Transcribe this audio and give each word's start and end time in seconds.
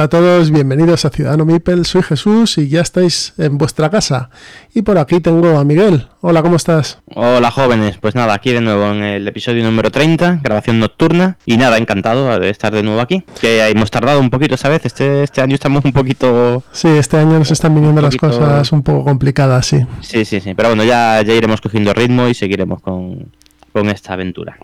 Hola 0.00 0.06
a 0.06 0.08
todos, 0.08 0.50
bienvenidos 0.50 1.04
a 1.04 1.10
Ciudadano 1.10 1.44
Mipel, 1.44 1.84
soy 1.84 2.00
Jesús 2.00 2.56
y 2.56 2.70
ya 2.70 2.80
estáis 2.80 3.34
en 3.36 3.58
vuestra 3.58 3.90
casa. 3.90 4.30
Y 4.72 4.80
por 4.80 4.96
aquí 4.96 5.20
tengo 5.20 5.58
a 5.58 5.64
Miguel. 5.66 6.06
Hola, 6.22 6.40
¿cómo 6.40 6.56
estás? 6.56 7.00
Hola 7.14 7.50
jóvenes, 7.50 7.98
pues 8.00 8.14
nada, 8.14 8.32
aquí 8.32 8.50
de 8.50 8.62
nuevo 8.62 8.86
en 8.92 9.02
el 9.02 9.28
episodio 9.28 9.62
número 9.62 9.90
30, 9.90 10.40
grabación 10.42 10.80
nocturna. 10.80 11.36
Y 11.44 11.58
nada, 11.58 11.76
encantado 11.76 12.40
de 12.40 12.48
estar 12.48 12.72
de 12.72 12.82
nuevo 12.82 13.02
aquí. 13.02 13.24
Que 13.42 13.68
hemos 13.68 13.90
tardado 13.90 14.20
un 14.20 14.30
poquito 14.30 14.54
esta 14.54 14.70
vez, 14.70 14.86
este, 14.86 15.22
este 15.22 15.42
año 15.42 15.54
estamos 15.54 15.84
un 15.84 15.92
poquito... 15.92 16.62
Sí, 16.72 16.88
este 16.88 17.18
año 17.18 17.38
nos 17.38 17.50
están 17.50 17.74
viniendo 17.74 18.00
las 18.00 18.16
cosas 18.16 18.72
un 18.72 18.82
poco 18.82 19.04
complicadas, 19.04 19.66
sí. 19.66 19.84
Sí, 20.00 20.24
sí, 20.24 20.40
sí, 20.40 20.54
pero 20.54 20.70
bueno, 20.70 20.82
ya, 20.82 21.20
ya 21.20 21.34
iremos 21.34 21.60
cogiendo 21.60 21.92
ritmo 21.92 22.26
y 22.26 22.32
seguiremos 22.32 22.80
con, 22.80 23.32
con 23.72 23.88
esta 23.88 24.14
aventura. 24.14 24.56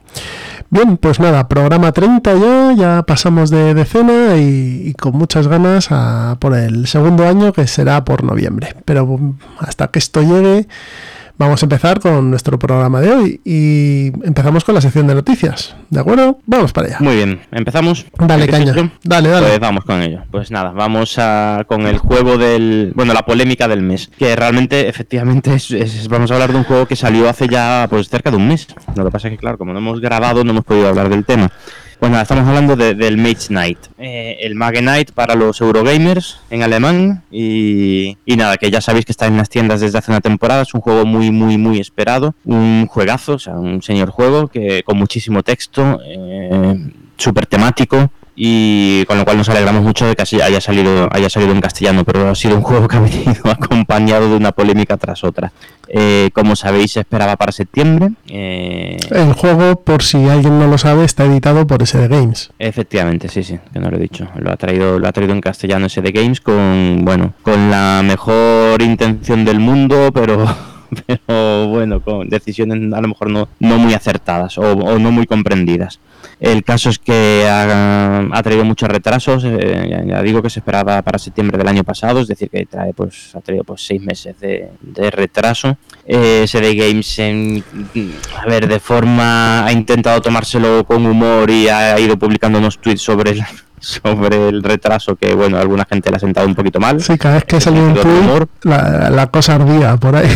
Bien, 0.70 0.96
pues 0.96 1.20
nada, 1.20 1.48
programa 1.48 1.92
30 1.92 2.34
ya, 2.34 2.72
ya 2.76 3.02
pasamos 3.04 3.50
de 3.50 3.74
decena 3.74 4.36
y, 4.36 4.88
y, 4.88 4.92
con 4.94 5.12
muchas 5.12 5.46
ganas 5.46 5.88
a 5.90 6.36
por 6.40 6.56
el 6.56 6.86
segundo 6.86 7.26
año 7.26 7.52
que 7.52 7.66
será 7.66 8.04
por 8.04 8.24
noviembre. 8.24 8.74
Pero 8.84 9.18
hasta 9.58 9.88
que 9.88 10.00
esto 10.00 10.22
llegue, 10.22 10.66
vamos 11.38 11.62
a 11.62 11.66
empezar 11.66 12.00
con 12.00 12.30
nuestro 12.30 12.58
programa 12.58 13.00
de 13.00 13.10
hoy 13.10 13.40
y 13.44 14.06
empezamos 14.26 14.64
con 14.64 14.74
la 14.74 14.80
sección 14.80 15.06
de 15.06 15.14
noticias. 15.14 15.76
¿De 15.90 16.00
acuerdo? 16.00 16.38
Vamos 16.46 16.72
para 16.72 16.88
allá. 16.88 16.96
Muy 17.00 17.16
bien, 17.16 17.40
empezamos. 17.52 18.06
Dale, 18.18 18.48
caña. 18.48 18.74
Dale, 19.02 19.28
dale. 19.28 19.46
Pues 19.46 19.60
vamos 19.60 19.84
con 19.84 20.02
ello. 20.02 20.22
Pues 20.30 20.50
nada, 20.50 20.70
vamos 20.70 21.18
a, 21.18 21.64
con 21.66 21.86
el 21.86 21.98
juego 21.98 22.36
del. 22.38 22.92
Bueno, 22.94 23.12
la 23.12 23.24
polémica 23.24 23.68
del 23.68 23.82
mes. 23.82 24.10
Que 24.18 24.34
realmente, 24.36 24.88
efectivamente, 24.88 25.54
es, 25.54 25.70
es, 25.70 26.08
vamos 26.08 26.30
a 26.30 26.34
hablar 26.34 26.52
de 26.52 26.58
un 26.58 26.64
juego 26.64 26.86
que 26.86 26.96
salió 26.96 27.28
hace 27.28 27.48
ya 27.48 27.86
pues 27.88 28.08
cerca 28.08 28.30
de 28.30 28.36
un 28.36 28.48
mes. 28.48 28.66
Lo 28.94 29.04
que 29.04 29.10
pasa 29.10 29.28
es 29.28 29.32
que, 29.32 29.38
claro, 29.38 29.58
como 29.58 29.72
no 29.72 29.78
hemos 29.78 30.00
grabado, 30.00 30.44
no 30.44 30.50
hemos 30.50 30.64
podido 30.64 30.88
hablar 30.88 31.08
del 31.08 31.24
tema. 31.24 31.50
Pues 31.98 32.10
nada, 32.10 32.22
estamos 32.22 32.46
hablando 32.46 32.76
de, 32.76 32.94
del 32.94 33.16
Mage 33.16 33.48
Knight. 33.48 33.78
Eh, 33.98 34.36
el 34.40 34.54
Mage 34.54 34.80
Knight 34.80 35.12
para 35.12 35.34
los 35.34 35.60
Eurogamers 35.62 36.38
en 36.50 36.62
alemán. 36.62 37.22
Y, 37.30 38.18
y, 38.26 38.36
nada, 38.36 38.58
que 38.58 38.70
ya 38.70 38.82
sabéis 38.82 39.06
que 39.06 39.12
está 39.12 39.26
en 39.26 39.38
las 39.38 39.48
tiendas 39.48 39.80
desde 39.80 39.98
hace 39.98 40.10
una 40.10 40.20
temporada. 40.20 40.62
Es 40.62 40.74
un 40.74 40.82
juego 40.82 41.06
muy, 41.06 41.30
muy, 41.30 41.56
muy 41.56 41.80
esperado. 41.80 42.34
Un 42.44 42.86
juegazo, 42.86 43.34
o 43.34 43.38
sea, 43.38 43.54
un 43.54 43.82
señor 43.82 44.10
juego 44.10 44.48
que 44.48 44.82
con 44.82 44.98
muchísimo 44.98 45.42
texto, 45.42 45.98
eh, 46.04 46.90
súper 47.16 47.46
temático 47.46 48.10
y 48.36 49.04
con 49.06 49.16
lo 49.16 49.24
cual 49.24 49.38
nos 49.38 49.48
alegramos 49.48 49.82
mucho 49.82 50.06
de 50.06 50.14
que 50.14 50.22
así 50.22 50.40
haya 50.42 50.60
salido 50.60 51.08
haya 51.10 51.30
salido 51.30 51.52
en 51.52 51.60
castellano 51.62 52.04
pero 52.04 52.28
ha 52.28 52.34
sido 52.34 52.56
un 52.56 52.62
juego 52.62 52.86
que 52.86 52.96
ha 52.96 53.00
venido 53.00 53.32
acompañado 53.50 54.28
de 54.28 54.36
una 54.36 54.52
polémica 54.52 54.96
tras 54.98 55.24
otra. 55.24 55.52
Eh, 55.88 56.30
como 56.32 56.56
sabéis 56.56 56.92
se 56.92 57.00
esperaba 57.00 57.36
para 57.36 57.52
septiembre 57.52 58.10
eh... 58.26 58.96
el 59.12 59.34
juego 59.34 59.80
por 59.80 60.02
si 60.02 60.28
alguien 60.28 60.58
no 60.58 60.66
lo 60.66 60.78
sabe 60.78 61.04
está 61.04 61.24
editado 61.24 61.66
por 61.66 61.86
SD 61.86 62.08
Games. 62.08 62.50
Efectivamente 62.58 63.28
sí 63.28 63.42
sí 63.42 63.58
que 63.72 63.80
no 63.80 63.90
lo 63.90 63.96
he 63.96 64.00
dicho. 64.00 64.28
Lo 64.36 64.52
ha 64.52 64.56
traído 64.56 64.98
lo 64.98 65.08
ha 65.08 65.12
traído 65.12 65.32
en 65.32 65.40
castellano 65.40 65.88
SD 65.88 66.12
Games 66.12 66.40
con 66.40 67.04
bueno 67.04 67.32
con 67.42 67.70
la 67.70 68.02
mejor 68.04 68.82
intención 68.82 69.44
del 69.44 69.60
mundo 69.60 70.10
pero 70.14 70.46
pero 71.06 71.68
bueno, 71.68 72.00
con 72.00 72.28
decisiones 72.28 72.92
a 72.92 73.00
lo 73.00 73.08
mejor 73.08 73.30
no, 73.30 73.48
no 73.60 73.78
muy 73.78 73.94
acertadas 73.94 74.58
o, 74.58 74.72
o, 74.72 74.98
no 74.98 75.10
muy 75.10 75.26
comprendidas. 75.26 76.00
El 76.38 76.64
caso 76.64 76.90
es 76.90 76.98
que 76.98 77.46
ha, 77.48 78.18
ha 78.30 78.42
traído 78.42 78.62
muchos 78.64 78.88
retrasos, 78.90 79.42
eh, 79.46 80.04
ya, 80.06 80.20
digo 80.20 80.42
que 80.42 80.50
se 80.50 80.60
esperaba 80.60 81.00
para 81.00 81.18
septiembre 81.18 81.56
del 81.56 81.66
año 81.66 81.82
pasado, 81.82 82.20
es 82.20 82.28
decir, 82.28 82.50
que 82.50 82.66
trae 82.66 82.92
pues 82.92 83.34
ha 83.34 83.40
traído 83.40 83.64
pues 83.64 83.86
seis 83.86 84.02
meses 84.02 84.38
de, 84.38 84.68
de 84.82 85.10
retraso. 85.10 85.78
Eh, 86.04 86.44
SD 86.46 86.74
Games, 86.74 87.18
en, 87.20 87.64
a 88.38 88.46
ver, 88.46 88.68
de 88.68 88.80
forma 88.80 89.64
ha 89.64 89.72
intentado 89.72 90.20
tomárselo 90.20 90.84
con 90.84 91.06
humor 91.06 91.50
y 91.50 91.68
ha 91.68 91.98
ido 91.98 92.18
publicando 92.18 92.58
unos 92.58 92.78
tweets 92.80 93.00
sobre 93.00 93.30
el, 93.30 93.42
sobre 93.80 94.48
el 94.48 94.62
retraso 94.62 95.16
que, 95.16 95.34
bueno, 95.34 95.56
a 95.56 95.62
alguna 95.62 95.86
gente 95.88 96.10
le 96.10 96.16
ha 96.16 96.20
sentado 96.20 96.46
un 96.46 96.54
poquito 96.54 96.78
mal. 96.78 97.00
Sí, 97.00 97.16
cada 97.16 97.36
vez 97.36 97.44
que 97.44 97.60
salió 97.62 97.82
un 97.82 97.94
tweet, 97.94 98.46
la, 98.64 99.08
la 99.08 99.26
cosa 99.28 99.54
ardía 99.54 99.96
por 99.96 100.16
ahí. 100.16 100.28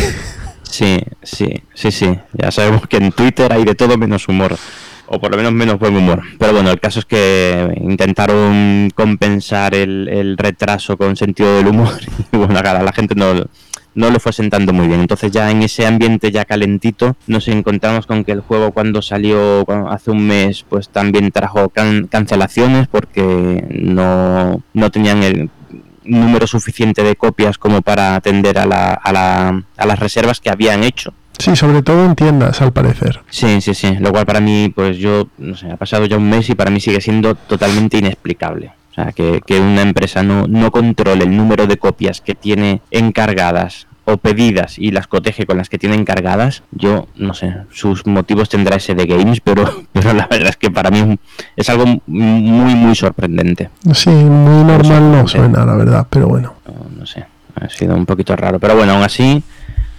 Sí, 0.63 0.99
sí, 1.21 1.61
sí, 1.75 1.91
sí. 1.91 2.17
Ya 2.33 2.49
sabemos 2.49 2.87
que 2.87 2.97
en 2.97 3.11
Twitter 3.11 3.51
hay 3.53 3.65
de 3.65 3.75
todo 3.75 3.97
menos 3.97 4.27
humor. 4.27 4.57
O 5.13 5.19
por 5.19 5.29
lo 5.29 5.35
menos 5.35 5.51
menos 5.51 5.77
buen 5.77 5.97
humor. 5.97 6.21
Pero 6.39 6.53
bueno, 6.53 6.71
el 6.71 6.79
caso 6.79 6.99
es 6.99 7.05
que 7.05 7.69
intentaron 7.81 8.89
compensar 8.95 9.75
el, 9.75 10.37
retraso 10.37 10.95
con 10.95 11.17
sentido 11.17 11.57
del 11.57 11.67
humor. 11.67 11.93
Y 12.31 12.37
bueno, 12.37 12.57
a 12.57 12.81
la 12.81 12.93
gente 12.93 13.13
no, 13.13 13.33
no 13.93 14.09
le 14.09 14.19
fue 14.19 14.31
sentando 14.31 14.71
muy 14.71 14.87
bien. 14.87 15.01
Entonces 15.01 15.31
ya 15.31 15.51
en 15.51 15.63
ese 15.63 15.85
ambiente 15.85 16.31
ya 16.31 16.45
calentito 16.45 17.17
nos 17.27 17.49
encontramos 17.49 18.05
con 18.07 18.23
que 18.23 18.31
el 18.31 18.39
juego 18.39 18.71
cuando 18.71 19.01
salió 19.01 19.65
hace 19.89 20.11
un 20.11 20.25
mes 20.25 20.65
pues 20.67 20.87
también 20.87 21.31
trajo 21.31 21.69
can 21.69 22.07
cancelaciones 22.07 22.87
porque 22.87 23.65
no, 23.69 24.61
no 24.73 24.91
tenían 24.91 25.23
el 25.23 25.49
número 26.03 26.47
suficiente 26.47 27.03
de 27.03 27.15
copias 27.15 27.57
como 27.57 27.81
para 27.81 28.15
atender 28.15 28.57
a, 28.57 28.65
la, 28.65 28.93
a, 28.93 29.11
la, 29.11 29.63
a 29.77 29.85
las 29.85 29.99
reservas 29.99 30.39
que 30.39 30.49
habían 30.49 30.83
hecho. 30.83 31.13
Sí, 31.41 31.55
sobre 31.55 31.81
todo 31.81 32.05
en 32.05 32.15
tiendas, 32.15 32.61
al 32.61 32.71
parecer. 32.71 33.21
Sí, 33.29 33.61
sí, 33.61 33.73
sí. 33.73 33.95
Lo 33.99 34.11
cual 34.11 34.25
para 34.25 34.39
mí, 34.39 34.71
pues 34.73 34.97
yo, 34.97 35.27
no 35.37 35.55
sé, 35.55 35.71
ha 35.71 35.77
pasado 35.77 36.05
ya 36.05 36.17
un 36.17 36.29
mes 36.29 36.49
y 36.49 36.55
para 36.55 36.71
mí 36.71 36.79
sigue 36.79 37.01
siendo 37.01 37.35
totalmente 37.35 37.97
inexplicable. 37.97 38.71
O 38.91 38.93
sea, 38.93 39.11
que, 39.11 39.41
que 39.45 39.59
una 39.59 39.81
empresa 39.81 40.21
no, 40.21 40.47
no 40.47 40.69
controle 40.69 41.23
el 41.23 41.35
número 41.35 41.65
de 41.65 41.77
copias 41.77 42.21
que 42.21 42.35
tiene 42.35 42.81
encargadas 42.91 43.87
o 44.05 44.17
pedidas 44.17 44.77
y 44.79 44.91
las 44.91 45.07
coteje 45.07 45.45
con 45.45 45.57
las 45.57 45.69
que 45.69 45.77
tiene 45.77 45.95
encargadas, 45.95 46.63
yo 46.71 47.07
no 47.15 47.33
sé, 47.33 47.55
sus 47.71 48.05
motivos 48.05 48.49
tendrá 48.49 48.77
ese 48.77 48.95
de 48.95 49.05
games, 49.05 49.39
pero, 49.41 49.63
pero 49.93 50.13
la 50.13 50.27
verdad 50.27 50.49
es 50.49 50.57
que 50.57 50.71
para 50.71 50.89
mí 50.89 51.17
es 51.55 51.69
algo 51.69 51.85
muy, 52.07 52.75
muy 52.75 52.95
sorprendente. 52.95 53.69
Sí, 53.93 54.09
muy 54.09 54.63
normal 54.63 55.11
no 55.11 55.27
suena, 55.27 55.65
la 55.65 55.75
verdad, 55.75 56.07
pero 56.09 56.27
bueno. 56.27 56.55
No, 56.67 56.99
no 56.99 57.05
sé, 57.05 57.25
ha 57.55 57.69
sido 57.69 57.95
un 57.95 58.05
poquito 58.05 58.35
raro, 58.35 58.59
pero 58.59 58.75
bueno, 58.75 58.93
aún 58.93 59.03
así 59.03 59.43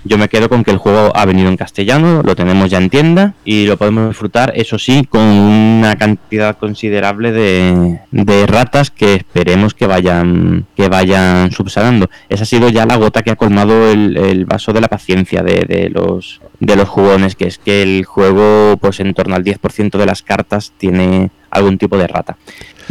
yo 0.05 0.19
me 0.19 0.29
quedo 0.29 0.49
con 0.49 0.65
que 0.65 0.71
el 0.71 0.79
juego 0.79 1.13
ha 1.15 1.25
venido 1.25 1.49
en 1.49 1.57
castellano, 1.57 2.23
lo 2.23 2.35
tenemos 2.35 2.71
ya 2.71 2.79
en 2.79 2.91
tienda 2.91 3.35
y 3.45 3.67
lo 3.67 3.77
podemos 3.77 4.09
disfrutar, 4.09 4.53
eso 4.57 4.79
sí, 4.79 5.07
con 5.09 5.21
una 5.21 5.97
cantidad 5.97 6.57
considerable 6.59 7.33
de, 7.33 8.01
de 8.11 8.47
ratas 8.47 8.91
que 8.91 9.15
esperemos 9.15 9.75
que 9.75 9.87
vayan 9.87 10.67
que 10.77 10.89
vayan 10.89 11.51
subsanando. 11.53 12.11
Esa 12.29 12.43
ha 12.43 12.47
sido 12.47 12.69
ya 12.69 12.87
la 12.87 12.97
gota 12.97 13.23
que 13.23 13.31
ha 13.31 13.37
colmado 13.37 13.91
el, 13.91 14.45
vaso 14.47 14.73
de 14.73 14.81
la 14.81 14.89
paciencia 14.89 15.43
de, 15.43 15.65
de, 15.69 15.89
los 15.89 16.41
de 16.59 16.77
los 16.77 16.89
jugones, 16.89 17.37
que 17.37 17.47
es 17.47 17.59
que 17.59 17.83
el 17.83 18.05
juego, 18.05 18.77
pues 18.81 19.01
en 19.01 19.15
torno 19.15 19.37
al 19.37 19.45
10% 19.45 19.99
de 19.99 20.07
las 20.07 20.23
cartas 20.23 20.73
tiene 20.79 21.31
algún 21.51 21.79
tipo 21.79 21.97
de 21.97 22.09
rata. 22.09 22.37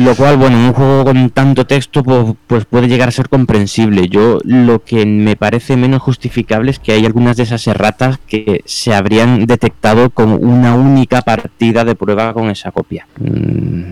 Lo 0.04 0.16
cual, 0.16 0.38
bueno, 0.38 0.58
en 0.58 0.66
un 0.66 0.74
juego 0.74 1.06
con 1.06 1.30
tanto 1.30 1.66
texto, 1.66 2.04
pues, 2.04 2.34
pues, 2.48 2.66
puede 2.66 2.88
llegar 2.88 3.10
a 3.10 3.12
ser 3.12 3.30
comprensible. 3.30 4.08
Yo 4.08 4.40
lo 4.44 4.84
que 4.84 5.06
me 5.06 5.36
parece 5.36 5.78
menos 5.78 6.02
justificable 6.02 6.72
es 6.72 6.80
que 6.80 6.94
hay 6.94 7.06
algunas 7.06 7.38
de 7.38 7.44
esas 7.44 7.66
erratas 7.68 8.20
que 8.28 8.62
se 8.66 8.94
habrían 8.94 9.46
detectado 9.46 10.10
con 10.10 10.32
una 10.44 10.76
única 10.76 11.22
partida 11.22 11.84
de 11.84 11.96
prueba 11.96 12.34
con 12.34 12.50
esa 12.50 12.72
copia. 12.72 13.06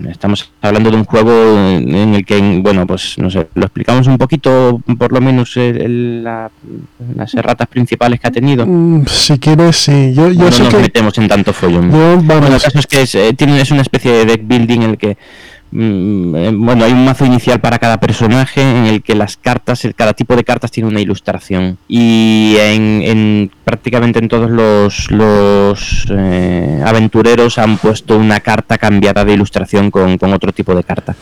Estamos 0.08 0.52
hablando 0.62 0.90
de 0.90 0.96
un 0.96 1.04
juego 1.04 1.30
en 1.30 2.14
el 2.14 2.24
que, 2.24 2.60
bueno, 2.62 2.86
pues 2.86 3.16
no 3.18 3.30
sé, 3.30 3.48
lo 3.54 3.64
explicamos 3.64 4.06
un 4.06 4.18
poquito, 4.18 4.80
por 4.98 5.12
lo 5.12 5.20
menos, 5.20 5.56
el, 5.56 5.80
el, 5.80 6.24
la, 6.24 6.50
las 7.14 7.34
erratas 7.34 7.68
principales 7.68 8.20
que 8.20 8.28
ha 8.28 8.32
tenido. 8.32 8.66
Si 9.06 9.38
quieres, 9.38 9.76
sí. 9.76 10.12
Yo, 10.14 10.30
yo 10.30 10.44
no 10.44 10.52
sé 10.52 10.64
nos 10.64 10.74
que... 10.74 10.80
metemos 10.80 11.18
en 11.18 11.28
tanto 11.28 11.52
follón. 11.52 11.90
Yo, 11.90 11.98
vamos. 11.98 12.26
Bueno, 12.26 12.56
el 12.56 12.62
caso 12.62 12.78
es 12.78 12.86
que 12.86 13.02
es, 13.02 13.14
eh, 13.14 13.32
tiene, 13.34 13.60
es 13.60 13.70
una 13.70 13.82
especie 13.82 14.12
de 14.12 14.24
deck 14.24 14.42
building 14.44 14.80
en 14.82 14.90
el 14.90 14.98
que 14.98 15.16
Mm, 15.16 15.49
bueno, 15.72 16.84
hay 16.84 16.92
un 16.92 17.04
mazo 17.04 17.24
inicial 17.24 17.60
para 17.60 17.78
cada 17.78 18.00
personaje 18.00 18.60
en 18.60 18.86
el 18.86 19.02
que 19.02 19.14
las 19.14 19.36
cartas, 19.36 19.86
cada 19.96 20.14
tipo 20.14 20.34
de 20.34 20.44
cartas 20.44 20.70
tiene 20.70 20.88
una 20.88 21.00
ilustración. 21.00 21.78
Y 21.88 22.56
en, 22.58 23.02
en 23.02 23.50
prácticamente 23.64 24.18
en 24.18 24.28
todos 24.28 24.50
los, 24.50 26.06
eh, 26.10 26.82
aventureros 26.84 27.58
han 27.58 27.78
puesto 27.78 28.16
una 28.16 28.40
carta 28.40 28.78
cambiada 28.78 29.24
de 29.24 29.34
ilustración 29.34 29.90
con, 29.90 30.18
con 30.18 30.32
otro 30.32 30.52
tipo 30.52 30.74
de 30.74 30.82
carta. 30.82 31.14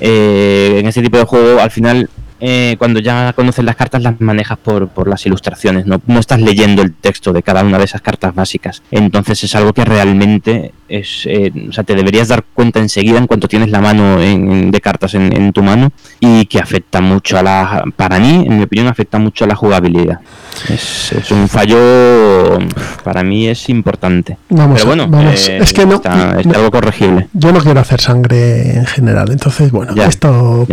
Eh, 0.00 0.78
en 0.80 0.86
este 0.86 1.02
tipo 1.02 1.18
de 1.18 1.24
juego, 1.24 1.60
al 1.60 1.70
final, 1.70 2.10
eh, 2.46 2.76
cuando 2.78 3.00
ya 3.00 3.32
conoces 3.32 3.64
las 3.64 3.74
cartas 3.74 4.02
las 4.02 4.20
manejas 4.20 4.58
por, 4.58 4.88
por 4.88 5.08
las 5.08 5.24
ilustraciones, 5.24 5.86
¿no? 5.86 6.02
no 6.06 6.20
estás 6.20 6.42
leyendo 6.42 6.82
el 6.82 6.92
texto 6.92 7.32
de 7.32 7.42
cada 7.42 7.64
una 7.64 7.78
de 7.78 7.84
esas 7.84 8.02
cartas 8.02 8.34
básicas. 8.34 8.82
Entonces 8.90 9.42
es 9.44 9.54
algo 9.54 9.72
que 9.72 9.82
realmente 9.82 10.74
es, 10.86 11.22
eh, 11.24 11.50
o 11.70 11.72
sea, 11.72 11.84
te 11.84 11.94
deberías 11.94 12.28
dar 12.28 12.44
cuenta 12.52 12.80
enseguida 12.80 13.16
en 13.16 13.26
cuanto 13.26 13.48
tienes 13.48 13.70
la 13.70 13.80
mano 13.80 14.18
de 14.18 14.80
cartas 14.82 15.14
en, 15.14 15.54
tu 15.54 15.62
mano 15.62 15.90
y 16.20 16.44
que 16.44 16.58
afecta 16.58 17.00
mucho 17.00 17.38
a 17.38 17.42
la, 17.42 17.84
para 17.96 18.18
mí, 18.18 18.44
en 18.46 18.58
mi 18.58 18.64
opinión, 18.64 18.88
afecta 18.88 19.18
mucho 19.18 19.46
a 19.46 19.48
la 19.48 19.54
jugabilidad. 19.54 20.20
Es, 20.68 21.14
un 21.30 21.48
fallo, 21.48 22.58
para 23.02 23.22
mí 23.22 23.48
es 23.48 23.70
importante. 23.70 24.36
Pero 24.48 24.84
bueno, 24.84 25.08
eh, 25.30 25.58
es 25.62 25.72
que 25.72 25.86
no, 25.86 26.02
es 26.38 26.46
algo 26.46 26.70
corregible. 26.70 27.28
Yo 27.32 27.52
no 27.52 27.60
quiero 27.60 27.80
hacer 27.80 28.02
sangre 28.02 28.76
en 28.76 28.84
general, 28.84 29.30
entonces 29.30 29.70
bueno, 29.70 29.94
esto 29.94 30.66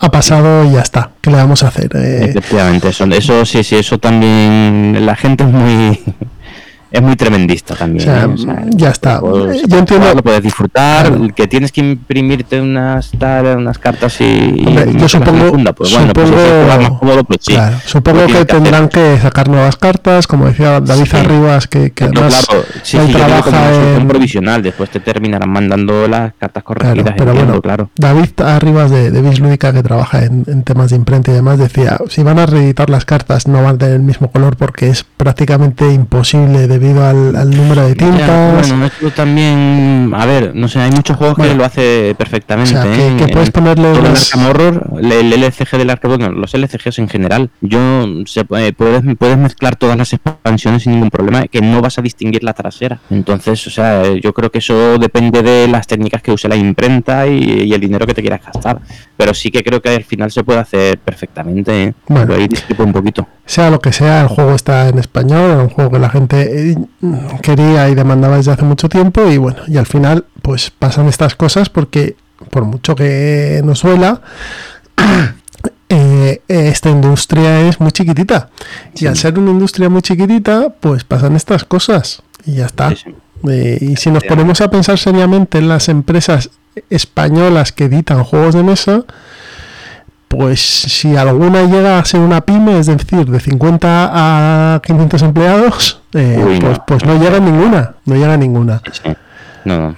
ha 0.00 0.10
pasado 0.10 0.64
y 0.64 0.72
ya 0.72 0.80
está. 0.80 1.10
¿Qué 1.28 1.32
le 1.32 1.40
vamos 1.42 1.62
a 1.62 1.68
hacer? 1.68 1.90
Eh, 1.94 2.24
Efectivamente, 2.30 2.88
eso 2.88 3.44
sí, 3.44 3.62
sí, 3.62 3.76
eso 3.76 3.98
también 3.98 5.04
la 5.04 5.14
gente 5.14 5.44
es 5.44 5.50
muy 5.50 6.00
es 6.90 7.02
muy 7.02 7.16
tremendista 7.16 7.74
también. 7.74 8.08
¿eh? 8.08 8.70
ya 8.70 8.90
está. 8.90 9.20
Yo 9.20 9.78
entiendo. 9.78 10.14
Lo 10.14 10.22
puedes 10.22 10.42
disfrutar. 10.42 11.12
Que 11.34 11.46
tienes 11.46 11.70
que 11.70 11.80
imprimirte 11.82 12.60
unas, 12.60 13.12
unas 13.12 13.78
cartas 13.78 14.20
y. 14.20 14.64
yo 14.96 15.08
supongo. 15.08 15.74
pues 15.74 15.92
bueno, 15.92 16.12
pues 16.12 16.28
supongo, 16.28 17.24
pues 17.24 17.40
sí. 17.42 17.56
supongo 17.84 18.26
que, 18.26 18.44
tendrán 18.44 18.88
que 18.88 19.18
sacar 19.18 19.48
nuevas 19.48 19.76
cartas, 19.76 20.26
como 20.26 20.46
decía 20.46 20.80
David 20.80 21.14
Arribas, 21.14 21.66
que, 21.66 21.92
que 21.92 22.04
además. 22.04 22.46
Claro, 22.48 22.64
sí, 22.82 22.98
sí, 22.98 23.12
trabaja 23.12 23.96
en... 23.96 24.08
provisional. 24.08 24.62
Después 24.62 24.90
te 24.90 25.00
terminarán 25.00 25.50
mandando 25.50 26.08
las 26.08 26.32
cartas 26.34 26.62
corregidas. 26.62 27.14
pero 27.16 27.34
bueno, 27.34 27.60
claro. 27.60 27.90
David 27.96 28.40
Arribas 28.40 28.90
de, 28.90 29.10
de 29.10 29.36
Lúdica, 29.38 29.72
que 29.72 29.82
trabaja 29.82 30.24
en, 30.24 30.44
en, 30.46 30.62
temas 30.62 30.90
de 30.90 30.96
imprenta 30.96 31.30
y 31.30 31.34
demás, 31.34 31.58
decía: 31.58 31.98
si 32.08 32.22
van 32.22 32.38
a 32.38 32.46
reeditar 32.46 32.88
las 32.88 33.04
cartas, 33.04 33.46
no 33.46 33.62
van 33.62 33.74
a 33.74 33.78
tener 33.78 33.94
el 33.96 34.02
mismo 34.02 34.30
color 34.30 34.56
porque 34.56 34.88
es 34.88 35.04
prácticamente 35.04 35.92
imposible 35.92 36.66
de 36.66 36.77
debido 36.78 37.04
al, 37.04 37.50
número 37.50 37.86
de 37.86 37.94
tintas. 37.94 38.68
bueno, 38.68 38.86
esto 38.86 39.10
también, 39.10 40.12
a 40.14 40.26
ver, 40.26 40.54
no 40.54 40.68
sé, 40.68 40.80
hay 40.80 40.90
muchos 40.90 41.16
juegos 41.16 41.36
que 41.36 41.54
lo 41.54 41.64
hace 41.64 42.14
perfectamente. 42.16 42.76
O 42.76 42.82
sea, 42.82 43.16
que, 43.16 43.32
puedes 43.32 43.50
ponerle 43.50 43.92
unas... 43.92 44.34
el 44.34 44.46
Horror, 44.46 44.90
el 45.00 45.32
LCG 45.32 45.78
del 45.78 45.90
Arkham, 45.90 46.16
bueno, 46.16 46.30
los 46.30 46.54
LCGs 46.54 46.98
en 46.98 47.08
general, 47.08 47.50
yo 47.60 48.06
se 48.26 48.44
puedes, 48.44 48.72
puedes 48.72 49.38
mezclar 49.38 49.76
todas 49.76 49.96
las 49.96 50.12
expansiones 50.12 50.82
sin 50.82 50.92
ningún 50.92 51.10
problema, 51.10 51.46
que 51.48 51.60
no 51.60 51.80
vas 51.80 51.98
a 51.98 52.02
distinguir 52.02 52.44
la 52.44 52.52
trasera. 52.52 53.00
Entonces, 53.10 53.66
o 53.66 53.70
sea, 53.70 54.14
yo 54.14 54.32
creo 54.32 54.50
que 54.50 54.58
eso 54.58 54.98
depende 54.98 55.42
de 55.42 55.68
las 55.68 55.86
técnicas 55.86 56.22
que 56.22 56.32
use 56.32 56.48
la 56.48 56.56
imprenta 56.56 57.26
y, 57.26 57.72
el 57.72 57.80
dinero 57.80 58.06
que 58.06 58.14
te 58.14 58.22
quieras 58.22 58.40
gastar. 58.44 58.80
Pero 59.16 59.34
sí 59.34 59.50
que 59.50 59.62
creo 59.62 59.80
que 59.80 59.90
al 59.90 60.04
final 60.04 60.30
se 60.30 60.44
puede 60.44 60.60
hacer 60.60 60.98
perfectamente. 60.98 61.84
¿eh? 61.84 61.94
Bueno, 62.08 62.34
ahí 62.34 62.48
discrepo 62.48 62.84
un 62.84 62.92
poquito. 62.92 63.26
Sea 63.44 63.70
lo 63.70 63.80
que 63.80 63.92
sea, 63.92 64.20
el 64.20 64.28
juego 64.28 64.54
está 64.54 64.88
en 64.88 64.98
español, 64.98 65.50
es 65.50 65.56
un 65.56 65.68
juego 65.70 65.90
que 65.90 65.98
la 65.98 66.10
gente 66.10 66.67
quería 67.42 67.88
y 67.88 67.94
demandaba 67.94 68.36
desde 68.36 68.52
hace 68.52 68.64
mucho 68.64 68.88
tiempo 68.88 69.28
y 69.28 69.38
bueno, 69.38 69.58
y 69.66 69.76
al 69.76 69.86
final 69.86 70.24
pues 70.42 70.70
pasan 70.70 71.08
estas 71.08 71.34
cosas 71.34 71.68
porque 71.68 72.16
por 72.50 72.64
mucho 72.64 72.94
que 72.94 73.60
nos 73.64 73.80
suela, 73.80 74.22
eh, 75.88 76.42
esta 76.48 76.90
industria 76.90 77.68
es 77.68 77.80
muy 77.80 77.92
chiquitita. 77.92 78.50
Y 78.94 79.06
al 79.06 79.16
ser 79.16 79.38
una 79.38 79.50
industria 79.50 79.88
muy 79.88 80.02
chiquitita 80.02 80.70
pues 80.80 81.04
pasan 81.04 81.36
estas 81.36 81.64
cosas 81.64 82.22
y 82.44 82.54
ya 82.54 82.66
está. 82.66 82.94
Eh, 83.48 83.78
y 83.80 83.96
si 83.96 84.10
nos 84.10 84.24
ponemos 84.24 84.60
a 84.60 84.70
pensar 84.70 84.98
seriamente 84.98 85.58
en 85.58 85.68
las 85.68 85.88
empresas 85.88 86.50
españolas 86.90 87.72
que 87.72 87.84
editan 87.84 88.24
juegos 88.24 88.54
de 88.54 88.62
mesa, 88.62 89.04
pues 90.28 90.60
si 90.60 91.16
alguna 91.16 91.64
llega 91.64 91.98
a 91.98 92.04
ser 92.04 92.20
una 92.20 92.42
pyme, 92.42 92.78
es 92.78 92.86
decir, 92.86 93.26
de 93.26 93.40
50 93.40 94.10
a 94.74 94.80
500 94.82 95.22
empleados, 95.22 96.02
eh, 96.12 96.58
pues, 96.60 96.78
pues 96.86 97.04
no. 97.04 97.18
llega 97.18 97.40
ninguna, 97.40 97.94
no 98.04 98.14
llega 98.14 98.36
ninguna. 98.36 98.82
No, 99.64 99.80
no. 99.80 99.96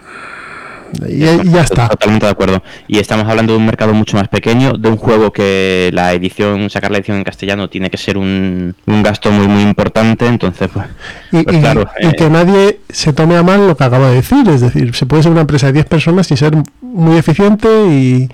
Y, 1.06 1.20
ya 1.20 1.62
está. 1.62 1.88
Totalmente 1.88 2.26
de 2.26 2.32
acuerdo. 2.32 2.62
Y 2.88 2.98
estamos 2.98 3.26
hablando 3.28 3.52
de 3.52 3.58
un 3.58 3.66
mercado 3.66 3.94
mucho 3.94 4.16
más 4.16 4.28
pequeño, 4.28 4.72
de 4.72 4.88
un 4.88 4.96
juego 4.96 5.32
que 5.32 5.90
la 5.92 6.12
edición, 6.12 6.70
sacar 6.70 6.90
la 6.90 6.98
edición 6.98 7.18
en 7.18 7.24
castellano 7.24 7.68
tiene 7.68 7.90
que 7.90 7.96
ser 7.96 8.16
un, 8.16 8.74
un 8.86 9.02
gasto 9.02 9.30
muy 9.30 9.46
muy 9.46 9.62
importante, 9.62 10.26
entonces 10.26 10.68
pues, 10.72 10.86
y, 11.32 11.42
pues 11.42 11.58
claro. 11.58 11.88
Y, 12.00 12.06
eh, 12.06 12.12
que 12.16 12.28
nadie 12.28 12.80
se 12.88 13.12
tome 13.12 13.36
a 13.36 13.42
mal 13.42 13.66
lo 13.66 13.76
que 13.76 13.84
acabo 13.84 14.06
de 14.06 14.14
decir, 14.14 14.48
es 14.48 14.60
decir, 14.60 14.94
se 14.94 15.06
puede 15.06 15.22
ser 15.22 15.32
una 15.32 15.42
empresa 15.42 15.66
de 15.66 15.74
10 15.74 15.86
personas 15.86 16.30
y 16.30 16.36
ser 16.36 16.54
muy 16.80 17.16
eficiente 17.16 17.68
y 17.88 18.28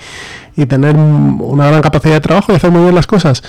y 0.56 0.66
tener 0.66 0.96
una 0.96 1.68
gran 1.68 1.82
capacidad 1.82 2.14
de 2.14 2.20
trabajo 2.20 2.52
y 2.52 2.56
hacer 2.56 2.70
muy 2.70 2.82
bien 2.82 2.94
las 2.94 3.06
cosas. 3.06 3.42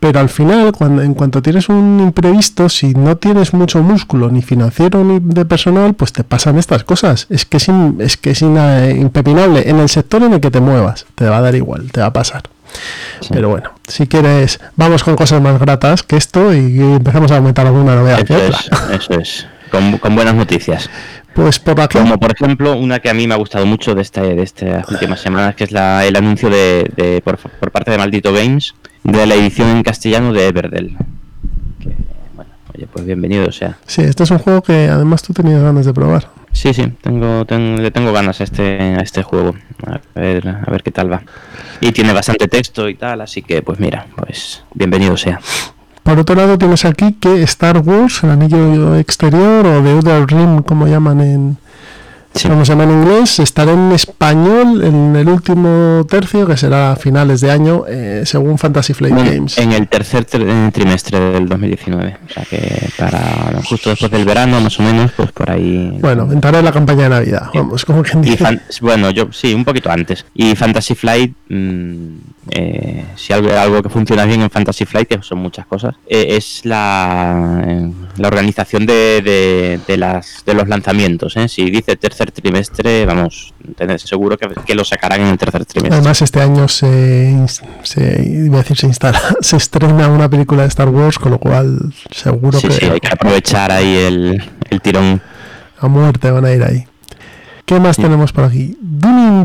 Pero 0.00 0.20
al 0.20 0.28
final, 0.28 0.72
cuando, 0.72 1.02
en 1.02 1.14
cuanto 1.14 1.42
tienes 1.42 1.68
un 1.68 2.00
imprevisto, 2.00 2.68
si 2.68 2.94
no 2.94 3.16
tienes 3.16 3.52
mucho 3.52 3.82
músculo, 3.82 4.30
ni 4.30 4.42
financiero 4.42 5.04
ni 5.04 5.18
de 5.20 5.44
personal, 5.44 5.94
pues 5.94 6.12
te 6.12 6.24
pasan 6.24 6.58
estas 6.58 6.84
cosas. 6.84 7.26
Es 7.30 7.44
que 7.44 7.58
es, 7.58 7.68
es, 7.98 8.16
que 8.16 8.30
es 8.30 8.42
impepinable. 8.42 9.68
En 9.68 9.78
el 9.78 9.88
sector 9.88 10.22
en 10.22 10.32
el 10.32 10.40
que 10.40 10.50
te 10.50 10.60
muevas, 10.60 11.06
te 11.14 11.28
va 11.28 11.38
a 11.38 11.40
dar 11.42 11.54
igual, 11.54 11.90
te 11.92 12.00
va 12.00 12.06
a 12.06 12.12
pasar. 12.12 12.42
Pero 13.30 13.50
bueno, 13.50 13.70
si 13.86 14.06
quieres, 14.06 14.60
vamos 14.76 15.04
con 15.04 15.16
cosas 15.16 15.40
más 15.40 15.60
gratas 15.60 16.02
que 16.02 16.16
esto 16.16 16.52
y 16.52 16.80
empezamos 16.80 17.30
a 17.30 17.36
aumentar 17.36 17.66
alguna 17.66 17.94
novedad. 17.94 18.20
Eso 18.20 18.36
es, 18.36 18.70
eso 18.90 19.20
es. 19.20 19.46
Con, 19.74 19.98
con 19.98 20.14
buenas 20.14 20.36
noticias. 20.36 20.88
Pues 21.34 21.58
por 21.58 21.80
aquí. 21.80 21.98
Como 21.98 22.18
por 22.20 22.30
ejemplo, 22.30 22.76
una 22.76 23.00
que 23.00 23.10
a 23.10 23.14
mí 23.14 23.26
me 23.26 23.34
ha 23.34 23.36
gustado 23.36 23.66
mucho 23.66 23.96
de, 23.96 24.02
este, 24.02 24.20
de 24.20 24.42
estas 24.42 24.88
últimas 24.88 25.20
semanas, 25.20 25.56
que 25.56 25.64
es 25.64 25.72
la, 25.72 26.06
el 26.06 26.14
anuncio 26.14 26.48
de, 26.48 27.20
por, 27.24 27.38
parte 27.72 27.90
de 27.90 27.98
Maldito 27.98 28.32
Games 28.32 28.76
de 29.02 29.26
la 29.26 29.34
edición 29.34 29.68
en 29.70 29.82
castellano 29.82 30.32
de 30.32 30.46
Everdell. 30.46 30.96
bueno, 32.36 32.50
oye, 32.72 32.86
pues 32.86 33.04
bienvenido 33.04 33.50
sea. 33.50 33.76
Sí, 33.84 34.02
este 34.02 34.22
es 34.22 34.30
un 34.30 34.38
juego 34.38 34.62
que 34.62 34.88
además 34.88 35.24
tú 35.24 35.32
tenías 35.32 35.60
ganas 35.60 35.84
de 35.84 35.92
probar. 35.92 36.28
Sí, 36.52 36.72
sí, 36.72 36.92
tengo, 37.02 37.44
le 37.48 37.90
tengo 37.90 38.12
ganas 38.12 38.40
a 38.40 38.44
este, 38.44 38.78
a 38.78 39.00
este 39.00 39.24
juego. 39.24 39.56
A 39.86 40.20
ver, 40.20 40.46
a 40.46 40.70
ver 40.70 40.84
qué 40.84 40.92
tal 40.92 41.12
va. 41.12 41.24
Y 41.80 41.90
tiene 41.90 42.12
bastante 42.12 42.46
texto 42.46 42.88
y 42.88 42.94
tal, 42.94 43.20
así 43.22 43.42
que 43.42 43.60
pues 43.60 43.80
mira, 43.80 44.06
pues 44.14 44.62
bienvenido 44.72 45.16
sea. 45.16 45.40
Por 46.04 46.18
otro 46.18 46.36
lado 46.36 46.58
tienes 46.58 46.84
aquí 46.84 47.14
que 47.14 47.42
Star 47.42 47.78
Wars, 47.78 48.22
el 48.22 48.30
anillo 48.30 48.94
exterior 48.96 49.66
o 49.66 49.82
The 49.82 49.90
Outer 49.90 50.26
Rim, 50.26 50.62
como 50.62 50.86
llaman 50.86 51.20
en, 51.22 51.56
como 52.42 52.64
se 52.64 52.72
llama 52.72 52.84
en 52.84 52.90
inglés, 52.90 53.38
estará 53.38 53.72
en 53.72 53.92
español 53.92 54.82
en 54.82 55.16
el 55.16 55.28
último 55.28 56.04
tercio, 56.08 56.46
que 56.46 56.56
será 56.56 56.92
a 56.92 56.96
finales 56.96 57.40
de 57.40 57.50
año, 57.50 57.84
eh, 57.88 58.22
según 58.24 58.58
Fantasy 58.58 58.92
Flight 58.92 59.14
Games. 59.14 59.58
En 59.58 59.72
el 59.72 59.88
tercer 59.88 60.24
trimestre 60.24 61.20
del 61.20 61.48
2019, 61.48 62.16
o 62.28 62.32
sea 62.32 62.44
que 62.44 62.88
para 62.98 63.62
justo 63.64 63.90
después 63.90 64.10
del 64.10 64.24
verano, 64.24 64.60
más 64.60 64.78
o 64.80 64.82
menos, 64.82 65.12
pues 65.12 65.32
por 65.32 65.50
ahí. 65.50 65.96
Bueno, 66.00 66.30
entrará 66.30 66.58
en 66.58 66.64
la 66.64 66.72
campaña 66.72 67.04
de 67.04 67.08
Navidad, 67.10 67.50
vamos, 67.54 67.84
como 67.84 68.02
quien 68.02 68.22
dice. 68.22 68.60
bueno, 68.80 69.10
yo 69.10 69.28
sí, 69.32 69.54
un 69.54 69.64
poquito 69.64 69.90
antes. 69.90 70.26
Y 70.34 70.54
Fantasy 70.56 70.94
Flight, 70.94 71.34
mm, 71.48 72.08
eh, 72.50 73.04
si 73.16 73.32
algo, 73.32 73.52
algo 73.52 73.82
que 73.82 73.88
funciona 73.88 74.24
bien 74.24 74.42
en 74.42 74.50
Fantasy 74.50 74.84
Flight, 74.84 75.08
que 75.08 75.22
son 75.22 75.38
muchas 75.38 75.66
cosas, 75.66 75.94
eh, 76.06 76.26
es 76.30 76.64
la, 76.64 77.64
la 78.16 78.28
organización 78.28 78.86
de, 78.86 79.80
de, 79.86 79.96
las, 79.96 80.42
de 80.44 80.54
los 80.54 80.68
lanzamientos. 80.68 81.34
Si 81.48 81.70
dice 81.70 81.96
tercer 81.96 82.23
trimestre, 82.32 83.06
vamos, 83.06 83.54
tener 83.76 84.00
seguro 84.00 84.36
que, 84.36 84.74
lo 84.74 84.84
sacarán 84.84 85.22
en 85.22 85.26
el 85.28 85.38
tercer 85.38 85.64
trimestre. 85.64 85.96
Además, 85.96 86.22
este 86.22 86.40
año 86.40 86.68
se, 86.68 87.36
se 87.82 88.22
iba 88.26 88.56
a 88.56 88.62
decir, 88.62 88.76
se 88.76 88.86
instala, 88.86 89.20
se 89.40 89.56
estrena 89.56 90.08
una 90.08 90.28
película 90.28 90.62
de 90.62 90.68
Star 90.68 90.88
Wars, 90.88 91.18
con 91.18 91.32
lo 91.32 91.38
cual 91.38 91.92
seguro 92.10 92.60
que. 92.60 92.70
Sí, 92.70 92.86
hay 92.86 93.00
que 93.00 93.12
aprovechar 93.12 93.70
ahí 93.70 93.96
el, 93.96 94.50
el 94.70 94.80
tirón. 94.80 95.20
A 95.78 95.88
muerte 95.88 96.30
van 96.30 96.44
a 96.44 96.52
ir 96.52 96.62
ahí. 96.62 96.86
¿Qué 97.66 97.80
más 97.80 97.96
tenemos 97.96 98.32
por 98.32 98.44
aquí? 98.44 98.76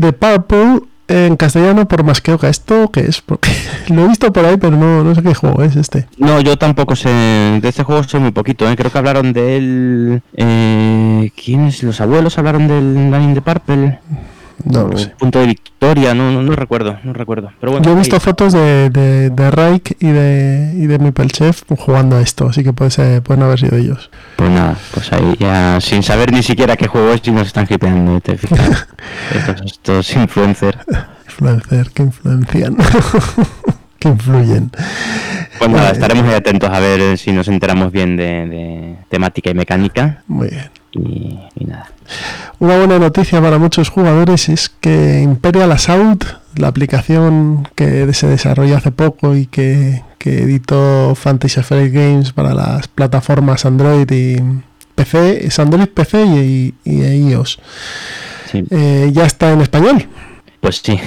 The 0.00 0.12
Purple 0.12 0.89
en 1.10 1.36
castellano 1.36 1.88
por 1.88 2.04
más 2.04 2.20
que 2.20 2.36
esto 2.42 2.90
que 2.90 3.00
es 3.00 3.20
porque 3.20 3.50
lo 3.88 4.04
he 4.04 4.08
visto 4.08 4.32
por 4.32 4.44
ahí 4.44 4.56
pero 4.56 4.76
no, 4.76 5.02
no 5.02 5.14
sé 5.14 5.22
qué 5.22 5.34
juego 5.34 5.62
es 5.62 5.76
este. 5.76 6.06
No 6.18 6.40
yo 6.40 6.56
tampoco 6.56 6.94
sé 6.96 7.10
de 7.10 7.68
este 7.68 7.82
juego 7.82 8.02
sé 8.04 8.18
muy 8.18 8.30
poquito 8.30 8.68
¿eh? 8.70 8.76
creo 8.76 8.90
que 8.90 8.98
hablaron 8.98 9.32
de 9.32 9.56
él 9.56 10.22
eh, 10.34 11.30
quiénes 11.42 11.82
los 11.82 12.00
abuelos 12.00 12.38
hablaron 12.38 12.68
del 12.68 13.10
Line 13.10 13.34
de 13.34 13.40
Purple 13.40 13.98
no 14.64 14.96
sé. 14.96 15.08
Punto 15.18 15.40
de 15.40 15.46
victoria, 15.46 16.14
no, 16.14 16.42
no, 16.42 16.52
recuerdo, 16.54 16.98
no 17.04 17.12
recuerdo. 17.12 17.50
Pero 17.60 17.72
bueno, 17.72 17.84
Yo 17.84 17.92
he 17.92 17.96
visto 17.96 18.18
fotos 18.20 18.52
de, 18.52 18.90
de, 18.90 19.30
de 19.30 19.50
Raik 19.50 19.96
y 20.00 20.08
de, 20.08 20.72
y 20.76 20.86
de 20.86 20.98
Mipelchef 20.98 21.62
jugando 21.78 22.16
a 22.16 22.20
esto, 22.20 22.48
así 22.48 22.62
que 22.62 22.72
puede 22.72 23.20
pueden 23.20 23.42
haber 23.42 23.60
sido 23.60 23.76
ellos. 23.76 24.10
Pues 24.36 24.50
nada, 24.50 24.76
pues 24.92 25.12
ahí 25.12 25.36
ya 25.38 25.80
sin 25.80 26.02
saber 26.02 26.32
ni 26.32 26.42
siquiera 26.42 26.76
qué 26.76 26.86
juego 26.86 27.12
es 27.12 27.20
y 27.26 27.30
nos 27.30 27.46
están 27.46 27.66
hipeando, 27.68 28.20
te 28.20 28.36
fijas. 28.36 28.86
estos, 29.34 29.62
estos 29.62 30.16
influencers. 30.16 30.78
Influencer, 31.26 31.90
que 31.90 32.02
influencian. 32.02 32.76
que 33.98 34.08
influyen. 34.08 34.70
Pues 35.58 35.70
nada, 35.70 35.90
estaremos 35.90 36.24
muy 36.24 36.34
atentos 36.34 36.70
a 36.70 36.80
ver 36.80 37.18
si 37.18 37.32
nos 37.32 37.48
enteramos 37.48 37.92
bien 37.92 38.16
de, 38.16 38.46
de 38.46 38.96
temática 39.08 39.50
y 39.50 39.54
mecánica. 39.54 40.22
Muy 40.26 40.48
bien. 40.48 40.79
Y, 40.92 41.38
y 41.54 41.64
nada. 41.64 41.90
Una 42.58 42.78
buena 42.78 42.98
noticia 42.98 43.40
para 43.40 43.58
muchos 43.58 43.88
jugadores 43.88 44.48
es 44.48 44.68
que 44.68 45.20
Imperial 45.22 45.70
Assault 45.72 46.24
la 46.56 46.68
aplicación 46.68 47.68
que 47.74 48.12
se 48.12 48.26
desarrolló 48.26 48.76
hace 48.76 48.90
poco 48.90 49.36
y 49.36 49.46
que, 49.46 50.02
que 50.18 50.42
editó 50.42 51.14
Fantasy 51.14 51.62
Flight 51.62 51.92
Games 51.92 52.32
para 52.32 52.54
las 52.54 52.88
plataformas 52.88 53.64
Android 53.64 54.10
y 54.10 54.36
PC, 54.94 55.46
es 55.46 55.58
Android, 55.58 55.86
PC 55.86 56.24
y, 56.24 56.74
y 56.84 57.02
iOS. 57.30 57.58
Sí. 58.50 58.64
Eh, 58.70 59.10
ya 59.12 59.24
está 59.24 59.52
en 59.52 59.60
español. 59.60 60.08
Pues 60.60 60.82
sí, 60.84 60.98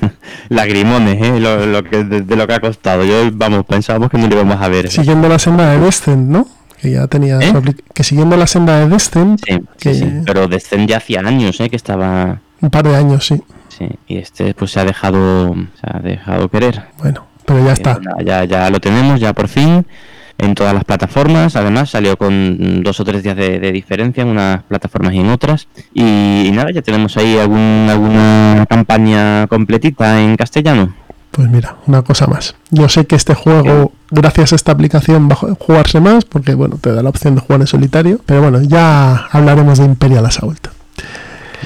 lagrimones, 0.50 1.22
¿eh? 1.22 1.40
Lo, 1.40 1.64
lo 1.64 1.82
que, 1.82 2.04
de, 2.04 2.22
de 2.22 2.36
lo 2.36 2.46
que 2.46 2.54
ha 2.54 2.60
costado. 2.60 3.04
Yo, 3.04 3.30
vamos, 3.32 3.64
pensábamos 3.64 4.10
que 4.10 4.18
no 4.18 4.26
lo 4.26 4.34
íbamos 4.34 4.60
a 4.60 4.68
ver. 4.68 4.90
Siguiendo 4.90 5.28
la 5.28 5.38
senda 5.38 5.70
de 5.70 5.78
Descent, 5.78 6.28
¿no? 6.28 6.46
Que 6.80 6.92
ya 6.92 7.06
tenía 7.08 7.38
¿Eh? 7.40 7.52
que 7.92 8.04
siguiendo 8.04 8.36
la 8.36 8.46
senda 8.46 8.78
de 8.78 8.88
Descent, 8.88 9.40
Sí, 9.44 9.58
que 9.78 9.94
sí, 9.94 10.00
sí. 10.00 10.12
Pero 10.24 10.46
Descent 10.46 10.88
ya 10.88 10.98
hacía 10.98 11.20
años, 11.20 11.60
¿eh? 11.60 11.68
Que 11.68 11.76
estaba... 11.76 12.40
un 12.60 12.70
par 12.70 12.86
de 12.86 12.96
años, 12.96 13.26
sí. 13.26 13.42
Sí, 13.68 13.88
y 14.06 14.18
este 14.18 14.54
pues 14.54 14.72
se 14.72 14.80
ha 14.80 14.84
dejado, 14.84 15.54
se 15.54 15.86
ha 15.86 16.00
dejado 16.00 16.48
querer. 16.48 16.82
Bueno, 16.98 17.26
pero 17.44 17.64
ya 17.64 17.72
está. 17.72 18.00
Ya, 18.18 18.24
ya, 18.24 18.44
ya 18.44 18.70
lo 18.70 18.80
tenemos, 18.80 19.20
ya 19.20 19.32
por 19.32 19.46
fin, 19.48 19.86
en 20.38 20.54
todas 20.54 20.74
las 20.74 20.84
plataformas. 20.84 21.54
Además, 21.54 21.90
salió 21.90 22.16
con 22.16 22.82
dos 22.82 22.98
o 22.98 23.04
tres 23.04 23.22
días 23.22 23.36
de, 23.36 23.60
de 23.60 23.70
diferencia 23.72 24.22
en 24.22 24.28
unas 24.30 24.62
plataformas 24.64 25.14
y 25.14 25.20
en 25.20 25.30
otras. 25.30 25.68
Y, 25.94 26.46
y 26.46 26.50
nada, 26.52 26.70
ya 26.72 26.82
tenemos 26.82 27.16
ahí 27.16 27.38
algún, 27.38 27.86
alguna 27.88 28.66
campaña 28.68 29.46
completita 29.46 30.20
en 30.20 30.36
castellano. 30.36 30.94
Pues 31.38 31.48
mira, 31.50 31.76
una 31.86 32.02
cosa 32.02 32.26
más. 32.26 32.56
Yo 32.72 32.88
sé 32.88 33.06
que 33.06 33.14
este 33.14 33.32
juego, 33.32 33.92
gracias 34.10 34.52
a 34.52 34.56
esta 34.56 34.72
aplicación, 34.72 35.28
va 35.28 35.34
a 35.34 35.54
jugarse 35.54 36.00
más, 36.00 36.24
porque 36.24 36.54
bueno, 36.54 36.78
te 36.80 36.92
da 36.92 37.00
la 37.00 37.10
opción 37.10 37.36
de 37.36 37.40
jugar 37.42 37.60
en 37.60 37.68
solitario. 37.68 38.20
Pero 38.26 38.42
bueno, 38.42 38.60
ya 38.60 39.28
hablaremos 39.30 39.78
de 39.78 39.84
Imperial 39.84 40.26
Assault. 40.26 40.66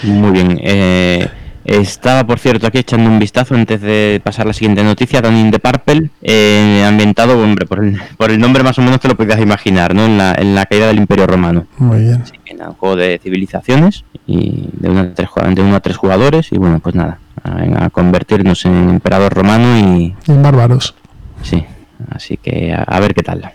Muy 0.03 0.31
bien. 0.31 0.61
eh, 0.63 1.27
estaba, 1.65 2.27
por 2.27 2.39
cierto, 2.39 2.67
aquí 2.67 2.77
echando 2.77 3.09
un 3.09 3.19
vistazo 3.19 3.55
antes 3.55 3.81
de 3.81 4.21
pasar 4.23 4.45
a 4.45 4.49
la 4.49 4.53
siguiente 4.53 4.85
noticia. 4.85 5.23
Down 5.23 5.37
in 5.39 5.51
the 5.51 5.59
Purple, 5.59 6.11
eh, 6.21 6.85
ambientado, 6.87 7.43
hombre, 7.43 7.65
por 7.65 7.83
el, 7.83 7.99
por 8.19 8.31
el 8.31 8.39
nombre 8.39 8.63
más 8.63 8.79
o 8.79 8.83
menos 8.83 9.01
te 9.01 9.09
lo 9.09 9.17
podías 9.17 9.41
imaginar, 9.41 9.95
¿no? 9.95 10.05
En 10.05 10.19
la, 10.19 10.35
en 10.35 10.55
la 10.55 10.67
caída 10.67 10.89
del 10.89 10.99
Imperio 10.99 11.27
Romano. 11.27 11.65
Muy 11.79 12.01
bien. 12.01 12.21
Así 12.21 12.35
que 12.45 12.53
nada, 12.53 12.69
un 12.69 12.77
juego 12.77 12.97
de 12.97 13.19
civilizaciones 13.23 14.05
y 14.27 14.69
de 14.75 15.13
tres, 15.15 15.31
de 15.55 15.63
uno 15.63 15.77
a 15.77 15.81
tres 15.81 15.97
jugadores. 15.97 16.53
Y 16.53 16.59
bueno, 16.59 16.79
pues 16.79 16.95
nada, 16.95 17.21
a, 17.43 17.87
a 17.87 17.91
convertirnos 17.91 18.65
en 18.67 18.91
emperador 18.91 19.33
romano 19.35 19.79
y 19.79 20.15
en 20.27 20.43
Bárbaros. 20.43 20.95
sí. 21.43 21.65
Así 22.11 22.37
que 22.37 22.75
a, 22.75 22.83
a 22.83 22.99
ver 22.99 23.15
qué 23.15 23.23
tal. 23.23 23.53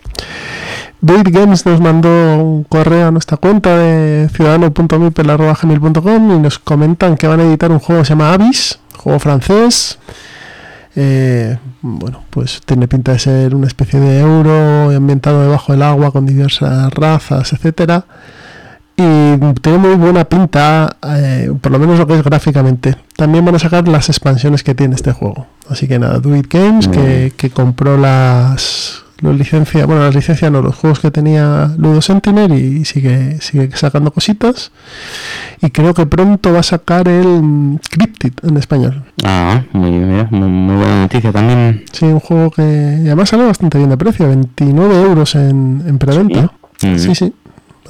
David 1.00 1.28
Games 1.30 1.64
nos 1.66 1.80
mandó 1.80 2.08
un 2.42 2.64
correo 2.64 3.08
a 3.08 3.10
nuestra 3.10 3.36
cuenta 3.36 3.76
de 3.76 4.28
ciudadano.mipel.gmail.com 4.30 6.36
y 6.36 6.38
nos 6.40 6.58
comentan 6.58 7.16
que 7.16 7.26
van 7.28 7.40
a 7.40 7.44
editar 7.44 7.70
un 7.70 7.78
juego 7.78 8.02
que 8.02 8.06
se 8.06 8.12
llama 8.14 8.32
Abyss, 8.32 8.80
juego 8.96 9.18
francés. 9.18 9.98
Eh, 10.96 11.56
bueno, 11.82 12.22
pues 12.30 12.60
tiene 12.64 12.88
pinta 12.88 13.12
de 13.12 13.18
ser 13.18 13.54
una 13.54 13.66
especie 13.68 14.00
de 14.00 14.20
euro 14.20 14.90
ambientado 14.96 15.42
debajo 15.42 15.72
del 15.72 15.82
agua 15.82 16.10
con 16.10 16.24
diversas 16.26 16.90
razas, 16.92 17.52
etcétera. 17.52 18.04
Y 19.00 19.36
tiene 19.60 19.78
muy 19.78 19.94
buena 19.94 20.24
pinta, 20.24 20.96
eh, 21.06 21.52
por 21.60 21.70
lo 21.70 21.78
menos 21.78 22.00
lo 22.00 22.06
que 22.08 22.14
es 22.14 22.24
gráficamente. 22.24 22.96
También 23.14 23.44
van 23.44 23.54
a 23.54 23.60
sacar 23.60 23.86
las 23.86 24.08
expansiones 24.08 24.64
que 24.64 24.74
tiene 24.74 24.96
este 24.96 25.12
juego. 25.12 25.46
Así 25.68 25.86
que 25.86 26.00
nada, 26.00 26.18
Do 26.18 26.34
It 26.34 26.52
Games, 26.52 26.88
que, 26.88 27.32
que 27.36 27.50
compró 27.50 27.96
las, 27.96 29.04
las 29.20 29.36
licencias, 29.36 29.86
bueno, 29.86 30.02
las 30.02 30.16
licencias 30.16 30.50
no, 30.50 30.62
los 30.62 30.74
juegos 30.74 30.98
que 30.98 31.12
tenía 31.12 31.72
Ludo 31.78 32.02
Sentinel 32.02 32.52
y 32.52 32.84
sigue, 32.84 33.40
sigue 33.40 33.70
sacando 33.76 34.10
cositas. 34.10 34.72
Y 35.62 35.70
creo 35.70 35.94
que 35.94 36.04
pronto 36.06 36.52
va 36.52 36.58
a 36.58 36.64
sacar 36.64 37.06
el 37.06 37.40
mm, 37.40 37.78
Cryptid 37.90 38.32
en 38.42 38.56
español. 38.56 39.04
Ah, 39.22 39.62
muy, 39.74 39.92
muy, 39.92 40.24
muy 40.28 40.74
buena 40.74 41.02
noticia 41.02 41.30
también. 41.30 41.84
Sí, 41.92 42.04
un 42.04 42.18
juego 42.18 42.50
que 42.50 42.62
además 42.62 43.28
sale 43.28 43.44
bastante 43.44 43.78
bien 43.78 43.90
de 43.90 43.96
precio, 43.96 44.26
29 44.26 45.02
euros 45.02 45.36
en, 45.36 45.84
en 45.86 45.98
preventa. 45.98 46.50
Mm. 46.82 46.98
Sí, 46.98 47.14
sí. 47.14 47.32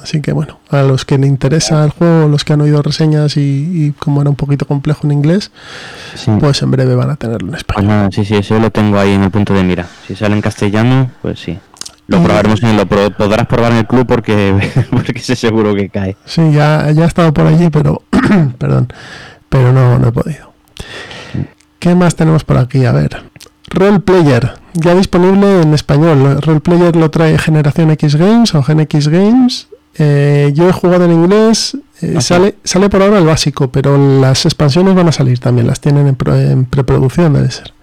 Así 0.01 0.21
que 0.21 0.31
bueno, 0.31 0.59
a 0.69 0.81
los 0.83 1.05
que 1.05 1.17
le 1.17 1.27
interesa 1.27 1.83
el 1.83 1.91
juego, 1.91 2.27
los 2.27 2.43
que 2.43 2.53
han 2.53 2.61
oído 2.61 2.81
reseñas 2.81 3.37
y, 3.37 3.41
y 3.41 3.91
como 3.91 4.21
era 4.21 4.29
un 4.29 4.35
poquito 4.35 4.65
complejo 4.65 5.01
en 5.05 5.11
inglés, 5.11 5.51
Sí. 6.15 6.31
pues 6.39 6.61
en 6.61 6.71
breve 6.71 6.95
van 6.95 7.09
a 7.09 7.15
tenerlo 7.15 7.47
en 7.47 7.51
Pues 7.51 7.59
español. 7.61 7.87
nada, 7.89 8.09
sí, 8.11 8.23
sí, 8.25 8.35
eso 8.35 8.57
lo 8.59 8.71
tengo 8.71 8.97
ahí 8.99 9.11
en 9.13 9.23
el 9.23 9.31
punto 9.31 9.53
de 9.53 9.63
mira. 9.63 9.87
Si 10.07 10.15
sale 10.15 10.35
en 10.35 10.41
castellano, 10.41 11.11
pues 11.21 11.39
sí. 11.39 11.57
Lo 12.07 12.23
probaremos 12.23 12.63
en 12.63 12.75
lo 12.75 12.87
pro- 12.87 13.11
podrás 13.11 13.45
probar 13.45 13.71
en 13.73 13.77
el 13.79 13.87
club 13.87 14.07
porque 14.07 14.55
porque 14.91 15.19
sé 15.19 15.35
seguro 15.35 15.75
que 15.75 15.89
cae. 15.89 16.15
Sí, 16.25 16.51
ya, 16.51 16.89
ya 16.91 17.03
he 17.03 17.07
estado 17.07 17.31
por 17.33 17.45
allí, 17.45 17.69
pero 17.69 18.01
perdón, 18.57 18.91
pero 19.47 19.71
no, 19.71 19.99
no 19.99 20.07
he 20.07 20.11
podido. 20.11 20.51
¿Qué 21.79 21.95
más 21.95 22.15
tenemos 22.15 22.43
por 22.43 22.57
aquí? 22.57 22.85
A 22.85 22.91
ver. 22.91 23.23
Role 23.71 23.99
Player, 23.99 24.53
ya 24.73 24.95
disponible 24.95 25.61
en 25.61 25.73
español. 25.75 26.41
Role 26.41 26.59
Player 26.59 26.95
lo 26.95 27.11
trae 27.11 27.37
Generación 27.37 27.91
X 27.91 28.15
Games 28.15 28.55
o 28.55 28.63
Gen 28.63 28.79
X 28.81 29.07
Games. 29.07 29.67
Eh, 29.97 30.51
yo 30.53 30.69
he 30.69 30.71
jugado 30.71 31.05
en 31.05 31.11
inglés. 31.11 31.77
eh, 32.01 32.11
Ajá. 32.11 32.21
sale, 32.21 32.55
sale 32.63 32.89
por 32.89 33.01
ahora 33.01 33.17
el 33.19 33.25
básico, 33.25 33.69
pero 33.69 33.97
las 34.21 34.45
expansiones 34.45 34.95
van 34.95 35.07
a 35.09 35.11
salir 35.11 35.39
también. 35.39 35.67
Las 35.67 35.81
tienen 35.81 36.07
en, 36.07 36.15
pro- 36.15 36.35
en 36.39 36.65
preproducción, 36.65 37.33
debe 37.33 37.51
ser. 37.51 37.73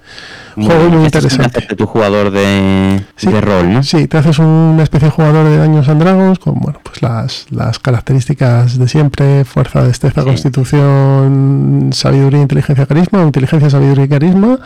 Juego 0.55 0.89
muy 0.89 1.05
interesante. 1.05 1.45
hacerte 1.59 1.77
tu 1.77 1.85
jugador 1.85 2.31
de, 2.31 3.03
Sí. 3.17 3.31
de 3.31 3.41
rol, 3.43 3.75
¿no? 3.75 3.83
Sí, 3.83 4.09
te 4.09 4.17
haces 4.17 4.39
una 4.39 4.83
especie 4.85 5.09
de 5.09 5.13
jugador 5.13 5.45
de 5.47 5.59
Daños 5.59 5.87
and 5.91 6.01
Dragons 6.03 6.39
con 6.39 6.55
bueno, 6.61 6.79
pues 6.83 7.03
las, 7.03 7.45
las 7.51 7.79
características 7.79 8.79
de 8.79 8.89
siempre, 8.89 9.45
fuerza, 9.45 9.83
destreza, 9.85 10.23
Sí. 10.23 10.27
constitución, 10.29 11.91
sabiduría, 11.93 12.41
inteligencia, 12.41 12.87
carisma, 12.87 13.21
o 13.23 13.27
inteligencia, 13.27 13.69
sabiduría 13.69 14.05
y 14.05 14.09
carisma. 14.09 14.59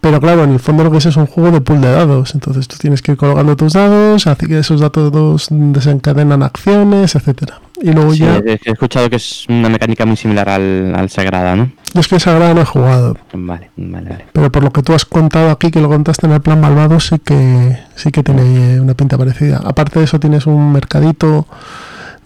Pero 0.00 0.18
claro, 0.18 0.44
en 0.44 0.52
el 0.52 0.60
fondo 0.60 0.82
lo 0.82 0.90
que 0.90 0.96
es 0.96 1.06
es 1.06 1.16
un 1.16 1.26
juego 1.26 1.50
de 1.50 1.60
pool 1.60 1.80
de 1.82 1.92
dados. 1.92 2.34
Entonces 2.34 2.66
tú 2.68 2.76
tienes 2.78 3.02
que 3.02 3.12
ir 3.12 3.18
colocando 3.18 3.54
tus 3.56 3.74
dados, 3.74 4.26
así 4.26 4.46
que 4.46 4.58
esos 4.58 4.80
dados 4.80 5.48
desencadenan 5.50 6.42
acciones, 6.42 7.14
etcétera. 7.14 7.60
Y 7.82 7.92
luego 7.92 8.12
Sí, 8.12 8.20
ya. 8.20 8.36
he 8.44 8.58
escuchado 8.64 9.08
que 9.10 9.16
es 9.16 9.44
una 9.48 9.68
mecánica 9.68 10.04
muy 10.06 10.16
similar 10.16 10.48
al, 10.48 10.94
al 10.94 11.08
Sagrada, 11.10 11.54
¿no? 11.56 11.70
Yo 11.94 12.00
es 12.00 12.08
que 12.08 12.20
Sagrada 12.20 12.54
no 12.54 12.60
he 12.62 12.64
jugado. 12.64 13.16
Vale, 13.32 13.70
vale, 13.76 14.10
vale. 14.10 14.24
Pero 14.32 14.50
por 14.52 14.62
lo 14.62 14.70
que 14.70 14.82
tú 14.82 14.92
has 14.94 15.04
contado 15.04 15.50
aquí, 15.50 15.70
que 15.70 15.80
lo 15.80 15.88
contaste 15.88 16.26
en 16.26 16.32
el 16.32 16.40
plan 16.40 16.60
malvado, 16.60 16.98
sí 17.00 17.18
que 17.18 17.78
sí 17.94 18.10
que 18.10 18.22
tiene 18.22 18.80
una 18.80 18.94
pinta 18.94 19.16
parecida. 19.18 19.60
Aparte 19.64 19.98
de 19.98 20.04
eso, 20.06 20.18
tienes 20.20 20.46
un 20.46 20.72
mercadito 20.72 21.46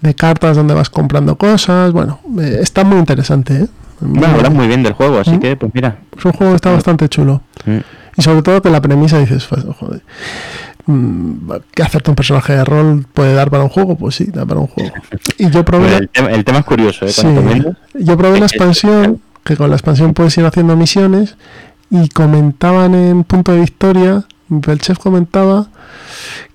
de 0.00 0.14
cartas 0.14 0.56
donde 0.56 0.74
vas 0.74 0.90
comprando 0.90 1.36
cosas. 1.36 1.92
Bueno, 1.92 2.20
eh, 2.40 2.58
está 2.60 2.84
muy 2.84 2.98
interesante. 2.98 3.54
¿eh? 3.62 3.66
Bueno, 4.00 4.34
hablas 4.34 4.52
muy 4.52 4.66
bien 4.66 4.82
del 4.82 4.92
juego, 4.92 5.20
así 5.20 5.30
Mm. 5.36 5.40
que, 5.40 5.56
pues 5.56 5.72
mira. 5.72 5.98
Es 6.18 6.24
un 6.24 6.32
juego 6.32 6.52
que 6.52 6.56
está 6.56 6.72
bastante 6.72 7.08
chulo. 7.08 7.42
Y 8.16 8.22
sobre 8.22 8.42
todo 8.42 8.62
que 8.62 8.70
la 8.70 8.80
premisa 8.80 9.18
dices, 9.18 9.46
pues, 9.48 9.64
joder, 9.78 10.02
mm, 10.86 11.50
¿qué 11.74 11.82
hacerte 11.82 12.10
un 12.10 12.16
personaje 12.16 12.52
de 12.54 12.64
rol 12.64 13.06
puede 13.12 13.34
dar 13.34 13.50
para 13.50 13.64
un 13.64 13.68
juego? 13.70 13.96
Pues 13.96 14.14
sí, 14.14 14.26
da 14.32 14.46
para 14.46 14.60
un 14.60 14.66
juego. 14.68 14.92
Y 15.38 15.50
yo 15.50 15.64
probé, 15.64 15.84
Bueno, 15.84 15.98
el, 15.98 16.08
tema, 16.08 16.30
el 16.30 16.44
tema 16.44 16.58
es 16.60 16.64
curioso, 16.64 17.06
¿eh? 17.06 17.10
sí, 17.10 17.26
yo 17.94 18.16
probé 18.16 18.38
la 18.40 18.46
que- 18.46 18.56
expansión, 18.56 19.20
que 19.44 19.56
con 19.56 19.68
la 19.70 19.76
expansión 19.76 20.14
puedes 20.14 20.36
ir 20.38 20.44
haciendo 20.46 20.76
misiones 20.76 21.36
y 21.90 22.08
comentaban 22.08 22.94
en 22.94 23.24
Punto 23.24 23.52
de 23.52 23.60
Victoria, 23.60 24.24
el 24.50 24.78
chef 24.80 24.98
comentaba 24.98 25.66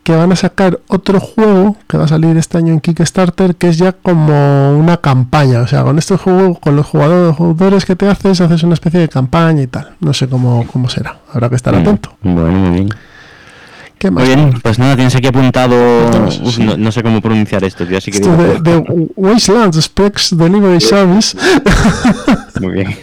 que 0.09 0.15
van 0.15 0.31
a 0.31 0.35
sacar 0.35 0.79
otro 0.87 1.19
juego 1.19 1.77
que 1.87 1.95
va 1.95 2.05
a 2.05 2.07
salir 2.07 2.35
este 2.35 2.57
año 2.57 2.73
en 2.73 2.79
Kickstarter 2.79 3.53
que 3.55 3.67
es 3.67 3.77
ya 3.77 3.91
como 3.91 4.75
una 4.75 4.97
campaña, 4.97 5.59
o 5.61 5.67
sea, 5.67 5.83
con 5.83 5.99
este 5.99 6.17
juego, 6.17 6.55
con 6.55 6.75
los 6.75 6.87
jugadores, 6.87 7.35
jugadores 7.37 7.85
que 7.85 7.95
te 7.95 8.07
haces, 8.07 8.41
haces 8.41 8.63
una 8.63 8.73
especie 8.73 8.99
de 9.01 9.07
campaña 9.07 9.61
y 9.61 9.67
tal. 9.67 9.91
No 9.99 10.11
sé 10.15 10.27
cómo, 10.27 10.65
cómo 10.73 10.89
será, 10.89 11.19
habrá 11.31 11.47
que 11.49 11.55
estar 11.57 11.75
Mm, 11.75 11.77
atento. 11.77 12.11
Bueno, 12.23 12.51
muy 12.57 12.69
bien. 12.71 12.89
¿Qué 13.99 14.09
más? 14.09 14.25
Muy 14.25 14.35
bien, 14.35 14.59
pues 14.63 14.79
nada, 14.79 14.95
tienes 14.95 15.13
aquí 15.15 15.27
apuntado. 15.27 15.75
Entonces, 16.05 16.41
Uf, 16.43 16.55
sí. 16.55 16.63
no, 16.63 16.75
no 16.75 16.91
sé 16.91 17.03
cómo 17.03 17.21
pronunciar 17.21 17.63
esto, 17.63 17.85
tío, 17.85 17.99
así 17.99 18.09
que 18.09 18.17
Esto 18.17 18.35
de, 18.35 18.59
de 18.61 19.09
Wastelands 19.15 19.79
Specs 19.79 20.35
Delivery 20.35 20.81
Service, 20.81 21.37
Muy 22.59 22.71
bien. 22.71 22.95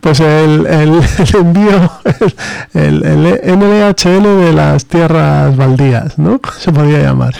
Pues 0.00 0.20
el, 0.20 0.66
el, 0.66 0.92
el 1.18 1.36
envío, 1.36 1.90
el, 2.74 3.04
el, 3.04 3.26
de 4.36 4.52
las 4.52 4.86
tierras 4.86 5.56
baldías, 5.56 6.18
¿no? 6.18 6.40
Se 6.58 6.72
podría 6.72 7.00
llamar. 7.02 7.34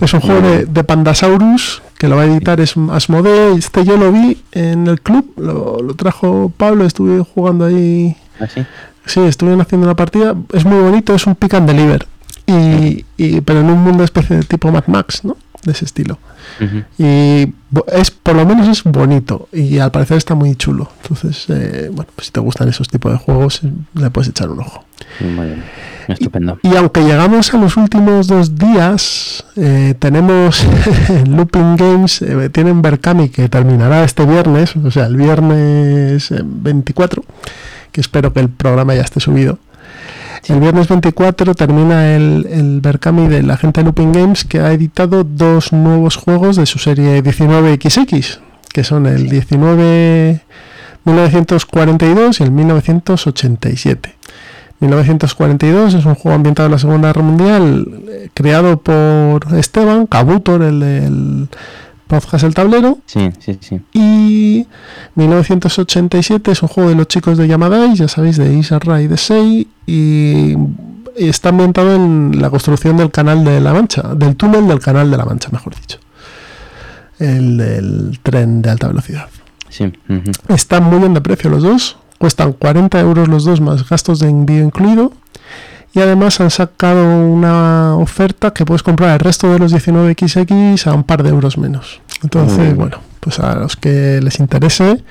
Es 0.00 0.12
un 0.14 0.20
juego 0.20 0.40
de, 0.40 0.64
de 0.66 0.84
Pandasaurus 0.84 1.82
que 1.98 2.08
lo 2.08 2.16
va 2.16 2.22
a 2.22 2.24
editar 2.24 2.58
es 2.60 2.74
Asmodee. 2.90 3.54
Este 3.58 3.84
yo 3.84 3.96
lo 3.96 4.10
vi 4.10 4.42
en 4.52 4.86
el 4.86 5.00
club, 5.02 5.32
lo, 5.36 5.78
lo 5.82 5.94
trajo 5.94 6.50
Pablo, 6.56 6.84
estuve 6.86 7.22
jugando 7.22 7.66
ahí. 7.66 8.16
¿Así? 8.40 8.64
Sí, 9.06 9.20
estuvieron 9.20 9.60
haciendo 9.60 9.86
una 9.86 9.94
partida. 9.96 10.34
Es 10.52 10.64
muy 10.64 10.78
bonito, 10.80 11.14
es 11.14 11.26
un 11.26 11.34
pick 11.34 11.54
and 11.54 11.68
deliver. 11.68 12.06
Y, 12.46 13.04
y- 13.16 13.40
pero 13.42 13.60
en 13.60 13.66
un 13.70 13.78
mundo 13.82 14.02
especie 14.02 14.36
de 14.36 14.42
tipo 14.42 14.72
Mad 14.72 14.84
Max, 14.86 15.24
¿no? 15.24 15.36
De 15.64 15.72
ese 15.72 15.84
estilo. 15.84 16.18
Y 16.98 17.52
es 17.92 18.10
por 18.10 18.34
lo 18.34 18.46
menos 18.46 18.66
es 18.68 18.82
bonito 18.82 19.48
y 19.52 19.78
al 19.78 19.90
parecer 19.90 20.16
está 20.16 20.34
muy 20.34 20.56
chulo. 20.56 20.90
Entonces, 21.02 21.44
eh, 21.48 21.90
bueno, 21.92 22.10
pues 22.14 22.26
si 22.26 22.32
te 22.32 22.40
gustan 22.40 22.68
esos 22.68 22.88
tipos 22.88 23.12
de 23.12 23.18
juegos, 23.18 23.62
eh, 23.62 23.70
le 23.94 24.10
puedes 24.10 24.30
echar 24.30 24.48
un 24.48 24.60
ojo. 24.60 24.84
Muy 25.20 25.46
bien. 25.46 25.64
Estupendo. 26.08 26.58
Y 26.62 26.74
aunque 26.76 27.02
llegamos 27.02 27.52
a 27.54 27.58
los 27.58 27.76
últimos 27.76 28.26
dos 28.26 28.56
días, 28.56 29.44
eh, 29.56 29.94
tenemos 29.98 30.64
en 31.08 31.36
Looping 31.36 31.76
Games, 31.76 32.22
eh, 32.22 32.48
tienen 32.50 32.82
Berkami 32.82 33.28
que 33.28 33.48
terminará 33.48 34.02
este 34.04 34.24
viernes, 34.24 34.74
o 34.76 34.90
sea, 34.90 35.06
el 35.06 35.16
viernes 35.16 36.32
24, 36.42 37.24
que 37.92 38.00
espero 38.00 38.32
que 38.32 38.40
el 38.40 38.48
programa 38.48 38.94
ya 38.94 39.02
esté 39.02 39.20
subido. 39.20 39.58
El 40.46 40.60
viernes 40.60 40.88
24 40.88 41.54
termina 41.54 42.14
el, 42.14 42.46
el 42.50 42.80
Berkami 42.80 43.28
de 43.28 43.42
la 43.42 43.56
gente 43.56 43.80
de 43.80 43.84
Looping 43.84 44.12
Games 44.12 44.44
que 44.44 44.60
ha 44.60 44.72
editado 44.72 45.24
dos 45.24 45.72
nuevos 45.72 46.16
juegos 46.16 46.56
de 46.56 46.66
su 46.66 46.78
serie 46.78 47.22
19XX, 47.22 48.38
que 48.72 48.84
son 48.84 49.06
el 49.06 49.28
19 49.28 50.40
1942 51.04 52.40
y 52.40 52.42
el 52.42 52.50
1987. 52.50 54.16
1942 54.80 55.94
es 55.94 56.04
un 56.06 56.14
juego 56.14 56.36
ambientado 56.36 56.66
en 56.66 56.72
la 56.72 56.78
Segunda 56.78 57.08
Guerra 57.08 57.22
Mundial, 57.22 57.86
eh, 58.08 58.28
creado 58.32 58.78
por 58.78 59.54
Esteban 59.54 60.06
Cabutor, 60.06 60.62
el 60.62 60.80
del 60.80 61.48
podcast 62.10 62.44
El 62.44 62.54
Tablero. 62.54 62.98
Sí, 63.06 63.30
sí, 63.38 63.56
sí. 63.60 63.80
Y 63.92 64.66
1987 65.14 66.50
es 66.50 66.62
un 66.62 66.68
juego 66.68 66.90
de 66.90 66.96
los 66.96 67.06
chicos 67.06 67.38
de 67.38 67.46
Yamadai, 67.46 67.94
ya 67.94 68.08
sabéis, 68.08 68.36
de 68.36 68.52
Isarra 68.52 69.00
y 69.00 69.06
de 69.06 69.16
Sei, 69.16 69.68
y 69.86 70.54
está 71.16 71.50
ambientado 71.50 71.94
en 71.94 72.42
la 72.42 72.50
construcción 72.50 72.96
del 72.96 73.10
canal 73.10 73.44
de 73.44 73.60
la 73.60 73.72
Mancha, 73.72 74.02
del 74.14 74.36
túnel 74.36 74.66
del 74.66 74.80
canal 74.80 75.10
de 75.10 75.16
la 75.16 75.24
Mancha, 75.24 75.48
mejor 75.52 75.74
dicho. 75.76 75.98
El 77.18 77.56
del 77.56 78.18
tren 78.22 78.60
de 78.60 78.70
alta 78.70 78.88
velocidad. 78.88 79.28
Sí. 79.68 79.92
Están 80.48 80.84
muy 80.84 80.98
bien 80.98 81.14
de 81.14 81.20
precio 81.20 81.48
los 81.48 81.62
dos. 81.62 81.96
Cuestan 82.18 82.52
40 82.52 82.98
euros 83.00 83.28
los 83.28 83.44
dos 83.44 83.60
más 83.60 83.88
gastos 83.88 84.18
de 84.18 84.28
envío 84.28 84.64
incluido. 84.64 85.12
Y 85.92 86.00
además 86.00 86.40
han 86.40 86.50
sacado 86.50 87.04
una 87.04 87.96
oferta 87.96 88.52
que 88.52 88.64
puedes 88.64 88.82
comprar 88.82 89.10
el 89.14 89.18
resto 89.18 89.52
de 89.52 89.58
los 89.58 89.72
19XX 89.72 90.86
a 90.86 90.94
un 90.94 91.02
par 91.02 91.22
de 91.22 91.30
euros 91.30 91.58
menos. 91.58 92.00
Entonces, 92.22 92.58
bien. 92.58 92.76
bueno, 92.76 92.98
pues 93.18 93.40
a 93.40 93.56
los 93.56 93.76
que 93.76 94.20
les 94.22 94.38
interese, 94.38 95.02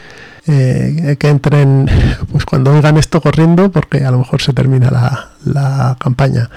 eh, 0.47 1.17
que 1.19 1.27
entren 1.27 1.89
pues 2.31 2.45
cuando 2.45 2.73
oigan 2.73 2.97
esto 2.97 3.19
corriendo, 3.19 3.71
porque 3.71 4.05
a 4.05 4.11
lo 4.11 4.19
mejor 4.19 4.41
se 4.41 4.53
termina 4.53 4.89
la, 4.89 5.29
la 5.43 5.97
campaña. 5.99 6.49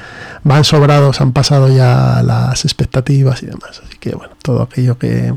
Van 0.45 0.63
sobrados, 0.63 1.21
han 1.21 1.33
pasado 1.33 1.69
ya 1.69 2.23
las 2.23 2.65
expectativas 2.65 3.43
y 3.43 3.47
demás. 3.47 3.83
Así 3.85 3.99
que 3.99 4.15
bueno, 4.15 4.35
todo 4.43 4.63
aquello 4.63 4.99
que, 4.99 5.35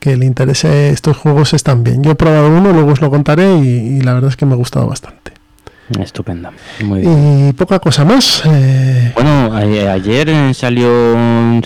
que 0.00 0.16
le 0.16 0.26
interese 0.26 0.90
estos 0.90 1.16
juegos 1.16 1.54
están 1.54 1.84
bien. 1.84 2.02
Yo 2.02 2.10
he 2.10 2.16
probado 2.16 2.48
uno, 2.48 2.72
luego 2.72 2.90
os 2.90 3.00
lo 3.00 3.08
contaré 3.08 3.56
y, 3.58 3.68
y 3.68 4.00
la 4.00 4.14
verdad 4.14 4.30
es 4.30 4.36
que 4.36 4.46
me 4.46 4.54
ha 4.54 4.56
gustado 4.56 4.88
bastante. 4.88 5.37
Estupendo. 6.00 6.50
Muy 6.84 7.00
bien. 7.00 7.48
Y 7.48 7.52
poca 7.54 7.78
cosa 7.78 8.04
más. 8.04 8.42
eh, 8.46 9.12
Bueno, 9.14 9.52
a- 9.54 9.92
ayer 9.92 10.28
eh, 10.28 10.54
salió, 10.54 10.88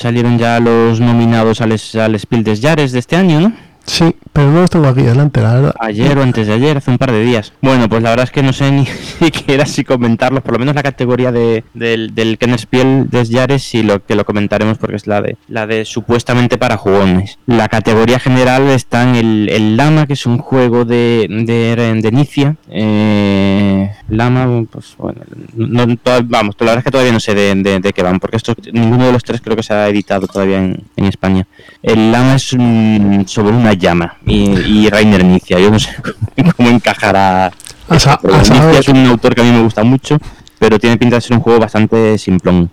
salieron 0.00 0.38
ya 0.38 0.60
los 0.60 1.00
nominados 1.00 1.60
al, 1.60 1.72
al 2.00 2.18
Spiel 2.18 2.44
des 2.44 2.60
Jahres 2.60 2.92
de 2.92 2.98
este 2.98 3.16
año, 3.16 3.40
¿no? 3.40 3.52
sí, 3.84 4.14
pero 4.32 4.48
no 4.52 4.60
los 4.60 4.70
tengo 4.70 4.86
aquí 4.86 5.02
delante, 5.02 5.40
la 5.42 5.54
verdad. 5.54 5.74
Ayer 5.80 6.16
o 6.16 6.22
antes 6.22 6.46
de 6.46 6.52
ayer, 6.52 6.76
hace 6.76 6.88
un 6.92 6.98
par 6.98 7.10
de 7.10 7.24
días. 7.24 7.52
Bueno, 7.60 7.88
pues 7.88 8.00
la 8.00 8.10
verdad 8.10 8.22
es 8.24 8.30
que 8.30 8.40
no 8.44 8.52
sé 8.52 8.70
ni 8.72 8.86
siquiera 8.86 9.66
si 9.66 9.82
comentarlos, 9.82 10.42
por 10.44 10.52
lo 10.52 10.60
menos 10.60 10.76
la 10.76 10.84
categoría 10.84 11.32
de, 11.32 11.64
del, 11.74 12.14
del 12.14 12.38
Kennerspiel 12.38 13.08
des 13.10 13.28
Jahres 13.30 13.64
sí 13.64 13.82
lo 13.82 14.04
que 14.04 14.14
lo 14.14 14.24
comentaremos 14.24 14.78
porque 14.78 14.94
es 14.96 15.08
la 15.08 15.20
de 15.20 15.36
la 15.48 15.66
de 15.66 15.84
supuestamente 15.84 16.58
para 16.58 16.76
jugones. 16.76 17.40
La 17.46 17.68
categoría 17.68 18.20
general 18.20 18.68
está 18.68 19.02
en 19.02 19.16
el, 19.16 19.48
el 19.50 19.76
Lama, 19.76 20.06
que 20.06 20.12
es 20.12 20.26
un 20.26 20.38
juego 20.38 20.84
de, 20.84 21.26
de, 21.28 21.74
de 22.00 22.08
Inicia. 22.08 22.54
Eh, 22.70 23.90
Lama, 24.16 24.64
pues 24.70 24.94
bueno, 24.98 25.20
no, 25.56 25.86
no- 25.86 25.96
toda- 25.96 26.20
vamos, 26.24 26.54
la 26.60 26.66
verdad 26.66 26.78
es 26.78 26.84
que 26.84 26.90
todavía 26.90 27.12
no 27.12 27.20
sé 27.20 27.34
de, 27.34 27.54
de- 27.56 27.80
de 27.80 27.92
qué 27.92 28.02
van, 28.02 28.20
porque 28.20 28.36
estos, 28.36 28.54
ninguno 28.72 29.06
de 29.06 29.12
los 29.12 29.22
tres 29.24 29.40
creo 29.40 29.56
que 29.56 29.62
se 29.62 29.72
ha 29.74 29.88
editado 29.88 30.26
todavía 30.26 30.58
en, 30.58 30.82
en 30.96 31.04
España. 31.06 31.46
El 31.82 32.12
Lama 32.12 32.36
es 32.36 32.52
un- 32.52 33.24
sobre 33.26 33.54
una 33.56 33.72
llama 33.72 34.16
y, 34.26 34.50
y 34.50 34.88
Rainer 34.90 35.20
Inicia. 35.22 35.58
Yo 35.58 35.70
no 35.70 35.78
sé 35.78 35.90
cómo, 36.36 36.52
cómo 36.56 36.68
encajará. 36.68 37.52
A, 37.88 37.98
sa- 37.98 38.18
Porque 38.18 38.36
a 38.36 38.38
Inicia 38.40 38.56
saber, 38.56 38.80
es 38.80 38.88
un 38.88 39.06
autor 39.06 39.34
que 39.34 39.40
a 39.40 39.44
mí 39.44 39.50
me 39.50 39.62
gusta 39.62 39.82
mucho, 39.84 40.18
pero 40.58 40.78
tiene 40.78 40.96
pinta 40.98 41.16
de 41.16 41.20
ser 41.22 41.36
un 41.36 41.42
juego 41.42 41.58
bastante 41.60 42.16
simplón. 42.18 42.70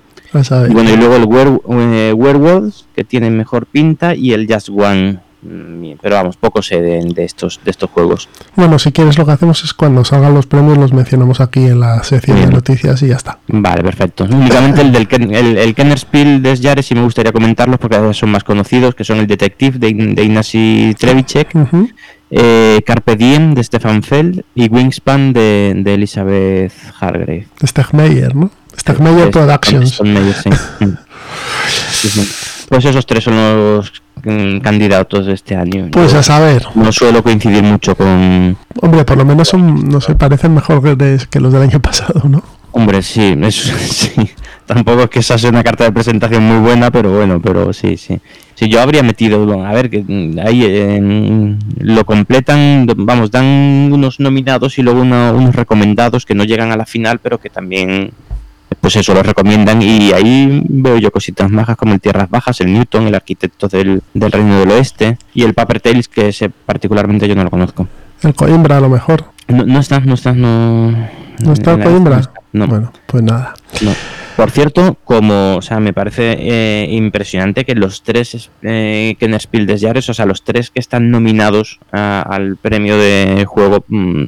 Y 0.69 0.74
bueno, 0.74 0.91
y 0.91 0.98
luego 0.98 1.15
el 1.15 1.24
Were- 1.25 1.62
eh, 1.96 2.13
Werewolves, 2.13 2.86
que 2.96 3.03
tiene 3.03 3.31
mejor 3.31 3.65
pinta, 3.65 4.13
y 4.13 4.34
el 4.34 4.46
Just 4.51 4.69
One. 4.69 5.19
Mm, 5.41 5.91
Pero 6.01 6.15
vamos, 6.15 6.38
poco 6.38 6.62
sé 6.62 6.81
de, 6.81 7.01
de 7.13 7.24
estos, 7.24 7.60
de 7.63 7.72
estos 7.72 7.89
juegos. 7.89 8.27
Bueno, 8.55 8.77
si 8.79 8.91
quieres 8.91 9.17
lo 9.17 9.25
que 9.25 9.31
hacemos 9.31 9.63
es 9.63 9.74
cuando 9.74 10.03
salgan 10.05 10.34
los 10.34 10.46
premios 10.46 10.77
los 10.77 10.93
mencionamos 10.93 11.41
aquí 11.41 11.65
en 11.65 11.79
la 11.79 12.03
sección 12.03 12.39
de 12.41 12.48
noticias 12.48 13.01
y 13.03 13.08
ya 13.08 13.15
está. 13.15 13.39
Vale, 13.48 13.84
perfecto. 13.84 14.24
Únicamente 14.29 14.81
el 14.81 14.91
del 14.91 15.08
Ken- 15.08 15.34
el, 15.34 15.58
el 15.58 15.74
Kennerspiel 15.75 16.41
des 16.41 16.62
Jahres 16.62 16.86
sí 16.86 16.96
me 16.96 17.03
gustaría 17.03 17.31
comentarlos 17.31 17.80
porque 17.80 18.13
son 18.13 18.32
más 18.32 18.43
conocidos, 18.43 18.95
que 18.95 19.04
son 19.04 19.17
el 19.19 19.28
Detective 19.28 19.80
de, 19.80 19.93
de 19.93 20.23
Ignacy 20.23 20.95
Trevicek, 20.97 21.49
eh, 22.32 22.82
Carpe 22.86 23.15
Diem 23.15 23.56
de 23.56 23.63
Stefan 23.63 24.04
Feld 24.04 24.41
y 24.54 24.69
Wingspan 24.69 25.34
de, 25.34 25.73
de 25.78 25.93
Elizabeth 25.95 26.71
Hargrave. 26.99 27.47
Stegmeyer, 27.65 28.36
¿no? 28.36 28.52
Stegmeyer 28.80 29.28
Es- 29.28 29.32
Productions. 29.34 29.99
sí. 30.43 30.49
Mm. 32.06 32.21
Pues 32.69 32.86
esos 32.86 33.06
tres 33.06 33.23
son 33.23 33.36
los 33.36 33.91
candidatos 34.21 35.25
de 35.25 35.34
este 35.34 35.55
año. 35.55 35.89
Pues 35.91 36.13
Yo 36.13 36.19
a 36.19 36.23
saber, 36.23 36.65
no 36.75 36.91
suelo 36.91 37.23
coincidir 37.23 37.63
mucho 37.63 37.95
con... 37.95 38.58
hombre, 38.82 39.03
por 39.05 39.17
lo 39.17 39.25
menos 39.25 39.47
son, 39.47 39.88
no 39.89 39.99
sé, 40.01 40.15
parecen 40.15 40.53
mejor 40.53 40.82
que, 41.29 41.39
los 41.39 41.53
del 41.53 41.62
año 41.63 41.79
pasado, 41.82 42.21
¿no? 42.27 42.41
Hombre, 42.71 43.01
sí, 43.01 43.36
eso, 43.41 43.73
sí. 43.79 44.12
Tampoco 44.67 45.01
es 45.01 45.10
que 45.10 45.19
esa 45.19 45.36
sea 45.39 45.49
una 45.49 45.63
carta 45.63 45.84
de 45.86 45.91
presentación 45.91 46.43
muy 46.43 46.60
buena, 46.60 46.91
pero 46.91 47.12
bueno, 47.12 47.41
pero 47.41 47.73
sí, 47.73 47.97
sí. 47.97 48.19
Sí, 48.53 48.67
yo 48.69 48.79
habría 48.82 49.01
metido, 49.01 49.65
a 49.65 49.71
ver, 49.73 49.89
que 49.89 50.03
mm, 50.08 50.38
ahí 50.45 50.63
eh, 50.63 51.55
lo 51.79 52.05
completan, 52.05 52.86
vamos, 52.97 53.32
dan 53.32 53.89
unos 53.91 54.19
nominados 54.19 54.77
y 54.77 54.84
luego 54.84 55.01
uno- 55.01 55.34
unos 55.34 55.55
recomendados 55.55 56.23
que 56.25 56.36
no 56.36 56.43
llegan 56.43 56.71
a 56.71 56.77
la 56.77 56.86
final, 56.86 57.17
pero 57.17 57.39
que 57.39 57.49
también, 57.49 58.12
pues 58.81 58.95
eso, 58.95 59.13
los 59.13 59.25
recomiendan. 59.25 59.81
Y 59.81 60.11
ahí 60.13 60.63
veo 60.67 60.97
yo 60.97 61.11
cositas 61.11 61.49
majas 61.49 61.77
como 61.77 61.93
el 61.93 62.01
Tierras 62.01 62.29
Bajas, 62.29 62.59
el 62.61 62.73
Newton, 62.73 63.07
el 63.07 63.15
arquitecto 63.15 63.67
del, 63.67 64.01
del 64.13 64.31
Reino 64.31 64.59
del 64.59 64.71
Oeste 64.71 65.17
y 65.33 65.43
el 65.43 65.53
Paper 65.53 65.79
Tales, 65.81 66.07
que 66.07 66.29
ese 66.29 66.49
particularmente 66.49 67.27
yo 67.27 67.35
no 67.35 67.43
lo 67.43 67.49
conozco. 67.49 67.87
El 68.21 68.33
Coimbra 68.33 68.77
a 68.77 68.81
lo 68.81 68.89
mejor. 68.89 69.25
No, 69.47 69.63
no 69.65 69.79
está, 69.79 69.99
no 69.99 70.13
está, 70.13 70.33
no. 70.33 70.91
¿No 70.91 71.53
está 71.53 71.73
en 71.73 71.79
la- 71.79 71.85
Coimbra? 71.85 72.21
No. 72.51 72.67
Bueno, 72.67 72.91
pues 73.05 73.23
nada. 73.23 73.53
No. 73.81 73.91
Por 74.35 74.51
cierto, 74.51 74.97
como, 75.03 75.57
o 75.57 75.61
sea, 75.61 75.79
me 75.81 75.91
parece 75.91 76.37
eh, 76.39 76.87
impresionante 76.91 77.65
que 77.65 77.75
los 77.75 78.03
tres 78.03 78.49
eh, 78.61 79.15
Kennerspiel 79.19 79.65
des 79.67 79.81
Jahres, 79.81 80.09
o 80.09 80.13
sea, 80.13 80.25
los 80.25 80.43
tres 80.43 80.69
que 80.69 80.79
están 80.79 81.11
nominados 81.11 81.79
a- 81.91 82.21
al 82.21 82.55
premio 82.55 82.97
de 82.97 83.45
juego, 83.47 83.83
mm, 83.89 84.23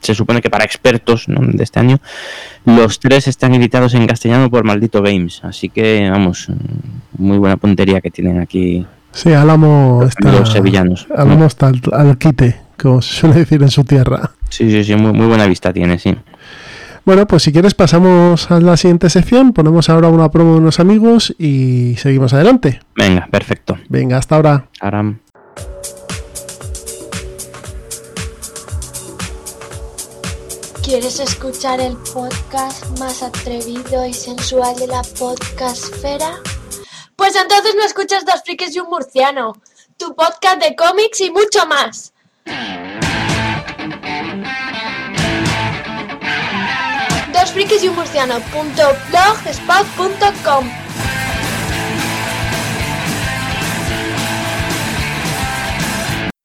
se 0.00 0.14
supone 0.14 0.40
que 0.40 0.50
para 0.50 0.64
expertos 0.64 1.28
¿no? 1.28 1.40
de 1.42 1.62
este 1.64 1.80
año, 1.80 1.98
los 2.64 3.00
tres 3.00 3.28
están 3.28 3.54
editados 3.54 3.94
en 3.94 4.06
castellano 4.06 4.50
por 4.50 4.64
Maldito 4.64 5.02
Games. 5.02 5.40
Así 5.44 5.68
que, 5.68 6.08
vamos, 6.10 6.48
muy 7.16 7.38
buena 7.38 7.56
puntería 7.56 8.00
que 8.00 8.10
tienen 8.10 8.40
aquí 8.40 8.86
Sí, 9.12 9.32
Álamo 9.32 10.02
está. 10.06 10.30
los 10.30 10.52
sevillanos. 10.52 11.06
Álamo 11.16 11.46
está 11.46 11.68
al, 11.68 11.80
al 11.92 12.18
quite, 12.18 12.56
como 12.80 13.02
se 13.02 13.14
suele 13.14 13.36
decir 13.36 13.62
en 13.62 13.70
su 13.70 13.82
tierra. 13.84 14.32
Sí, 14.48 14.70
sí, 14.70 14.84
sí, 14.84 14.94
muy, 14.94 15.12
muy 15.12 15.26
buena 15.26 15.46
vista 15.46 15.72
tiene, 15.72 15.98
sí. 15.98 16.14
Bueno, 17.04 17.26
pues 17.26 17.42
si 17.42 17.52
quieres 17.52 17.74
pasamos 17.74 18.50
a 18.50 18.60
la 18.60 18.76
siguiente 18.76 19.08
sección, 19.08 19.54
ponemos 19.54 19.88
ahora 19.88 20.08
una 20.08 20.30
promo 20.30 20.52
de 20.52 20.58
unos 20.58 20.78
amigos 20.78 21.34
y 21.38 21.94
seguimos 21.96 22.34
adelante. 22.34 22.80
Venga, 22.94 23.26
perfecto. 23.30 23.78
Venga, 23.88 24.18
hasta 24.18 24.36
ahora. 24.36 24.66
Ahora. 24.80 25.14
¿Quieres 30.88 31.20
escuchar 31.20 31.80
el 31.82 31.98
podcast 31.98 32.98
más 32.98 33.22
atrevido 33.22 34.06
y 34.06 34.14
sensual 34.14 34.74
de 34.76 34.86
la 34.86 35.02
podcastfera? 35.18 36.40
Pues 37.14 37.36
entonces 37.36 37.74
no 37.74 37.84
escuchas 37.84 38.24
Dos 38.24 38.42
Frikis 38.42 38.74
y 38.74 38.80
un 38.80 38.88
Murciano, 38.88 39.52
tu 39.98 40.16
podcast 40.16 40.62
de 40.62 40.74
cómics 40.74 41.20
y 41.20 41.30
mucho 41.30 41.66
más. 41.66 42.14
Dos 47.34 47.50
y 47.84 47.88
un. 47.88 47.96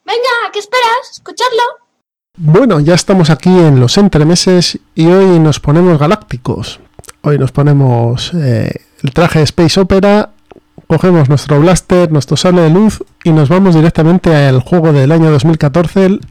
Venga, 0.04 0.52
¿qué 0.52 0.60
esperas? 0.60 1.12
Escuchadlo. 1.14 1.83
Bueno, 2.40 2.80
ya 2.80 2.96
estamos 2.96 3.30
aquí 3.30 3.50
en 3.50 3.80
los 3.80 3.96
entremeses 4.00 4.80
y 4.96 5.06
hoy 5.06 5.38
nos 5.38 5.60
ponemos 5.60 6.00
galácticos. 6.00 6.80
Hoy 7.22 7.38
nos 7.38 7.52
ponemos 7.52 8.34
eh, 8.34 8.72
el 9.04 9.14
traje 9.14 9.38
de 9.38 9.46
Space 9.46 9.80
Opera 9.80 10.32
cogemos 10.88 11.30
nuestro 11.30 11.60
blaster, 11.60 12.12
nuestro 12.12 12.38
sable 12.38 12.62
de 12.62 12.70
luz 12.70 13.04
y 13.24 13.32
nos 13.32 13.50
vamos 13.50 13.76
directamente 13.76 14.36
al 14.36 14.62
juego 14.62 14.94
del 14.94 15.12
año 15.12 15.32
2014, 15.32 16.06
el 16.06 16.22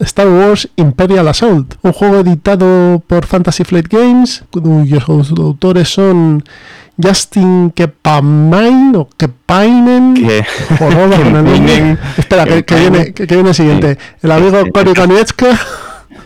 Star 0.00 0.28
Wars 0.28 0.68
Imperial 0.76 1.28
Assault, 1.28 1.74
un 1.82 1.92
juego 1.92 2.18
editado 2.18 3.02
por 3.06 3.26
Fantasy 3.26 3.64
Flight 3.64 3.88
Games, 3.88 4.44
cuyos 4.50 5.08
autores 5.08 5.88
son 5.88 6.44
Justin 7.02 7.70
Kepainen 7.70 8.96
o 8.96 9.08
Kepainen. 9.16 10.16
El 10.16 10.44
nombre. 10.94 11.98
Espera, 12.18 12.44
que, 12.44 12.64
que 12.64 12.74
viene, 12.76 13.12
que, 13.12 13.26
que 13.26 13.34
viene 13.34 13.50
el 13.50 13.54
siguiente. 13.54 13.98
El 14.22 14.30
amigo. 14.32 14.62
Cory 14.72 14.94
Konietzka. 14.94 15.58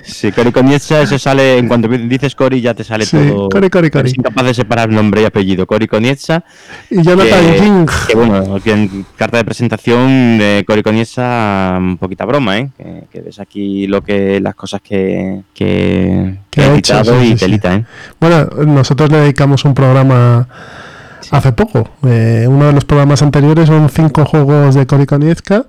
Sí, 0.02 0.32
Cory 0.32 0.52
Konietzka, 0.52 1.02
eso 1.02 1.18
sale, 1.18 1.58
en 1.58 1.68
cuanto 1.68 1.88
dices 1.88 2.34
Cory 2.34 2.60
ya 2.60 2.74
te 2.74 2.84
sale 2.84 3.04
Sí, 3.04 3.16
todo. 3.16 3.48
Cory, 3.48 3.70
Cory. 3.70 3.90
Eres 3.92 4.16
incapaz 4.16 4.44
de 4.44 4.54
separar 4.54 4.88
nombre 4.88 5.22
y 5.22 5.24
apellido. 5.24 5.66
Cory 5.66 5.86
Konietzka, 5.86 6.44
y 6.90 7.02
Jonathan 7.02 7.44
que, 7.46 7.60
King. 7.60 7.86
que 8.08 8.14
bueno, 8.16 8.60
que 8.60 8.72
en 8.72 9.06
carta 9.16 9.36
de 9.38 9.44
presentación 9.44 10.38
de 10.38 10.64
Cory 10.66 10.82
Konietzka, 10.82 11.76
un 11.78 11.98
poquita 11.98 12.24
broma, 12.24 12.58
¿eh? 12.58 12.70
Que, 12.76 13.04
que 13.10 13.20
ves 13.22 13.38
aquí 13.40 13.86
lo 13.86 14.02
que, 14.02 14.40
las 14.40 14.54
cosas 14.54 14.80
que, 14.80 15.42
que, 15.54 16.38
Que 16.50 16.62
ha 16.62 16.72
ha 16.72 16.76
hecho, 16.76 16.94
editado 16.98 17.20
sí, 17.20 17.26
y 17.26 17.30
sí, 17.32 17.36
telita, 17.36 17.74
¿eh? 17.74 17.84
Bueno, 18.20 18.48
nosotros 18.66 19.10
le 19.10 19.18
dedicamos 19.18 19.64
un 19.64 19.74
programa 19.74 20.48
hace 21.30 21.52
poco. 21.52 21.88
Eh, 22.06 22.46
uno 22.48 22.66
de 22.66 22.72
los 22.72 22.84
programas 22.84 23.22
anteriores 23.22 23.68
son 23.68 23.88
cinco 23.88 24.24
juegos 24.24 24.74
de 24.74 24.86
Cory 24.86 25.06
Konietzka. 25.06 25.66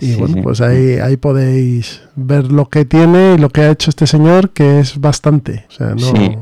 Y 0.00 0.12
Sí, 0.12 0.16
bueno, 0.16 0.42
pues 0.42 0.60
ahí, 0.60 0.98
ahí 0.98 1.16
podéis 1.16 2.02
ver 2.14 2.52
lo 2.52 2.68
que 2.68 2.84
tiene 2.84 3.34
y 3.34 3.38
lo 3.38 3.50
que 3.50 3.62
ha 3.62 3.70
hecho 3.70 3.90
este 3.90 4.06
señor, 4.06 4.50
que 4.50 4.80
es 4.80 5.00
bastante. 5.00 5.64
O 5.68 5.72
sea, 5.72 5.88
no. 5.90 5.98
Sí. 5.98 6.36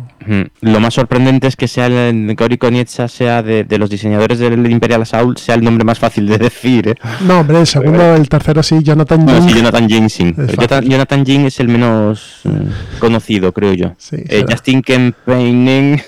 Lo 0.61 0.81
más 0.81 0.95
sorprendente 0.95 1.47
es 1.47 1.57
que 1.57 1.69
sea 1.69 1.87
el 1.87 2.35
Cory 2.37 2.59
Konietzka 2.59 3.09
sea 3.09 3.43
de, 3.43 3.65
de 3.65 3.79
los 3.79 3.91
diseñadores 3.91 4.39
del 4.39 4.71
Imperial 4.71 5.03
Assault 5.03 5.39
sea 5.39 5.55
el 5.55 5.63
nombre 5.65 5.85
más 5.85 5.99
fácil 5.99 6.27
de 6.27 6.39
decir, 6.39 6.89
¿eh? 6.89 6.95
No, 7.27 7.41
hombre, 7.41 7.61
el 7.61 7.67
segundo, 7.67 8.15
el 8.15 8.29
tercero 8.29 8.63
sí, 8.63 8.83
Jonathan 8.83 9.21
sí, 9.49 9.55
Jonathan 9.55 9.87
Pero 9.89 10.47
fácil. 10.47 10.57
Jonathan, 10.57 10.85
Jonathan 10.85 11.27
Jin 11.27 11.47
es 11.47 11.61
el 11.61 11.69
menos 11.69 12.41
eh, 12.45 12.51
conocido, 12.99 13.53
creo 13.53 13.75
yo. 13.75 13.93
Sí, 13.99 14.17
Eh. 14.29 14.45
Justin 14.49 14.83
Kempeinen 14.83 16.01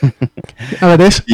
A 0.80 0.86
ver, 0.88 1.00
es 1.02 1.22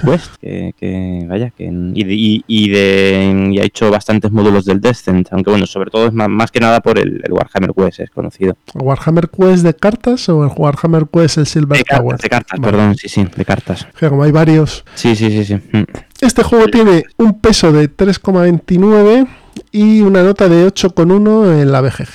Quest. 0.00 0.36
Que, 0.40 0.74
que, 0.78 1.24
vaya, 1.28 1.50
que, 1.50 1.64
y, 1.64 2.04
de- 2.04 2.14
y, 2.14 2.44
y 2.46 2.68
de, 2.70 3.50
y 3.52 3.58
ha 3.58 3.64
hecho 3.64 3.90
bastantes 3.90 4.30
módulos 4.30 4.64
del 4.64 4.80
Descent, 4.80 5.28
aunque 5.32 5.50
bueno, 5.50 5.66
sobre 5.66 5.90
todo 5.90 6.06
es 6.06 6.12
más, 6.12 6.28
más 6.28 6.50
que 6.50 6.60
nada 6.60 6.80
por 6.80 6.98
el, 6.98 7.20
el 7.24 7.32
Warhammer 7.32 7.72
Quest, 7.74 8.00
es 8.00 8.10
conocido. 8.10 8.56
¿Warhammer 8.74 9.28
Quest 9.28 9.64
de 9.64 9.74
cartas 9.74 10.28
o 10.28 10.44
el 10.44 10.50
Warhammer 10.60 11.06
Quest 11.10 11.38
el 11.38 11.46
Silver 11.46 11.78
De 11.78 11.84
Tower? 11.84 12.18
cartas, 12.18 12.22
de 12.22 12.28
cartas, 12.28 12.60
Vale. 12.60 12.72
perdón, 12.72 12.96
sí, 12.96 13.08
sí, 13.08 13.26
de 13.34 13.44
cartas. 13.44 13.86
Como 13.98 14.22
hay 14.22 14.30
varios. 14.32 14.84
Sí, 14.94 15.16
sí, 15.16 15.30
sí, 15.30 15.44
sí. 15.44 15.54
Mm. 15.76 15.84
Este 16.20 16.42
juego 16.42 16.66
tiene 16.66 17.04
un 17.16 17.40
peso 17.40 17.72
de 17.72 17.90
3,29 17.90 19.26
y 19.72 20.02
una 20.02 20.22
nota 20.22 20.48
de 20.48 20.66
8,1 20.66 21.62
en 21.62 21.72
la 21.72 21.80
BGG. 21.80 22.08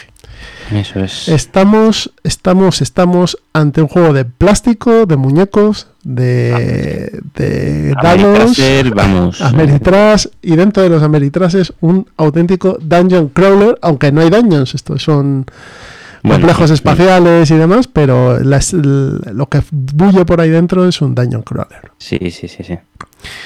Eso 0.73 0.99
es. 0.99 1.27
Estamos, 1.27 2.11
estamos, 2.23 2.81
estamos 2.81 3.37
ante 3.53 3.81
un 3.81 3.87
juego 3.87 4.13
de 4.13 4.25
plástico, 4.25 5.05
de 5.05 5.15
muñecos, 5.15 5.87
de, 6.03 7.19
de 7.35 7.93
dados, 8.01 8.57
vamos. 8.93 9.41
Ameritrash 9.41 10.27
y 10.41 10.55
dentro 10.55 10.81
de 10.83 10.89
los 10.89 11.03
Ameritrases 11.03 11.73
un 11.81 12.07
auténtico 12.17 12.77
dungeon 12.81 13.29
crawler, 13.29 13.77
aunque 13.81 14.11
no 14.11 14.21
hay 14.21 14.29
dungeons, 14.29 14.73
estos 14.75 15.03
son 15.03 15.45
Bueno, 16.25 16.41
complejos 16.41 16.71
espaciales 16.71 17.51
y 17.51 17.55
demás, 17.55 17.87
pero 17.87 18.39
las- 18.39 18.73
lo 18.73 19.47
que 19.47 19.61
bulle 19.71 20.25
por 20.25 20.41
ahí 20.41 20.49
dentro 20.49 20.87
es 20.87 21.01
un 21.01 21.13
dungeon 21.15 21.43
crawler. 21.43 21.91
Sí, 21.97 22.17
sí, 22.31 22.47
sí, 22.47 22.63
sí. 22.63 22.77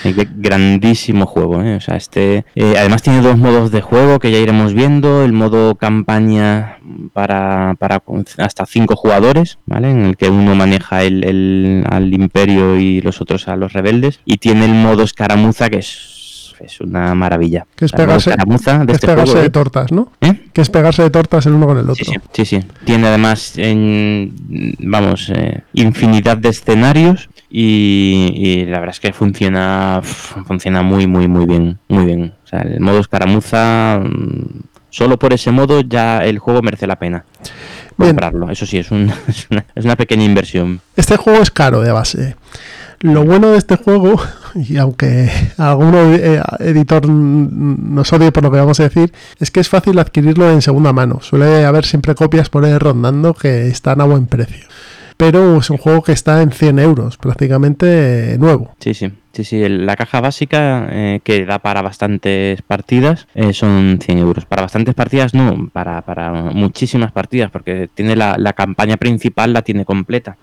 Qué 0.04 0.28
grandísimo 0.36 1.26
juego, 1.26 1.62
¿eh? 1.62 1.76
O 1.76 1.80
sea, 1.80 1.96
este. 1.96 2.44
eh, 2.56 2.76
además 2.78 3.02
tiene 3.02 3.22
dos 3.22 3.38
modos 3.38 3.72
de 3.72 3.82
juego 3.82 4.20
que 4.20 4.30
ya 4.32 4.38
iremos 4.40 4.74
viendo. 4.74 5.24
El 5.24 5.32
modo 5.32 5.76
campaña 5.76 6.78
para, 7.14 7.76
para 7.80 8.02
hasta 8.40 8.66
cinco 8.66 8.96
jugadores, 8.98 9.58
¿vale? 9.66 9.92
En 9.92 10.04
el 10.06 10.18
que 10.18 10.30
uno 10.30 10.54
maneja 10.56 11.04
el, 11.04 11.24
el- 11.24 11.84
al 11.90 12.14
imperio 12.14 12.78
y 12.78 13.00
los 13.02 13.22
otros 13.22 13.48
a 13.48 13.56
los 13.56 13.72
rebeldes. 13.72 14.20
Y 14.26 14.38
tiene 14.38 14.66
el 14.66 14.74
modo 14.74 15.04
escaramuza 15.04 15.70
que 15.70 15.78
es, 15.78 16.19
es 16.62 16.80
una 16.82 17.14
maravilla. 17.16 17.66
Que 17.76 17.86
es 17.86 17.94
pegarse- 17.94 18.36
de 18.36 18.92
es 18.92 18.96
este 18.96 19.08
pegarse 19.08 19.32
juego, 19.32 19.42
de 19.42 19.48
¿eh? 19.48 19.50
tortas, 19.50 19.92
¿no? 19.92 20.12
¿Eh? 20.22 20.50
Que 20.54 20.62
es 20.62 20.70
pegarse 20.70 21.04
de 21.04 21.10
tortas 21.10 21.46
el 21.46 21.54
uno 21.54 21.68
con 21.68 21.78
el 21.78 21.90
otro. 21.90 22.06
Sí, 22.06 22.12
sí, 22.34 22.46
sí, 22.46 22.46
sí. 22.46 22.68
Tiene 22.86 23.08
además, 23.08 23.54
en, 23.58 24.34
vamos, 24.80 25.30
eh, 25.36 25.62
infinidad 25.74 26.38
de 26.38 26.50
escenarios 26.50 27.30
y, 27.50 28.32
y 28.36 28.66
la 28.66 28.80
verdad 28.80 28.96
es 28.96 29.00
que 29.00 29.14
funciona, 29.14 30.02
funciona 30.04 30.82
muy, 30.82 31.08
muy, 31.08 31.28
muy 31.28 31.46
bien, 31.46 31.80
muy 31.88 32.06
bien. 32.06 32.34
O 32.44 32.48
sea, 32.48 32.62
el 32.62 32.80
modo 32.80 33.00
escaramuza, 33.00 34.00
mm, 34.04 34.62
solo 34.90 35.18
por 35.20 35.34
ese 35.34 35.52
modo 35.52 35.82
ya 35.82 36.24
el 36.26 36.40
juego 36.40 36.62
merece 36.62 36.88
la 36.88 36.98
pena 36.98 37.26
Bien. 37.98 38.12
comprarlo. 38.12 38.50
Eso 38.50 38.66
sí, 38.66 38.78
es, 38.78 38.92
un- 38.92 39.12
es 39.28 39.48
una, 39.50 39.66
es 39.76 39.86
una 39.86 39.96
pequeña 39.96 40.24
inversión. 40.24 40.82
Este 40.96 41.18
juego 41.18 41.42
es 41.42 41.52
caro 41.52 41.82
de 41.82 41.92
base. 41.92 42.36
Lo 43.02 43.24
bueno 43.24 43.52
de 43.52 43.58
este 43.58 43.78
juego, 43.78 44.20
y 44.56 44.78
aunque 44.78 45.30
algún 45.58 45.94
eh, 45.96 46.42
editor 46.60 47.08
nos 47.08 48.12
odie 48.14 48.32
por 48.32 48.44
lo 48.44 48.52
que 48.52 48.58
vamos 48.58 48.80
a 48.80 48.84
decir, 48.84 49.12
es 49.40 49.52
que 49.52 49.60
es 49.60 49.70
fácil 49.70 50.00
adquirirlo 50.00 50.50
en 50.52 50.62
segunda 50.62 50.94
mano. 50.94 51.20
Suele 51.22 51.66
haber 51.66 51.86
siempre 51.86 52.16
copias 52.16 52.50
por 52.50 52.66
ahí 52.66 52.78
rondando 52.78 53.34
que 53.34 53.68
están 53.68 54.02
a 54.02 54.06
buen 54.06 54.28
precio. 54.28 54.68
Pero 55.18 55.58
es 55.58 55.70
un 55.70 55.78
juego 55.78 56.02
que 56.02 56.14
está 56.14 56.42
en 56.42 56.52
100 56.52 56.80
euros, 56.80 57.18
prácticamente 57.18 58.38
nuevo. 58.40 58.74
Sí, 58.80 58.94
sí. 58.94 59.12
Sí, 59.34 59.44
sí, 59.44 59.70
la 59.70 59.96
caja 59.96 60.22
básica 60.22 60.88
eh, 60.92 61.20
que 61.24 61.46
da 61.46 61.60
para 61.60 61.82
bastantes 61.82 62.62
partidas 62.62 63.28
eh, 63.36 63.54
son 63.54 64.00
100 64.02 64.18
euros. 64.18 64.46
Para 64.46 64.64
bastantes 64.64 64.96
partidas 64.96 65.34
no, 65.34 65.70
para, 65.72 66.02
para 66.02 66.32
muchísimas 66.32 67.12
partidas, 67.12 67.52
porque 67.52 67.90
tiene 67.94 68.16
la, 68.16 68.38
la 68.38 68.54
campaña 68.54 68.98
principal, 68.98 69.54
la 69.54 69.62
tiene 69.62 69.86
completa. 69.86 70.38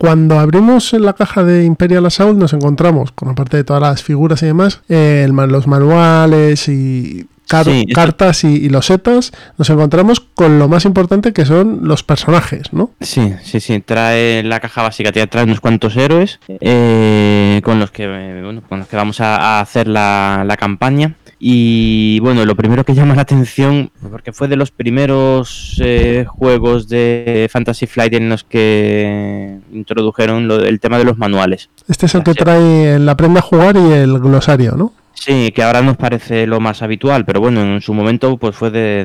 Cuando 0.00 0.38
abrimos 0.38 0.94
la 0.94 1.12
caja 1.12 1.44
de 1.44 1.64
Imperial 1.66 2.06
Assault 2.06 2.38
nos 2.38 2.54
encontramos, 2.54 3.12
con 3.12 3.28
aparte 3.28 3.58
de 3.58 3.64
todas 3.64 3.82
las 3.82 4.02
figuras 4.02 4.42
y 4.42 4.46
demás, 4.46 4.80
eh, 4.88 5.28
los 5.30 5.66
manuales 5.66 6.68
y 6.70 7.26
car- 7.46 7.66
Sí, 7.66 7.80
esto- 7.86 7.92
cartas 7.94 8.44
y, 8.44 8.48
y 8.64 8.70
losetas, 8.70 9.30
nos 9.58 9.68
encontramos 9.68 10.20
con 10.20 10.58
lo 10.58 10.68
más 10.68 10.86
importante 10.86 11.34
que 11.34 11.44
son 11.44 11.80
los 11.82 12.02
personajes, 12.02 12.72
¿no? 12.72 12.92
Sí, 13.02 13.34
sí, 13.42 13.60
sí, 13.60 13.80
trae 13.80 14.42
la 14.42 14.60
caja 14.60 14.80
básica, 14.82 15.12
trae 15.12 15.44
unos 15.44 15.60
cuantos 15.60 15.94
héroes 15.98 16.40
eh, 16.48 17.60
con 17.62 17.78
los 17.78 17.90
que 17.90 18.04
eh, 18.04 18.40
bueno, 18.42 18.62
con 18.66 18.78
los 18.78 18.88
que 18.88 18.96
vamos 18.96 19.20
a, 19.20 19.36
a 19.36 19.60
hacer 19.60 19.86
la, 19.86 20.44
la 20.46 20.56
campaña. 20.56 21.14
Y 21.42 22.20
bueno, 22.20 22.44
lo 22.44 22.54
primero 22.54 22.84
que 22.84 22.94
llama 22.94 23.14
la 23.14 23.22
atención, 23.22 23.90
porque 24.10 24.30
fue 24.30 24.46
de 24.46 24.56
los 24.56 24.70
primeros 24.70 25.80
eh, 25.82 26.26
juegos 26.28 26.86
de 26.86 27.48
Fantasy 27.50 27.86
Flight 27.86 28.12
en 28.12 28.28
los 28.28 28.44
que 28.44 29.58
introdujeron 29.72 30.46
lo- 30.48 30.62
el 30.62 30.78
tema 30.80 30.98
de 30.98 31.04
los 31.04 31.16
manuales. 31.16 31.70
Este 31.88 32.04
es 32.04 32.14
el 32.14 32.22
que 32.24 32.34
trae 32.34 32.96
el 32.96 33.08
aprenda 33.08 33.40
a 33.40 33.42
jugar 33.42 33.76
y 33.76 33.90
el 33.90 34.18
glosario, 34.18 34.76
¿no? 34.76 34.92
Sí, 35.22 35.52
que 35.54 35.62
ahora 35.62 35.82
nos 35.82 35.98
parece 35.98 36.46
lo 36.46 36.60
más 36.60 36.80
habitual, 36.80 37.26
pero 37.26 37.40
bueno, 37.40 37.60
en 37.60 37.82
su 37.82 37.92
momento 37.92 38.38
pues 38.38 38.56
fue 38.56 38.70
de, 38.70 39.04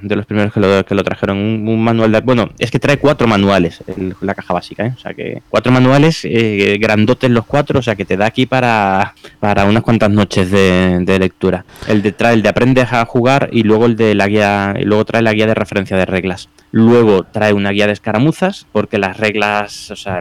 de- 0.00 0.14
los 0.16 0.24
primeros 0.24 0.52
que 0.52 0.60
lo, 0.60 0.84
que 0.86 0.94
lo 0.94 1.02
trajeron. 1.02 1.38
Un, 1.38 1.82
manual 1.82 2.12
de... 2.12 2.20
Bueno, 2.20 2.50
es 2.60 2.70
que 2.70 2.78
trae 2.78 2.98
cuatro 2.98 3.26
manuales 3.26 3.82
el- 3.88 4.14
la 4.20 4.36
caja 4.36 4.54
básica, 4.54 4.86
¿eh? 4.86 4.92
O 4.96 5.00
sea 5.00 5.12
que 5.12 5.42
cuatro 5.50 5.72
manuales, 5.72 6.20
eh, 6.24 6.78
grandotes 6.80 7.28
los 7.32 7.46
cuatro, 7.46 7.80
o 7.80 7.82
sea 7.82 7.96
que 7.96 8.04
te 8.04 8.16
da 8.16 8.26
aquí 8.26 8.46
para, 8.46 9.14
para 9.40 9.64
unas 9.64 9.82
cuantas 9.82 10.08
noches 10.10 10.52
de, 10.52 11.00
de 11.00 11.18
lectura. 11.18 11.64
El 11.88 12.00
de 12.00 12.12
trae 12.12 12.34
el 12.34 12.42
de 12.42 12.48
aprendes 12.48 12.92
a 12.92 13.04
jugar 13.04 13.48
y 13.50 13.64
luego 13.64 13.86
el 13.86 13.96
de 13.96 14.14
la 14.14 14.28
guía, 14.28 14.72
y 14.78 14.84
luego 14.84 15.04
trae 15.04 15.22
la 15.22 15.32
guía 15.32 15.48
de 15.48 15.54
referencia 15.54 15.96
de 15.96 16.06
reglas. 16.06 16.48
Luego 16.70 17.24
trae 17.24 17.52
una 17.52 17.70
guía 17.70 17.88
de 17.88 17.92
escaramuzas, 17.92 18.66
porque 18.70 18.98
las 18.98 19.16
reglas, 19.16 19.90
o 19.90 19.96
sea, 19.96 20.20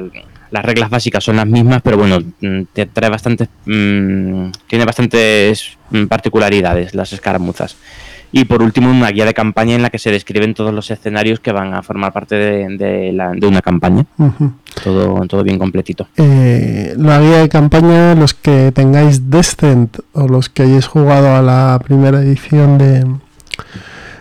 las 0.51 0.63
reglas 0.65 0.89
básicas 0.89 1.23
son 1.23 1.35
las 1.37 1.47
mismas, 1.47 1.81
pero 1.81 1.97
bueno, 1.97 2.19
mm, 2.41 2.61
te 2.73 2.85
trae 2.85 3.09
bastantes, 3.09 3.49
mm, 3.65 4.47
tiene 4.67 4.85
bastantes 4.85 5.77
mm, 5.91 6.05
particularidades 6.05 6.93
las 6.95 7.11
escaramuzas. 7.13 7.75
Y 8.31 8.43
por 8.45 8.61
último, 8.61 8.89
una 8.89 9.11
guía 9.11 9.23
de 9.23 9.33
campaña 9.33 9.75
en 9.75 9.81
la 9.81 9.89
que 9.89 9.99
se 9.99 10.11
describen 10.11 10.53
todos 10.55 10.73
los 10.73 10.91
escenarios 10.91 11.39
que 11.39 11.53
van 11.53 11.73
a 11.73 11.81
formar 11.83 12.11
parte 12.11 12.35
de, 12.35 12.67
de 12.77 13.13
la- 13.13 13.31
de 13.31 13.47
una 13.47 13.61
campaña. 13.61 14.05
Todo, 14.83 15.25
todo 15.27 15.41
bien 15.43 15.57
completito. 15.57 16.09
Eh, 16.17 16.95
la 16.97 17.21
guía 17.21 17.37
de 17.37 17.47
campaña, 17.49 18.13
los 18.13 18.33
que 18.33 18.73
tengáis 18.73 19.29
Descent 19.29 19.99
o 20.11 20.27
los 20.27 20.49
que 20.49 20.63
hayáis 20.63 20.85
jugado 20.87 21.33
a 21.33 21.41
la 21.41 21.79
primera 21.81 22.19
edición 22.21 22.77
de 22.77 23.05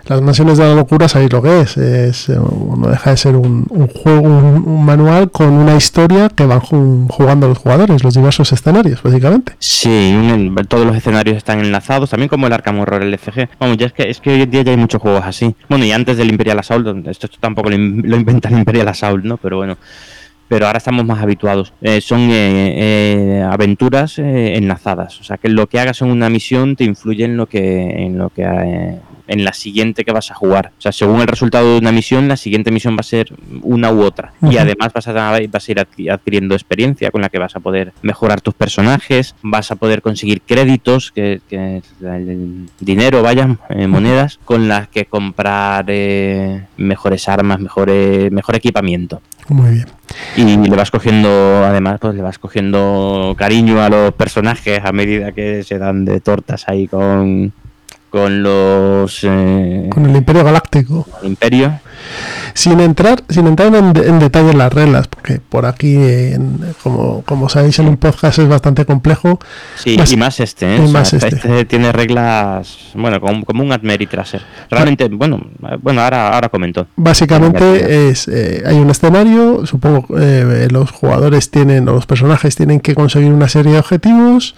las 0.06 0.20
mansiones 0.20 0.58
de 0.58 0.64
la 0.64 0.74
locura, 0.74 1.08
sabéis 1.08 1.32
lo 1.32 1.42
que 1.42 1.60
es. 1.60 1.76
es 1.76 2.28
eh, 2.28 2.36
no 2.36 2.88
deja 2.88 3.10
de 3.10 3.16
ser 3.16 3.36
un, 3.36 3.66
un 3.70 3.88
juego, 3.88 4.28
un, 4.28 4.84
manual 4.84 5.30
con 5.30 5.48
una 5.52 5.76
historia 5.76 6.28
que 6.28 6.44
van 6.46 6.60
ju- 6.60 7.06
jugando 7.08 7.48
los 7.48 7.58
jugadores, 7.58 8.04
los 8.04 8.14
diversos 8.14 8.52
escenarios, 8.52 9.02
básicamente. 9.02 9.54
Sí, 9.58 10.14
todos 10.68 10.86
los 10.86 10.96
escenarios 10.96 11.36
están 11.36 11.60
enlazados, 11.60 12.10
también 12.10 12.28
como 12.28 12.46
el 12.46 12.52
Arkham 12.52 12.78
Horror 12.80 13.02
LCG. 13.02 13.48
Vamos, 13.58 13.76
ya 13.78 13.86
es 13.86 13.92
que, 13.92 14.10
es 14.10 14.20
que 14.20 14.30
hoy 14.30 14.42
en 14.42 14.50
día 14.50 14.62
ya 14.62 14.72
hay 14.72 14.76
muchos 14.78 15.00
juegos 15.00 15.24
así. 15.24 15.54
Bueno, 15.68 15.84
y 15.84 15.92
antes 15.92 16.16
del 16.16 16.28
Imperial 16.30 16.58
Assault, 16.58 16.86
esto, 17.08 17.26
esto 17.26 17.38
tampoco 17.40 17.70
lo, 17.70 17.76
lo 17.78 18.16
inventa 18.16 18.48
el 18.48 18.58
Imperial 18.58 18.88
Assault, 18.88 19.24
¿no? 19.24 19.36
Pero 19.38 19.56
bueno, 19.58 19.78
pero 20.48 20.66
ahora 20.66 20.76
estamos 20.78 21.04
más 21.06 21.22
habituados. 21.22 21.72
Eh, 21.80 22.00
son 22.02 22.20
eh, 22.30 22.74
eh, 22.76 23.42
aventuras 23.50 24.18
enlazadas, 24.18 25.18
o 25.20 25.24
sea 25.24 25.38
que 25.38 25.48
lo 25.48 25.66
que 25.66 25.80
hagas 25.80 26.02
en 26.02 26.10
una 26.10 26.28
misión 26.28 26.76
te 26.76 26.84
influye 26.84 27.24
en 27.24 27.36
lo 27.36 27.46
que 27.46 28.04
en 28.04 28.18
lo 28.18 28.28
que 28.28 28.44
en 29.26 29.44
la 29.44 29.52
siguiente 29.52 30.04
que 30.04 30.12
vas 30.12 30.30
a 30.30 30.34
jugar. 30.34 30.72
O 30.78 30.80
sea, 30.80 30.92
según 30.92 31.20
el 31.20 31.26
resultado 31.26 31.72
de 31.72 31.78
una 31.78 31.92
misión, 31.92 32.28
la 32.28 32.36
siguiente 32.36 32.70
misión 32.70 32.94
va 32.94 33.00
a 33.00 33.04
ser 33.04 33.32
una 33.62 33.90
u 33.92 34.02
otra. 34.02 34.32
Y 34.42 34.58
además 34.58 34.92
vas 34.92 35.08
a, 35.08 35.12
vas 35.12 35.68
a 35.68 35.72
ir 35.72 35.78
adqui- 35.78 36.12
adquiriendo 36.12 36.54
experiencia 36.54 37.10
con 37.10 37.22
la 37.22 37.28
que 37.28 37.38
vas 37.38 37.56
a 37.56 37.60
poder 37.60 37.92
mejorar 38.02 38.40
tus 38.40 38.54
personajes, 38.54 39.34
vas 39.42 39.70
a 39.70 39.76
poder 39.76 40.02
conseguir 40.02 40.42
créditos, 40.42 41.12
que, 41.12 41.40
que 41.48 41.78
es 41.78 41.84
el, 42.00 42.28
el 42.28 42.66
dinero, 42.80 43.22
vaya, 43.22 43.56
eh, 43.70 43.86
monedas, 43.86 44.38
con 44.44 44.68
las 44.68 44.88
que 44.88 45.06
comprar 45.06 45.86
eh, 45.88 46.66
mejores 46.76 47.28
armas, 47.28 47.60
mejores, 47.60 48.30
mejor 48.30 48.56
equipamiento. 48.56 49.22
Muy 49.48 49.74
bien. 49.74 49.86
Y 50.36 50.56
le 50.56 50.76
vas 50.76 50.90
cogiendo, 50.90 51.28
además, 51.64 51.98
pues 52.00 52.14
le 52.14 52.22
vas 52.22 52.38
cogiendo 52.38 53.34
cariño 53.36 53.82
a 53.82 53.88
los 53.88 54.12
personajes 54.12 54.80
a 54.84 54.92
medida 54.92 55.32
que 55.32 55.62
se 55.62 55.78
dan 55.78 56.04
de 56.04 56.20
tortas 56.20 56.68
ahí 56.68 56.86
con, 56.88 57.52
con 58.14 58.44
los 58.44 59.24
eh, 59.24 59.88
Con 59.90 60.06
el 60.06 60.14
Imperio 60.14 60.44
Galáctico. 60.44 61.04
imperios. 61.24 61.72
Sin 62.54 62.80
entrar, 62.80 63.22
sin 63.28 63.46
entrar 63.46 63.74
en, 63.74 63.86
en 63.96 64.18
detalle 64.18 64.50
en 64.50 64.58
las 64.58 64.72
reglas, 64.72 65.08
porque 65.08 65.40
por 65.40 65.66
aquí, 65.66 65.96
en- 65.96 66.74
como, 66.82 67.22
como 67.22 67.48
sabéis, 67.48 67.78
en 67.80 67.88
un 67.88 67.96
podcast 67.96 68.38
es 68.38 68.48
bastante 68.48 68.84
complejo. 68.84 69.38
Sí, 69.76 69.96
Bas- 69.96 70.12
y 70.12 70.16
más 70.16 70.38
este, 70.40 70.66
¿eh? 70.74 70.78
y 70.78 70.80
O 70.80 70.84
sea, 70.84 70.92
más 70.92 71.12
este. 71.12 71.64
tiene 71.64 71.90
reglas, 71.92 72.76
bueno, 72.94 73.20
como, 73.20 73.44
como 73.44 73.62
un 73.64 73.72
Admeri 73.72 74.06
Traser. 74.06 74.42
Realmente, 74.70 75.08
bueno, 75.08 75.40
bueno, 75.82 76.02
ahora, 76.02 76.28
ahora 76.34 76.48
comento. 76.48 76.86
Básicamente 76.96 78.08
es 78.10 78.28
eh, 78.28 78.62
hay 78.66 78.76
un 78.76 78.90
escenario, 78.90 79.66
supongo 79.66 80.06
eh, 80.18 80.68
los 80.70 80.90
jugadores 80.90 81.50
tienen 81.50 81.88
o 81.88 81.92
los 81.92 82.06
personajes 82.06 82.54
tienen 82.56 82.80
que 82.80 82.94
conseguir 82.94 83.32
una 83.32 83.48
serie 83.48 83.72
de 83.72 83.78
objetivos 83.78 84.54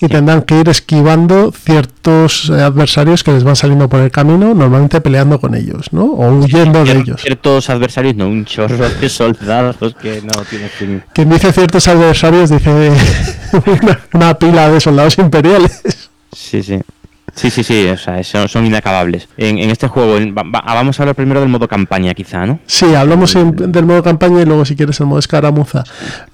y 0.00 0.08
tendrán 0.08 0.42
que 0.42 0.58
ir 0.60 0.68
esquivando 0.68 1.52
ciertos 1.52 2.50
adversarios 2.50 3.22
que 3.24 3.32
les 3.32 3.44
van 3.44 3.56
saliendo 3.56 3.88
por 3.88 4.00
el 4.00 4.10
camino, 4.10 4.54
normalmente 4.54 5.00
peleando 5.00 5.40
con 5.40 5.54
ellos, 5.54 5.92
¿no? 5.92 6.04
O 6.04 6.30
huyendo 6.32 6.81
de 6.84 6.92
Cier- 6.94 7.02
ellos. 7.02 7.20
Ciertos 7.20 7.70
adversarios, 7.70 8.14
no, 8.16 8.28
un 8.28 8.44
chorro 8.44 8.88
de 9.00 9.08
soldados 9.08 9.76
que 10.00 10.20
no 10.22 10.42
tiene 10.48 10.68
fin. 10.68 11.02
Quien 11.12 11.30
dice 11.30 11.52
ciertos 11.52 11.86
adversarios 11.88 12.50
dice 12.50 12.70
una, 13.82 14.00
una 14.12 14.38
pila 14.38 14.70
de 14.70 14.80
soldados 14.80 15.18
imperiales. 15.18 15.82
Sí, 16.32 16.62
sí. 16.62 16.78
Sí, 17.34 17.48
sí, 17.50 17.62
sí, 17.64 17.86
o 17.88 17.96
sea, 17.96 18.22
son, 18.22 18.48
son 18.48 18.66
inacabables. 18.66 19.28
En, 19.38 19.58
en 19.58 19.70
este 19.70 19.88
juego, 19.88 20.18
en- 20.18 20.34
va- 20.36 20.42
va- 20.42 20.74
vamos 20.74 20.98
a 20.98 21.02
hablar 21.02 21.14
primero 21.16 21.40
del 21.40 21.48
modo 21.48 21.66
campaña, 21.66 22.12
quizá, 22.12 22.44
¿no? 22.44 22.60
Sí, 22.66 22.94
hablamos 22.94 23.34
en- 23.36 23.72
del 23.72 23.86
modo 23.86 24.02
campaña 24.02 24.42
y 24.42 24.44
luego 24.44 24.64
si 24.66 24.76
quieres 24.76 25.00
el 25.00 25.06
modo 25.06 25.18
escaramuza. 25.18 25.82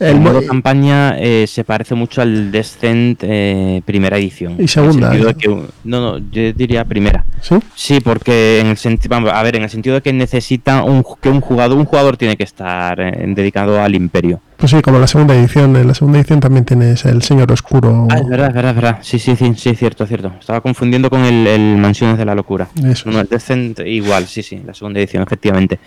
El, 0.01 0.09
El 0.09 0.17
mo- 0.21 0.33
modo 0.33 0.47
campaña 0.47 1.15
eh, 1.19 1.47
se 1.47 1.63
parece 1.65 1.95
mucho 1.95 2.21
al 2.21 2.51
Descent 2.51 3.21
eh, 3.23 3.81
primera 3.85 4.19
edición. 4.19 4.57
Y 4.59 4.67
segunda, 4.67 5.09
En 5.15 5.23
el 5.23 5.23
sentido 5.29 5.31
¿eh? 5.31 5.35
que- 5.65 5.73
no, 5.85 6.01
no, 6.01 6.19
yo 6.19 6.53
diría 6.53 6.85
primera. 6.85 7.25
¿Sí? 7.43 7.55
Sí, 7.77 8.01
porque 8.01 8.59
en 8.61 8.67
el 8.67 8.77
sentido, 8.77 9.17
a 9.17 9.43
ver, 9.45 9.55
en 9.57 9.63
el 9.63 9.71
sentido 9.71 9.95
de 9.95 10.03
que 10.03 10.13
necesita 10.13 10.83
un, 10.83 11.05
que 11.21 11.29
un 11.29 11.41
jugador, 11.41 11.79
un 11.79 11.85
jugador 11.85 12.17
tiene 12.17 12.37
que 12.37 12.43
estar 12.45 12.99
eh, 13.01 13.25
dedicado 13.29 13.81
al 13.81 13.95
imperio. 13.95 14.41
Pues 14.59 14.73
sí, 14.73 14.83
como 14.83 14.99
la 14.99 15.07
segunda 15.07 15.37
edición. 15.37 15.77
En 15.77 15.87
la 15.87 15.95
segunda 15.95 16.19
edición 16.19 16.41
también 16.41 16.65
tienes 16.65 17.05
el 17.05 17.23
Señor 17.23 17.53
Oscuro. 17.53 18.09
Ah, 18.11 18.19
es 18.19 18.27
verdad, 18.29 18.49
es 18.49 18.55
verdad, 18.55 18.71
es 18.71 18.75
verdad. 18.77 18.99
Sí, 19.03 19.21
sí, 19.21 19.37
sí, 19.37 19.53
sí, 19.57 19.75
cierto, 19.77 20.05
cierto. 20.05 20.33
Estaba 20.41 20.61
confundiendo 20.61 21.09
con 21.11 21.25
el, 21.25 21.47
el 21.47 21.77
Mansiones 21.77 22.19
de 22.19 22.25
la 22.25 22.35
Locura. 22.35 22.67
Eso 22.85 23.09
No, 23.09 23.13
no, 23.13 23.19
es. 23.21 23.25
el 23.25 23.29
Descent 23.31 23.79
igual, 23.87 24.27
sí, 24.27 24.43
sí, 24.43 24.61
la 24.67 24.75
segunda 24.75 24.99
edición, 24.99 25.23
efectivamente. 25.23 25.79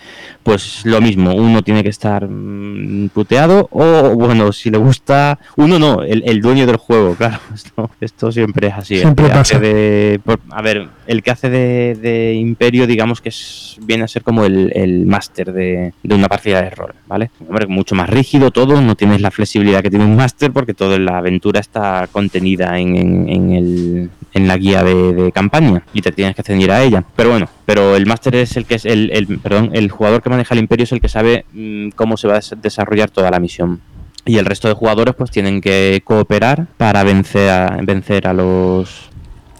Pues 0.42 0.86
lo 0.86 1.02
mismo, 1.02 1.34
uno 1.34 1.60
tiene 1.60 1.82
que 1.82 1.90
estar 1.90 2.26
mm, 2.26 3.10
puteado 3.10 3.68
o, 3.72 4.14
bueno, 4.14 4.50
si 4.52 4.70
le 4.70 4.78
gusta... 4.78 5.38
Uno 5.56 5.78
no, 5.78 6.02
el, 6.02 6.22
el 6.26 6.40
dueño 6.40 6.66
del 6.66 6.76
juego, 6.78 7.14
claro. 7.18 7.40
Esto, 7.54 7.90
esto 8.00 8.32
siempre 8.32 8.68
es 8.68 8.74
así. 8.74 8.96
Siempre 8.98 9.28
pasa. 9.28 9.58
de- 9.58 10.18
por- 10.24 10.40
a 10.50 10.62
ver, 10.62 10.88
el 11.06 11.22
que 11.22 11.30
hace 11.30 11.50
de, 11.50 11.94
de 12.00 12.32
Imperio, 12.36 12.86
digamos 12.86 13.20
que 13.20 13.28
es, 13.28 13.76
viene 13.82 14.04
a 14.04 14.08
ser 14.08 14.22
como 14.22 14.46
el, 14.46 14.72
el 14.74 15.04
máster 15.04 15.52
de, 15.52 15.92
de 16.02 16.14
una 16.14 16.28
partida 16.28 16.62
de 16.62 16.70
rol, 16.70 16.94
¿vale? 17.06 17.30
Hombre, 17.46 17.66
mucho 17.66 17.94
más 17.94 18.08
rígido 18.08 18.50
todo, 18.50 18.61
no 18.66 18.94
tienes 18.94 19.20
la 19.20 19.30
flexibilidad 19.30 19.82
que 19.82 19.90
tiene 19.90 20.04
un 20.04 20.16
máster 20.16 20.52
porque 20.52 20.74
toda 20.74 20.98
la 20.98 21.18
aventura 21.18 21.60
está 21.60 22.08
contenida 22.10 22.78
en, 22.78 22.96
en- 22.96 23.28
en 23.28 23.52
el, 23.52 24.10
en 24.32 24.48
la 24.48 24.56
guía 24.56 24.82
de, 24.82 25.12
de 25.12 25.32
campaña 25.32 25.82
y 25.92 26.00
te 26.02 26.12
tienes 26.12 26.34
que 26.36 26.42
ceñir 26.42 26.70
a 26.70 26.82
ella. 26.82 27.04
Pero 27.16 27.30
bueno, 27.30 27.48
pero 27.66 27.96
el 27.96 28.06
máster 28.06 28.36
es 28.36 28.56
el 28.56 28.64
que 28.64 28.76
es 28.76 28.84
el, 28.84 29.10
el- 29.12 29.38
perdón, 29.38 29.70
el 29.72 29.90
jugador 29.90 30.22
que 30.22 30.30
maneja 30.30 30.54
el 30.54 30.60
imperio 30.60 30.84
es 30.84 30.92
el 30.92 31.00
que 31.00 31.08
sabe 31.08 31.44
mm, 31.52 31.90
cómo 31.96 32.16
se 32.16 32.28
va 32.28 32.34
a 32.34 32.36
des- 32.36 32.54
desarrollar 32.62 33.10
toda 33.10 33.30
la 33.30 33.40
misión. 33.40 33.80
Y 34.24 34.38
el 34.38 34.44
resto 34.46 34.68
de 34.68 34.74
jugadores 34.74 35.14
pues 35.16 35.30
tienen 35.32 35.60
que 35.60 36.00
cooperar 36.04 36.66
para 36.76 37.02
vencer 37.02 37.50
a, 37.50 37.78
vencer 37.82 38.28
a 38.28 38.32
los 38.32 39.10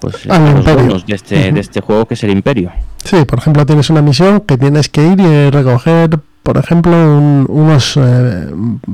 pues 0.00 0.28
a 0.28 0.38
los 0.38 0.64
donos 0.64 1.06
de 1.06 1.14
este, 1.14 1.52
de 1.52 1.60
este 1.60 1.80
juego 1.80 2.06
que 2.06 2.14
es 2.14 2.22
el 2.24 2.30
imperio. 2.30 2.72
Sí, 3.04 3.24
por 3.24 3.38
ejemplo, 3.40 3.64
tienes 3.66 3.88
una 3.90 4.02
misión 4.02 4.40
que 4.40 4.56
tienes 4.58 4.88
que 4.88 5.04
ir 5.04 5.20
y 5.20 5.50
recoger, 5.50 6.18
por 6.42 6.56
ejemplo, 6.58 6.92
un- 6.92 7.46
unos 7.48 7.96
eh, 7.96 8.46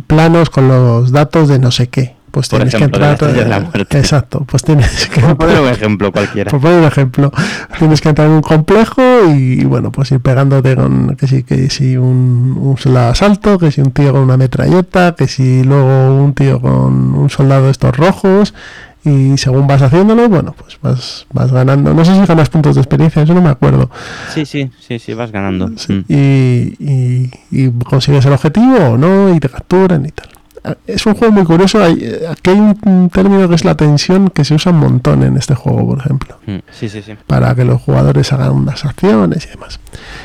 planos 0.07 0.51
con 0.51 0.69
los 0.69 1.13
datos 1.13 1.49
de 1.49 1.59
no 1.59 1.71
sé 1.71 1.89
qué. 1.89 2.17
Pues 2.31 2.47
Por 2.51 2.59
tienes 2.59 2.75
ejemplo, 2.75 3.01
que 3.01 3.07
entrar. 3.11 3.33
De 3.33 3.47
la 3.47 3.61
Muerte. 3.73 3.99
exacto, 3.99 4.45
pues 4.47 4.63
tienes 4.63 5.07
que 5.09 5.23
Por 5.23 5.37
poner 5.39 5.61
un 5.61 5.69
ejemplo 5.69 6.13
cualquiera. 6.13 6.51
Por 6.51 6.61
poner 6.61 6.81
un 6.81 6.85
ejemplo, 6.85 7.33
tienes 7.79 8.03
que 8.03 8.11
entrar 8.11 8.29
en 8.29 8.35
un 8.35 8.43
complejo 8.43 9.01
y, 9.35 9.65
bueno, 9.65 9.91
pues 9.91 10.13
ir 10.13 10.21
pegándote 10.21 10.77
con 10.77 11.17
que 11.17 11.27
si, 11.27 11.43
que 11.43 11.71
si 11.71 11.97
un, 11.97 12.55
un 12.61 12.77
soldado 12.77 13.13
asalto, 13.13 13.59
que 13.59 13.73
si 13.73 13.81
un 13.81 13.93
tío 13.93 14.13
con 14.13 14.21
una 14.21 14.37
metralleta, 14.37 15.15
que 15.17 15.27
si 15.27 15.65
luego 15.65 16.15
un 16.23 16.35
tío 16.35 16.61
con 16.61 17.15
un 17.15 17.31
soldado 17.31 17.65
de 17.65 17.71
estos 17.71 17.97
rojos 17.97 18.53
y 19.05 19.39
según 19.39 19.67
vas 19.67 19.81
haciéndolo, 19.83 20.29
bueno, 20.29 20.55
pues 20.59 20.79
vas, 20.83 21.27
vas 21.33 21.53
ganando. 21.53 21.95
No 21.95 22.05
sé 22.05 22.15
si 22.15 22.27
ganas 22.27 22.49
puntos 22.51 22.75
de 22.75 22.81
experiencia, 22.83 23.23
eso 23.23 23.33
no 23.35 23.41
me 23.43 23.51
acuerdo. 23.51 23.91
Sí, 24.35 24.45
sí, 24.45 24.71
sí, 24.81 24.99
sí, 24.99 25.15
vas 25.15 25.31
ganando. 25.33 25.71
Sí, 25.77 25.93
Mm. 25.93 26.05
y, 26.09 26.75
y- 26.79 27.31
y 27.51 27.71
consigues 27.85 28.25
el 28.27 28.33
objetivo 28.33 28.77
o 28.77 28.99
no 28.99 29.35
y 29.35 29.41
te 29.41 29.49
capturan 29.49 30.05
y 30.07 30.11
tal. 30.11 30.29
Ah, 30.65 30.75
Es 30.87 31.07
un 31.07 31.15
juego 31.15 31.33
muy 31.33 31.45
curioso. 31.45 31.83
Hay, 31.83 31.99
eh, 32.03 32.27
aquí 32.29 32.51
hay 32.51 32.59
un, 32.59 33.09
término 33.11 33.49
que 33.49 33.55
es 33.55 33.65
la 33.65 33.77
tensión 33.77 34.29
que 34.29 34.45
se 34.45 34.55
usa 34.55 34.73
un 34.73 34.79
montón 34.81 35.23
en 35.23 35.37
este 35.37 35.55
juego, 35.55 35.87
por 35.87 35.99
ejemplo, 36.01 36.37
Mm, 36.47 36.57
Sí, 36.73 36.89
sí, 36.89 37.01
sí. 37.01 37.15
para 37.27 37.55
que 37.55 37.65
los 37.65 37.81
jugadores 37.81 38.33
hagan 38.33 38.51
unas 38.51 38.85
acciones 38.85 39.47
y 39.47 39.51
demás. 39.51 39.79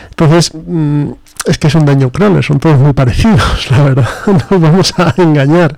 Entonces, 0.09 0.51
mm, 0.53 1.05
es 1.45 1.57
que 1.59 1.67
es 1.67 1.75
un 1.75 1.85
Dungeon 1.85 2.09
Crawler, 2.09 2.43
son 2.43 2.59
todos 2.59 2.79
muy 2.79 2.93
parecidos, 2.93 3.69
la 3.71 3.83
verdad, 3.83 4.09
no 4.27 4.33
nos 4.49 4.61
vamos 4.61 4.93
a 4.97 5.13
engañar. 5.17 5.77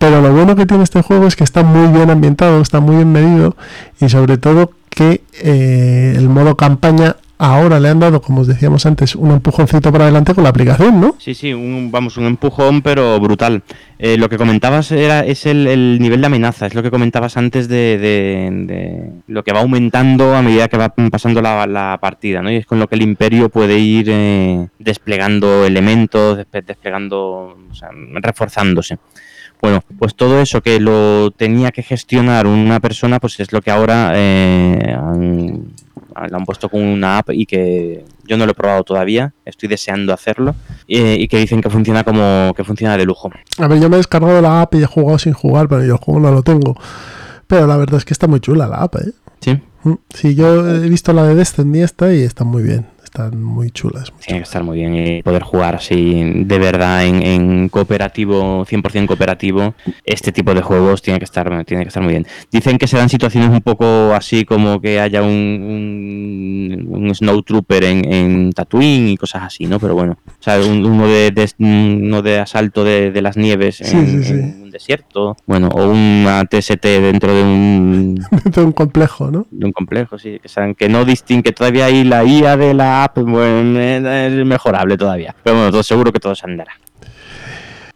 Pero 0.00 0.22
lo 0.22 0.32
bueno 0.32 0.56
que 0.56 0.64
tiene 0.64 0.82
este 0.82 1.02
juego 1.02 1.26
es 1.26 1.36
que 1.36 1.44
está 1.44 1.62
muy 1.62 1.86
bien 1.96 2.08
ambientado, 2.10 2.62
está 2.62 2.80
muy 2.80 2.96
bien 2.96 3.12
medido 3.12 3.54
y 4.00 4.08
sobre 4.08 4.38
todo 4.38 4.72
que 4.88 5.20
eh, 5.42 6.14
el 6.16 6.28
modo 6.30 6.56
campaña 6.56 7.16
ahora 7.36 7.78
le 7.80 7.88
han 7.90 8.00
dado, 8.00 8.22
como 8.22 8.40
os 8.40 8.46
decíamos 8.46 8.86
antes, 8.86 9.14
un 9.14 9.30
empujoncito 9.30 9.92
para 9.92 10.04
adelante 10.04 10.34
con 10.34 10.42
la 10.44 10.50
aplicación, 10.50 11.00
¿no? 11.02 11.16
Sí, 11.18 11.34
sí, 11.34 11.52
un, 11.52 11.90
vamos, 11.90 12.16
un 12.16 12.24
empujón, 12.24 12.80
pero 12.80 13.20
brutal. 13.20 13.62
Eh, 13.98 14.16
lo 14.16 14.30
que 14.30 14.38
comentabas 14.38 14.90
era 14.90 15.20
es 15.24 15.44
el, 15.44 15.66
el 15.66 15.98
nivel 16.00 16.20
de 16.22 16.26
amenaza, 16.28 16.66
es 16.66 16.74
lo 16.74 16.82
que 16.82 16.90
comentabas 16.90 17.36
antes 17.36 17.68
de, 17.68 17.98
de- 17.98 18.50
de 18.66 19.10
lo 19.26 19.42
que 19.44 19.52
va 19.52 19.60
aumentando 19.60 20.34
a 20.34 20.40
medida 20.42 20.68
que 20.68 20.78
va 20.78 20.88
pasando 21.10 21.42
la, 21.42 21.98
partida, 22.00 22.40
¿no? 22.42 22.50
Y 22.50 22.56
es 22.56 22.66
con 22.66 22.78
lo 22.78 22.88
que 22.88 22.94
el 22.96 23.02
imperio 23.02 23.50
puede 23.50 23.78
ir 23.78 24.06
eh, 24.08 24.66
desplegando 24.78 25.64
elementos, 25.66 26.38
desplegando, 26.66 27.56
o 27.70 27.74
sea, 27.74 27.90
reforzándose. 28.14 28.98
Bueno, 29.62 29.82
pues 29.98 30.14
todo 30.14 30.40
eso 30.40 30.62
que 30.62 30.80
lo 30.80 31.30
tenía 31.32 31.70
que 31.70 31.82
gestionar 31.82 32.46
una 32.46 32.80
persona, 32.80 33.20
pues 33.20 33.38
es 33.40 33.52
lo 33.52 33.60
que 33.60 33.70
ahora 33.70 34.12
eh, 34.14 34.96
han, 34.96 35.72
lo 36.30 36.36
han 36.36 36.44
puesto 36.46 36.68
con 36.68 36.82
una 36.82 37.18
app 37.18 37.30
y 37.32 37.44
que 37.46 38.04
yo 38.26 38.36
no 38.36 38.46
lo 38.46 38.52
he 38.52 38.54
probado 38.54 38.84
todavía, 38.84 39.34
estoy 39.44 39.68
deseando 39.68 40.12
hacerlo 40.14 40.54
eh, 40.88 41.16
y 41.18 41.28
que 41.28 41.38
dicen 41.38 41.60
que 41.60 41.68
funciona 41.68 42.04
como 42.04 42.54
que 42.56 42.64
funciona 42.64 42.96
de 42.96 43.04
lujo. 43.04 43.30
A 43.58 43.68
ver, 43.68 43.80
yo 43.80 43.88
me 43.90 43.96
he 43.96 43.98
descargado 43.98 44.40
la 44.40 44.62
app 44.62 44.74
y 44.76 44.82
he 44.82 44.86
jugado 44.86 45.18
sin 45.18 45.32
jugar, 45.34 45.68
pero 45.68 45.84
yo 45.84 45.92
el 45.94 45.98
juego 45.98 46.20
no 46.20 46.30
lo 46.30 46.42
tengo. 46.42 46.74
Pero 47.46 47.66
la 47.66 47.76
verdad 47.76 47.96
es 47.98 48.04
que 48.04 48.14
está 48.14 48.26
muy 48.28 48.40
chula 48.40 48.66
la 48.66 48.76
app, 48.76 48.96
¿eh? 48.96 49.12
Sí, 49.40 49.60
Mm, 49.82 49.94
Sí, 50.12 50.34
yo 50.34 50.68
he 50.68 50.88
visto 50.90 51.14
la 51.14 51.24
de 51.24 51.34
Destiny 51.34 51.80
esta 51.80 52.12
y 52.12 52.20
está 52.22 52.44
muy 52.44 52.62
bien. 52.62 52.86
Están 53.12 53.42
muy 53.42 53.72
chulas. 53.72 54.12
muy 54.12 54.22
tiene 54.22 54.38
que 54.38 54.44
estar 54.44 54.62
muy 54.62 54.78
bien 54.78 54.94
y 54.94 55.20
poder 55.24 55.42
jugar 55.42 55.74
así 55.74 56.22
de 56.44 56.58
verdad 56.60 57.04
en, 57.04 57.24
en 57.24 57.68
cooperativo, 57.68 58.64
100% 58.64 59.06
cooperativo, 59.06 59.74
este 60.04 60.30
tipo 60.30 60.54
de 60.54 60.62
juegos 60.62 61.02
tiene 61.02 61.18
que 61.18 61.24
estar 61.24 61.64
tiene 61.64 61.82
que 61.82 61.88
estar 61.88 62.04
muy 62.04 62.12
bien. 62.12 62.26
Dicen 62.52 62.78
que 62.78 62.86
se 62.86 62.98
dan 62.98 63.08
situaciones 63.08 63.50
un 63.50 63.62
poco 63.62 64.14
así 64.14 64.44
como 64.44 64.80
que 64.80 65.00
haya 65.00 65.22
un, 65.22 66.86
un, 66.86 66.86
un 66.88 67.12
Snowtrooper 67.12 67.82
en, 67.82 68.12
en 68.12 68.52
Tatooine 68.52 69.08
y 69.08 69.16
cosas 69.16 69.42
así, 69.42 69.66
¿no? 69.66 69.80
Pero 69.80 69.96
bueno, 69.96 70.16
o 70.40 70.42
sea, 70.42 70.58
un- 70.60 70.84
uno 70.86 71.06
de, 71.06 71.30
de- 71.30 71.50
uno 71.58 72.22
de 72.22 72.38
asalto 72.38 72.82
de, 72.82 73.10
de 73.10 73.22
las 73.22 73.36
nieves 73.36 73.80
en, 73.82 73.86
sí, 74.22 74.24
sí. 74.24 74.32
en 74.32 74.62
un 74.62 74.70
desierto, 74.70 75.36
bueno, 75.46 75.68
o 75.68 75.88
una 75.90 76.44
TST 76.46 76.82
dentro 76.82 77.34
de 77.34 77.42
un 77.42 78.14
Dentro 78.30 78.62
de 78.62 78.66
un 78.66 78.72
complejo, 78.72 79.30
¿no? 79.30 79.46
de 79.50 79.66
un 79.66 79.72
complejo, 79.72 80.18
sí, 80.18 80.38
que 80.42 80.48
saben 80.48 80.74
que 80.74 80.88
no 80.88 81.04
distingue, 81.04 81.42
que 81.44 81.52
todavía 81.52 81.84
ahí 81.86 82.04
la 82.04 82.24
IA 82.24 82.56
de 82.56 82.72
la 82.74 83.04
app 83.04 83.18
bueno, 83.18 83.78
eh, 83.78 84.28
es 84.40 84.46
mejorable 84.46 84.96
todavía. 84.96 85.34
Pero 85.44 85.56
bueno, 85.56 85.70
todo 85.70 85.82
seguro 85.82 86.12
que 86.12 86.20
todo 86.20 86.34
se 86.34 86.46
andará. 86.46 86.72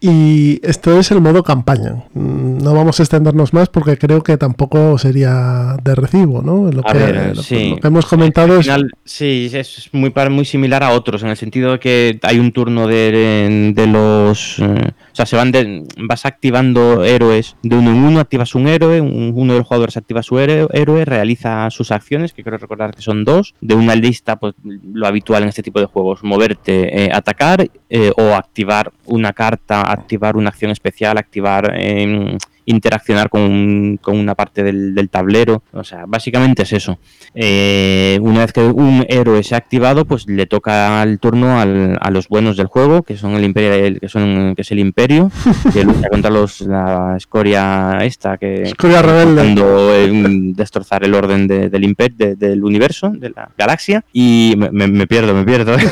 Y 0.07 0.61
esto 0.63 0.99
es 1.01 1.11
el 1.13 1.23
modo 1.23 1.43
campaña. 1.43 2.05
Mm, 2.13 2.59
No 2.59 2.75
vamos 2.75 3.01
a 3.01 3.03
extendernos 3.05 3.55
más 3.55 3.71
porque 3.71 3.97
creo 3.97 4.23
que 4.23 4.37
tampoco 4.37 4.99
sería 4.99 5.77
de 5.83 5.95
recibo, 5.95 6.43
¿no? 6.43 6.71
Lo, 6.71 6.81
A 6.87 6.93
que, 6.93 6.99
ver, 6.99 7.37
lo- 7.37 7.43
sí. 7.43 7.71
lo 7.71 7.77
que 7.79 7.89
hemos 7.89 8.05
comentado 8.05 8.53
Al 8.53 8.59
es... 8.61 8.67
final, 8.67 8.91
sí, 9.03 9.49
es 9.51 9.89
muy, 9.93 10.13
muy 10.31 10.45
similar 10.45 10.83
a 10.83 10.91
otros, 10.91 11.23
en 11.23 11.31
el 11.31 11.39
sentido 11.39 11.73
de 11.73 11.79
que 11.79 12.19
hay 12.23 12.39
un 12.39 12.53
turno 12.53 12.87
de, 12.87 13.73
de 13.75 13.87
los... 13.87 14.59
eh, 14.59 14.91
o 15.13 15.17
sea, 15.17 15.25
se 15.25 15.37
van 15.37 15.53
de, 15.53 15.85
vas 15.97 16.27
activando 16.27 17.03
héroes 17.03 17.57
de 17.63 17.75
uno 17.77 17.91
en 17.91 17.97
uno, 18.05 18.21
activas 18.21 18.55
un 18.55 18.69
héroe, 18.69 19.01
un- 19.01 19.33
uno 19.35 19.55
de 19.55 19.61
los 19.61 19.67
jugadores 19.67 19.97
activa 19.97 20.23
su 20.23 20.39
héroe, 20.39 20.69
héroe, 20.75 21.07
realiza 21.07 21.71
sus 21.71 21.91
acciones, 21.91 22.35
que 22.35 22.45
creo 22.45 22.59
recordar 22.59 22.95
que 22.95 23.01
son 23.01 23.25
dos, 23.25 23.55
de 23.63 23.75
una 23.75 23.95
lista, 23.95 24.37
pues 24.37 24.55
lo 24.63 25.07
habitual 25.07 25.45
en 25.45 25.49
este 25.49 25.63
tipo 25.63 25.81
de 25.81 25.87
juegos, 25.87 26.23
moverte, 26.25 27.05
eh, 27.07 27.11
atacar 27.11 27.71
eh, 27.89 28.13
o 28.19 28.35
activar 28.35 28.93
una 29.07 29.33
carta, 29.33 29.94
activar 29.95 30.37
una 30.37 30.51
acción 30.51 30.71
especial, 30.71 31.19
activar... 31.19 31.73
em, 31.77 32.37
interaccionar 32.67 33.29
con, 33.29 33.43
un- 33.43 33.99
con 34.01 34.17
una 34.17 34.35
parte 34.35 34.63
del, 34.63 34.95
del 34.95 35.11
tablero. 35.11 35.63
O 35.75 35.85
sea, 35.85 36.05
básicamente 36.09 36.63
es 36.63 36.73
eso. 36.73 36.99
Eh, 37.35 38.19
una 38.23 38.41
vez 38.41 38.55
que 38.55 38.63
un 38.63 39.05
héroe 39.07 39.43
se 39.43 39.55
ha 39.55 39.59
activado, 39.59 40.07
pues 40.07 40.27
le 40.27 40.47
toca 40.47 41.03
el 41.03 41.19
turno 41.19 41.61
al- 41.61 41.99
a 42.01 42.11
los 42.11 42.27
buenos 42.27 42.57
del 42.57 42.69
juego, 42.69 43.03
que 43.03 43.19
son 43.19 43.33
el 43.35 43.45
imperio, 43.45 43.75
el- 43.75 44.01
que 44.01 44.09
son 44.09 44.55
que 44.57 44.63
es 44.63 44.73
el 44.73 44.79
imperio, 44.79 45.31
que 45.75 45.85
lucha 45.85 46.09
contra 46.09 46.31
los 46.31 46.63
la 46.63 47.19
escoria 47.19 47.99
esta 48.01 48.39
que 48.39 48.63
Escoria 48.63 49.03
rebelde. 49.03 49.55
eh, 49.59 50.09
destrozar 50.55 51.05
el 51.05 51.13
orden 51.15 51.47
de- 51.47 51.69
del 51.69 51.85
imperio 51.85 52.35
del 52.35 52.65
universo, 52.65 53.11
de 53.11 53.29
la 53.29 53.51
galaxia. 53.59 54.03
Y 54.11 54.55
me 54.57 55.07
pierdo, 55.07 55.35
me 55.35 55.45
pierdo. 55.45 55.77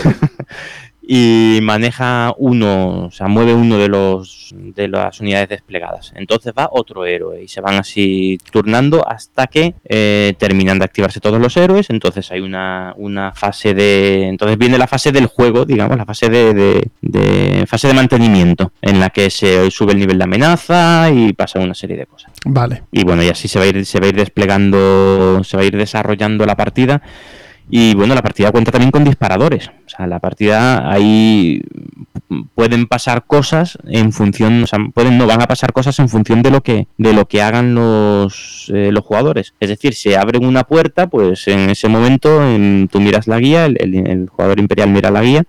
y 1.14 1.58
maneja 1.60 2.32
uno, 2.38 3.04
o 3.08 3.10
sea, 3.10 3.28
mueve 3.28 3.52
uno 3.52 3.76
de 3.76 3.88
los 3.88 4.54
de 4.54 4.88
las 4.88 5.20
unidades 5.20 5.50
desplegadas. 5.50 6.10
Entonces 6.16 6.54
va 6.58 6.70
otro 6.72 7.04
héroe 7.04 7.42
y 7.42 7.48
se 7.48 7.60
van 7.60 7.74
así 7.74 8.38
turnando 8.50 9.06
hasta 9.06 9.46
que 9.46 9.74
eh, 9.84 10.32
terminan 10.38 10.78
de 10.78 10.86
activarse 10.86 11.20
todos 11.20 11.38
los 11.38 11.54
héroes. 11.58 11.90
Entonces 11.90 12.30
hay 12.30 12.40
una, 12.40 12.94
una 12.96 13.32
fase 13.32 13.74
de, 13.74 14.26
entonces 14.28 14.56
viene 14.56 14.78
la 14.78 14.86
fase 14.86 15.12
del 15.12 15.26
juego, 15.26 15.66
digamos, 15.66 15.98
la 15.98 16.06
fase 16.06 16.30
de, 16.30 16.54
de- 16.54 16.88
de- 17.02 17.66
fase 17.66 17.88
de 17.88 17.94
mantenimiento 17.94 18.72
en 18.80 18.98
la 18.98 19.10
que 19.10 19.28
se 19.28 19.70
sube 19.70 19.92
el 19.92 19.98
nivel 19.98 20.16
de 20.16 20.24
amenaza 20.24 21.10
y 21.10 21.34
pasa 21.34 21.58
una 21.58 21.74
serie 21.74 21.96
de 21.98 22.06
cosas. 22.06 22.30
Vale. 22.46 22.84
Y 22.90 23.04
bueno, 23.04 23.22
y 23.22 23.28
así 23.28 23.48
se 23.48 23.58
va 23.58 23.66
a 23.66 23.68
ir, 23.68 23.84
se 23.84 24.00
va 24.00 24.06
a 24.06 24.08
ir 24.08 24.16
desplegando, 24.16 25.44
se 25.44 25.58
va 25.58 25.62
a 25.62 25.66
ir 25.66 25.76
desarrollando 25.76 26.46
la 26.46 26.56
partida. 26.56 27.02
Y 27.70 27.94
bueno, 27.94 28.14
la 28.14 28.22
partida 28.22 28.52
cuenta 28.52 28.70
también 28.70 28.90
con 28.90 29.04
disparadores. 29.04 29.68
O 29.86 29.88
sea, 29.88 30.06
la 30.06 30.18
partida 30.18 30.90
ahí 30.90 31.62
pueden 32.54 32.86
pasar 32.86 33.24
cosas 33.26 33.78
en 33.88 34.12
función, 34.12 34.62
o 34.62 34.66
sea, 34.66 34.78
pueden, 34.94 35.18
no 35.18 35.26
van 35.26 35.42
a 35.42 35.46
pasar 35.46 35.72
cosas 35.72 35.98
en 35.98 36.08
función 36.08 36.42
de 36.42 36.50
lo 36.50 36.62
que, 36.62 36.86
de 36.98 37.12
lo 37.12 37.26
que 37.28 37.42
hagan 37.42 37.74
los, 37.74 38.70
eh, 38.74 38.90
los 38.92 39.04
jugadores. 39.04 39.54
Es 39.60 39.68
decir, 39.68 39.94
se 39.94 40.16
abren 40.16 40.44
una 40.44 40.64
puerta, 40.64 41.08
pues 41.08 41.46
en 41.48 41.70
ese 41.70 41.88
momento 41.88 42.42
en- 42.46 42.88
tú 42.90 43.00
miras 43.00 43.26
la 43.26 43.38
guía, 43.38 43.66
el- 43.66 43.78
el 44.06 44.28
jugador 44.28 44.58
imperial 44.60 44.90
mira 44.90 45.10
la 45.10 45.22
guía 45.22 45.44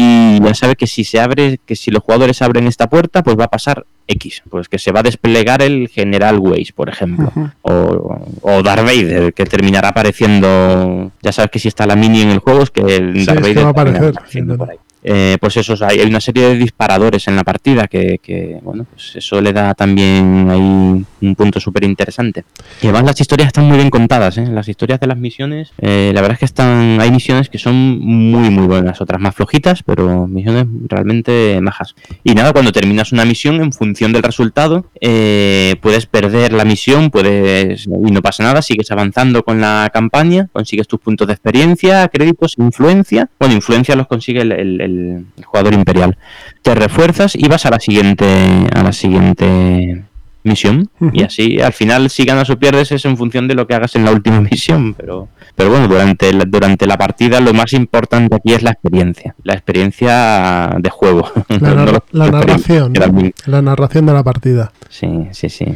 y 0.00 0.38
ya 0.40 0.54
sabe 0.54 0.76
que 0.76 0.86
si 0.86 1.02
se 1.02 1.18
abre, 1.18 1.58
que 1.66 1.74
si 1.74 1.90
los 1.90 2.04
jugadores 2.04 2.40
abren 2.40 2.68
esta 2.68 2.88
puerta, 2.88 3.24
pues 3.24 3.36
va 3.36 3.46
a 3.46 3.48
pasar 3.48 3.84
X, 4.06 4.44
pues 4.48 4.68
que 4.68 4.78
se 4.78 4.92
va 4.92 5.00
a 5.00 5.02
desplegar 5.02 5.60
el 5.60 5.88
General 5.88 6.38
Weiss, 6.38 6.70
por 6.70 6.88
ejemplo, 6.88 7.32
o, 7.62 8.20
o 8.42 8.62
Darth 8.62 8.84
Vader, 8.84 9.34
que 9.34 9.44
terminará 9.44 9.88
apareciendo, 9.88 11.10
ya 11.20 11.32
sabes 11.32 11.50
que 11.50 11.58
si 11.58 11.66
está 11.66 11.84
la 11.84 11.96
mini 11.96 12.22
en 12.22 12.30
el 12.30 12.38
juego 12.38 12.62
es 12.62 12.70
que 12.70 12.82
el 12.82 13.18
Sí, 13.18 13.26
Darth 13.26 13.40
Vader 13.40 13.64
va 13.66 13.70
a 13.70 13.74
terminará 13.74 13.98
aparecer, 13.98 14.08
apareciendo 14.10 14.54
sí, 14.54 14.58
por 14.58 14.70
ahí. 14.70 14.76
Eh, 15.02 15.36
pues 15.40 15.56
eso, 15.56 15.74
hay 15.86 16.00
una 16.00 16.20
serie 16.20 16.48
de 16.48 16.56
disparadores 16.56 17.28
en 17.28 17.36
la 17.36 17.44
partida 17.44 17.86
que, 17.86 18.58
bueno, 18.62 18.86
pues 18.90 19.16
eso 19.16 19.40
le 19.40 19.52
da 19.52 19.74
también 19.74 20.48
ahí 20.50 20.58
un 20.60 21.34
punto 21.36 21.60
súper 21.60 21.84
interesante. 21.84 22.44
Y 22.82 22.86
además 22.86 23.04
las 23.04 23.20
historias 23.20 23.48
están 23.48 23.66
muy 23.66 23.76
bien 23.76 23.90
contadas, 23.90 24.38
¿eh? 24.38 24.46
Las 24.50 24.68
historias 24.68 25.00
de 25.00 25.06
las 25.06 25.16
misiones, 25.16 25.72
eh, 25.78 26.10
la 26.14 26.20
verdad 26.20 26.34
es 26.34 26.38
que 26.40 26.44
están, 26.44 27.00
hay 27.00 27.10
misiones 27.10 27.48
que 27.48 27.58
son 27.58 27.98
muy 28.00 28.50
muy 28.50 28.66
buenas, 28.66 29.00
otras 29.00 29.20
más 29.20 29.34
flojitas, 29.34 29.82
pero 29.82 30.26
misiones 30.26 30.66
realmente 30.88 31.60
majas. 31.60 31.94
Y 32.24 32.34
nada, 32.34 32.52
cuando 32.52 32.72
terminas 32.72 33.12
una 33.12 33.24
misión, 33.24 33.56
en 33.60 33.72
función 33.72 34.12
del 34.12 34.22
resultado, 34.22 34.86
eh, 35.00 35.76
puedes 35.80 36.06
perder 36.06 36.52
la 36.52 36.64
misión, 36.64 37.10
puedes 37.10 37.86
y 37.86 38.10
no 38.10 38.22
pasa 38.22 38.42
nada, 38.42 38.62
sigues 38.62 38.90
avanzando 38.90 39.42
con 39.42 39.60
la 39.60 39.90
campaña, 39.92 40.48
consigues 40.52 40.88
tus 40.88 41.00
puntos 41.00 41.26
de 41.26 41.34
experiencia, 41.34 42.08
créditos, 42.08 42.54
influencia. 42.58 43.28
Bueno, 43.38 43.54
influencia 43.54 43.94
los 43.96 44.06
consigue 44.06 44.40
el- 44.42 44.80
el- 44.88 45.26
el 45.36 45.44
jugador 45.44 45.74
imperial. 45.74 46.16
Te 46.62 46.74
refuerzas 46.74 47.34
y 47.34 47.46
vas 47.48 47.64
a 47.66 47.70
la 47.70 47.78
siguiente, 47.80 48.26
a 48.74 48.82
la 48.82 48.92
siguiente 48.92 50.04
misión. 50.44 50.88
Y 51.12 51.22
así 51.24 51.60
al 51.60 51.72
final 51.72 52.08
si 52.08 52.24
ganas 52.24 52.48
o 52.48 52.58
pierdes 52.58 52.90
es 52.92 53.04
en 53.04 53.16
función 53.16 53.48
de 53.48 53.54
lo 53.54 53.66
que 53.66 53.74
hagas 53.74 53.94
en 53.96 54.04
la 54.04 54.12
última 54.12 54.40
misión. 54.50 54.94
Pero 54.94 55.28
pero 55.54 55.70
bueno 55.70 55.88
durante 55.88 56.32
la, 56.32 56.44
durante 56.44 56.86
la 56.86 56.96
partida 56.96 57.40
lo 57.40 57.52
más 57.52 57.72
importante 57.72 58.36
aquí 58.36 58.54
es 58.54 58.62
la 58.62 58.70
experiencia. 58.70 59.34
La 59.42 59.54
experiencia 59.54 60.70
de 60.78 60.88
juego. 60.90 61.28
La, 61.48 61.58
No 61.74 62.30
narración. 62.30 62.92
La 63.46 63.60
narración 63.62 64.06
de 64.06 64.12
la 64.12 64.22
partida. 64.22 64.72
sí 64.88 65.08
sí 65.32 65.48
sí. 65.48 65.66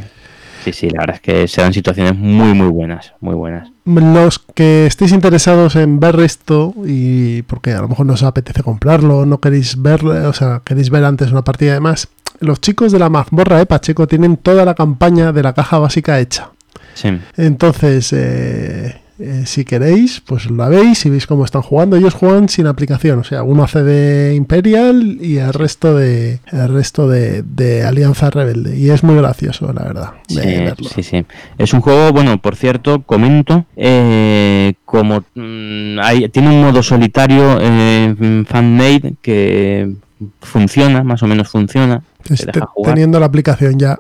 Sí 0.65 0.73
sí 0.73 0.89
la 0.91 1.01
verdad 1.01 1.17
es 1.17 1.21
que 1.23 1.49
se 1.49 1.61
dan 1.61 1.73
situaciones 1.73 2.15
muy 2.17 2.55
muy 2.55 2.69
buenas 2.69 3.13
muy 3.21 3.35
buenas 3.35 3.72
Los 3.85 4.39
que 4.39 4.87
estéis 4.87 5.13
interesados 5.13 5.75
en 5.75 5.99
ver 5.99 6.21
esto 6.21 6.73
y 6.87 7.43
porque 7.43 7.73
a 7.73 7.81
lo 7.81 7.89
mejor 7.89 8.07
no 8.07 8.13
os 8.13 8.23
apetece 8.23 8.63
comprarlo, 8.63 9.27
no 9.27 9.41
queréis 9.41 9.83
ver, 9.83 10.05
o 10.07 10.33
sea, 10.33 10.63
queréis 10.65 10.91
ver 10.91 11.05
antes 11.05 11.33
una 11.33 11.43
partida 11.43 11.75
de 11.75 11.81
más, 11.81 12.09
los 12.39 12.61
chicos 12.61 12.93
de 12.93 13.01
la 13.01 13.09
mazmorra 13.09 13.59
de 13.59 13.67
Pacheco 13.67 14.07
tienen 14.07 14.37
toda 14.37 14.65
la 14.65 14.75
campaña 14.75 15.33
de 15.33 15.43
la 15.43 15.53
caja 15.53 15.79
básica 15.81 16.21
hecha. 16.21 16.51
sí 16.95 17.19
Entonces, 17.37 18.13
eh, 18.13 19.02
eh, 19.23 19.43
si 19.47 19.65
queréis, 19.65 20.21
pues 20.21 20.51
la 20.51 20.69
veis 20.69 21.07
y 21.07 21.11
veis 21.11 21.27
cómo 21.27 21.45
están 21.45 21.63
jugando. 21.63 21.97
Ellos 21.97 22.15
juegan 22.15 22.49
sin 22.49 22.67
aplicación, 22.67 23.21
o 23.21 23.25
sea, 23.25 23.43
uno 23.45 23.63
hace 23.65 23.83
de 23.83 24.35
Imperial 24.35 25.19
y 25.21 25.37
el 25.39 25.53
resto 25.53 25.95
de 25.97 26.41
el 26.51 26.69
resto 26.73 27.09
de, 27.09 27.43
de 27.43 27.85
Alianza 27.85 28.31
Rebelde. 28.31 28.77
Y 28.77 28.91
es 28.91 29.03
muy 29.05 29.15
gracioso, 29.17 29.73
la 29.73 29.83
verdad, 29.85 30.11
Sí, 30.29 30.37
verlo. 30.41 30.89
sí, 30.95 31.03
sí. 31.03 31.25
Es 31.59 31.73
un 31.73 31.81
juego, 31.81 32.13
bueno, 32.13 32.39
por 32.39 32.57
cierto, 32.57 33.03
comento, 33.03 33.65
eh, 33.77 34.75
como 34.85 35.25
mm, 35.35 35.99
hay, 36.03 36.29
tiene 36.29 36.49
un 36.51 36.61
modo 36.63 36.83
solitario 36.83 37.59
eh, 37.61 38.45
fan-made 38.49 39.15
que 39.23 39.93
funciona, 40.41 41.03
más 41.03 41.23
o 41.23 41.27
menos 41.27 41.49
funciona, 41.49 42.03
te 42.23 42.35
Este- 42.35 42.47
deja 42.53 42.67
jugar. 42.67 42.95
teniendo 42.95 43.19
la 43.21 43.27
aplicación 43.27 43.79
ya. 43.79 43.99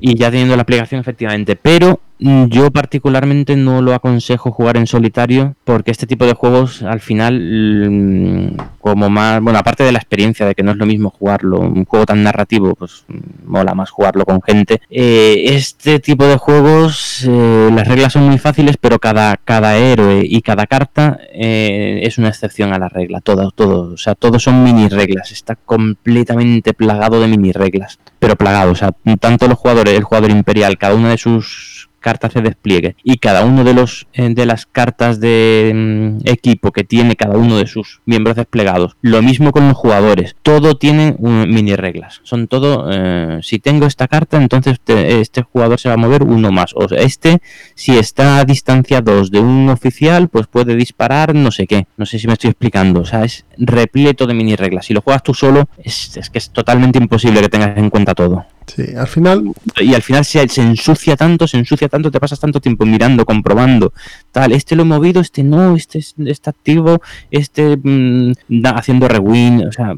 y 0.00 0.16
ya 0.16 0.30
teniendo 0.30 0.56
la 0.56 0.62
aplicación 0.62 1.00
efectivamente, 1.00 1.56
pero 1.56 2.00
yo 2.20 2.70
particularmente 2.70 3.56
no 3.56 3.80
lo 3.80 3.94
aconsejo 3.94 4.50
jugar 4.50 4.76
en 4.76 4.86
solitario 4.86 5.56
porque 5.64 5.90
este 5.90 6.06
tipo 6.06 6.26
de 6.26 6.34
juegos 6.34 6.82
al 6.82 7.00
final 7.00 7.90
mm, 7.90 8.56
como 8.80 9.08
más, 9.08 9.40
bueno, 9.40 9.58
aparte 9.58 9.84
de 9.84 9.92
la 9.92 9.98
experiencia 9.98 10.46
de 10.46 10.54
que 10.54 10.62
no 10.62 10.72
es 10.72 10.76
lo 10.76 10.86
mismo 10.86 11.10
jugarlo, 11.10 11.60
un 11.60 11.84
juego 11.84 12.06
tan 12.06 12.22
narrativo, 12.22 12.74
pues 12.74 13.04
mm, 13.08 13.50
mola 13.50 13.74
más 13.74 13.90
jugarlo 13.90 14.24
con 14.24 14.42
gente. 14.42 14.80
eh, 14.90 15.44
este 15.46 15.98
tipo 16.00 16.26
de 16.26 16.36
juegos, 16.36 17.24
eh, 17.26 17.70
las 17.74 17.88
reglas 17.88 18.12
son 18.12 18.24
muy 18.24 18.38
fáciles, 18.38 18.76
pero 18.78 18.98
cada, 18.98 19.36
cada 19.36 19.76
héroe 19.76 20.22
y 20.24 20.42
cada 20.42 20.66
carta 20.66 21.18
eh, 21.32 22.00
es 22.02 22.18
una 22.18 22.28
excepción 22.28 22.72
a 22.72 22.78
la 22.78 22.88
regla, 22.88 23.20
todo, 23.20 23.50
todo, 23.50 23.92
o 23.94 23.96
sea, 23.96 24.14
todos 24.14 24.42
son 24.42 24.62
mini 24.62 24.88
reglas, 24.88 25.32
está 25.32 25.56
completamente 25.56 26.74
plagado 26.74 27.20
de 27.20 27.28
mini 27.28 27.52
reglas, 27.52 27.98
pero 28.18 28.36
plagado, 28.36 28.72
o 28.72 28.74
sea, 28.74 28.92
tanto 29.20 29.48
los 29.48 29.58
jugadores, 29.58 29.94
el 29.94 30.04
jugador 30.04 30.30
imperial, 30.30 30.78
cada 30.78 30.94
una 30.94 31.10
de 31.10 31.18
sus 31.18 31.79
cartas 32.00 32.34
de 32.34 32.42
despliegue. 32.42 32.96
Y 33.04 33.18
cada 33.18 33.44
uno 33.44 33.62
de 33.64 33.74
los 33.74 34.06
eh, 34.12 34.28
de 34.34 34.46
las 34.46 34.66
cartas 34.66 35.20
de 35.20 35.72
mm, 35.74 36.28
equipo 36.28 36.72
que 36.72 36.82
tiene 36.84 37.16
cada 37.16 37.36
uno 37.36 37.56
de 37.58 37.66
sus 37.66 38.00
miembros 38.06 38.36
desplegados 38.36 38.96
lo 39.02 39.22
mismo 39.22 39.52
con 39.52 39.68
los 39.68 39.76
jugadores. 39.76 40.34
Todo 40.42 40.76
tiene 40.76 41.14
mini 41.20 41.76
reglas. 41.76 42.20
Son 42.24 42.48
todo 42.48 42.88
eh, 42.90 43.38
si 43.42 43.58
tengo 43.58 43.86
esta 43.86 44.08
carta 44.08 44.36
entonces 44.38 44.80
te- 44.82 45.20
este 45.20 45.42
jugador 45.42 45.78
se 45.78 45.88
va 45.88 45.94
a 45.94 45.98
mover 45.98 46.22
uno 46.22 46.50
más. 46.50 46.72
O 46.74 46.86
este 46.94 47.40
si 47.74 47.96
está 47.98 48.38
a 48.38 48.44
distancia 48.44 49.00
2 49.00 49.30
de 49.30 49.40
un 49.40 49.68
oficial 49.68 50.28
pues 50.28 50.46
puede 50.46 50.74
disparar 50.76 51.34
no 51.34 51.50
sé 51.50 51.66
qué. 51.66 51.86
No 51.96 52.06
sé 52.06 52.18
si 52.18 52.26
me 52.26 52.32
estoy 52.32 52.50
explicando. 52.50 53.00
O 53.00 53.04
sea 53.04 53.24
es 53.24 53.44
repleto 53.58 54.26
de 54.26 54.34
mini 54.34 54.56
reglas. 54.56 54.86
Si 54.86 54.94
lo 54.94 55.02
juegas 55.02 55.22
tú 55.22 55.34
solo 55.34 55.68
es 55.82 56.30
que 56.32 56.38
es 56.38 56.50
totalmente 56.50 56.98
imposible 56.98 57.40
que 57.40 57.48
tengas 57.48 57.76
en 57.76 57.90
cuenta 57.90 58.14
todo 58.14 58.44
Sí, 58.76 58.84
al 58.96 59.06
final, 59.08 59.52
y 59.76 59.94
al 59.94 60.02
final 60.02 60.24
se, 60.24 60.46
se 60.48 60.62
ensucia 60.62 61.16
tanto, 61.16 61.48
se 61.48 61.56
ensucia 61.58 61.88
tanto, 61.88 62.10
te 62.10 62.20
pasas 62.20 62.38
tanto 62.38 62.60
tiempo 62.60 62.84
mirando, 62.86 63.24
comprobando, 63.24 63.92
tal, 64.32 64.52
este 64.52 64.76
lo 64.76 64.82
he 64.82 64.86
movido, 64.86 65.20
este 65.20 65.42
no, 65.42 65.74
este 65.76 65.98
es- 65.98 66.14
está 66.26 66.50
activo, 66.50 67.00
este 67.30 67.76
mm, 67.82 68.32
haciendo 68.74 69.08
rewind, 69.08 69.66
o 69.66 69.72
sea, 69.72 69.94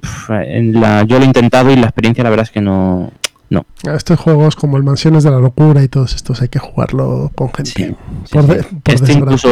en 0.47 0.81
la, 0.81 1.03
yo 1.05 1.19
lo 1.19 1.25
he 1.25 1.27
intentado 1.27 1.71
y 1.71 1.77
la 1.77 1.87
experiencia 1.87 2.25
la 2.25 2.31
verdad 2.31 2.45
es 2.47 2.51
que 2.51 2.61
no, 2.61 3.13
no. 3.53 3.67
Estos 3.95 4.19
juegos 4.19 4.57
como 4.57 4.77
el 4.77 4.83
Mansiones 4.83 5.25
de 5.25 5.31
la 5.31 5.39
Locura 5.39 5.83
y 5.83 5.89
todos 5.89 6.15
estos 6.15 6.41
hay 6.43 6.49
que 6.49 6.59
jugarlo 6.59 7.31
con 7.35 7.53
gente. 7.53 7.71
Sí, 7.71 7.95
Por 8.33 8.43
sí. 8.45 8.49
de- 8.49 8.63
por 8.83 8.95
este 8.95 9.13
incluso, 9.13 9.49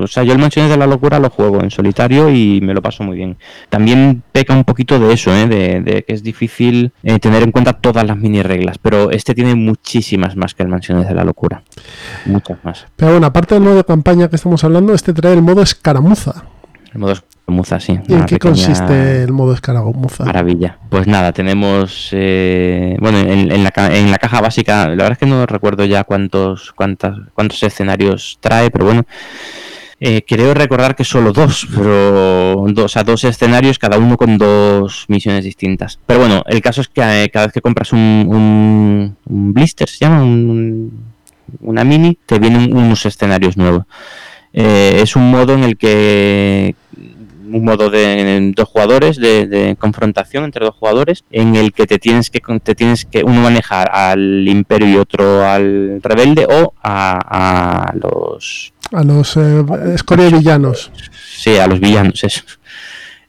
o 0.00 0.06
sea, 0.06 0.22
yo 0.22 0.32
el 0.32 0.38
Mansiones 0.38 0.70
de 0.70 0.76
la 0.76 0.86
Locura 0.86 1.18
lo 1.18 1.30
juego 1.30 1.60
en 1.62 1.70
solitario 1.70 2.30
y 2.30 2.60
me 2.60 2.74
lo 2.74 2.82
paso 2.82 3.02
muy 3.04 3.16
bien. 3.16 3.36
También 3.68 4.22
peca 4.32 4.54
un 4.54 4.64
poquito 4.64 4.98
de 4.98 5.12
eso, 5.12 5.34
¿eh? 5.34 5.46
de, 5.46 5.80
de 5.80 6.04
que 6.04 6.12
es 6.12 6.22
difícil 6.22 6.92
eh, 7.02 7.18
tener 7.18 7.42
en 7.42 7.50
cuenta 7.52 7.72
todas 7.74 8.06
las 8.06 8.16
mini 8.16 8.42
reglas, 8.42 8.78
pero 8.78 9.10
este 9.10 9.34
tiene 9.34 9.54
muchísimas 9.54 10.36
más 10.36 10.54
que 10.54 10.62
el 10.62 10.68
Mansiones 10.68 11.08
de 11.08 11.14
la 11.14 11.24
Locura. 11.24 11.62
Muchas 12.26 12.58
más. 12.64 12.86
Pero 12.96 13.12
bueno, 13.12 13.26
aparte 13.26 13.54
del 13.54 13.64
modo 13.64 13.76
de 13.76 13.84
campaña 13.84 14.28
que 14.28 14.36
estamos 14.36 14.62
hablando, 14.64 14.94
este 14.94 15.12
trae 15.12 15.32
el 15.34 15.42
modo 15.42 15.62
escaramuza. 15.62 16.44
El 16.92 17.00
modo 17.00 17.14
escaramuza, 17.44 17.78
sí. 17.80 17.98
¿Y 18.08 18.14
en 18.14 18.24
qué 18.24 18.38
consiste 18.38 19.22
el 19.22 19.32
modo 19.32 19.52
escaramuza? 19.52 20.24
Maravilla. 20.24 20.78
Pues 20.88 21.06
nada, 21.06 21.32
tenemos. 21.32 22.08
eh, 22.12 22.96
bueno, 23.00 23.18
en, 23.18 23.52
en 23.52 23.62
la, 23.64 23.72
en 23.92 24.10
la 24.10 24.18
caja 24.18 24.40
básica, 24.40 24.84
la 24.88 24.90
verdad 24.90 25.12
es 25.12 25.18
que 25.18 25.26
no 25.26 25.44
recuerdo 25.46 25.84
ya 25.84 26.04
cuántos, 26.04 26.72
cuántas, 26.72 27.16
cuántos 27.34 27.62
escenarios 27.62 28.38
trae, 28.40 28.70
pero 28.70 28.86
bueno. 28.86 29.04
Eh, 30.00 30.22
creo 30.26 30.52
recordar 30.54 30.96
que 30.96 31.04
solo 31.04 31.32
dos, 31.32 31.66
pero 31.74 32.64
dos, 32.68 32.84
o 32.84 32.88
sea, 32.88 33.04
dos 33.04 33.22
escenarios, 33.24 33.78
cada 33.78 33.96
uno 33.96 34.16
con 34.16 34.36
dos 34.36 35.04
misiones 35.08 35.44
distintas. 35.44 35.98
Pero 36.04 36.20
bueno, 36.20 36.42
el 36.46 36.60
caso 36.60 36.80
es 36.80 36.88
que 36.88 37.00
eh, 37.00 37.30
cada 37.30 37.46
vez 37.46 37.52
que 37.54 37.60
compras 37.62 37.92
un, 37.92 38.26
un, 38.28 39.16
un 39.26 39.52
blister, 39.54 39.88
se 39.88 40.04
llama, 40.04 40.22
un- 40.24 40.90
una 41.60 41.84
mini, 41.84 42.18
te 42.26 42.38
vienen 42.38 42.76
unos 42.76 43.06
escenarios 43.06 43.56
nuevos. 43.56 43.84
Eh, 44.52 44.98
es 45.00 45.14
un 45.16 45.30
modo 45.30 45.54
en 45.54 45.62
el 45.64 45.76
que 45.78 46.74
un 47.56 47.64
modo 47.64 47.88
de 47.88 48.52
dos 48.54 48.68
jugadores 48.68 49.16
de, 49.16 49.46
de 49.46 49.76
confrontación 49.76 50.44
entre 50.44 50.64
dos 50.64 50.74
jugadores 50.74 51.24
en 51.30 51.54
el 51.56 51.72
que 51.72 51.86
te 51.86 51.98
tienes 51.98 52.28
que 52.30 52.40
te 52.62 52.74
tienes 52.74 53.04
que 53.04 53.22
uno 53.24 53.40
manejar 53.42 53.90
al 53.92 54.46
imperio 54.48 54.88
y 54.88 54.96
otro 54.96 55.46
al 55.48 56.00
rebelde 56.02 56.46
o 56.50 56.74
a, 56.82 57.88
a 57.90 57.94
los 57.94 58.72
A 58.92 59.02
los 59.04 59.36
eh, 59.36 59.64
escoria 59.94 60.28
villanos. 60.30 60.90
sí 61.36 61.56
a 61.56 61.66
los 61.66 61.78
villanos 61.80 62.22
eso 62.24 62.42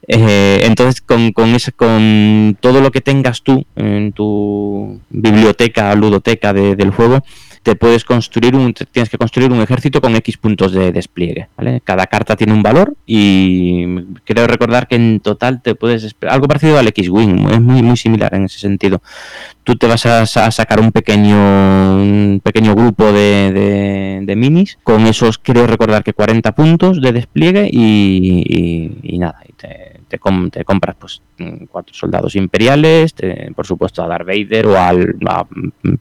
Eh, 0.08 0.62
entonces 0.66 1.02
con, 1.02 1.32
con 1.32 1.50
ese 1.56 1.72
con 1.72 2.56
todo 2.60 2.80
lo 2.80 2.92
que 2.92 3.02
tengas 3.02 3.42
tú 3.42 3.66
en 3.76 4.12
tu 4.12 5.00
biblioteca 5.10 5.96
ludoteca 5.96 6.54
de- 6.54 6.76
del 6.76 6.92
juego 6.92 7.24
te 7.66 7.76
puedes 7.76 8.06
construir 8.06 8.56
un 8.56 8.74
tienes 8.76 9.10
que 9.10 9.18
construir 9.18 9.52
un 9.52 9.60
ejército 9.60 10.00
con 10.00 10.16
X 10.16 10.38
puntos 10.38 10.72
de 10.72 10.92
despliegue 10.92 11.48
¿vale? 11.58 11.82
cada 11.84 12.06
carta 12.06 12.36
tiene 12.36 12.54
un 12.54 12.62
valor 12.62 12.94
y 13.08 13.86
creo 14.24 14.46
recordar 14.46 14.88
que 14.88 14.96
en 14.98 15.20
total 15.20 15.64
te 15.64 15.74
puedes 15.74 16.16
algo 16.30 16.48
parecido 16.48 16.78
al 16.78 16.88
X-Wing 16.90 17.50
es 17.50 17.60
muy 17.62 17.82
muy 17.82 17.98
similar 17.98 18.36
en 18.36 18.44
ese 18.46 18.60
sentido 18.60 19.02
tú 19.64 19.76
te 19.76 19.88
vas 19.88 20.06
a, 20.06 20.28
sa- 20.28 20.46
a 20.46 20.52
sacar 20.52 20.80
un 20.80 20.92
pequeño 20.92 21.36
un 21.96 22.40
pequeño 22.44 22.76
grupo 22.76 23.12
de, 23.12 24.22
de- 24.26 24.36
minis 24.36 24.78
con 24.84 25.08
esos 25.08 25.40
creo 25.40 25.66
recordar 25.66 26.04
que 26.04 26.14
40 26.14 26.54
puntos 26.54 27.02
de 27.02 27.14
despliegue 27.14 27.68
y, 27.72 29.18
nada 29.18 29.40
y 29.48 29.54
te, 29.54 30.20
com- 30.20 30.50
te 30.52 30.64
compras 30.66 30.96
pues 31.00 31.22
cuatro 31.70 31.94
soldados 31.94 32.36
imperiales 32.36 33.14
por 33.56 33.66
supuesto 33.66 34.04
a 34.04 34.08
Darth 34.08 34.28
Vader 34.28 34.68
o 34.68 34.78
al 34.80 35.16
a 35.28 35.46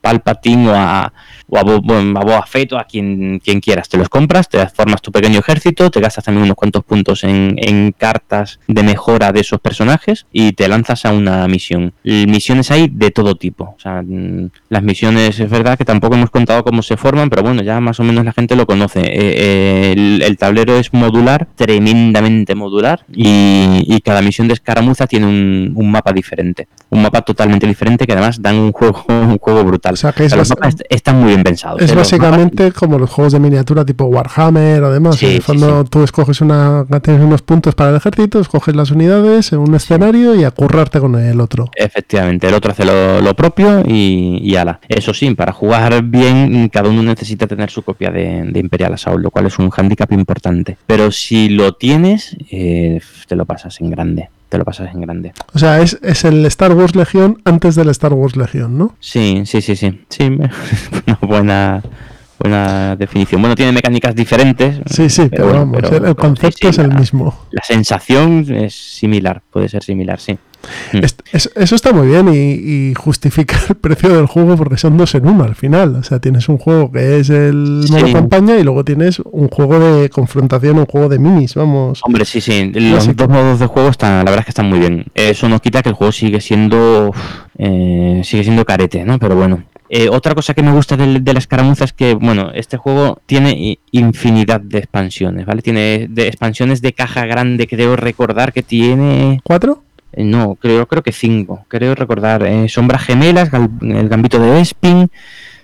Palpatine 0.01 0.68
o 0.70 0.74
a 0.74 1.12
o 1.49 1.59
a, 1.59 1.62
Bo- 1.62 1.74
a 1.74 2.24
Boba 2.24 2.47
Fett 2.47 2.72
o 2.72 2.78
a 2.78 2.85
quien, 2.85 3.39
quien 3.45 3.61
quieras. 3.61 3.89
Te 3.89 3.99
los 3.99 4.09
compras, 4.09 4.49
te 4.49 4.66
formas 4.68 5.03
tu 5.03 5.12
pequeño 5.12 5.39
ejército, 5.41 5.91
te 5.91 6.01
gastas 6.01 6.24
también 6.24 6.45
unos 6.45 6.57
cuantos 6.57 6.82
puntos 6.85 7.22
en, 7.24 7.55
en 7.59 7.93
cartas 7.93 8.61
de 8.66 8.82
mejora 8.82 9.30
de 9.30 9.41
esos 9.41 9.61
personajes 9.61 10.26
y 10.32 10.53
te 10.53 10.66
lanzas 10.68 11.05
a 11.05 11.12
una 11.12 11.47
misión. 11.47 11.93
Misiones 12.03 12.70
hay 12.70 12.89
de 12.91 13.11
todo 13.11 13.35
tipo. 13.37 13.74
O 13.76 13.80
sea, 13.80 14.03
mm, 14.03 14.51
las 14.70 14.82
misiones 14.82 15.39
es 15.39 15.51
verdad 15.51 15.76
que 15.76 15.85
tampoco 15.85 16.14
hemos 16.14 16.30
contado 16.30 16.64
cómo 16.64 16.82
se 16.82 16.97
forman, 16.97 17.28
pero 17.30 17.43
bueno, 17.43 17.62
ya 17.62 17.78
más 17.80 18.01
o 18.01 18.05
menos 18.05 18.24
la 18.24 18.32
gente 18.32 18.57
lo 18.57 18.66
conoce. 18.66 19.01
Eh, 19.01 19.12
eh, 19.14 19.93
el, 19.93 20.22
el 20.22 20.37
tablero 20.39 20.78
es 20.78 20.93
modular, 20.95 21.47
tremendamente 21.57 22.55
modular, 22.55 23.05
y, 23.12 23.85
y 23.87 24.01
cada 24.01 24.22
misión 24.22 24.49
de 24.49 24.55
escaramuza 24.55 25.07
tiene 25.07 25.23
un, 25.24 25.72
un 25.74 25.90
mapa 25.90 26.12
diferente. 26.12 26.68
Un 26.90 27.02
mapa 27.02 27.22
totalmente 27.22 27.66
diferente 27.66 28.06
que 28.06 28.12
además 28.12 28.40
dan 28.40 28.56
un 28.56 28.72
juego, 28.72 29.04
un 29.08 29.38
juego 29.38 29.64
brutal. 29.64 29.94
O 29.94 29.96
sea, 29.96 30.12
que 30.12 30.24
es, 30.26 30.36
los 30.36 30.48
basi- 30.48 30.54
mapas 30.56 30.74
est- 30.74 30.82
están 30.90 31.18
muy 31.20 31.28
bien 31.28 31.42
pensados. 31.42 31.80
es 31.82 31.90
¿eh? 31.90 31.94
Los 31.94 32.04
básicamente 32.10 32.72
como 32.72 32.98
los 32.98 33.10
juegos 33.10 33.32
de 33.32 33.40
miniatura 33.40 33.84
tipo 33.84 34.04
Warhammer 34.04 34.82
o 34.84 34.92
demás. 34.92 35.16
Sí, 35.16 35.26
en 35.26 35.32
el 35.32 35.36
sí, 35.38 35.42
fondo 35.42 35.84
tú 35.84 36.02
escoges 36.04 36.40
una, 36.40 36.84
tienes 37.02 37.22
unos 37.22 37.42
puntos 37.42 37.74
para 37.74 37.90
el 37.90 37.96
ejército, 37.96 38.40
escoges 38.40 38.76
las 38.76 38.90
unidades 38.90 39.52
en 39.52 39.58
un 39.60 39.74
escenario 39.74 40.34
y 40.34 40.44
a 40.44 40.50
currarte 40.50 41.00
con 41.00 41.14
el 41.16 41.40
otro. 41.40 41.70
Efectivamente, 41.74 42.46
el 42.48 42.54
otro 42.54 42.72
hace 42.72 42.84
lo, 42.84 43.20
lo 43.20 43.34
propio 43.34 43.82
y, 43.86 44.38
y 44.42 44.56
ala. 44.56 44.80
Eso 44.88 45.12
sí, 45.14 45.34
para 45.34 45.52
jugar 45.52 46.02
bien, 46.02 46.68
cada 46.68 46.88
uno 46.88 47.02
necesita 47.02 47.46
tener 47.46 47.70
su 47.70 47.82
copia 47.82 48.10
de, 48.10 48.42
de 48.44 48.60
Imperial 48.60 48.92
Assault, 48.94 49.22
lo 49.22 49.30
cual 49.30 49.46
es 49.46 49.58
un 49.58 49.70
hándicap 49.70 50.12
importante. 50.12 50.76
Pero 50.86 51.10
si 51.10 51.48
lo 51.48 51.72
tienes, 51.74 52.36
eh, 52.50 53.00
te 53.26 53.36
lo 53.36 53.44
pasas 53.46 53.80
en 53.80 53.90
grande. 53.90 54.28
Te 54.55 54.59
lo 54.59 54.64
pasas 54.64 54.94
en 54.94 55.00
grande. 55.00 55.32
O 55.52 55.59
sea, 55.59 55.80
es, 55.80 55.98
es 56.00 56.24
el 56.24 56.46
Star 56.46 56.72
Wars 56.74 56.94
Legión 56.94 57.42
antes 57.44 57.74
del 57.74 57.88
Star 57.88 58.12
Wars 58.12 58.36
Legión, 58.36 58.78
¿no? 58.78 58.94
Sí, 59.00 59.42
sí, 59.46 59.61
sí, 59.61 59.74
sí. 59.74 60.05
Sí, 60.09 60.30
me- 60.30 60.48
una 61.09 61.18
buena, 61.22 61.82
buena 62.45 62.95
definición. 62.97 63.40
Bueno, 63.40 63.55
tiene 63.57 63.72
mecánicas 63.72 64.14
diferentes. 64.14 64.78
Sí, 64.86 65.09
sí, 65.09 65.28
pero, 65.30 65.45
bueno, 65.45 65.59
vamos, 65.61 65.76
pero- 65.80 65.95
el, 65.97 66.01
pero 66.03 66.12
sí, 66.12 66.16
concepto 66.20 66.59
sí, 66.61 66.66
es 66.68 66.78
el 66.78 66.88
la- 66.90 66.99
mismo. 67.01 67.34
La 67.51 67.62
sensación 67.64 68.47
es 68.55 68.74
similar, 68.74 69.42
puede 69.51 69.68
ser 69.68 69.82
similar, 69.82 70.20
sí. 70.20 70.36
Mm. 70.95 70.99
Es- 71.05 71.16
es- 71.32 71.51
eso 71.57 71.74
está 71.74 71.92
muy 71.92 72.07
bien 72.07 72.26
y, 72.28 72.90
y 72.90 72.95
justifica 72.95 73.57
el 73.68 73.74
precio 73.80 74.14
del 74.16 74.26
juego 74.26 74.57
porque 74.57 74.76
son 74.78 74.97
dos 74.97 75.14
en 75.14 75.26
uno 75.26 75.45
al 75.45 75.55
final. 75.55 75.97
O 75.97 76.03
sea, 76.03 76.20
tienes 76.20 76.49
un 76.49 76.57
juego 76.59 76.90
que 76.92 77.18
es 77.20 77.28
el 77.30 77.84
modo 77.90 78.07
Sí. 78.07 78.12
campaña 78.12 78.57
y 78.57 78.62
luego 78.62 78.84
tienes 78.84 79.18
un 79.20 79.49
juego 79.49 79.78
de 79.78 80.09
confrontación, 80.11 80.78
un 80.78 80.86
juego 80.86 81.09
de 81.09 81.18
minis, 81.18 81.55
vamos. 81.55 82.01
Hombre, 82.05 82.24
sí, 82.24 82.40
sí. 82.40 82.70
Los 82.74 83.14
dos 83.16 83.28
modos 83.28 83.59
de 83.59 83.66
juego 83.66 83.88
están, 83.90 84.18
la 84.24 84.30
verdad 84.30 84.40
es 84.40 84.45
que 84.47 84.51
están 84.51 84.68
muy 84.68 84.78
bien. 84.78 85.05
Eso 85.14 85.49
no 85.49 85.61
quita 85.61 85.82
que 85.82 85.90
el 85.90 85.95
juego 85.95 86.12
sigue 86.12 86.40
siendo, 86.40 87.11
eh, 87.59 88.20
sigue 88.24 88.45
siendo 88.45 88.64
carete, 88.64 89.05
¿no? 89.05 89.18
Pero 89.18 89.34
bueno. 89.36 89.64
Eh, 89.97 90.09
otra 90.09 90.34
cosa 90.34 90.55
que 90.55 90.62
me 90.64 90.72
gusta 90.72 90.97
del- 90.97 91.22
de, 91.22 91.32
la 91.32 91.38
escaramuza 91.38 91.84
es 91.84 91.92
que, 91.92 92.14
bueno, 92.14 92.51
este 92.53 92.76
juego 92.76 93.20
tiene 93.26 93.78
infinidad 93.92 94.61
de 94.61 94.78
expansiones, 94.78 95.47
¿vale? 95.47 95.62
Tiene 95.62 96.09
de 96.11 96.26
expansiones 96.26 96.82
de 96.82 96.92
caja 96.95 97.26
grande, 97.26 97.68
creo 97.68 97.95
recordar 97.95 98.53
que 98.53 98.64
tiene, 98.64 99.40
¿Cuatro? 99.45 99.84
eh, 100.12 100.24
no, 100.24 100.57
creo, 100.57 100.88
creo 100.88 101.05
que 101.05 101.12
cinco, 101.12 101.64
creo 101.68 101.95
recordar, 101.95 102.42
eh, 102.45 102.68
Sombras 102.68 103.05
Gemelas, 103.05 103.53
Gal- 103.53 103.70
el 103.82 104.09
Gambito 104.09 104.40
de 104.40 104.51
Bespin, 104.51 105.11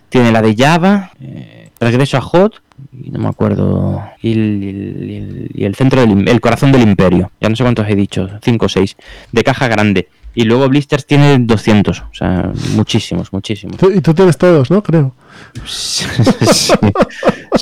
tiene 0.09 0.31
la 0.31 0.43
de 0.43 0.55
Java, 0.57 1.11
eh, 1.21 1.71
Regreso 1.81 2.17
a 2.17 2.21
Hot, 2.21 2.63
y 2.93 3.11
no 3.11 3.19
me 3.19 3.29
acuerdo, 3.29 4.01
y 4.23 4.31
el, 4.31 4.63
y 4.63 4.69
el- 4.69 5.11
y 5.11 5.17
el- 5.17 5.51
y 5.55 5.65
el 5.65 5.75
centro 5.75 6.03
del 6.07 6.29
el 6.29 6.41
corazón 6.41 6.71
del 6.71 6.83
imperio, 6.83 7.33
ya 7.41 7.49
no 7.49 7.57
sé 7.57 7.65
cuántos 7.65 7.89
he 7.89 7.97
dicho, 7.97 8.29
cinco 8.43 8.67
o 8.67 8.69
seis, 8.69 8.97
de 9.33 9.43
caja 9.43 9.67
grande. 9.67 10.07
Y 10.35 10.45
luego 10.45 10.69
Blisters 10.69 11.07
tiene 11.07 11.39
200, 11.41 12.01
o 12.01 12.05
sea, 12.13 12.53
muchísimos, 12.75 13.33
muchísimos. 13.33 13.77
Y 13.95 14.01
tú 14.01 14.15
tienes 14.15 14.39
todos, 14.39 14.71
¿no? 14.71 14.83
Creo. 14.83 15.13
sí, 15.67 16.05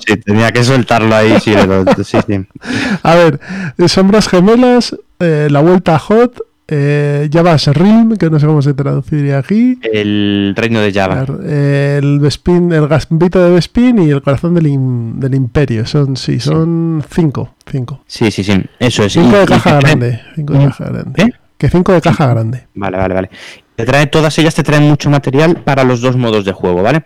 sí, 0.06 0.16
tenía 0.24 0.52
que 0.52 0.62
soltarlo 0.64 1.14
ahí, 1.14 1.38
sí, 1.40 1.54
sí, 2.04 2.18
sí. 2.26 2.46
A 3.02 3.14
ver, 3.14 3.40
eh, 3.78 3.88
Sombras 3.88 4.28
Gemelas, 4.28 4.96
eh, 5.20 5.48
La 5.50 5.60
Vuelta 5.60 5.94
a 5.94 5.98
Hot, 5.98 6.40
eh, 6.70 7.30
Java's 7.32 7.68
Realm, 7.68 8.16
que 8.16 8.28
no 8.28 8.38
sé 8.38 8.46
cómo 8.46 8.60
se 8.60 8.74
traduciría 8.74 9.38
aquí. 9.38 9.78
El 9.90 10.52
reino 10.54 10.80
de 10.80 10.92
Java. 10.92 11.24
eh, 11.44 11.98
El 12.02 12.18
Vespin, 12.20 12.70
el 12.72 12.86
Gambito 12.88 13.42
de 13.42 13.50
Vespin 13.52 13.98
y 14.02 14.10
el 14.10 14.20
Corazón 14.20 14.54
del, 14.54 14.66
im- 14.66 15.14
del 15.14 15.34
Imperio. 15.34 15.86
Son, 15.86 16.16
sí, 16.16 16.38
son 16.40 17.02
cinco. 17.10 17.54
Cinco. 17.70 18.02
Sí, 18.06 18.30
sí, 18.30 18.44
sí, 18.44 18.62
eso 18.78 19.04
es. 19.04 19.12
Cinco 19.14 19.38
de 19.38 19.46
caja 19.46 19.78
grande. 19.80 20.20
Cinco 20.34 20.52
de 20.54 20.64
caja 20.66 20.84
grande. 20.84 21.22
¿Eh? 21.22 21.32
Que 21.58 21.68
cinco 21.68 21.92
de 21.92 22.00
caja 22.00 22.26
grande. 22.28 22.68
Vale, 22.74 22.96
vale, 22.96 23.14
vale. 23.14 23.30
Te 23.74 23.84
trae, 23.84 24.06
todas 24.06 24.38
ellas 24.38 24.54
te 24.54 24.62
traen 24.62 24.84
mucho 24.84 25.10
material 25.10 25.62
para 25.62 25.84
los 25.84 26.00
dos 26.00 26.16
modos 26.16 26.44
de 26.44 26.52
juego, 26.52 26.82
¿vale? 26.82 27.04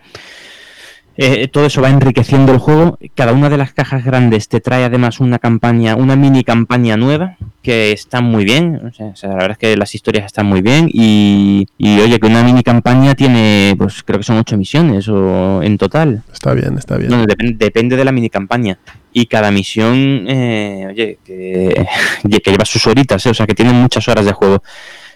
Eh, 1.16 1.48
todo 1.48 1.66
eso 1.66 1.82
va 1.82 1.90
enriqueciendo 1.90 2.52
el 2.52 2.58
juego. 2.58 2.98
Cada 3.14 3.32
una 3.32 3.50
de 3.50 3.58
las 3.58 3.72
cajas 3.72 4.04
grandes 4.04 4.48
te 4.48 4.60
trae 4.60 4.84
además 4.84 5.20
una 5.20 5.38
campaña, 5.38 5.96
una 5.96 6.16
mini 6.16 6.42
campaña 6.42 6.96
nueva 6.96 7.36
que 7.62 7.92
está 7.92 8.20
muy 8.20 8.44
bien. 8.44 8.80
O 8.86 8.92
sea, 8.92 9.06
o 9.06 9.16
sea, 9.16 9.30
la 9.30 9.36
verdad 9.36 9.52
es 9.52 9.58
que 9.58 9.76
las 9.76 9.94
historias 9.94 10.26
están 10.26 10.46
muy 10.46 10.62
bien 10.62 10.88
y, 10.92 11.66
y, 11.76 12.00
oye, 12.00 12.18
que 12.18 12.26
una 12.26 12.42
mini 12.42 12.62
campaña 12.62 13.14
tiene, 13.14 13.74
pues 13.76 14.02
creo 14.02 14.18
que 14.18 14.24
son 14.24 14.38
ocho 14.38 14.56
misiones 14.56 15.08
o 15.08 15.62
en 15.62 15.78
total. 15.78 16.22
Está 16.32 16.54
bien, 16.54 16.78
está 16.78 16.96
bien. 16.96 17.10
No, 17.10 17.26
depende, 17.26 17.64
depende 17.64 17.96
de 17.96 18.04
la 18.04 18.12
mini 18.12 18.30
campaña. 18.30 18.78
Y 19.12 19.26
cada 19.26 19.50
misión, 19.50 20.24
eh, 20.28 20.86
oye, 20.90 21.18
que, 21.24 21.86
que 22.42 22.50
lleva 22.50 22.64
sus 22.64 22.86
horitas, 22.86 23.24
¿eh? 23.26 23.30
o 23.30 23.34
sea, 23.34 23.46
que 23.46 23.54
tienen 23.54 23.74
muchas 23.74 24.08
horas 24.08 24.24
de 24.24 24.32
juego. 24.32 24.62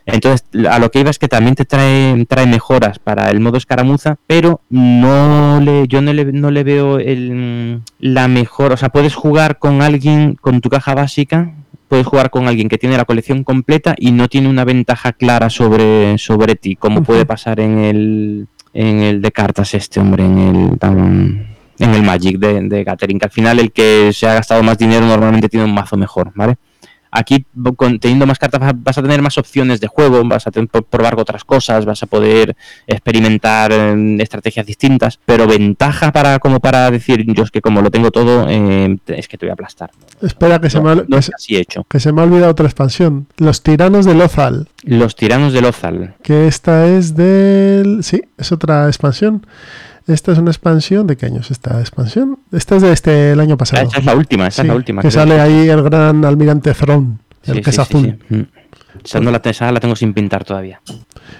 Entonces, 0.06 0.46
a 0.70 0.78
lo 0.78 0.90
que 0.90 1.00
iba 1.00 1.10
es 1.10 1.18
que 1.18 1.28
también 1.28 1.56
te 1.56 1.64
trae, 1.64 2.24
trae 2.26 2.46
mejoras 2.46 3.00
para 3.00 3.30
el 3.30 3.40
modo 3.40 3.56
escaramuza, 3.56 4.16
pero 4.26 4.60
no 4.70 5.60
le, 5.60 5.88
yo 5.88 6.00
no 6.00 6.12
le, 6.12 6.26
no 6.26 6.52
le 6.52 6.62
veo 6.62 6.98
el, 6.98 7.82
la 7.98 8.28
mejor. 8.28 8.72
O 8.72 8.76
sea, 8.76 8.88
puedes 8.88 9.14
jugar 9.14 9.58
con 9.58 9.82
alguien 9.82 10.36
con 10.40 10.60
tu 10.60 10.70
caja 10.70 10.94
básica 10.94 11.52
puedes 11.88 12.06
jugar 12.06 12.30
con 12.30 12.48
alguien 12.48 12.68
que 12.68 12.78
tiene 12.78 12.96
la 12.96 13.04
colección 13.04 13.44
completa 13.44 13.94
y 13.96 14.10
no 14.10 14.28
tiene 14.28 14.48
una 14.48 14.64
ventaja 14.64 15.12
clara 15.12 15.50
sobre, 15.50 16.18
sobre 16.18 16.56
ti, 16.56 16.74
como 16.74 17.04
puede 17.04 17.26
pasar 17.26 17.60
en 17.60 17.78
el, 17.78 18.48
en 18.74 19.02
el 19.02 19.22
de 19.22 19.30
cartas 19.30 19.72
este, 19.74 20.00
hombre, 20.00 20.24
en 20.24 20.38
el 20.38 21.46
en 21.78 21.94
el 21.94 22.02
Magic 22.02 22.38
de, 22.38 22.62
de 22.62 22.84
Gathering, 22.84 23.18
que 23.18 23.24
al 23.26 23.30
final 23.30 23.58
el 23.58 23.72
que 23.72 24.10
se 24.12 24.26
ha 24.26 24.34
gastado 24.34 24.62
más 24.62 24.78
dinero 24.78 25.06
normalmente 25.06 25.48
tiene 25.48 25.66
un 25.66 25.74
mazo 25.74 25.96
mejor, 25.96 26.32
¿vale? 26.34 26.56
Aquí, 27.18 27.46
teniendo 27.98 28.26
más 28.26 28.38
cartas, 28.38 28.60
vas 28.76 28.98
a 28.98 29.02
tener 29.02 29.22
más 29.22 29.38
opciones 29.38 29.80
de 29.80 29.86
juego, 29.86 30.22
vas 30.24 30.46
a 30.46 30.50
tener, 30.50 30.68
probar 30.68 31.18
otras 31.18 31.44
cosas, 31.44 31.86
vas 31.86 32.02
a 32.02 32.06
poder 32.06 32.54
experimentar 32.86 33.72
em, 33.72 34.20
estrategias 34.20 34.66
distintas, 34.66 35.18
pero 35.24 35.46
ventaja 35.46 36.12
para 36.12 36.38
como 36.38 36.60
para 36.60 36.90
decir, 36.90 37.24
yo 37.32 37.44
es 37.44 37.50
que 37.50 37.62
como 37.62 37.80
lo 37.80 37.90
tengo 37.90 38.10
todo, 38.10 38.46
em, 38.50 38.98
es 39.06 39.28
que 39.28 39.38
te 39.38 39.46
voy 39.46 39.50
a 39.50 39.54
aplastar. 39.54 39.90
Espera, 40.20 40.60
que, 40.60 40.68
se, 40.68 40.78
me, 40.82 40.92
así 41.34 41.56
hecho. 41.56 41.84
que 41.88 42.00
se 42.00 42.12
me 42.12 42.20
ha 42.20 42.24
olvidado 42.24 42.52
otra 42.52 42.66
expansión. 42.66 43.28
Los 43.38 43.62
tiranos 43.62 44.04
de 44.04 44.14
Lozal. 44.14 44.68
Los 44.82 45.16
tiranos 45.16 45.54
de 45.54 45.62
Lozal. 45.62 46.14
Que 46.22 46.46
esta 46.46 46.86
es 46.86 47.16
del... 47.16 48.04
Sí, 48.04 48.22
es 48.36 48.52
otra 48.52 48.88
expansión. 48.88 49.46
Esta 50.06 50.32
es 50.32 50.38
una 50.38 50.50
expansión. 50.50 51.06
¿De 51.06 51.16
qué 51.16 51.26
año 51.26 51.40
es 51.40 51.50
esta 51.50 51.80
expansión? 51.80 52.38
Esta 52.52 52.76
es 52.76 52.82
de 52.82 52.92
este 52.92 53.32
el 53.32 53.40
año 53.40 53.56
pasado. 53.56 53.82
Esta 53.82 53.98
es 53.98 54.04
la 54.04 54.14
última, 54.14 54.46
esta 54.46 54.62
es 54.62 54.68
la 54.68 54.74
última. 54.74 55.02
Que 55.02 55.10
sale 55.10 55.40
ahí 55.40 55.68
el 55.68 55.82
gran 55.82 56.24
almirante 56.24 56.72
Throne, 56.74 57.18
el 57.44 57.62
que 57.62 57.70
es 57.70 57.78
azul. 57.78 58.18
Mm. 58.28 58.40
Esa, 59.04 59.20
no 59.20 59.30
la, 59.30 59.40
la, 59.72 59.80
tengo 59.80 59.96
sin 59.96 60.14
pintar 60.14 60.44
todavía. 60.44 60.80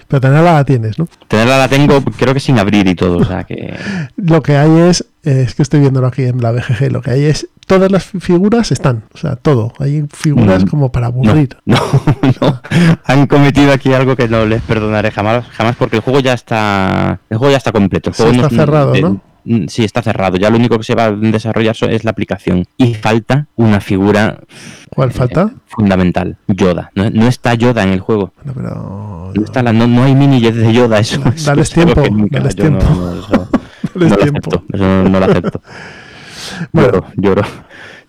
Pero 0.07 0.21
tenerla 0.21 0.53
la 0.53 0.63
tienes, 0.65 0.97
¿no? 0.99 1.07
Tenerla 1.27 1.57
la 1.57 1.67
tengo, 1.67 2.03
creo 2.17 2.33
que 2.33 2.39
sin 2.39 2.59
abrir 2.59 2.87
y 2.87 2.95
todo. 2.95 3.17
O 3.17 3.25
sea 3.25 3.43
que... 3.43 3.75
lo 4.15 4.41
que 4.41 4.57
hay 4.57 4.89
es, 4.89 5.05
es 5.23 5.55
que 5.55 5.63
estoy 5.63 5.79
viéndolo 5.79 6.07
aquí 6.07 6.23
en 6.23 6.41
la 6.41 6.51
BGG, 6.51 6.91
lo 6.91 7.01
que 7.01 7.11
hay 7.11 7.25
es 7.25 7.47
todas 7.67 7.91
las 7.91 8.05
figuras 8.05 8.71
están, 8.71 9.03
o 9.13 9.17
sea, 9.17 9.35
todo. 9.35 9.73
Hay 9.79 10.05
figuras 10.11 10.63
mm. 10.63 10.67
como 10.67 10.91
para 10.91 11.07
aburrir. 11.07 11.57
No, 11.65 11.77
no, 12.41 12.61
Han 13.03 13.27
cometido 13.27 13.73
aquí 13.73 13.93
algo 13.93 14.15
que 14.15 14.27
no 14.27 14.45
les 14.45 14.61
perdonaré 14.63 15.11
jamás, 15.11 15.45
jamás 15.49 15.75
porque 15.75 15.97
el 15.97 16.01
juego 16.01 16.21
ya 16.21 16.33
está, 16.33 17.19
el 17.29 17.37
juego 17.37 17.51
ya 17.51 17.57
está 17.57 17.71
completo. 17.71 18.11
El 18.17 18.35
está 18.35 18.49
cerrado, 18.49 18.95
¿no? 18.95 19.21
Mm, 19.47 19.67
sí, 19.67 19.85
está 19.85 20.01
cerrado. 20.01 20.35
Ya 20.35 20.49
lo 20.49 20.57
único 20.57 20.77
que 20.77 20.83
se 20.83 20.93
va 20.93 21.05
a 21.05 21.11
desarrollar 21.11 21.73
es 21.89 22.03
la 22.03 22.11
aplicación. 22.11 22.65
Y 22.75 22.95
falta 22.95 23.47
una 23.55 23.79
figura. 23.79 24.41
¿Cuál 24.93 25.11
falta? 25.11 25.43
Eh, 25.43 25.57
fundamental. 25.67 26.37
Yoda. 26.47 26.91
No, 26.95 27.27
está 27.27 27.53
Yoda 27.53 27.83
en 27.83 27.93
el 27.93 28.01
juego. 28.01 28.33
pero... 28.43 29.31
no, 29.33 29.43
está 29.43 29.63
no, 29.63 30.03
hay 30.03 30.15
mini 30.15 30.41
de 30.41 30.73
Yoda. 30.73 30.99
Eso, 30.99 31.21
dales 31.45 31.69
tiempo. 31.69 32.03
Dales 32.29 32.55
tiempo. 32.57 32.83
No, 32.83 33.47
lo 34.07 34.15
acepto. 34.15 34.63
Eso 34.73 35.03
no 35.03 35.19
lo 35.19 35.25
acepto. 35.25 35.61
Bueno. 36.71 37.03
Lloro, 37.15 37.41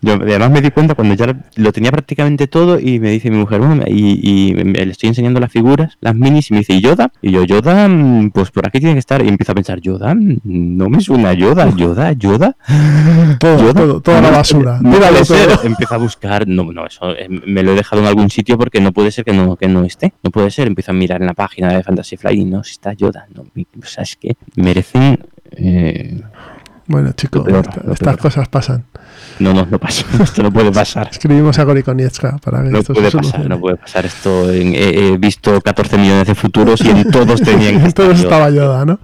Yo 0.00 0.14
además 0.14 0.50
me 0.50 0.60
di 0.60 0.70
cuenta 0.70 0.94
cuando 0.94 1.14
ya 1.14 1.34
lo 1.56 1.72
tenía 1.72 1.90
prácticamente 1.90 2.46
todo 2.46 2.78
y 2.78 3.00
me 3.00 3.10
dice 3.10 3.30
mi 3.30 3.38
mujer, 3.38 3.60
bueno, 3.60 3.82
y, 3.86 4.54
le 4.54 4.82
estoy 4.90 5.08
enseñando 5.08 5.40
las 5.40 5.50
figuras, 5.50 5.98
las 6.00 6.14
minis, 6.14 6.50
y 6.50 6.54
me 6.54 6.60
dice, 6.60 6.74
¿y 6.74 6.80
Yoda? 6.80 7.10
Y 7.20 7.32
yo, 7.32 7.44
Yoda, 7.44 7.88
mm, 7.88 8.30
pues 8.30 8.50
por 8.50 8.66
aquí 8.66 8.78
tiene 8.78 8.94
que 8.94 9.00
estar. 9.00 9.24
Y 9.24 9.28
empiezo 9.28 9.52
a 9.52 9.54
pensar, 9.56 9.80
Yoda, 9.80 10.14
mm, 10.14 10.38
no 10.44 10.88
me 10.88 11.00
suena 11.00 11.32
Yoda, 11.32 11.74
Yoda, 11.74 12.12
Yoda. 12.18 12.56
Todo, 13.40 14.00
toda 14.00 14.20
la 14.20 14.30
basura. 14.30 14.78
No, 14.80 14.96
Empiezo 15.64 15.94
a 15.94 15.98
buscar, 15.98 16.46
no, 16.46 16.72
no, 16.72 16.86
eso 16.86 17.10
eh, 17.16 17.28
me 17.28 17.62
lo 17.62 17.72
he 17.72 17.74
dejado 17.74 18.02
en 18.02 18.08
algún 18.08 18.30
sitio 18.30 18.56
porque 18.56 18.80
no 18.80 18.92
puede 18.92 19.10
ser 19.10 19.24
que 19.24 19.32
no, 19.32 19.56
que 19.56 19.68
no 19.68 19.84
esté. 19.84 20.12
No 20.22 20.30
puede 20.30 20.50
ser. 20.50 20.68
Empiezo 20.68 20.92
a 20.92 20.94
mirar 20.94 21.20
en 21.20 21.26
la 21.26 21.34
página 21.34 21.72
de 21.72 21.82
Fantasy 21.82 22.16
Flight 22.16 22.40
y 22.40 22.44
no, 22.44 22.62
si 22.62 22.72
está 22.72 22.92
Yoda. 22.92 23.26
No, 23.34 23.42
o 23.42 23.86
sea, 23.86 24.04
es 24.04 24.16
que 24.16 24.36
merecen... 24.56 25.18
Eh, 25.50 26.20
bueno, 26.88 27.12
chicos, 27.12 27.46
estas 27.92 28.16
cosas 28.16 28.48
pasan. 28.48 28.84
No, 29.38 29.54
no, 29.54 29.66
no 29.66 29.78
pasa. 29.78 30.04
Esto 30.22 30.42
no 30.42 30.52
puede 30.52 30.72
pasar. 30.72 31.08
Escribimos 31.10 31.58
a 31.58 31.64
Gorikonietska 31.64 32.38
para 32.38 32.62
que 32.62 32.70
no 32.70 32.78
esto 32.78 32.94
puede 32.94 33.10
pasar, 33.10 33.48
No 33.48 33.60
puede 33.60 33.76
pasar 33.76 34.04
esto. 34.06 34.50
he, 34.50 35.16
visto 35.18 35.60
14 35.60 35.98
millones 35.98 36.26
de 36.26 36.34
futuros 36.34 36.80
y 36.80 36.90
en 36.90 37.10
todos 37.10 37.40
tenían 37.40 37.80
En 37.84 37.92
todos 37.92 38.18
estaba 38.18 38.46
ayuda, 38.46 38.84
¿no? 38.84 38.98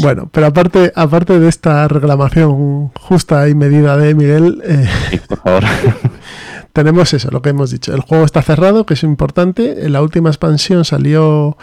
Bueno, 0.00 0.28
pero 0.30 0.48
aparte, 0.48 0.92
aparte 0.94 1.38
de 1.38 1.48
esta 1.48 1.88
reclamación 1.88 2.88
justa 3.00 3.48
y 3.48 3.54
medida 3.54 3.96
de 3.96 4.14
Miguel... 4.14 4.62
Eh, 4.64 4.86
sí, 5.10 5.20
por 5.26 5.38
favor. 5.38 5.64
tenemos 6.76 7.14
eso, 7.14 7.30
lo 7.30 7.40
que 7.40 7.48
hemos 7.48 7.70
dicho. 7.70 7.94
El 7.94 8.02
juego 8.02 8.26
está 8.26 8.42
cerrado, 8.42 8.84
que 8.84 8.92
es 8.92 9.02
importante. 9.02 9.88
La 9.88 10.02
última 10.02 10.28
expansión 10.28 10.84
salió 10.84 11.56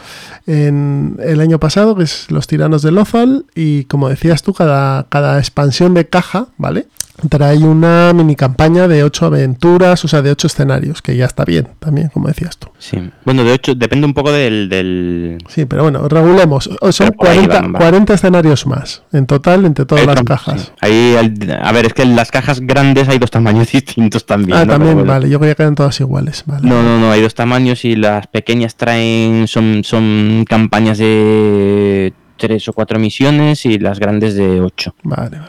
en 0.47 1.19
el 1.21 1.39
año 1.39 1.59
pasado, 1.59 1.95
que 1.95 2.05
es 2.05 2.31
Los 2.31 2.47
Tiranos 2.47 2.81
de 2.81 2.91
Lothal. 2.91 3.45
Y 3.53 3.83
como 3.83 4.09
decías 4.09 4.41
tú, 4.41 4.55
cada, 4.55 5.03
cada 5.09 5.37
expansión 5.37 5.93
de 5.93 6.07
caja, 6.09 6.47
¿vale? 6.57 6.87
Trae 7.29 7.57
una 7.59 8.11
mini 8.13 8.35
campaña 8.35 8.87
de 8.87 9.03
ocho 9.03 9.25
aventuras, 9.25 10.03
o 10.03 10.07
sea, 10.07 10.21
de 10.21 10.31
ocho 10.31 10.47
escenarios, 10.47 11.01
que 11.01 11.15
ya 11.15 11.25
está 11.25 11.45
bien 11.45 11.67
también, 11.79 12.09
como 12.09 12.27
decías 12.27 12.57
tú. 12.57 12.67
Sí, 12.79 13.11
bueno, 13.25 13.43
de 13.43 13.53
hecho, 13.53 13.75
depende 13.75 14.05
un 14.05 14.13
poco 14.13 14.31
del... 14.31 15.37
Sí, 15.47 15.65
pero 15.65 15.83
bueno, 15.83 16.07
regulemos. 16.07 16.69
Son 16.91 17.11
40, 17.11 18.13
escenarios 18.13 18.65
más, 18.65 19.03
en 19.11 19.25
total, 19.25 19.65
entre 19.65 19.85
todas 19.85 20.05
las 20.05 20.23
cajas. 20.23 20.73
Ahí, 20.81 21.15
a 21.61 21.71
ver, 21.71 21.85
es 21.85 21.93
que 21.93 22.01
en 22.01 22.15
las 22.15 22.31
cajas 22.31 22.59
grandes 22.59 23.07
hay 23.09 23.19
dos 23.19 23.31
tamaños 23.31 23.71
distintos 23.71 24.25
también. 24.25 24.57
Ah, 24.57 24.65
también, 24.65 25.05
vale, 25.05 25.29
yo 25.29 25.39
creía 25.39 25.55
que 25.55 25.63
eran 25.63 25.75
todas 25.75 25.99
iguales. 25.99 26.43
Vale. 26.45 26.67
No, 26.67 26.83
no, 26.83 26.99
no, 26.99 27.11
hay 27.11 27.21
dos 27.21 27.35
tamaños 27.35 27.85
y 27.85 27.95
las 27.95 28.27
pequeñas 28.27 28.75
traen, 28.75 29.47
son, 29.47 29.83
son 29.83 30.45
campañas 30.47 30.97
de 30.97 32.13
tres 32.37 32.67
o 32.67 32.73
cuatro 32.73 32.99
misiones 32.99 33.65
y 33.65 33.79
las 33.79 33.99
grandes 33.99 34.35
de 34.35 34.61
ocho. 34.61 34.95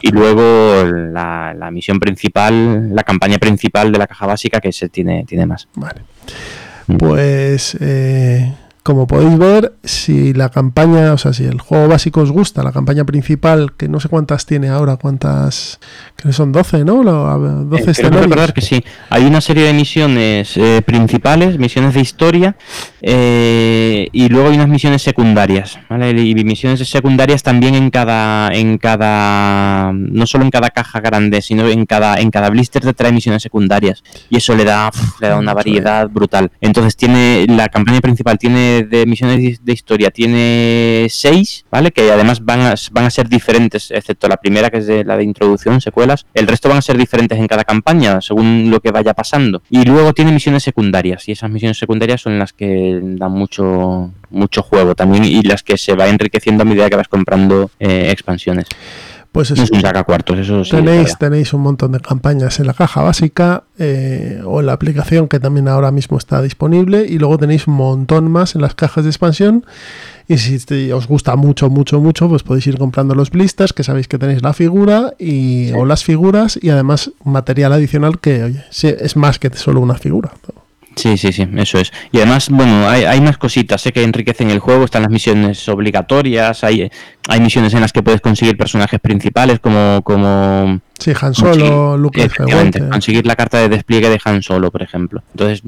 Y 0.01 0.11
luego 0.11 0.83
la, 0.85 1.69
misión 1.71 1.99
principal, 1.99 2.95
la 2.95 3.03
campaña 3.03 3.37
principal 3.37 3.91
de 3.91 3.99
la 3.99 4.07
caja 4.07 4.25
básica 4.25 4.59
que 4.59 4.71
se 4.71 4.89
tiene, 4.89 5.25
tiene 5.25 5.45
más. 5.45 5.67
Vale. 5.75 6.01
Pues 6.97 7.77
eh, 7.81 8.53
como 8.85 9.07
podéis 9.07 9.35
ver, 9.39 9.73
si 9.83 10.31
la 10.35 10.49
campaña, 10.49 11.11
o 11.13 11.17
sea, 11.17 11.33
si 11.33 11.43
el 11.43 11.59
juego 11.59 11.87
básico 11.87 12.21
os 12.21 12.29
gusta, 12.31 12.61
la 12.61 12.71
campaña 12.71 13.03
principal, 13.03 13.73
que 13.75 13.89
no 13.89 13.99
sé 13.99 14.09
cuántas 14.09 14.45
tiene 14.45 14.69
ahora, 14.69 14.97
cuántas, 14.97 15.79
que 16.15 16.31
son 16.31 16.51
12, 16.51 16.85
¿no? 16.85 17.03
12 17.03 17.83
eh, 17.83 17.91
escenarios. 17.91 18.51
que 18.53 18.61
sí. 18.61 18.83
Hay 19.09 19.25
una 19.25 19.41
serie 19.41 19.63
de 19.63 19.73
misiones 19.73 20.55
eh, 20.57 20.83
principales, 20.85 21.57
misiones 21.57 21.95
de 21.95 21.99
historia, 21.99 22.57
eh, 23.01 24.07
y 24.11 24.29
luego 24.29 24.49
hay 24.49 24.55
unas 24.55 24.69
misiones 24.69 25.01
secundarias, 25.01 25.79
¿vale? 25.89 26.11
Y 26.11 26.35
misiones 26.43 26.87
secundarias 26.87 27.41
también 27.41 27.73
en 27.73 27.89
cada, 27.89 28.49
en 28.53 28.77
cada, 28.77 29.93
no 29.93 30.27
solo 30.27 30.43
en 30.43 30.51
cada 30.51 30.69
caja 30.69 30.99
grande, 30.99 31.41
sino 31.41 31.67
en 31.67 31.87
cada, 31.87 32.19
en 32.19 32.29
cada 32.29 32.51
blister 32.51 32.83
te 32.83 32.93
trae 32.93 33.11
misiones 33.11 33.41
secundarias. 33.41 34.03
Y 34.29 34.37
eso 34.37 34.55
le 34.55 34.63
da, 34.63 34.91
le 35.19 35.29
da 35.29 35.37
una 35.37 35.55
variedad 35.55 36.07
brutal. 36.07 36.51
Entonces 36.61 36.95
tiene, 36.95 37.47
la 37.49 37.69
campaña 37.69 37.99
principal 37.99 38.37
tiene 38.37 38.74
de 38.83 39.05
misiones 39.05 39.63
de 39.63 39.73
historia 39.73 40.11
tiene 40.11 41.07
seis, 41.09 41.65
¿vale? 41.71 41.91
Que 41.91 42.11
además 42.11 42.43
van 42.43 42.61
a, 42.61 42.75
van 42.91 43.05
a 43.05 43.09
ser 43.09 43.29
diferentes, 43.29 43.91
excepto 43.91 44.27
la 44.27 44.37
primera 44.37 44.69
que 44.69 44.77
es 44.77 44.87
de 44.87 45.03
la 45.03 45.17
de 45.17 45.23
introducción, 45.23 45.81
secuelas. 45.81 46.25
El 46.33 46.47
resto 46.47 46.69
van 46.69 46.79
a 46.79 46.81
ser 46.81 46.97
diferentes 46.97 47.37
en 47.37 47.47
cada 47.47 47.63
campaña, 47.63 48.21
según 48.21 48.69
lo 48.69 48.79
que 48.79 48.91
vaya 48.91 49.13
pasando. 49.13 49.61
Y 49.69 49.83
luego 49.83 50.13
tiene 50.13 50.31
misiones 50.31 50.63
secundarias, 50.63 51.27
y 51.27 51.31
esas 51.31 51.49
misiones 51.49 51.77
secundarias 51.77 52.21
son 52.21 52.39
las 52.39 52.53
que 52.53 52.99
dan 53.01 53.31
mucho, 53.31 54.11
mucho 54.29 54.61
juego 54.61 54.95
también 54.95 55.25
y 55.25 55.41
las 55.41 55.63
que 55.63 55.77
se 55.77 55.95
va 55.95 56.07
enriqueciendo 56.07 56.63
a 56.63 56.65
medida 56.65 56.89
que 56.89 56.95
vas 56.95 57.07
comprando 57.07 57.71
eh, 57.79 58.09
expansiones. 58.11 58.65
Pues 59.35 59.51
eso, 59.51 59.65
cuartos, 60.05 60.39
eso 60.39 60.61
tenéis, 60.61 61.17
tenéis 61.17 61.53
un 61.53 61.59
montón 61.59 61.91
de 61.91 61.99
campañas 61.99 62.57
en 62.61 62.67
la 62.67 62.73
caja 62.73 63.01
básica 63.01 63.65
eh, 63.77 64.41
o 64.45 64.61
en 64.61 64.67
la 64.67 64.71
aplicación 64.71 65.27
que 65.27 65.41
también 65.41 65.67
ahora 65.67 65.91
mismo 65.91 66.17
está 66.17 66.41
disponible 66.41 67.05
y 67.05 67.19
luego 67.19 67.37
tenéis 67.37 67.67
un 67.67 67.73
montón 67.73 68.31
más 68.31 68.55
en 68.55 68.61
las 68.61 68.75
cajas 68.75 69.03
de 69.03 69.09
expansión. 69.09 69.65
Y 70.29 70.37
si 70.37 70.89
os 70.89 71.07
gusta 71.07 71.35
mucho, 71.35 71.69
mucho, 71.69 71.99
mucho, 71.99 72.29
pues 72.29 72.43
podéis 72.43 72.67
ir 72.67 72.77
comprando 72.77 73.13
los 73.13 73.29
blisters 73.29 73.73
que 73.73 73.83
sabéis 73.83 74.07
que 74.07 74.17
tenéis 74.17 74.41
la 74.41 74.53
figura 74.53 75.13
y, 75.19 75.73
o 75.73 75.83
las 75.83 76.05
figuras 76.05 76.57
y 76.61 76.69
además 76.69 77.11
material 77.25 77.73
adicional 77.73 78.19
que 78.19 78.41
oye, 78.41 78.63
es 78.71 79.17
más 79.17 79.37
que 79.37 79.49
solo 79.53 79.81
una 79.81 79.95
figura. 79.95 80.31
Sí, 80.95 81.17
sí, 81.17 81.31
sí, 81.33 81.47
eso 81.57 81.77
es. 81.77 81.91
Y 82.11 82.17
además, 82.17 82.49
bueno, 82.49 82.87
hay, 82.87 83.03
hay 83.03 83.21
más 83.21 83.37
cositas 83.37 83.81
sé 83.85 83.91
que 83.91 84.03
enriquecen 84.03 84.49
el 84.49 84.59
juego, 84.59 84.85
están 84.85 85.03
las 85.03 85.11
misiones 85.11 85.69
obligatorias, 85.69 86.63
hay, 86.63 86.89
hay 87.27 87.39
misiones 87.39 87.73
en 87.73 87.81
las 87.81 87.93
que 87.93 88.01
puedes 88.01 88.21
conseguir 88.21 88.57
personajes 88.57 88.99
principales 88.99 89.59
como... 89.59 90.01
como 90.03 90.79
sí, 90.97 91.11
Han 91.21 91.33
Solo, 91.35 91.97
Luke 91.97 92.27
Conseguir 92.89 93.27
la 93.27 93.35
carta 93.35 93.59
de 93.59 93.69
despliegue 93.69 94.09
de 94.09 94.19
Han 94.23 94.41
Solo, 94.41 94.71
por 94.71 94.81
ejemplo. 94.81 95.21
Entonces, 95.33 95.61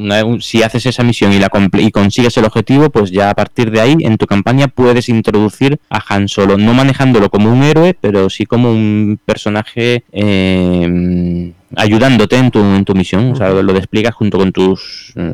si 0.44 0.64
haces 0.64 0.86
esa 0.88 1.04
misión 1.04 1.32
y, 1.34 1.40
la 1.40 1.52
y 1.74 1.92
consigues 1.92 2.36
el 2.38 2.46
objetivo, 2.46 2.90
pues 2.90 3.12
ya 3.12 3.30
a 3.30 3.36
partir 3.36 3.70
de 3.70 3.82
ahí, 3.82 3.98
en 4.00 4.18
tu 4.18 4.26
campaña, 4.26 4.68
puedes 4.68 5.10
introducir 5.10 5.80
a 5.90 6.02
Han 6.10 6.28
Solo, 6.28 6.58
no 6.58 6.74
manejándolo 6.74 7.30
como 7.30 7.52
un 7.52 7.64
héroe, 7.64 7.96
pero 8.00 8.30
sí 8.30 8.46
como 8.46 8.72
un 8.72 9.20
personaje... 9.26 10.04
Eh, 10.12 11.54
ayudándote 11.76 12.38
en 12.38 12.52
tu, 12.52 12.60
en 12.60 12.86
tu 12.86 12.94
misión. 12.94 13.32
O 13.32 13.36
sea, 13.36 13.50
lo 13.50 13.74
despliegas 13.74 14.16
junto 14.16 14.38
con 14.38 14.52
tus 14.52 15.14
eh, 15.16 15.34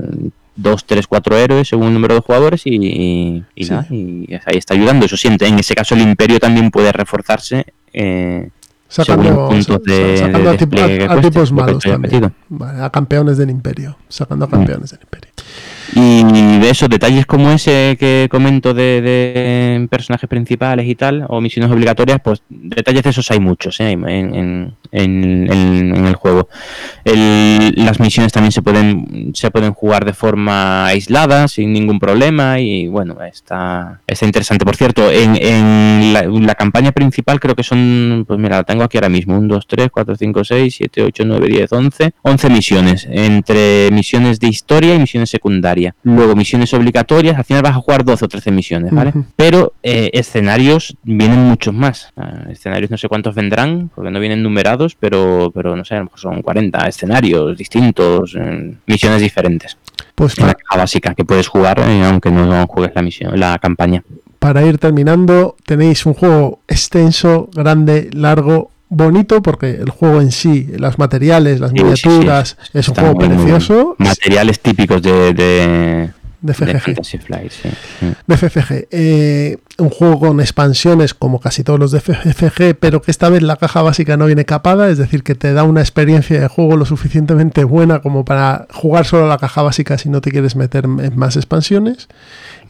dos, 0.56 0.86
tres, 0.86 1.08
cuatro 1.08 1.38
héroes 1.38 1.68
según 1.68 1.88
el 1.88 1.94
número 1.94 2.16
de 2.16 2.22
jugadores 2.22 2.62
y, 2.66 3.44
y, 3.56 3.66
nada, 3.66 3.88
y 3.90 4.28
ahí 4.46 4.58
está 4.58 4.74
ayudando. 4.74 5.06
Eso 5.06 5.18
siente. 5.18 5.46
En 5.48 5.60
ese 5.60 5.76
caso 5.76 5.96
el 5.96 6.02
imperio 6.02 6.40
también 6.40 6.72
puede 6.72 6.92
reforzarse. 6.92 7.66
Eh, 7.94 8.50
Sacando, 8.88 9.48
puntos 9.50 9.82
de, 9.86 10.18
sacando 10.18 10.40
de 10.40 10.50
a, 10.50 10.54
tip- 10.54 10.70
despliegue 10.70 10.98
que 11.00 11.04
a- 11.06 11.14
a 11.14 11.22
tipos 11.22 11.52
malos 11.52 11.84
también. 11.84 12.34
Vale, 12.50 12.82
a 12.84 12.90
campeones 12.92 13.38
del 13.40 13.50
imperio. 13.50 13.98
Sacando 14.08 14.46
a 14.46 14.50
campeones 14.50 14.92
del 14.92 15.00
imperio. 15.02 15.32
Y 15.96 16.24
de 16.60 16.70
esos 16.70 16.90
detalles 16.90 17.26
como 17.26 17.52
ese 17.52 17.98
que 18.00 18.28
comento 18.32 18.74
de, 18.74 19.02
de 19.02 19.88
personajes 19.90 20.30
principales 20.30 20.88
y 20.88 20.96
tal, 20.96 21.26
o 21.28 21.42
misiones 21.42 21.72
obligatorias, 21.72 22.20
pues 22.24 22.42
detalles 22.50 23.04
de 23.04 23.10
esos 23.10 23.30
hay 23.32 23.40
muchos 23.40 23.80
¿eh? 23.80 23.92
en, 23.92 24.06
en- 24.08 24.76
en- 24.92 25.52
en- 25.52 26.06
el 26.08 26.16
juego. 26.16 26.48
El- 27.04 27.74
las 27.76 28.00
misiones 28.00 28.32
también 28.32 28.52
se 28.52 28.62
pueden, 28.62 29.32
se 29.34 29.52
pueden 29.52 29.74
jugar 29.74 30.06
de 30.06 30.14
forma 30.14 30.86
aislada, 30.86 31.48
sin 31.48 31.74
ningún 31.74 32.00
problema, 32.00 32.60
y 32.60 32.88
bueno, 32.88 33.18
está, 33.24 34.02
está 34.08 34.26
interesante. 34.26 34.66
Por 34.66 34.76
cierto, 34.76 35.12
en, 35.12 35.36
en 35.36 36.14
la, 36.14 36.24
la 36.24 36.56
campaña 36.56 36.92
principal 36.92 37.40
creo 37.40 37.56
que 37.56 37.64
son, 37.64 38.26
pues 38.28 38.40
mira, 38.40 38.58
la 38.58 38.64
tengo 38.64 38.84
aquí 38.84 38.98
ahora 38.98 39.10
mismo, 39.10 39.38
1, 39.38 39.48
2, 39.54 39.68
3, 39.68 39.90
4, 39.92 40.16
5, 40.16 40.44
6, 40.44 40.76
7, 40.78 41.04
8, 41.04 41.24
9, 41.26 41.48
10, 41.48 41.72
11, 41.74 42.14
11 42.22 42.50
misiones, 42.50 43.08
entre 43.12 43.90
misiones 43.92 44.40
de 44.40 44.48
historia 44.48 44.96
y 44.96 45.00
misiones 45.00 45.30
secundarias. 45.30 45.73
Luego 46.04 46.36
misiones 46.36 46.74
obligatorias, 46.74 47.38
al 47.38 47.44
final 47.44 47.64
vas 47.64 47.76
a 47.76 47.82
jugar 47.82 48.04
12 48.04 48.26
o 48.26 48.28
13 48.28 48.52
misiones, 48.52 48.92
¿vale? 48.92 49.14
Pero 49.36 49.74
eh, 49.84 50.10
escenarios 50.14 50.96
vienen 51.04 51.40
muchos 51.40 51.74
más. 51.74 52.12
Ah, 52.16 52.46
escenarios 52.50 52.92
no 52.92 52.98
sé 52.98 53.08
cuántos 53.08 53.36
vendrán, 53.36 53.90
porque 53.94 54.12
no 54.12 54.20
vienen 54.20 54.44
numerados, 54.44 54.96
pero, 54.96 55.52
pero 55.54 55.76
no 55.76 55.86
sé, 55.86 55.96
a 55.96 56.00
lo 56.00 56.04
mejor 56.06 56.20
son 56.20 56.42
40 56.42 56.88
escenarios 56.88 57.58
distintos, 57.58 58.36
eh, 58.40 58.76
misiones 58.86 59.22
diferentes. 59.22 59.78
Pues 60.16 60.38
En 60.38 60.48
la 60.48 60.54
caja 60.54 60.78
básica 60.78 61.16
que 61.16 61.26
puedes 61.26 61.48
jugar, 61.48 61.80
eh, 61.80 62.04
aunque 62.04 62.30
no 62.30 62.68
juegues 62.68 62.96
la 62.96 63.02
misión, 63.02 63.40
la 63.40 63.58
campaña. 63.60 64.04
para 64.40 64.66
ir 64.66 64.78
terminando, 64.78 65.56
tenéis 65.66 66.06
un 66.06 66.14
juego 66.14 66.60
extenso, 66.68 67.50
grande, 67.54 68.10
largo, 68.12 68.72
bonito, 68.96 69.42
porque 69.42 69.72
el 69.72 69.90
juego 69.90 70.22
en 70.22 70.32
sí, 70.32 70.68
los 70.78 70.98
materiales, 71.00 71.60
las 71.60 71.72
Sí, 71.72 71.78
sí, 71.78 71.84
sí, 71.84 72.10
miniaturas, 72.10 72.58
es 72.74 72.88
un 72.90 72.96
juego 72.96 73.18
precioso 73.18 73.96
Materiales 73.98 74.60
típicos 74.60 75.02
de, 75.02 75.34
de, 75.34 75.34
de 75.34 76.14
de 76.44 76.54
FGG. 76.54 76.82
Fantasy 76.82 77.18
Flight, 77.20 77.52
sí. 77.52 77.70
Mm. 78.02 78.12
de 78.28 78.38
FFG. 78.38 78.88
Eh, 78.92 79.58
un 79.78 79.90
juego 79.90 80.20
con 80.20 80.42
expansiones 80.42 81.14
como 81.14 81.40
casi 81.40 81.64
todos 81.64 81.80
los 81.80 81.92
de 81.92 82.02
FFG, 82.02 82.76
pero 82.80 83.02
que 83.02 83.12
esta 83.12 83.30
vez 83.30 83.42
la 83.42 83.56
caja 83.56 83.82
básica 83.82 84.18
no 84.18 84.26
viene 84.26 84.46
capada, 84.46 84.90
es 84.90 84.98
decir, 84.98 85.24
que 85.24 85.36
te 85.36 85.54
da 85.54 85.64
una 85.64 85.80
experiencia 85.80 86.40
de 86.40 86.48
juego 86.48 86.76
lo 86.76 86.86
suficientemente 86.86 87.64
buena 87.64 88.02
como 88.02 88.26
para 88.26 88.68
jugar 88.72 89.06
solo 89.06 89.28
la 89.28 89.38
caja 89.38 89.62
básica 89.62 89.98
si 89.98 90.10
no 90.10 90.20
te 90.22 90.32
quieres 90.32 90.56
meter 90.56 90.84
en 90.84 91.18
más 91.18 91.38
expansiones. 91.38 92.10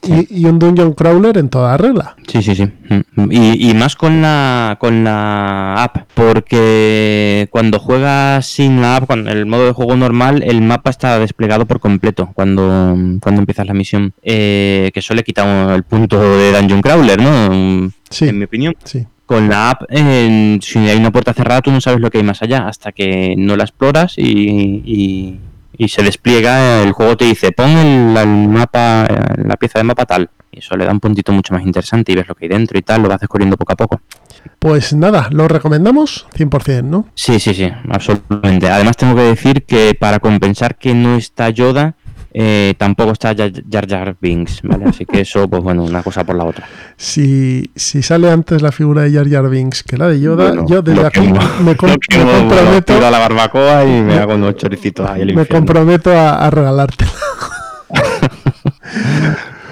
Y, 0.06 0.42
y 0.42 0.46
un 0.46 0.60
dungeon 0.60 0.94
crawler 0.94 1.38
en 1.38 1.50
toda 1.50 1.78
regla. 1.78 2.16
Sí, 2.28 2.42
sí, 2.42 2.56
sí. 2.56 2.68
Mm. 3.16 3.32
Y, 3.32 3.70
y 3.70 3.74
más 3.74 3.96
con 3.96 4.22
la, 4.22 4.78
con 4.80 5.04
la 5.04 5.76
app, 5.82 5.98
porque 6.14 7.48
cuando 7.52 7.80
juegas 7.80 8.46
sin 8.46 8.82
la 8.82 8.98
app, 8.98 9.08
con 9.08 9.28
el 9.28 9.46
modo 9.46 9.66
de 9.66 9.72
juego 9.72 9.96
normal, 9.96 10.44
el 10.46 10.62
mapa 10.62 10.90
está 10.90 11.20
desplegado 11.20 11.66
por 11.66 11.80
completo 11.80 12.30
cuando, 12.34 12.96
cuando 13.22 13.42
empiezas 13.42 13.66
la 13.68 13.74
misión, 13.74 14.14
eh, 14.22 14.92
que 14.94 15.00
eso 15.00 15.14
le 15.14 15.24
quita 15.24 15.74
el 15.76 15.84
punto 15.84 16.20
de 16.38 16.52
Dungeon 16.52 16.82
Crawler, 16.82 17.22
¿no? 17.22 17.92
Sí, 18.10 18.28
En 18.28 18.38
mi 18.40 18.46
opinión. 18.46 18.76
sí. 18.84 19.06
Con 19.26 19.48
la 19.48 19.70
app, 19.72 19.84
eh, 19.90 20.60
si 20.62 20.80
hay 20.80 20.98
una 20.98 21.10
puerta 21.12 21.34
cerrada, 21.34 21.62
tú 21.62 21.72
no 21.72 21.80
sabes 21.80 22.02
lo 22.02 22.12
que 22.12 22.18
hay 22.18 22.26
más 22.26 22.42
allá 22.42 22.68
hasta 22.68 22.92
que 22.92 23.36
no 23.38 23.56
la 23.56 23.64
exploras 23.64 24.18
y, 24.18 24.82
y- 24.86 25.40
y 25.78 25.88
se 25.88 26.04
despliega. 26.04 26.82
El 26.82 26.92
juego 26.92 27.18
te 27.18 27.26
dice, 27.26 27.52
pon 27.52 27.70
el, 27.70 28.18
el 28.18 28.48
mapa, 28.50 29.06
eh, 29.10 29.44
la 29.46 29.56
pieza 29.58 29.80
de 29.80 29.84
mapa 29.84 30.06
tal. 30.06 30.30
Y 30.52 30.60
eso 30.60 30.78
le 30.78 30.86
da 30.86 30.92
un 30.92 31.00
puntito 31.00 31.32
mucho 31.32 31.54
más 31.54 31.64
interesante 31.64 32.12
y 32.12 32.16
ves 32.16 32.28
lo 32.28 32.36
que 32.36 32.46
hay 32.46 32.50
dentro 32.50 32.78
y 32.78 32.84
tal, 32.84 33.02
lo 33.02 33.10
vas 33.10 33.20
descubriendo 33.20 33.58
poco 33.58 33.74
a 33.74 33.76
poco. 33.76 34.02
Pues 34.60 34.94
nada, 34.94 35.28
lo 35.32 35.48
recomendamos 35.48 36.28
100%, 36.36 36.84
¿no? 36.84 37.08
Sí, 37.16 37.40
sí, 37.40 37.54
sí, 37.54 37.72
absolutamente. 37.90 38.70
Además 38.70 38.98
tengo 38.98 39.16
que 39.16 39.24
decir 39.24 39.64
que 39.64 39.96
para 40.00 40.20
compensar 40.20 40.78
que 40.78 40.94
no 40.94 41.16
está 41.16 41.50
Yoda, 41.50 41.96
eh, 42.34 42.74
tampoco 42.78 43.12
está 43.12 43.36
Jar 43.36 43.52
Jar 43.88 44.16
Binks, 44.20 44.62
¿vale? 44.64 44.86
Así 44.86 45.06
que 45.06 45.22
eso, 45.22 45.48
pues 45.48 45.62
bueno, 45.64 45.84
una 45.84 46.02
cosa 46.04 46.24
por 46.24 46.36
la 46.36 46.46
otra. 46.46 46.68
Si, 46.98 47.70
si 47.76 48.02
sale 48.02 48.30
antes 48.32 48.62
la 48.62 48.72
figura 48.72 49.04
de 49.04 49.12
Jar 49.14 49.30
Jar 49.30 49.50
Binks 49.50 49.84
que 49.84 49.98
la 49.98 50.08
de 50.08 50.20
Yoda, 50.20 50.48
Bueno, 50.48 50.66
yo 50.68 50.82
desde 50.82 51.06
aquí 51.06 51.22
me, 51.64 51.76
com- 51.78 51.92
comprometo, 52.12 53.06
a 53.06 53.12
la 53.12 53.20
barbacoa 53.20 53.86
y 53.86 54.02
me 54.02 54.16
hago 54.18 54.36
unos 54.36 54.56
choricitos 54.56 55.10
ahí 55.10 55.34
me 55.34 55.46
comprometo 55.46 56.12
a, 56.12 56.46
a 56.46 56.50
regalártela. 56.50 57.12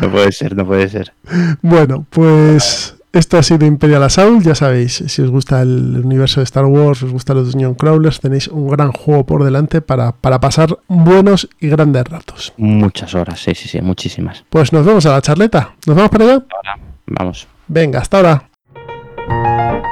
No 0.02 0.12
puede 0.12 0.32
ser, 0.32 0.56
no 0.56 0.66
puede 0.66 0.90
ser. 0.90 1.14
Bueno, 1.62 2.06
pues 2.10 2.96
esto 3.14 3.38
ha 3.38 3.44
sido 3.44 3.66
Imperial 3.66 4.04
Assault. 4.04 4.44
Ya 4.44 4.56
sabéis, 4.56 5.04
si 5.08 5.22
os 5.22 5.30
gusta 5.30 5.62
el 5.62 6.02
universo 6.04 6.40
de 6.40 6.46
Star 6.46 6.66
Wars, 6.66 7.04
os 7.04 7.12
gustan 7.12 7.38
los 7.38 7.52
Dungeon 7.52 7.76
Crawlers, 7.76 8.20
tenéis 8.20 8.48
un 8.48 8.70
gran 8.70 8.92
juego 8.92 9.26
por 9.26 9.44
delante 9.44 9.82
para, 9.82 10.14
para 10.14 10.40
pasar 10.40 10.78
buenos 10.88 11.50
y 11.60 11.68
grandes 11.70 12.04
ratos. 12.06 12.54
Muchas 12.58 13.14
horas, 13.16 13.40
sí, 13.40 13.54
sí, 13.56 13.68
sí, 13.68 13.82
muchísimas. 13.82 14.46
Pues 14.50 14.74
nos 14.74 14.86
vemos 14.86 15.06
a 15.06 15.12
la 15.12 15.22
charleta. 15.22 15.76
¿Nos 15.86 15.96
vamos 15.96 16.12
para 16.12 16.24
allá? 16.26 16.34
Ahora, 16.34 16.80
vamos. 17.08 17.48
Venga, 17.68 18.00
hasta 18.00 18.18
ahora. 18.18 19.91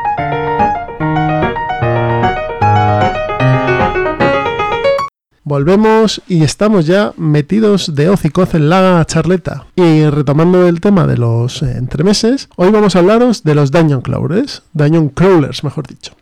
Volvemos 5.50 6.22
y 6.28 6.44
estamos 6.44 6.86
ya 6.86 7.12
metidos 7.18 7.96
de 7.96 8.08
hocicoz 8.08 8.54
en 8.54 8.70
la 8.70 9.04
charleta. 9.08 9.66
Y 9.76 10.06
retomando 10.06 10.68
el 10.68 10.80
tema 10.80 11.08
de 11.08 11.18
los 11.18 11.64
eh, 11.64 11.76
entremeses, 11.76 12.50
hoy 12.56 12.70
vamos 12.70 12.96
a 12.96 13.00
hablaros 13.00 13.44
de 13.44 13.56
los 13.56 13.72
Dungeon 13.72 14.02
Crawlers. 14.02 14.62
Dungeon 14.74 15.10
Crawlers, 15.10 15.64
mejor 15.64 15.88
dicho. 15.88 16.14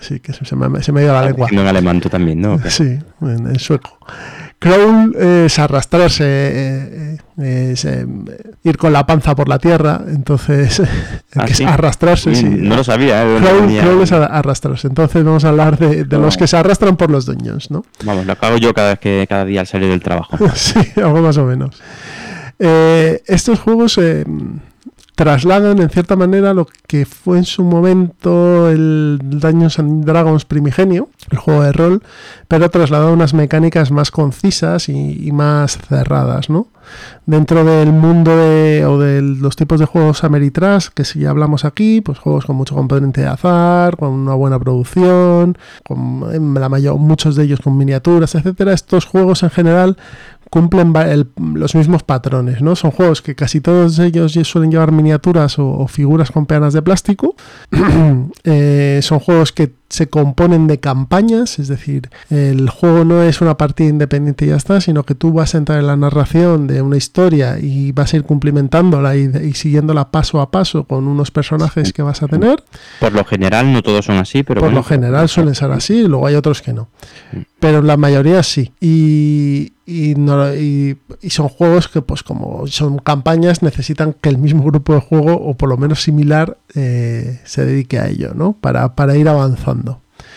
Sí, 0.00 0.20
que 0.20 0.32
se 0.32 0.56
me, 0.56 0.82
se 0.82 0.92
me 0.92 1.00
ha 1.00 1.04
ido 1.04 1.12
la 1.12 1.26
lengua. 1.26 1.48
En 1.52 1.58
alemán 1.58 2.00
tú 2.00 2.08
también, 2.08 2.40
¿no? 2.40 2.58
Sí, 2.70 2.98
en, 3.20 3.48
en 3.48 3.58
sueco. 3.58 3.98
Crawl 4.58 5.14
es 5.16 5.58
arrastrarse, 5.58 6.24
eh, 6.26 7.18
eh, 7.38 7.70
es 7.72 7.84
eh, 7.84 8.06
ir 8.64 8.78
con 8.78 8.92
la 8.92 9.06
panza 9.06 9.34
por 9.36 9.48
la 9.48 9.58
tierra, 9.58 10.00
entonces 10.08 10.80
Ah, 11.36 11.44
que 11.44 11.52
es 11.52 11.58
sí. 11.58 11.64
arrastrarse, 11.64 12.34
sí. 12.34 12.44
No 12.44 12.76
lo 12.76 12.82
sabía, 12.82 13.22
¿eh? 13.22 13.38
Tenía- 13.42 13.82
crawl 13.82 14.02
es 14.02 14.12
arrastrarse, 14.12 14.86
entonces 14.88 15.22
vamos 15.22 15.44
a 15.44 15.50
hablar 15.50 15.78
de, 15.78 16.04
de 16.04 16.18
los 16.18 16.38
que 16.38 16.46
se 16.46 16.56
arrastran 16.56 16.96
por 16.96 17.10
los 17.10 17.26
dungeons, 17.26 17.70
¿no? 17.70 17.84
Vamos, 18.04 18.24
lo 18.24 18.32
hago 18.40 18.56
yo 18.56 18.72
cada 18.72 18.90
vez 18.90 18.98
que 18.98 19.26
cada 19.28 19.44
día 19.44 19.60
al 19.60 19.66
salir 19.66 19.90
del 19.90 20.00
trabajo. 20.02 20.38
sí, 20.54 20.80
algo 20.96 21.20
más 21.20 21.36
o 21.36 21.44
menos. 21.44 21.80
Eh, 22.58 23.22
estos 23.26 23.60
juegos 23.60 23.98
eh, 23.98 24.24
trasladan 25.16 25.80
en 25.80 25.88
cierta 25.88 26.14
manera 26.14 26.52
lo 26.52 26.68
que 26.86 27.06
fue 27.06 27.38
en 27.38 27.44
su 27.44 27.64
momento 27.64 28.68
el 28.70 29.18
Dungeons 29.24 29.78
and 29.78 30.04
Dragons 30.04 30.44
primigenio, 30.44 31.08
el 31.30 31.38
juego 31.38 31.62
de 31.62 31.72
rol, 31.72 32.02
pero 32.48 32.70
trasladado 32.70 33.12
unas 33.14 33.32
mecánicas 33.32 33.90
más 33.90 34.10
concisas 34.10 34.90
y, 34.90 35.32
más 35.32 35.78
cerradas, 35.78 36.50
¿no? 36.50 36.68
Dentro 37.24 37.64
del 37.64 37.92
mundo 37.92 38.36
de, 38.36 38.84
o 38.86 38.98
de 38.98 39.22
los 39.22 39.56
tipos 39.56 39.80
de 39.80 39.86
juegos 39.86 40.22
Ameritrash, 40.22 40.88
que 40.94 41.04
si 41.04 41.24
hablamos 41.24 41.64
aquí, 41.64 42.02
pues 42.02 42.18
juegos 42.18 42.44
con 42.44 42.54
mucho 42.54 42.76
componente 42.76 43.22
de 43.22 43.26
azar, 43.26 43.96
con 43.96 44.10
una 44.10 44.34
buena 44.34 44.60
producción, 44.60 45.58
con 45.82 46.54
la 46.54 46.68
mayor, 46.68 46.98
muchos 46.98 47.34
de 47.34 47.44
ellos 47.44 47.60
con 47.60 47.76
miniaturas, 47.76 48.34
etcétera. 48.34 48.72
Estos 48.72 49.06
juegos 49.06 49.42
en 49.42 49.50
general 49.50 49.96
cumplen 50.56 50.94
los 51.52 51.74
mismos 51.74 52.02
patrones, 52.02 52.62
¿no? 52.62 52.76
Son 52.76 52.90
juegos 52.90 53.20
que 53.20 53.34
casi 53.34 53.60
todos 53.60 53.98
ellos 53.98 54.32
suelen 54.44 54.70
llevar 54.70 54.90
miniaturas 54.90 55.58
o, 55.58 55.68
o 55.68 55.86
figuras 55.86 56.30
con 56.30 56.46
peanas 56.46 56.72
de 56.72 56.80
plástico. 56.80 57.34
Eh, 58.48 59.00
son 59.02 59.18
juegos 59.18 59.52
que 59.52 59.72
se 59.88 60.08
componen 60.08 60.66
de 60.66 60.80
campañas, 60.80 61.58
es 61.58 61.68
decir, 61.68 62.10
el 62.30 62.68
juego 62.70 63.04
no 63.04 63.22
es 63.22 63.40
una 63.40 63.56
partida 63.56 63.88
independiente 63.88 64.44
y 64.44 64.48
ya 64.48 64.56
está, 64.56 64.80
sino 64.80 65.04
que 65.04 65.14
tú 65.14 65.32
vas 65.32 65.54
a 65.54 65.58
entrar 65.58 65.78
en 65.78 65.86
la 65.86 65.96
narración 65.96 66.66
de 66.66 66.82
una 66.82 66.96
historia 66.96 67.58
y 67.60 67.92
vas 67.92 68.12
a 68.12 68.16
ir 68.16 68.24
cumplimentándola 68.24 69.16
y, 69.16 69.30
y 69.44 69.52
siguiéndola 69.54 70.10
paso 70.10 70.40
a 70.40 70.50
paso 70.50 70.84
con 70.84 71.06
unos 71.06 71.30
personajes 71.30 71.92
que 71.92 72.02
vas 72.02 72.22
a 72.22 72.28
tener. 72.28 72.62
Por 73.00 73.12
lo 73.12 73.24
general, 73.24 73.72
no 73.72 73.82
todos 73.82 74.04
son 74.06 74.16
así, 74.16 74.42
pero 74.42 74.60
Por 74.60 74.68
bueno, 74.70 74.78
lo 74.80 74.84
general 74.84 75.28
suelen 75.28 75.54
ser 75.54 75.70
así, 75.70 75.94
y 76.00 76.08
luego 76.08 76.26
hay 76.26 76.34
otros 76.34 76.62
que 76.62 76.72
no. 76.72 76.88
Pero 77.60 77.80
la 77.82 77.96
mayoría 77.96 78.42
sí. 78.42 78.72
Y, 78.80 79.72
y, 79.86 80.14
no- 80.16 80.54
y- 80.54 80.98
y 81.22 81.30
son 81.30 81.48
juegos 81.48 81.88
que, 81.88 82.02
pues 82.02 82.22
como 82.22 82.66
son 82.66 82.98
campañas, 82.98 83.62
necesitan 83.62 84.14
que 84.20 84.28
el 84.28 84.38
mismo 84.38 84.62
grupo 84.64 84.94
de 84.94 85.00
juego, 85.00 85.34
o 85.34 85.54
por 85.54 85.68
lo 85.68 85.76
menos 85.76 86.02
similar, 86.02 86.58
eh, 86.74 87.40
se 87.44 87.64
dedique 87.64 87.98
a 87.98 88.08
ello, 88.08 88.32
¿no? 88.34 88.52
Para, 88.52 88.94
para 88.94 89.16
ir 89.16 89.28
avanzando. 89.28 89.75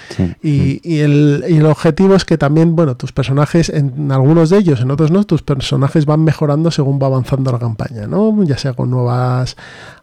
Sí. 0.09 0.33
Y, 0.41 0.81
y 0.83 0.99
el, 0.99 1.45
y 1.47 1.57
el 1.57 1.65
objetivo 1.65 2.15
es 2.15 2.25
que 2.25 2.37
también, 2.37 2.75
bueno, 2.75 2.95
tus 2.95 3.11
personajes, 3.11 3.69
en 3.69 4.11
algunos 4.11 4.49
de 4.49 4.57
ellos, 4.57 4.81
en 4.81 4.91
otros 4.91 5.11
no, 5.11 5.23
tus 5.23 5.41
personajes 5.41 6.05
van 6.05 6.23
mejorando 6.23 6.71
según 6.71 6.99
va 7.01 7.07
avanzando 7.07 7.51
la 7.51 7.59
campaña, 7.59 8.07
¿no? 8.07 8.43
Ya 8.43 8.57
sea 8.57 8.73
con 8.73 8.89
nuevas 8.89 9.55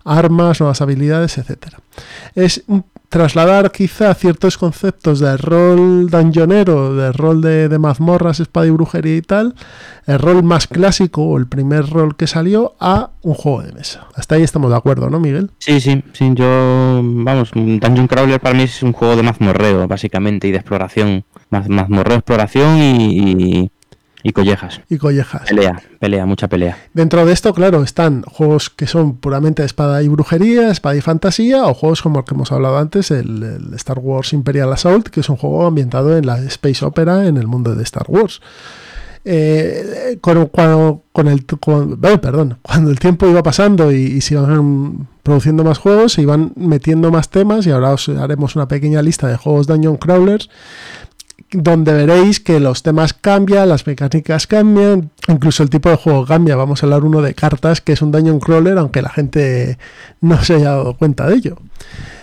armas, 0.06 0.60
nuevas 0.60 0.80
habilidades, 0.80 1.36
etcétera. 1.36 1.78
Es 2.34 2.64
trasladar 3.08 3.70
quizá 3.70 4.14
ciertos 4.14 4.58
conceptos 4.58 5.20
del 5.20 5.38
rol 5.38 6.10
dungeonero, 6.10 6.94
del 6.94 7.14
rol 7.14 7.40
de, 7.40 7.78
mazmorras, 7.78 8.40
espada 8.40 8.66
y 8.66 8.70
brujería 8.70 9.16
y 9.16 9.22
tal, 9.22 9.54
el 10.06 10.18
rol 10.18 10.42
más 10.42 10.66
clásico 10.66 11.22
o 11.22 11.38
el 11.38 11.46
primer 11.46 11.88
rol 11.88 12.16
que 12.16 12.26
salió 12.26 12.74
a 12.80 13.10
un 13.22 13.34
juego 13.34 13.62
de 13.62 13.72
mesa. 13.72 14.06
Hasta 14.14 14.34
ahí 14.34 14.42
estamos 14.42 14.70
de 14.70 14.76
acuerdo, 14.76 15.08
¿no, 15.10 15.20
Miguel? 15.20 15.50
Sí, 15.58 15.80
sí, 15.80 16.02
sí, 16.12 16.30
yo, 16.34 17.00
vamos, 17.02 17.52
Dungeon 17.54 18.06
Crawler 18.06 18.40
para 18.40 18.54
mí 18.54 18.64
es 18.64 18.82
un 18.82 18.92
juego 18.92 19.16
de 19.16 19.22
mazmorreo, 19.22 19.86
básicamente, 19.86 20.48
y 20.48 20.52
de 20.52 20.58
exploración. 20.58 21.24
mazmorreo, 21.50 22.16
exploración 22.16 22.78
y 22.78 23.70
y 24.28 24.32
collejas. 24.32 24.80
Y 24.88 24.98
collejas. 24.98 25.42
Pelea, 25.48 25.80
pelea, 26.00 26.26
mucha 26.26 26.48
pelea. 26.48 26.76
Dentro 26.92 27.24
de 27.24 27.32
esto, 27.32 27.54
claro, 27.54 27.84
están 27.84 28.22
juegos 28.22 28.70
que 28.70 28.88
son 28.88 29.18
puramente 29.18 29.64
espada 29.64 30.02
y 30.02 30.08
brujería, 30.08 30.70
espada 30.70 30.96
y 30.96 31.00
fantasía, 31.00 31.64
o 31.64 31.74
juegos 31.74 32.02
como 32.02 32.18
el 32.18 32.24
que 32.24 32.34
hemos 32.34 32.50
hablado 32.50 32.78
antes, 32.78 33.12
el, 33.12 33.42
el, 33.42 33.74
Star 33.74 34.00
Wars 34.00 34.32
Imperial 34.32 34.72
Assault, 34.72 35.08
que 35.08 35.20
es 35.20 35.28
un 35.28 35.36
juego 35.36 35.64
ambientado 35.64 36.16
en 36.16 36.26
la 36.26 36.38
Space 36.38 36.84
Opera 36.84 37.26
en 37.26 37.36
el 37.36 37.46
mundo 37.46 37.76
de 37.76 37.84
Star 37.84 38.06
Wars. 38.08 38.40
Eh, 39.28 40.18
con, 40.20 40.46
cuando, 40.46 41.02
con 41.12 41.28
el 41.28 41.44
con, 41.46 42.00
oh, 42.00 42.20
perdón, 42.20 42.58
cuando 42.62 42.90
el 42.90 42.98
tiempo 42.98 43.26
iba 43.28 43.42
pasando 43.42 43.90
y, 43.90 43.96
y 43.96 44.20
se 44.20 44.34
iban 44.34 45.08
produciendo 45.24 45.64
más 45.64 45.78
juegos, 45.78 46.12
se 46.12 46.22
iban 46.22 46.52
metiendo 46.54 47.10
más 47.10 47.28
temas 47.28 47.66
y 47.66 47.72
ahora 47.72 47.90
os 47.90 48.08
haremos 48.08 48.54
una 48.54 48.68
pequeña 48.68 49.02
lista 49.02 49.26
de 49.26 49.36
juegos 49.36 49.66
Dungeon 49.66 49.96
Crawlers 49.96 50.48
donde 51.52 51.92
veréis 51.92 52.40
que 52.40 52.60
los 52.60 52.82
temas 52.82 53.12
cambian, 53.12 53.68
las 53.68 53.86
mecánicas 53.86 54.46
cambian, 54.46 55.10
incluso 55.28 55.62
el 55.62 55.70
tipo 55.70 55.88
de 55.90 55.96
juego 55.96 56.24
cambia. 56.26 56.56
Vamos 56.56 56.82
a 56.82 56.86
hablar 56.86 57.04
uno 57.04 57.22
de 57.22 57.34
cartas, 57.34 57.80
que 57.80 57.92
es 57.92 58.02
un 58.02 58.12
dungeon 58.12 58.40
crawler, 58.40 58.78
aunque 58.78 59.02
la 59.02 59.10
gente 59.10 59.78
no 60.20 60.42
se 60.42 60.54
haya 60.54 60.70
dado 60.70 60.96
cuenta 60.96 61.26
de 61.28 61.36
ello. 61.36 61.56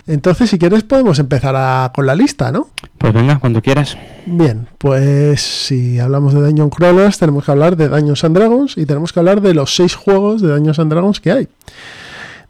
Entonces, 0.06 0.50
si 0.50 0.58
quieres, 0.58 0.82
podemos 0.82 1.18
empezar 1.18 1.54
a, 1.56 1.90
con 1.94 2.06
la 2.06 2.14
lista, 2.14 2.52
¿no? 2.52 2.68
Pues 2.98 3.14
venga, 3.14 3.38
cuando 3.38 3.62
quieras. 3.62 3.96
Bien, 4.26 4.68
pues 4.76 5.40
si 5.40 5.98
hablamos 5.98 6.34
de 6.34 6.42
Dungeon 6.42 6.68
Crawlers, 6.68 7.18
tenemos 7.18 7.44
que 7.44 7.50
hablar 7.50 7.76
de 7.76 7.88
Dungeons 7.88 8.24
and 8.24 8.36
Dragons 8.36 8.76
y 8.76 8.84
tenemos 8.84 9.12
que 9.12 9.20
hablar 9.20 9.40
de 9.40 9.54
los 9.54 9.74
seis 9.74 9.94
juegos 9.94 10.42
de 10.42 10.48
Dungeons 10.48 10.78
and 10.78 10.92
Dragons 10.92 11.20
que 11.20 11.32
hay. 11.32 11.48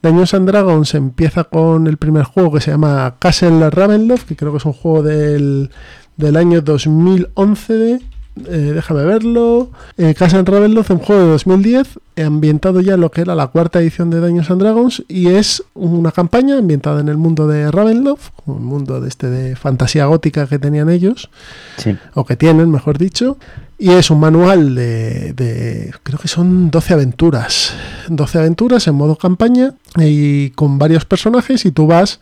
Dungeons 0.03 0.35
and 0.35 0.49
Dragons 0.49 0.95
empieza 0.95 1.45
con 1.45 1.87
el 1.87 1.97
primer 1.97 2.25
juego 2.25 2.53
que 2.53 2.61
se 2.61 2.73
llama 2.73 3.15
Castle 3.19 3.71
Ravenloft, 3.71 4.27
que 4.27 4.37
creo 4.37 4.51
que 4.51 4.59
es 4.59 4.65
un 4.67 4.75
juego 4.75 5.03
del 5.03 5.71
del 6.17 6.37
año 6.37 6.61
2011. 6.61 8.01
Eh, 8.37 8.73
déjame 8.75 9.05
verlo. 9.05 9.71
Eh, 9.97 10.15
Casa 10.15 10.39
en 10.39 10.47
Ravenloft, 10.47 10.91
un 10.91 10.99
juego 10.99 11.23
de 11.23 11.29
2010, 11.29 12.01
ambientado 12.17 12.81
ya 12.81 12.95
en 12.95 13.01
lo 13.01 13.11
que 13.11 13.21
era 13.21 13.37
la 13.37 13.47
cuarta 13.47 13.81
edición 13.81 14.11
de 14.11 14.19
Dungeons 14.19 14.51
and 14.51 14.61
Dragons, 14.61 15.05
y 15.07 15.29
es 15.29 15.63
una 15.75 16.11
campaña 16.11 16.59
ambientada 16.59 17.01
en 17.01 17.09
el 17.09 17.17
mundo 17.17 17.47
de 17.47 17.71
Ravenloft, 17.71 18.31
un 18.47 18.65
mundo 18.65 19.01
de 19.01 19.09
este 19.09 19.31
de 19.31 19.55
fantasía 19.55 20.07
gótica 20.07 20.49
que 20.49 20.59
tenían 20.59 20.91
ellos, 20.91 21.31
sí. 21.77 21.97
o 22.15 22.25
que 22.25 22.37
tienen, 22.37 22.71
mejor 22.71 22.99
dicho. 22.99 23.39
Y 23.79 23.91
es 23.91 24.11
un 24.11 24.21
manual 24.21 24.75
de, 24.75 25.33
de, 25.33 25.93
creo 26.03 26.19
que 26.19 26.29
son 26.29 26.71
12 26.71 26.95
aventuras. 26.95 27.73
12 28.09 28.39
aventuras 28.39 28.87
en 28.87 28.95
modo 28.95 29.17
campaña 29.17 29.75
y 29.97 30.51
con 30.51 30.79
varios 30.79 31.05
personajes 31.05 31.65
y 31.65 31.73
tú 31.73 31.87
vas 31.87 32.21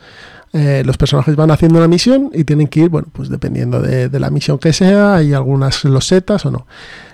eh, 0.53 0.83
los 0.85 0.99
personajes 0.99 1.35
van 1.35 1.51
haciendo 1.51 1.79
una 1.79 1.89
misión 1.89 2.31
y 2.35 2.45
tienen 2.45 2.69
que 2.69 2.81
ir, 2.81 2.91
bueno, 2.91 3.09
pues 3.11 3.31
dependiendo 3.31 3.81
de, 3.81 4.09
la 4.21 4.31
misión 4.31 4.59
que 4.59 4.75
sea, 4.75 5.15
hay 5.15 5.33
algunas 5.33 5.83
losetas 5.85 6.45
o 6.45 6.51
no. 6.51 6.67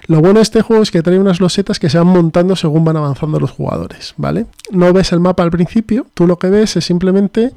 Lo 0.09 0.21
bueno 0.21 0.37
de 0.39 0.43
este 0.43 0.63
juego 0.63 0.83
es 0.83 0.91
que 0.91 1.03
trae 1.03 1.19
unas 1.19 1.39
losetas 1.39 1.79
que 1.79 1.89
se 1.89 1.99
van 1.99 2.09
montando 2.09 2.57
según 2.57 2.85
van 2.85 2.97
avanzando 2.97 3.39
los 3.39 3.51
jugadores, 3.51 4.15
¿vale? 4.17 4.47
No 4.73 4.93
ves 4.93 5.13
el 5.13 5.21
mapa 5.21 5.45
al 5.45 5.51
principio, 5.51 6.07
tú 6.15 6.27
lo 6.27 6.39
que 6.39 6.49
ves 6.49 6.77
es 6.77 6.85
simplemente 6.87 7.53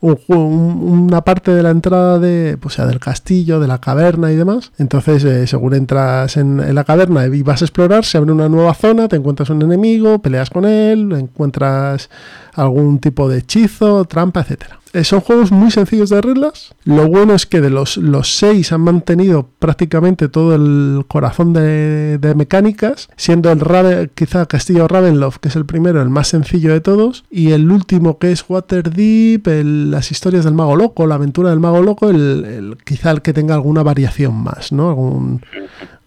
un, 0.00 0.18
un, 0.28 1.06
una 1.08 1.20
parte 1.20 1.52
de 1.52 1.62
la 1.62 1.70
entrada 1.70 2.18
de, 2.18 2.56
pues, 2.58 2.74
sea, 2.74 2.86
del 2.86 2.98
castillo, 2.98 3.60
de 3.60 3.68
la 3.68 3.80
caverna 3.80 4.32
y 4.32 4.36
demás. 4.36 4.72
Entonces, 4.78 5.22
eh, 5.24 5.46
según 5.46 5.74
entras 5.74 6.38
en, 6.38 6.58
en, 6.58 6.74
la 6.74 6.84
caverna 6.84 7.26
y 7.26 7.42
vas 7.42 7.62
a 7.62 7.66
explorar, 7.66 8.04
se 8.04 8.18
abre 8.18 8.32
una 8.32 8.48
nueva 8.48 8.74
zona, 8.74 9.06
te 9.06 9.16
encuentras 9.16 9.50
un 9.50 9.62
enemigo, 9.62 10.20
peleas 10.20 10.50
con 10.50 10.64
él, 10.64 11.12
encuentras 11.12 12.08
algún 12.54 12.98
tipo 12.98 13.28
de 13.28 13.38
hechizo, 13.38 14.06
trampa, 14.06 14.40
etcétera. 14.40 14.79
Eh, 14.92 15.04
son 15.04 15.20
juegos 15.20 15.52
muy 15.52 15.70
sencillos 15.70 16.10
de 16.10 16.20
reglas. 16.20 16.74
Lo 16.84 17.06
bueno 17.06 17.34
es 17.34 17.46
que 17.46 17.60
de 17.60 17.70
los, 17.70 17.96
los 17.96 18.34
seis 18.36 18.72
han 18.72 18.80
mantenido 18.80 19.48
prácticamente 19.58 20.28
todo 20.28 20.54
el 20.54 21.04
corazón 21.06 21.52
de, 21.52 22.18
de 22.18 22.34
mecánicas, 22.34 23.08
siendo 23.16 23.52
el 23.52 23.60
Raven, 23.60 24.10
quizá 24.14 24.46
Castillo 24.46 24.88
Ravenloft, 24.88 25.38
que 25.38 25.48
es 25.48 25.56
el 25.56 25.64
primero, 25.64 26.02
el 26.02 26.10
más 26.10 26.28
sencillo 26.28 26.72
de 26.72 26.80
todos, 26.80 27.24
y 27.30 27.52
el 27.52 27.70
último 27.70 28.18
que 28.18 28.32
es 28.32 28.44
Waterdeep, 28.48 29.46
las 29.64 30.10
historias 30.10 30.44
del 30.44 30.54
mago 30.54 30.74
loco, 30.74 31.06
la 31.06 31.14
aventura 31.14 31.50
del 31.50 31.60
mago 31.60 31.82
loco, 31.82 32.10
el, 32.10 32.44
el, 32.44 32.78
quizá 32.84 33.12
el 33.12 33.22
que 33.22 33.32
tenga 33.32 33.54
alguna 33.54 33.84
variación 33.84 34.34
más, 34.34 34.72
¿no? 34.72 34.88
Algún 34.88 35.40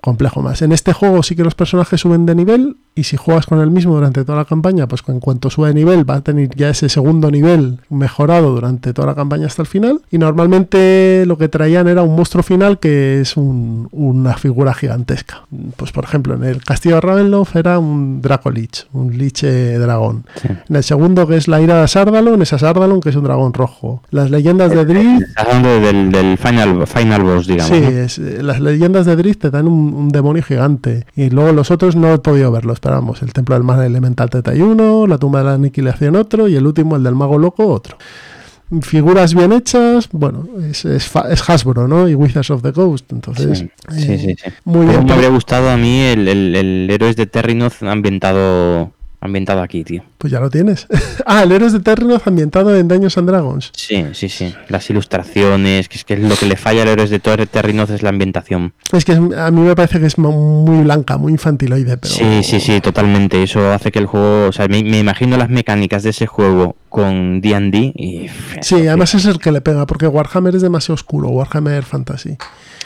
complejo 0.01 0.41
más. 0.41 0.61
En 0.61 0.73
este 0.73 0.91
juego 0.91 1.23
sí 1.23 1.33
que 1.33 1.45
los 1.45 1.55
personajes 1.55 2.01
suben 2.01 2.25
de 2.25 2.35
nivel 2.35 2.75
y 2.95 3.03
si 3.03 3.17
juegas 3.17 3.45
con 3.45 3.59
el 3.59 3.71
mismo 3.71 3.95
durante 3.95 4.23
toda 4.23 4.37
la 4.37 4.45
campaña, 4.45 4.87
pues 4.87 5.01
en 5.07 5.19
cuanto 5.19 5.49
sube 5.49 5.69
de 5.69 5.73
nivel 5.73 6.07
va 6.07 6.15
a 6.15 6.21
tener 6.21 6.49
ya 6.55 6.69
ese 6.69 6.89
segundo 6.89 7.31
nivel 7.31 7.79
mejorado 7.89 8.51
durante 8.51 8.93
toda 8.93 9.07
la 9.07 9.15
campaña 9.15 9.47
hasta 9.47 9.63
el 9.63 9.67
final. 9.67 10.01
Y 10.11 10.17
normalmente 10.17 11.25
lo 11.25 11.37
que 11.37 11.49
traían 11.49 11.87
era 11.87 12.03
un 12.03 12.15
monstruo 12.15 12.43
final 12.43 12.79
que 12.79 13.21
es 13.21 13.35
un, 13.35 13.87
una 13.91 14.35
figura 14.35 14.73
gigantesca. 14.73 15.45
Pues 15.75 15.91
por 15.91 16.03
ejemplo, 16.03 16.35
en 16.35 16.43
el 16.43 16.63
Castillo 16.63 16.95
de 16.95 17.01
Ravenloft 17.01 17.55
era 17.55 17.79
un 17.79 18.21
Draco 18.21 18.51
Lich, 18.51 18.85
un 18.93 19.17
Lich 19.17 19.43
eh, 19.43 19.77
dragón. 19.79 20.25
Sí. 20.41 20.49
En 20.69 20.75
el 20.75 20.83
segundo 20.83 21.27
que 21.27 21.37
es 21.37 21.47
la 21.47 21.61
ira 21.61 21.81
de 21.81 21.87
Sardalon, 21.87 22.41
es 22.41 22.53
a 22.53 22.59
Sardalon 22.59 23.01
que 23.01 23.09
es 23.09 23.15
un 23.15 23.23
dragón 23.23 23.53
rojo. 23.53 24.03
Las 24.11 24.29
leyendas 24.29 24.71
de 24.71 24.85
Drift... 24.85 25.27
Hablando 25.35 25.79
del, 25.79 26.11
del 26.11 26.37
final, 26.37 26.85
final 26.85 27.23
boss, 27.23 27.47
digamos. 27.47 27.75
Sí, 27.75 27.83
es, 27.83 28.17
las 28.19 28.59
leyendas 28.59 29.05
de 29.05 29.15
Drift 29.15 29.41
te 29.41 29.49
dan 29.49 29.67
un, 29.67 29.93
un 29.93 30.09
demonio 30.09 30.43
gigante. 30.43 31.05
Y 31.15 31.31
luego 31.31 31.53
los 31.53 31.71
otros 31.71 31.95
no 31.95 32.13
he 32.13 32.19
podido 32.19 32.51
verlos 32.51 32.79
esperamos, 32.83 33.21
el 33.21 33.31
templo 33.31 33.55
del 33.55 33.63
mar 33.63 33.81
elemental 33.81 34.29
Teta 34.29 34.51
1, 34.51 35.07
la 35.07 35.17
tumba 35.17 35.39
de 35.39 35.45
la 35.45 35.53
aniquilación 35.53 36.17
otro 36.17 36.49
y 36.49 36.57
el 36.57 36.67
último, 36.67 36.97
el 36.97 37.03
del 37.03 37.15
mago 37.15 37.37
loco, 37.37 37.65
otro. 37.67 37.97
Figuras 38.81 39.33
bien 39.33 39.53
hechas, 39.53 40.09
bueno, 40.11 40.45
es, 40.69 40.83
es, 40.83 41.09
es 41.29 41.49
Hasbro, 41.49 41.87
¿no? 41.87 42.09
Y 42.09 42.15
Wizards 42.15 42.49
of 42.49 42.61
the 42.61 42.73
Coast, 42.73 43.09
entonces... 43.13 43.59
Sí, 43.59 43.69
eh, 43.89 44.01
sí, 44.01 44.17
sí, 44.17 44.35
sí, 44.35 44.51
Muy 44.65 44.85
bien. 44.85 45.05
Me 45.05 45.13
habría 45.13 45.29
gustado 45.29 45.69
a 45.69 45.77
mí 45.77 46.01
el, 46.01 46.27
el, 46.27 46.55
el 46.55 46.89
Héroes 46.89 47.15
de 47.15 47.25
Terrinoth 47.25 47.83
ambientado 47.83 48.91
ambientado 49.23 49.61
aquí, 49.61 49.83
tío. 49.83 50.03
Pues 50.17 50.31
ya 50.31 50.39
lo 50.39 50.49
tienes. 50.49 50.87
ah, 51.25 51.43
el 51.43 51.51
Héroes 51.51 51.73
de 51.73 51.79
Terrinoth 51.79 52.27
ambientado 52.27 52.75
en 52.75 52.87
Daños 52.87 53.17
and 53.17 53.29
Dragons. 53.29 53.71
Sí, 53.75 54.05
sí, 54.13 54.29
sí. 54.29 54.53
Las 54.67 54.89
ilustraciones, 54.89 55.87
que 55.87 55.97
es 55.97 56.03
que 56.03 56.17
lo 56.17 56.35
que 56.35 56.45
le 56.45 56.57
falla 56.57 56.83
al 56.83 56.89
Héroes 56.89 57.09
de 57.09 57.19
Terrinoth 57.19 57.89
es 57.91 58.03
la 58.03 58.09
ambientación. 58.09 58.73
Es 58.91 59.05
que 59.05 59.13
es, 59.13 59.17
a 59.17 59.51
mí 59.51 59.61
me 59.61 59.75
parece 59.75 59.99
que 59.99 60.07
es 60.07 60.17
muy 60.17 60.83
blanca, 60.83 61.17
muy 61.17 61.31
infantiloide, 61.31 61.97
pero... 61.97 62.13
Sí, 62.13 62.43
sí, 62.43 62.59
sí, 62.59 62.81
totalmente. 62.81 63.41
Eso 63.41 63.71
hace 63.71 63.91
que 63.91 63.99
el 63.99 64.05
juego... 64.05 64.47
O 64.47 64.51
sea, 64.51 64.67
me, 64.67 64.83
me 64.83 64.99
imagino 64.99 65.37
las 65.37 65.49
mecánicas 65.49 66.03
de 66.03 66.09
ese 66.09 66.27
juego 66.27 66.75
con 66.89 67.41
D&D 67.41 67.93
y... 67.95 68.29
Sí, 68.61 68.87
además 68.87 69.15
es 69.15 69.25
el 69.25 69.39
que 69.39 69.51
le 69.51 69.61
pega, 69.61 69.87
porque 69.87 70.07
Warhammer 70.07 70.55
es 70.55 70.61
demasiado 70.61 70.95
oscuro, 70.95 71.29
Warhammer 71.29 71.83
Fantasy. 71.83 72.37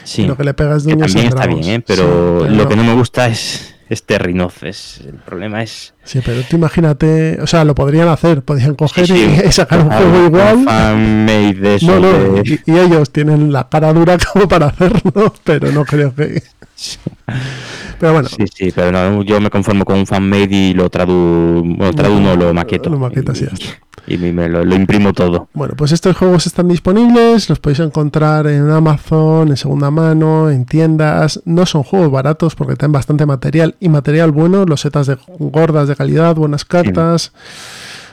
Sí. 0.04 0.24
Lo 0.24 0.36
que 0.36 0.44
le 0.44 0.54
pega 0.54 0.76
es 0.76 0.84
que 0.84 0.92
Dungeons 0.92 1.12
también 1.12 1.26
and 1.26 1.34
está 1.34 1.46
Dragons. 1.46 1.66
bien, 1.66 1.80
¿eh? 1.80 1.84
pero, 1.86 2.02
Sí, 2.02 2.44
pero 2.44 2.54
lo 2.56 2.68
que 2.68 2.76
no 2.76 2.84
me 2.84 2.94
gusta 2.94 3.26
es 3.26 3.74
es 3.88 4.04
Terrinoth. 4.04 4.62
Es, 4.62 5.00
el 5.06 5.14
problema 5.14 5.62
es. 5.62 5.94
Sí, 6.08 6.20
pero 6.24 6.40
tú 6.48 6.56
imagínate, 6.56 7.38
o 7.38 7.46
sea, 7.46 7.66
lo 7.66 7.74
podrían 7.74 8.08
hacer, 8.08 8.40
podrían 8.42 8.74
coger 8.76 9.06
Sí, 9.06 9.12
sí. 9.14 9.42
y, 9.46 9.52
sacar 9.52 9.80
un 9.80 9.90
juego 9.90 10.24
igual. 10.24 10.64
de 11.60 11.74
eso. 11.74 11.86
No, 11.86 12.00
no, 12.00 12.42
de- 12.42 12.60
y, 12.64 12.72
y 12.72 12.78
ellos 12.78 13.10
tienen 13.10 13.52
la 13.52 13.68
cara 13.68 13.92
dura 13.92 14.16
como 14.32 14.48
para 14.48 14.68
hacerlo, 14.68 15.34
pero 15.44 15.70
no 15.70 15.84
creo 15.84 16.14
que. 16.14 16.42
Pero 17.98 18.12
bueno, 18.12 18.28
Sí, 18.28 18.44
sí, 18.54 18.72
pero 18.72 18.92
no, 18.92 19.22
yo 19.24 19.40
me 19.40 19.50
conformo 19.50 19.84
con 19.84 19.98
un 19.98 20.06
fan-made 20.06 20.48
y 20.54 20.72
lo 20.74 20.88
tradu... 20.88 21.62
Bueno, 21.64 21.92
tradu 21.92 22.20
no, 22.20 22.36
lo 22.36 22.54
maqueto. 22.54 22.88
Lo 22.90 22.98
maquetas 22.98 23.40
y 23.42 23.46
y, 24.06 24.14
y 24.14 24.18
me, 24.18 24.32
me 24.32 24.48
lo, 24.48 24.64
lo 24.64 24.74
imprimo 24.76 25.12
todo. 25.12 25.48
Bueno, 25.52 25.74
pues 25.76 25.90
estos 25.92 26.16
juegos 26.16 26.46
están 26.46 26.68
disponibles, 26.68 27.48
los 27.48 27.58
podéis 27.58 27.80
encontrar 27.80 28.46
en 28.46 28.70
Amazon, 28.70 29.48
en 29.48 29.56
segunda 29.56 29.90
mano, 29.90 30.48
en 30.50 30.64
tiendas. 30.64 31.42
No 31.44 31.66
son 31.66 31.82
juegos 31.82 32.10
baratos 32.10 32.54
porque 32.54 32.76
tienen 32.76 32.92
bastante 32.92 33.26
material 33.26 33.74
y 33.80 33.88
material 33.88 34.30
bueno, 34.30 34.64
los 34.64 34.80
setas 34.82 35.08
de 35.08 35.18
gordas 35.38 35.88
de 35.88 35.96
calidad, 35.98 36.34
buenas 36.36 36.64
cartas, 36.64 37.32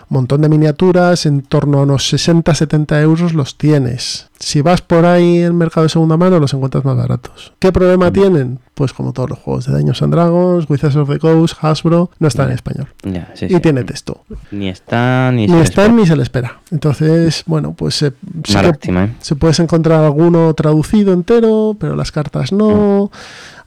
un 0.09 0.15
montón 0.15 0.41
de 0.41 0.49
miniaturas, 0.49 1.25
en 1.25 1.41
torno 1.41 1.79
a 1.79 1.83
unos 1.83 2.11
60-70 2.13 3.01
euros 3.01 3.33
los 3.33 3.57
tienes. 3.57 4.27
Si 4.37 4.61
vas 4.61 4.81
por 4.81 5.05
ahí 5.05 5.39
en 5.39 5.57
mercado 5.57 5.83
de 5.83 5.89
segunda 5.89 6.17
mano, 6.17 6.39
los 6.39 6.53
encuentras 6.53 6.83
más 6.85 6.95
baratos. 6.97 7.53
¿Qué 7.57 7.71
problema 7.71 8.11
tienen? 8.11 8.59
Pues 8.75 8.91
como 8.93 9.13
todos 9.13 9.29
los 9.29 9.39
juegos 9.39 9.65
de 9.65 9.73
Daños 9.73 10.01
and 10.03 10.13
Dragons, 10.13 10.69
Wizards 10.69 10.95
of 10.97 11.09
the 11.09 11.17
Coast, 11.19 11.55
Hasbro, 11.61 12.11
no 12.19 12.27
están 12.27 12.49
en 12.49 12.53
español. 12.55 12.87
Ya, 13.03 13.31
sí, 13.33 13.45
Y 13.45 13.55
sí. 13.55 13.59
tiene 13.61 13.83
texto. 13.83 14.23
Ni 14.51 14.69
está 14.69 15.31
ni, 15.31 15.47
Ni 15.47 15.53
se 15.53 15.61
están 15.63 15.85
espera. 15.85 15.93
ni 16.01 16.05
se 16.05 16.15
le 16.17 16.23
espera. 16.23 16.59
Entonces, 16.71 17.43
bueno, 17.47 17.73
pues 17.73 18.01
eh, 18.03 18.11
lástima, 18.53 19.05
¿eh? 19.05 19.15
se 19.21 19.35
puedes 19.35 19.59
encontrar 19.59 20.03
alguno 20.03 20.53
traducido 20.53 21.13
entero, 21.13 21.75
pero 21.79 21.95
las 21.95 22.11
cartas 22.11 22.51
no. 22.51 23.09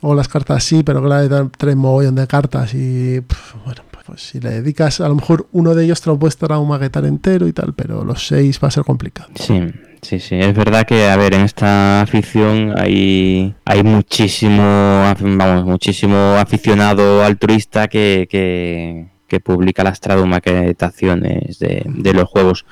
O 0.00 0.14
las 0.14 0.28
cartas 0.28 0.62
sí, 0.62 0.84
pero 0.84 1.02
claro, 1.02 1.50
traen 1.58 1.78
mogollón 1.78 2.14
de 2.14 2.26
cartas 2.28 2.72
y 2.74 3.18
bueno, 3.64 3.82
pues 4.08 4.22
si 4.22 4.40
le 4.40 4.48
dedicas, 4.48 5.02
a 5.02 5.08
lo 5.08 5.16
mejor 5.16 5.48
uno 5.52 5.74
de 5.74 5.84
ellos 5.84 6.00
te 6.00 6.08
lo 6.08 6.18
puedes 6.18 6.38
maquetar 6.66 7.04
entero 7.04 7.46
y 7.46 7.52
tal, 7.52 7.74
pero 7.74 8.04
los 8.04 8.26
seis 8.26 8.58
va 8.62 8.68
a 8.68 8.70
ser 8.70 8.82
complicado. 8.82 9.28
Sí, 9.34 9.66
sí, 10.00 10.18
sí. 10.18 10.36
Es 10.36 10.54
verdad 10.54 10.86
que, 10.86 11.08
a 11.08 11.16
ver, 11.18 11.34
en 11.34 11.42
esta 11.42 12.00
afición 12.00 12.72
hay, 12.78 13.54
hay 13.66 13.82
muchísimo, 13.82 14.62
vamos, 15.20 15.66
muchísimo 15.66 16.36
aficionado 16.38 17.22
altruista 17.22 17.88
que, 17.88 18.26
que, 18.30 19.08
que 19.26 19.40
publica 19.40 19.84
las 19.84 20.00
tradumaquetaciones 20.00 21.58
de, 21.58 21.82
de 21.84 22.14
los 22.14 22.30
juegos. 22.30 22.64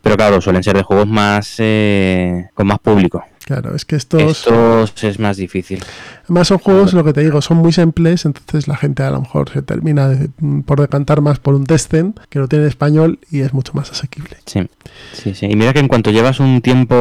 Pero 0.00 0.16
claro, 0.16 0.40
suelen 0.40 0.62
ser 0.62 0.76
de 0.76 0.84
juegos 0.84 1.08
más 1.08 1.56
eh, 1.58 2.50
con 2.54 2.68
más 2.68 2.78
público. 2.78 3.24
Claro, 3.44 3.76
es 3.76 3.84
que 3.84 3.96
estos... 3.96 4.22
Estos 4.22 5.04
es 5.04 5.18
más 5.18 5.36
difícil. 5.36 5.82
Además 6.24 6.48
son 6.48 6.58
juegos, 6.58 6.94
lo 6.94 7.04
que 7.04 7.12
te 7.12 7.20
digo, 7.20 7.42
son 7.42 7.58
muy 7.58 7.72
simples, 7.72 8.24
entonces 8.24 8.66
la 8.68 8.76
gente 8.76 9.02
a 9.02 9.10
lo 9.10 9.20
mejor 9.20 9.50
se 9.50 9.60
termina 9.60 10.08
de- 10.08 10.30
por 10.64 10.80
decantar 10.80 11.20
más 11.20 11.38
por 11.40 11.54
un 11.54 11.64
Descent, 11.64 12.18
que 12.30 12.38
lo 12.38 12.48
tiene 12.48 12.64
en 12.64 12.68
español 12.70 13.18
y 13.30 13.40
es 13.40 13.52
mucho 13.52 13.72
más 13.74 13.90
asequible. 13.90 14.38
Sí, 14.46 14.66
sí, 15.12 15.34
sí. 15.34 15.44
Y 15.46 15.56
mira 15.56 15.74
que 15.74 15.80
en 15.80 15.88
cuanto 15.88 16.10
llevas 16.10 16.40
un 16.40 16.62
tiempo 16.62 16.94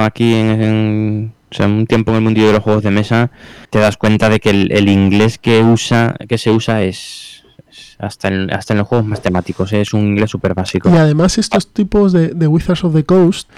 aquí 0.00 0.34
en, 0.34 0.62
en- 0.62 1.32
o 1.52 1.54
sea, 1.54 1.66
un 1.66 1.86
tiempo 1.86 2.10
en 2.10 2.16
el 2.16 2.22
mundillo 2.22 2.48
de 2.48 2.54
los 2.54 2.62
juegos 2.64 2.82
de 2.82 2.90
mesa, 2.90 3.30
te 3.70 3.78
das 3.78 3.96
cuenta 3.96 4.28
de 4.28 4.40
que 4.40 4.50
el, 4.50 4.72
el 4.72 4.88
inglés 4.88 5.38
que 5.38 5.62
usa, 5.62 6.16
que 6.28 6.38
se 6.38 6.50
usa 6.50 6.82
es, 6.82 7.44
es 7.70 7.94
hasta 8.00 8.26
en, 8.26 8.52
hasta 8.52 8.72
en 8.74 8.78
los 8.78 8.88
juegos 8.88 9.06
más 9.06 9.22
temáticos, 9.22 9.72
¿eh? 9.72 9.80
es 9.82 9.92
un 9.94 10.00
inglés 10.00 10.30
súper 10.32 10.54
básico. 10.54 10.90
Y 10.92 10.96
además 10.96 11.38
estos 11.38 11.72
tipos 11.72 12.12
de, 12.12 12.30
de 12.30 12.48
Wizards 12.48 12.82
of 12.82 12.94
the 12.96 13.04
Coast, 13.04 13.48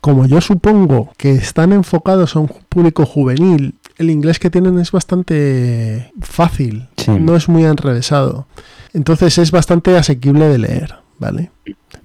como 0.00 0.26
yo 0.26 0.40
supongo 0.40 1.10
que 1.16 1.32
están 1.32 1.72
enfocados 1.72 2.36
a 2.36 2.40
un 2.40 2.50
público 2.68 3.04
juvenil, 3.06 3.74
el 3.98 4.10
inglés 4.10 4.38
que 4.38 4.50
tienen 4.50 4.78
es 4.78 4.92
bastante 4.92 6.12
fácil, 6.20 6.88
Sí. 6.96 7.10
no 7.12 7.36
es 7.36 7.48
muy 7.48 7.64
enrevesado. 7.64 8.46
Entonces 8.92 9.38
es 9.38 9.50
bastante 9.50 9.96
asequible 9.96 10.46
de 10.48 10.58
leer, 10.58 10.94
¿vale? 11.18 11.50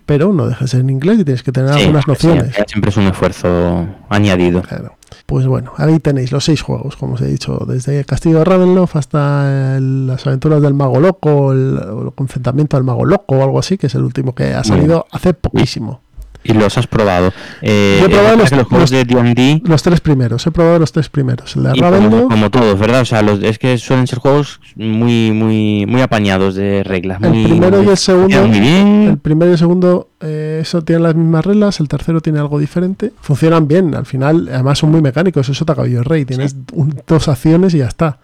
Pero 0.06 0.34
no 0.34 0.48
dejes 0.48 0.74
en 0.76 0.90
inglés 0.90 1.20
y 1.20 1.24
tienes 1.24 1.42
que 1.42 1.52
tener 1.52 1.74
Sí, 1.74 1.82
algunas 1.82 2.08
nociones. 2.08 2.58
al 2.60 2.66
siempre 2.68 2.90
es 2.92 2.98
un 2.98 3.06
esfuerzo 3.06 3.88
añadido. 4.10 4.62
Claro. 4.62 4.94
Pues 5.26 5.48
bueno, 5.48 5.72
ahí 5.78 5.98
tenéis 6.00 6.32
los 6.32 6.44
seis 6.46 6.62
juegos, 6.62 6.96
como 6.98 7.14
os 7.16 7.22
he 7.22 7.26
dicho, 7.28 7.66
desde 7.68 8.04
Castillo 8.06 8.40
de 8.40 8.44
Ravenloft 8.46 8.96
hasta 8.98 9.78
el- 9.78 10.06
las 10.06 10.28
aventuras 10.28 10.62
del 10.62 10.74
Mago 10.76 11.00
Loco, 11.00 11.54
el, 11.54 11.80
el 11.80 12.12
enfrentamiento 12.18 12.78
del 12.78 12.84
Mago 12.84 13.06
Loco 13.06 13.38
o 13.38 13.44
algo 13.44 13.58
así, 13.58 13.78
que 13.80 13.88
es 13.88 13.96
el 13.96 14.04
último 14.04 14.36
que 14.36 14.54
ha 14.54 14.64
salido 14.64 15.08
hace 15.12 15.34
poquísimo. 15.34 16.02
Y 16.46 16.54
los 16.54 16.78
has 16.78 16.88
probado. 16.88 17.34
Eh, 17.62 17.98
Yo 18.02 18.06
he 18.06 18.10
probado 18.10 18.38
los- 18.38 18.50
juegos 18.50 18.72
los- 18.72 18.90
de 18.92 19.04
D&D 19.06 19.62
Los 19.66 19.84
tres 19.84 20.00
primeros, 20.00 20.46
he 20.48 20.52
probado 20.52 20.80
los 20.80 20.92
tres 20.92 21.10
primeros. 21.10 21.56
El 21.56 21.64
de 21.64 21.72
como, 21.80 22.28
como 22.30 22.50
todos, 22.52 22.80
¿verdad? 22.80 23.02
O 23.02 23.06
sea, 23.06 23.22
los, 23.22 23.42
es 23.44 23.58
que 23.60 23.78
suelen 23.78 24.08
ser 24.08 24.20
juegos 24.20 24.60
muy, 24.76 25.32
muy, 25.32 25.86
muy 25.88 26.02
apañados 26.02 26.56
de 26.56 26.84
reglas. 26.84 27.20
el 27.22 27.30
muy- 27.30 27.44
primero 27.46 27.78
y 27.80 27.84
muy- 27.84 27.92
el 27.92 27.98
segundo. 27.98 28.48
muy 28.48 28.60
bien. 28.60 29.02
El 29.10 29.18
primero 29.18 29.50
y 29.50 29.54
el 29.54 29.58
segundo, 29.60 30.10
eh, 30.22 30.60
eso 30.62 30.82
tienen 30.84 31.04
las 31.04 31.16
mismas 31.16 31.46
reglas, 31.46 31.80
el 31.80 31.88
tercero 31.88 32.22
tiene 32.22 32.40
algo 32.40 32.60
diferente. 32.60 33.12
Funcionan 33.22 33.68
bien, 33.68 33.96
al 33.96 34.06
final, 34.06 34.48
además 34.52 34.80
son 34.80 34.92
muy 34.92 35.02
mecánicos, 35.02 35.50
eso 35.50 35.66
te 35.66 35.74
caballo 35.76 36.04
rey, 36.04 36.26
tienes 36.26 36.56
un- 36.74 36.96
dos 37.08 37.28
acciones 37.28 37.74
y 37.74 37.80
ya 37.80 37.88
está. 37.88 38.20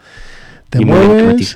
Te 0.70 0.82
y 0.82 0.86
muy 0.86 0.98
mueves, 0.98 1.56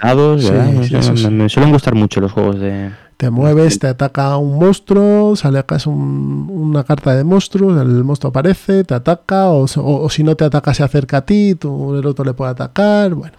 sí. 1.18 1.24
me, 1.24 1.30
me 1.44 1.50
suelen 1.50 1.72
gustar 1.72 1.96
mucho 1.96 2.20
los 2.20 2.32
juegos 2.34 2.60
de. 2.60 2.90
Te 3.18 3.30
mueves, 3.30 3.80
te 3.80 3.88
ataca 3.88 4.36
un 4.38 4.60
monstruo, 4.60 5.36
sale 5.38 5.58
acá 5.60 5.78
es 5.78 5.88
un- 5.88 6.48
una 6.52 6.84
carta 6.84 7.16
de 7.16 7.24
monstruos, 7.24 7.80
el 7.82 8.04
monstruo 8.04 8.30
aparece, 8.30 8.84
te 8.84 8.94
ataca, 8.94 9.50
o, 9.52 9.68
se- 9.68 9.80
o- 9.80 10.02
o 10.02 10.10
si 10.10 10.22
no 10.24 10.36
te 10.36 10.44
ataca 10.44 10.74
se 10.74 10.84
acerca 10.84 11.18
a 11.18 11.26
ti, 11.26 11.56
tú, 11.56 11.96
el 11.96 12.06
otro 12.06 12.26
le 12.26 12.34
puede 12.34 12.52
atacar, 12.52 13.14
bueno, 13.14 13.34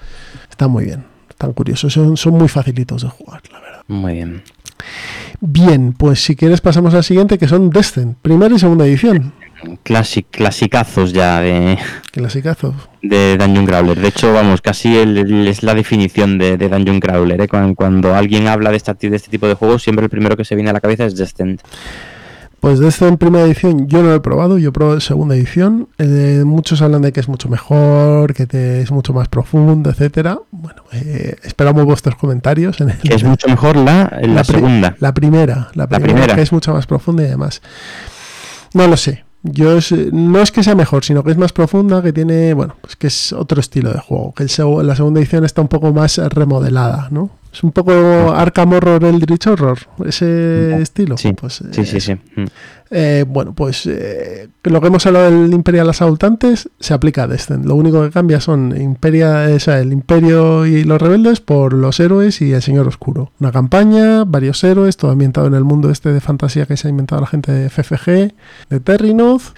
está 0.48 0.66
muy 0.66 0.86
bien, 0.86 1.04
están 1.28 1.52
curiosos, 1.52 1.92
son, 1.92 2.16
son 2.16 2.34
muy 2.34 2.48
facilitos 2.48 3.02
de 3.02 3.08
jugar, 3.10 3.42
la 3.52 3.60
verdad. 3.60 3.82
Muy 3.88 4.14
bien. 4.14 4.42
Bien, 5.40 5.92
pues 5.92 6.24
si 6.24 6.36
quieres 6.36 6.60
pasamos 6.62 6.94
al 6.94 7.04
siguiente, 7.04 7.36
que 7.38 7.46
son 7.48 7.68
Descent, 7.70 8.16
primera 8.22 8.54
y 8.54 8.58
segunda 8.58 8.86
edición, 8.86 9.34
Clasic, 9.82 10.26
clasicazos 10.30 11.12
ya 11.12 11.40
de, 11.40 11.78
clasicazo. 12.12 12.74
de 13.02 13.36
Dungeon 13.38 13.66
Crawler. 13.66 13.98
De 14.00 14.08
hecho, 14.08 14.32
vamos, 14.32 14.60
casi 14.60 14.96
el- 14.96 15.16
el- 15.18 15.48
es 15.48 15.62
la 15.62 15.74
definición 15.74 16.38
de, 16.38 16.56
de 16.56 16.68
Dungeon 16.68 17.00
Crawler. 17.00 17.40
¿eh? 17.40 17.48
Cuando, 17.48 17.74
cuando 17.74 18.14
alguien 18.14 18.48
habla 18.48 18.70
de, 18.70 18.76
esta, 18.76 18.94
de 18.94 19.14
este 19.16 19.30
tipo 19.30 19.46
de 19.48 19.54
juegos, 19.54 19.82
siempre 19.82 20.04
el 20.04 20.10
primero 20.10 20.36
que 20.36 20.44
se 20.44 20.54
viene 20.54 20.70
a 20.70 20.72
la 20.72 20.80
cabeza 20.80 21.04
es 21.06 21.16
Descent. 21.16 21.60
Pues 22.60 22.78
Descent 22.80 23.18
primera 23.18 23.44
edición 23.44 23.86
yo 23.86 24.02
no 24.02 24.08
lo 24.08 24.14
he 24.14 24.20
probado, 24.20 24.58
yo 24.58 24.72
probado 24.72 24.98
segunda 25.00 25.36
edición. 25.36 25.88
Eh, 25.98 26.42
muchos 26.44 26.80
hablan 26.82 27.02
de 27.02 27.12
que 27.12 27.20
es 27.20 27.28
mucho 27.28 27.48
mejor, 27.48 28.34
que 28.34 28.46
te- 28.46 28.80
es 28.80 28.90
mucho 28.90 29.12
más 29.12 29.28
profundo, 29.28 29.90
etcétera. 29.90 30.38
Bueno, 30.50 30.82
eh, 30.92 31.36
esperamos 31.44 31.84
vuestros 31.84 32.16
comentarios 32.16 32.80
en 32.80 32.90
el, 32.90 32.96
Es 33.10 33.22
mucho 33.24 33.46
mejor 33.48 33.76
la, 33.76 34.10
la, 34.20 34.26
La 34.28 34.42
pri- 34.42 34.54
segunda. 34.54 34.96
La 35.00 35.12
primera, 35.14 35.68
la 35.74 35.86
primera, 35.86 36.12
primera. 36.14 36.34
que 36.34 36.42
es 36.42 36.52
mucho 36.52 36.72
más 36.72 36.86
profunda 36.86 37.22
y 37.22 37.26
además. 37.26 37.60
No 38.72 38.86
lo 38.88 38.96
sé. 38.96 39.24
Yo 39.52 39.76
es- 39.78 39.92
no 40.12 40.40
es 40.40 40.50
que 40.52 40.62
sea 40.62 40.74
mejor, 40.74 41.04
sino 41.04 41.22
que 41.24 41.30
es 41.30 41.36
más 41.36 41.52
profunda, 41.52 42.02
que 42.02 42.12
tiene, 42.12 42.54
bueno, 42.54 42.76
pues 42.80 42.96
que 42.96 43.06
es 43.08 43.32
otro 43.32 43.60
estilo 43.60 43.92
de 43.92 43.98
juego. 43.98 44.32
Que 44.34 44.42
el 44.44 44.48
la 44.82 44.96
segunda 44.96 45.20
edición 45.20 45.44
está 45.44 45.60
un 45.62 45.68
poco 45.68 45.92
más 45.92 46.18
remodelada, 46.18 47.08
¿no? 47.10 47.30
Es 47.52 47.62
un 47.62 47.72
poco 47.72 47.90
Arkham 48.34 48.72
Horror, 48.74 49.02
Eldritch 49.04 49.46
Horror, 49.46 49.78
ese 50.04 50.82
estilo. 50.82 51.16
Sí, 51.16 51.32
Pues, 51.32 51.62
Sí, 51.72 51.84
sí, 51.86 51.96
eh, 51.96 52.00
sí. 52.00 52.14
Mm. 52.14 52.44
Eh, 52.90 53.24
bueno, 53.26 53.54
pues 53.54 53.86
eh, 53.86 54.48
lo 54.62 54.80
que 54.80 54.86
hemos 54.86 55.06
hablado 55.06 55.30
del 55.30 55.52
Imperial 55.52 55.88
Assault 55.88 56.22
antes 56.22 56.68
se 56.78 56.94
aplica 56.94 57.24
a 57.24 57.26
Descent. 57.26 57.64
Lo 57.64 57.74
único 57.74 58.02
que 58.02 58.10
cambia 58.10 58.40
son 58.40 58.80
Imperia, 58.80 59.48
o 59.54 59.58
sea, 59.58 59.80
el 59.80 59.92
Imperio 59.92 60.66
y 60.66 60.84
los 60.84 61.00
rebeldes 61.00 61.40
por 61.40 61.72
los 61.72 61.98
héroes 61.98 62.40
y 62.40 62.52
el 62.52 62.62
Señor 62.62 62.86
Oscuro. 62.86 63.32
Una 63.40 63.52
campaña, 63.52 64.24
varios 64.24 64.62
héroes, 64.62 64.96
todo 64.96 65.10
ambientado 65.10 65.46
en 65.46 65.54
el 65.54 65.64
mundo 65.64 65.90
este 65.90 66.12
de 66.12 66.20
fantasía 66.20 66.66
que 66.66 66.76
se 66.76 66.86
ha 66.86 66.90
inventado 66.90 67.20
la 67.20 67.26
gente 67.26 67.52
de 67.52 67.68
FFG, 67.68 68.34
de 68.70 68.80
Terrinoth. 68.80 69.54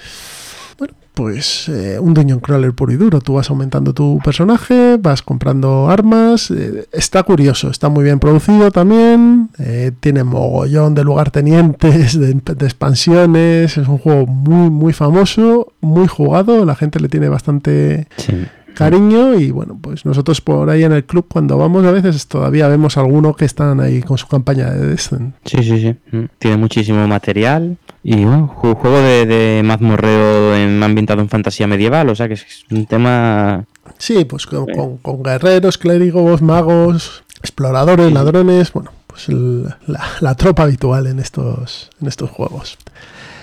Pues 1.18 1.68
eh, 1.68 1.98
un 2.00 2.14
Dungeon 2.14 2.38
Crawler 2.38 2.72
puro 2.72 2.92
y 2.92 2.96
duro. 2.96 3.20
Tú 3.20 3.32
vas 3.34 3.50
aumentando 3.50 3.92
tu 3.92 4.20
personaje, 4.24 4.98
vas 5.02 5.20
comprando 5.20 5.90
armas. 5.90 6.48
eh, 6.52 6.86
está 6.92 7.24
curioso, 7.24 7.70
está 7.70 7.88
muy 7.88 8.04
bien 8.04 8.20
producido 8.20 8.70
también. 8.70 9.48
eh, 9.58 9.90
tiene 9.98 10.22
mogollón 10.22 10.94
de 10.94 11.02
lugartenientes, 11.02 12.16
de, 12.20 12.34
de 12.34 12.64
expansiones. 12.64 13.76
Es 13.76 13.88
un 13.88 13.98
juego 13.98 14.28
muy, 14.28 14.70
muy 14.70 14.92
famoso, 14.92 15.72
muy 15.80 16.06
jugado. 16.06 16.64
La 16.64 16.76
gente 16.76 17.00
le 17.00 17.08
tiene 17.08 17.28
bastante 17.28 18.06
Sí. 18.16 18.46
cariño 18.76 19.34
y 19.34 19.50
bueno, 19.50 19.76
pues 19.80 20.04
nosotros 20.06 20.40
por 20.40 20.70
ahí 20.70 20.84
en 20.84 20.92
el 20.92 21.04
club 21.04 21.26
cuando 21.28 21.58
vamos 21.58 21.84
a 21.84 21.90
veces 21.90 22.28
todavía 22.28 22.68
vemos 22.68 22.96
alguno 22.96 23.34
que 23.34 23.44
están 23.44 23.80
ahí 23.80 24.02
con 24.02 24.18
su 24.18 24.28
campaña 24.28 24.70
de 24.70 24.86
Descent. 24.86 25.34
Sí, 25.44 25.64
sí, 25.64 25.80
sí. 25.80 26.16
Mm. 26.16 26.26
Tiene 26.38 26.56
muchísimo 26.58 27.08
material. 27.08 27.76
Y 28.02 28.24
bueno, 28.24 28.54
ju- 28.62 28.74
juego 28.76 28.98
de, 29.00 29.26
de 29.26 29.62
mazmorreo 29.64 30.54
en, 30.56 30.82
ambientado 30.82 31.20
en 31.20 31.28
fantasía 31.28 31.66
medieval. 31.66 32.08
O 32.08 32.14
sea 32.14 32.28
que 32.28 32.34
es 32.34 32.64
un 32.70 32.86
tema. 32.86 33.64
Sí, 33.98 34.24
pues 34.24 34.46
con, 34.46 34.66
con- 34.66 34.98
con 34.98 35.22
guerreros, 35.22 35.78
clérigos, 35.78 36.40
magos, 36.42 37.24
exploradores, 37.40 38.12
ladrones, 38.12 38.72
bueno, 38.72 38.92
pues 39.06 39.28
el- 39.28 39.64
la, 39.86 40.04
la 40.20 40.34
tropa 40.36 40.62
habitual 40.62 41.06
en 41.06 41.18
estos, 41.18 41.90
en 42.00 42.08
estos 42.08 42.30
juegos. 42.30 42.78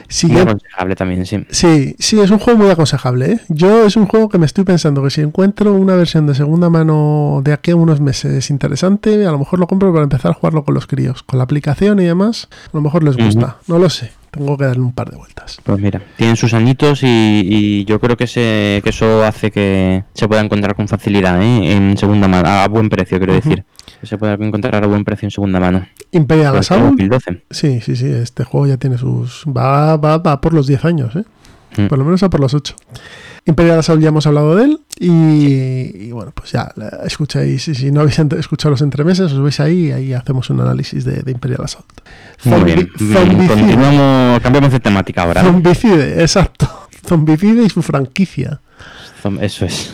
Muy 0.07 0.13
Siguiente- 0.13 0.49
aconsejable 0.51 0.95
también, 0.95 1.25
sí. 1.25 1.45
Sí, 1.49 1.95
sí, 1.97 2.19
es 2.19 2.29
un 2.29 2.37
juego 2.37 2.59
muy 2.59 2.69
aconsejable. 2.69 3.31
¿eh? 3.33 3.39
Yo 3.49 3.85
es 3.87 3.95
un 3.97 4.05
juego 4.05 4.29
que 4.29 4.37
me 4.37 4.45
estoy 4.45 4.63
pensando 4.63 5.01
que 5.03 5.09
si 5.09 5.21
encuentro 5.21 5.73
una 5.73 5.95
versión 5.95 6.27
de 6.27 6.35
segunda 6.35 6.69
mano 6.69 7.41
de 7.43 7.51
aquí 7.53 7.71
a 7.71 7.75
unos 7.75 7.99
meses 8.01 8.51
interesante, 8.51 9.25
a 9.25 9.31
lo 9.31 9.39
mejor 9.39 9.57
lo 9.59 9.65
compro 9.65 9.91
para 9.91 10.03
empezar 10.03 10.31
a 10.31 10.33
jugarlo 10.35 10.63
con 10.63 10.75
los 10.75 10.85
críos. 10.85 11.23
Con 11.23 11.39
la 11.39 11.43
aplicación 11.43 11.99
y 11.99 12.05
demás, 12.05 12.49
a 12.67 12.69
lo 12.77 12.81
mejor 12.81 13.03
les 13.03 13.17
gusta. 13.17 13.57
No 13.67 13.79
lo 13.79 13.89
sé. 13.89 14.11
Tengo 14.37 14.57
que 14.57 14.65
darle 14.65 14.81
un 14.83 14.93
par 14.93 15.09
de 15.09 15.17
vueltas. 15.17 15.59
Pues 15.63 15.79
mira, 15.79 16.01
tienen 16.17 16.35
sus 16.35 16.53
añitos 16.53 17.03
y, 17.03 17.07
y 17.07 17.85
yo 17.85 17.99
creo 17.99 18.17
que, 18.17 18.27
se, 18.27 18.81
que 18.83 18.89
eso 18.89 19.23
hace 19.23 19.51
que 19.51 20.03
se 20.13 20.27
pueda 20.27 20.41
encontrar 20.41 20.75
con 20.75 20.87
facilidad 20.87 21.41
¿eh? 21.41 21.71
en 21.73 21.97
segunda 21.97 22.27
mano, 22.27 22.47
a 22.49 22.67
buen 22.67 22.89
precio, 22.89 23.17
quiero 23.17 23.33
decir. 23.33 23.63
Que 24.01 24.07
se 24.07 24.17
pueda 24.17 24.33
encontrar 24.33 24.83
a 24.83 24.87
buen 24.87 25.03
precio 25.05 25.25
en 25.27 25.31
segunda 25.31 25.59
mano. 25.59 25.87
Imperial 26.11 26.53
Pues, 26.53 26.71
Assault. 26.71 26.85
2012. 26.91 27.43
Sí, 27.49 27.81
sí, 27.81 27.95
sí. 27.95 28.07
Este 28.07 28.43
juego 28.43 28.67
ya 28.67 28.77
tiene 28.77 28.97
sus. 28.97 29.45
Va, 29.45 29.97
va, 29.97 30.17
va 30.17 30.41
por 30.41 30.53
los 30.53 30.67
10 30.67 30.85
años, 30.85 31.15
¿eh? 31.15 31.23
Mm. 31.77 31.87
Por 31.87 31.97
lo 31.97 32.05
menos 32.05 32.23
a 32.23 32.29
por 32.29 32.39
los 32.39 32.53
8. 32.53 32.75
Imperial 33.47 33.79
Assault 33.79 34.01
ya 34.01 34.09
hemos 34.09 34.25
hablado 34.27 34.55
de 34.55 34.63
él. 34.65 34.79
Y, 34.99 36.07
y 36.07 36.11
bueno, 36.11 36.31
pues 36.33 36.51
ya 36.51 36.71
la 36.75 36.87
escucháis. 37.05 37.67
Y 37.67 37.75
si 37.75 37.91
no 37.91 38.01
habéis 38.01 38.17
escuchado 38.19 38.71
los 38.71 38.81
entremeses, 38.81 39.31
os 39.31 39.41
veis 39.41 39.59
ahí 39.59 39.87
y 39.87 39.91
ahí 39.91 40.13
hacemos 40.13 40.49
un 40.49 40.61
análisis 40.61 41.05
de, 41.05 41.21
de 41.21 41.31
Imperial 41.31 41.61
Assault. 41.63 41.85
Muy 42.45 42.59
Zombi- 42.59 42.65
bien. 42.65 42.89
Zombicide. 43.13 43.47
Continuamos, 43.47 44.41
cambiamos 44.41 44.71
de 44.71 44.79
temática 44.79 45.23
ahora. 45.23 45.43
Zombicide, 45.43 46.21
exacto. 46.21 46.87
Zombicide 47.05 47.63
y 47.63 47.69
su 47.69 47.81
franquicia. 47.83 48.61
Zom- 49.23 49.39
Eso 49.41 49.65
es. 49.65 49.93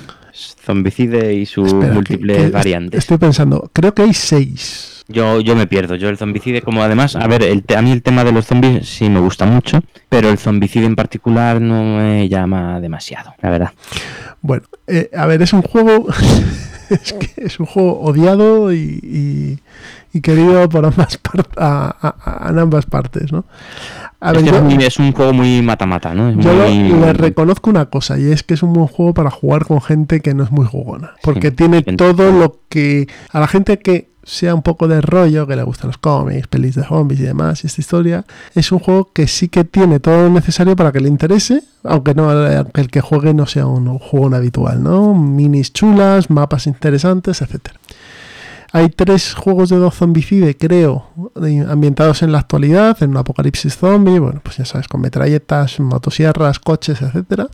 Zombicide 0.65 1.33
y 1.33 1.45
sus 1.45 1.73
que- 1.73 1.87
múltiples 1.87 2.37
que 2.37 2.43
est- 2.45 2.53
variantes. 2.53 2.99
Estoy 2.99 3.17
pensando, 3.17 3.69
creo 3.73 3.93
que 3.93 4.03
hay 4.03 4.13
6. 4.13 5.00
Yo, 5.11 5.39
yo 5.41 5.55
me 5.55 5.67
pierdo. 5.67 5.95
Yo 5.95 6.09
el 6.09 6.17
zombicide, 6.17 6.61
como 6.61 6.81
además, 6.83 7.15
a 7.15 7.27
ver, 7.27 7.43
el 7.43 7.63
te- 7.63 7.75
a 7.75 7.81
mí 7.81 7.91
el 7.91 8.01
tema 8.03 8.23
de 8.23 8.31
los 8.31 8.45
zombies 8.45 8.87
sí 8.87 9.09
me 9.09 9.19
gusta 9.19 9.45
mucho, 9.45 9.81
pero 10.09 10.29
el 10.29 10.37
zombicide 10.37 10.85
en 10.85 10.95
particular 10.95 11.61
no 11.61 11.97
me 11.97 12.27
llama 12.29 12.79
demasiado, 12.79 13.33
la 13.41 13.49
verdad. 13.49 13.71
Bueno, 14.41 14.63
eh, 14.87 15.09
a 15.15 15.25
ver, 15.27 15.41
es 15.41 15.53
un 15.53 15.61
juego. 15.61 16.07
es 16.89 17.13
que 17.13 17.31
es 17.37 17.59
un 17.59 17.65
juego 17.65 17.99
odiado 18.01 18.73
y, 18.73 18.99
y- 19.01 19.59
y 20.13 20.19
querido 20.19 20.67
por 20.67 20.85
ambas, 20.85 21.17
par- 21.17 21.47
a, 21.57 21.95
a- 22.01 22.47
a 22.49 22.61
ambas 22.61 22.85
partes, 22.85 23.31
¿no? 23.31 23.45
A 24.19 24.31
Es, 24.31 24.35
ver, 24.35 24.43
que 24.43 24.49
yo- 24.51 24.57
es 24.57 24.63
muy- 24.63 24.83
es 24.83 24.99
un 24.99 25.13
juego 25.13 25.31
muy 25.31 25.61
mata-mata, 25.61 26.13
¿no? 26.13 26.29
Es 26.29 26.37
yo 26.37 26.53
muy- 26.53 26.89
le 26.99 27.13
reconozco 27.13 27.69
una 27.69 27.85
cosa 27.85 28.19
y 28.19 28.29
es 28.31 28.43
que 28.43 28.55
es 28.55 28.61
un 28.63 28.73
buen 28.73 28.87
juego 28.87 29.13
para 29.13 29.31
jugar 29.31 29.65
con 29.65 29.81
gente 29.81 30.19
que 30.19 30.33
no 30.33 30.43
es 30.43 30.51
muy 30.51 30.65
jugona. 30.65 31.11
Porque 31.23 31.49
Sí, 31.49 31.55
tiene 31.55 31.81
todo 31.81 32.29
lo 32.31 32.59
que 32.67 33.07
a 33.31 33.39
la 33.39 33.47
gente 33.47 33.79
que 33.79 34.09
sea 34.31 34.55
un 34.55 34.61
poco 34.61 34.87
de 34.87 35.01
rollo, 35.01 35.45
que 35.45 35.57
le 35.57 35.63
gustan 35.63 35.87
los 35.87 35.97
cómics, 35.97 36.47
pelis 36.47 36.75
de 36.75 36.85
zombies 36.85 37.19
y 37.19 37.23
demás, 37.23 37.63
y 37.63 37.67
esta 37.67 37.81
historia, 37.81 38.25
es 38.55 38.71
un 38.71 38.79
juego 38.79 39.11
que 39.11 39.27
sí 39.27 39.49
que 39.49 39.65
tiene 39.65 39.99
todo 39.99 40.23
lo 40.23 40.29
necesario 40.29 40.75
para 40.77 40.93
que 40.93 41.01
le 41.01 41.09
interese, 41.09 41.63
aunque 41.83 42.15
no 42.15 42.31
el 42.31 42.87
que 42.89 43.01
juegue 43.01 43.33
no 43.33 43.45
sea 43.45 43.67
un 43.67 43.99
juego 43.99 44.33
habitual, 44.33 44.81
¿no? 44.81 45.13
Minis 45.13 45.73
chulas, 45.73 46.29
mapas 46.29 46.65
interesantes, 46.65 47.41
etcétera. 47.41 47.77
Hay 48.71 48.87
tres 48.87 49.33
juegos 49.33 49.67
de 49.67 49.75
dos 49.75 49.95
zombicide, 49.95 50.55
creo, 50.55 51.09
ambientados 51.67 52.23
en 52.23 52.31
la 52.31 52.39
actualidad, 52.39 52.95
en 53.03 53.09
un 53.09 53.17
apocalipsis 53.17 53.75
zombie, 53.75 54.17
bueno, 54.17 54.39
pues 54.41 54.57
ya 54.57 54.65
sabes, 54.65 54.87
con 54.87 55.01
metralletas, 55.01 55.81
motosierras, 55.81 56.59
coches, 56.59 57.01
etcétera. 57.01 57.49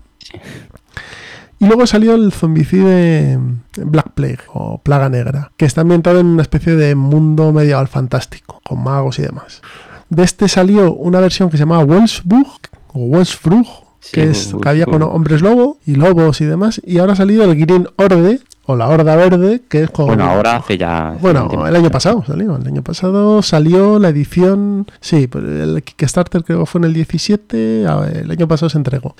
Y 1.60 1.66
luego 1.66 1.88
salió 1.88 2.14
el 2.16 2.32
zombicide 2.32 3.40
Black 3.78 4.12
Plague 4.14 4.40
o 4.54 4.78
Plaga 4.80 5.10
Negra, 5.10 5.52
que 5.58 5.66
está 5.66 5.82
ambientado 5.82 6.20
en 6.20 6.28
una 6.28 6.44
especie 6.44 6.76
de 6.76 6.94
mundo 6.96 7.52
medieval 7.52 7.88
fantástico, 7.88 8.62
con 8.64 8.84
magos 8.84 9.18
y 9.20 9.24
demás. 9.24 9.62
De 10.10 10.24
este 10.24 10.48
salió 10.48 10.94
una 10.94 11.20
versión 11.20 11.50
que 11.50 11.58
se 11.58 11.64
llamaba 11.64 11.84
Wolfsburg 11.84 12.60
o 12.94 13.08
Wolfsburg, 13.08 13.66
que, 14.12 14.34
Sí, 14.34 14.52
es, 14.52 14.56
que 14.62 14.70
había 14.70 14.86
con 14.86 15.02
hombres 15.02 15.42
lobo 15.42 15.80
y 15.86 15.96
lobos 15.96 16.40
y 16.42 16.46
demás. 16.46 16.80
Y 16.86 17.00
ahora 17.00 17.14
ha 17.14 17.18
salido 17.18 17.44
el 17.44 17.60
Green 17.60 17.88
Horde 17.98 18.40
o 18.70 18.76
la 18.76 18.90
Horda 18.90 19.16
Verde, 19.16 19.62
que 19.70 19.84
es 19.84 19.90
con... 19.90 20.08
Bueno, 20.08 20.26
ahora 20.26 20.58
hace 20.58 20.78
ya... 20.78 21.16
Bueno, 21.22 21.50
el 21.66 21.76
año 21.76 21.90
pasado 21.90 22.22
salió. 22.28 22.58
El 22.58 22.68
año 22.68 22.84
pasado 22.84 23.42
salió 23.42 23.98
la 23.98 24.10
edición. 24.10 24.86
Sí, 25.00 25.30
el 25.34 25.82
Kickstarter 25.84 26.44
creo 26.44 26.60
que 26.60 26.66
fue 26.66 26.80
en 26.80 26.86
el 26.86 26.94
17. 26.94 27.88
a 27.88 27.96
ver, 27.96 28.18
El 28.18 28.32
año 28.32 28.46
pasado 28.46 28.70
se 28.70 28.78
entregó. 28.78 29.16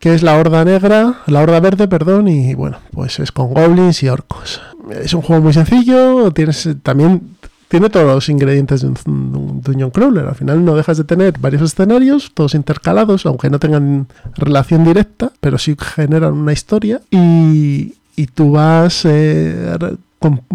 Que 0.00 0.14
es 0.14 0.24
la 0.24 0.36
Horda 0.36 0.64
Negra, 0.64 1.20
la 1.26 1.40
Horda 1.40 1.60
Verde, 1.60 1.86
perdón. 1.86 2.26
Y 2.26 2.54
bueno, 2.54 2.78
pues 2.90 3.20
es 3.20 3.30
con 3.30 3.54
goblins 3.54 4.02
y 4.02 4.08
orcos. 4.08 4.60
Es 4.90 5.14
un 5.14 5.22
juego 5.22 5.40
muy 5.40 5.52
sencillo. 5.52 6.32
Tienes 6.32 6.68
también. 6.82 7.36
Tiene 7.68 7.90
todos 7.90 8.06
los 8.06 8.28
ingredientes 8.28 8.82
de 8.82 8.88
un, 8.88 8.94
de 8.94 9.38
un 9.38 9.60
Dungeon 9.60 9.90
Crawler. 9.90 10.26
Al 10.26 10.34
final 10.34 10.64
no 10.64 10.74
dejas 10.74 10.96
de 10.96 11.04
tener 11.04 11.38
varios 11.38 11.62
escenarios, 11.62 12.32
todos 12.34 12.56
intercalados, 12.56 13.24
aunque 13.24 13.50
no 13.50 13.60
tengan 13.60 14.08
relación 14.34 14.84
directa, 14.84 15.30
pero 15.40 15.58
sí 15.58 15.76
generan 15.78 16.34
una 16.34 16.52
historia. 16.52 17.00
Y, 17.10 17.94
y 18.16 18.26
tú 18.26 18.52
vas 18.52 19.04
eh, 19.04 19.76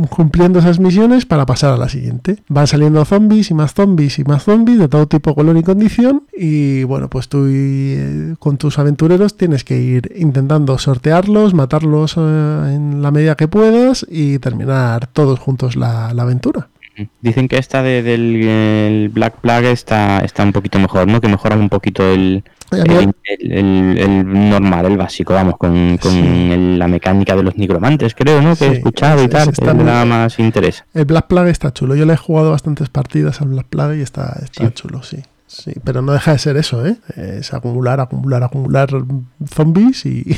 cumpliendo 0.09 0.59
esas 0.59 0.79
misiones 0.79 1.25
para 1.25 1.45
pasar 1.45 1.73
a 1.73 1.77
la 1.77 1.89
siguiente. 1.89 2.37
Van 2.47 2.67
saliendo 2.67 3.03
zombies 3.05 3.51
y 3.51 3.53
más 3.53 3.73
zombies 3.73 4.19
y 4.19 4.23
más 4.23 4.43
zombies 4.43 4.79
de 4.79 4.87
todo 4.87 5.07
tipo, 5.07 5.35
color 5.35 5.57
y 5.57 5.63
condición. 5.63 6.23
Y 6.35 6.83
bueno, 6.83 7.09
pues 7.09 7.29
tú 7.29 7.45
eh, 7.49 8.35
con 8.39 8.57
tus 8.57 8.79
aventureros 8.79 9.37
tienes 9.37 9.63
que 9.63 9.79
ir 9.79 10.11
intentando 10.15 10.77
sortearlos, 10.77 11.53
matarlos 11.53 12.15
eh, 12.17 12.19
en 12.19 13.01
la 13.01 13.11
medida 13.11 13.35
que 13.35 13.47
puedas 13.47 14.05
y 14.09 14.39
terminar 14.39 15.07
todos 15.07 15.39
juntos 15.39 15.75
la, 15.75 16.07
aventura. 16.09 16.69
Dicen 17.21 17.47
que 17.47 17.57
esta 17.57 17.81
de- 17.81 18.03
del 18.03 18.43
el 18.43 19.09
Black 19.09 19.35
Plague 19.39 19.71
está, 19.71 20.19
está 20.19 20.43
un 20.43 20.51
poquito 20.51 20.79
mejor, 20.79 21.07
¿no? 21.07 21.21
Que 21.21 21.29
mejora 21.29 21.55
un 21.55 21.69
poquito 21.69 22.03
el, 22.11 22.43
el, 22.71 23.13
el- 23.23 23.51
el- 23.51 23.97
el 23.97 24.49
normal, 24.49 24.85
el 24.85 24.97
básico, 24.97 25.33
vamos, 25.33 25.57
con, 25.57 25.97
con 25.97 26.11
Sí. 26.11 26.19
el- 26.51 26.79
la 26.79 26.87
mecánica 26.87 27.35
de 27.35 27.43
los 27.43 27.55
nigromantes, 27.57 28.13
creo, 28.15 28.41
¿no? 28.41 28.51
Que 28.51 28.65
Sí, 28.65 28.65
he 28.65 28.71
escuchado 28.73 29.23
y 29.23 29.27
tal, 29.27 29.51
que 29.53 29.73
me 29.73 29.83
da 29.83 30.05
más 30.05 30.39
interés. 30.39 30.83
El 30.93 31.05
Black 31.05 31.27
Plague 31.27 31.51
está 31.51 31.73
chulo. 31.73 31.95
Yo 31.95 32.05
le 32.05 32.13
he 32.13 32.17
jugado 32.17 32.51
bastantes 32.51 32.89
partidas 32.89 33.41
al 33.41 33.49
Black 33.49 33.67
Plague 33.69 33.97
y 33.97 34.01
está, 34.01 34.39
está 34.43 34.67
Sí. 34.67 34.71
chulo, 34.73 35.03
sí. 35.03 35.17
Sí, 35.51 35.73
pero 35.83 36.03
no 36.03 36.11
deja 36.13 36.33
de 36.33 36.37
ser 36.37 36.57
eso, 36.57 36.85
¿eh? 36.85 36.97
Es 37.15 37.55
acumular, 37.55 37.99
acumular, 37.99 38.43
acumular 38.43 38.87
zombies 39.51 40.05
y, 40.05 40.37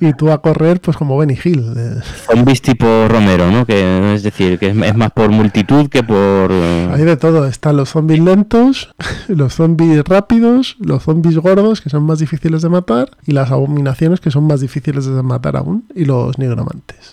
y 0.00 0.12
tú 0.14 0.32
a 0.32 0.42
correr 0.42 0.80
pues 0.80 0.96
como 0.96 1.16
Benny 1.16 1.38
Hill. 1.42 1.72
eh. 1.76 2.00
Zombies 2.28 2.60
tipo 2.60 2.84
Romero, 3.08 3.52
¿no? 3.52 3.64
Que 3.64 4.14
es 4.14 4.24
decir, 4.24 4.58
que 4.58 4.70
es, 4.70 4.96
más 4.96 5.12
por 5.12 5.30
multitud 5.30 5.88
que 5.88 6.02
por... 6.02 6.50
eh, 6.50 6.90
Hay 6.92 7.04
de 7.04 7.16
todo. 7.16 7.46
Están 7.46 7.76
los 7.76 7.90
zombies 7.90 8.18
lentos, 8.18 8.92
los 9.28 9.54
zombies 9.54 10.02
rápidos, 10.04 10.76
los 10.80 11.04
zombies 11.04 11.38
gordos 11.38 11.80
que 11.80 11.88
son 11.88 12.02
más 12.02 12.18
difíciles 12.18 12.62
de 12.62 12.68
matar 12.68 13.12
y 13.24 13.30
las 13.32 13.52
abominaciones 13.52 14.18
que 14.20 14.32
son 14.32 14.48
más 14.48 14.60
difíciles 14.60 15.06
de 15.06 15.22
matar 15.22 15.56
aún 15.56 15.84
y 15.94 16.04
los 16.04 16.36
nigromantes. 16.38 17.12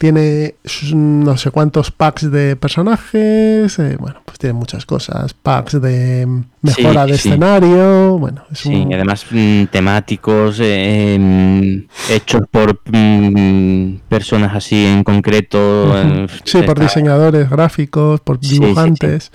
Tiene 0.00 0.54
no 0.94 1.36
sé 1.36 1.50
cuántos 1.50 1.90
packs 1.90 2.30
de 2.30 2.56
personajes, 2.56 3.78
eh, 3.78 3.96
bueno, 4.00 4.22
pues 4.24 4.38
tiene 4.38 4.54
muchas 4.54 4.86
cosas, 4.86 5.34
packs 5.34 5.78
de 5.78 6.26
mejora 6.62 7.04
Sí, 7.04 7.10
de 7.12 7.18
sí. 7.18 7.28
escenario, 7.28 8.16
bueno, 8.18 8.42
es 8.50 8.60
Sí, 8.60 8.70
un- 8.74 8.90
y 8.90 8.94
además 8.94 9.26
mm, 9.30 9.64
temáticos 9.64 10.56
eh, 10.62 11.18
mm, 11.20 12.12
hechos 12.14 12.40
por 12.50 12.80
mm, 12.90 13.96
personas 14.08 14.54
así 14.56 14.86
en 14.86 15.04
concreto. 15.04 15.58
eh, 15.94 16.26
Sí, 16.44 16.62
por 16.62 16.80
diseñadores 16.80 17.50
gráficos, 17.50 18.20
por 18.20 18.38
Sí, 18.40 18.54
sí, 18.54 18.58
dibujantes. 18.58 19.30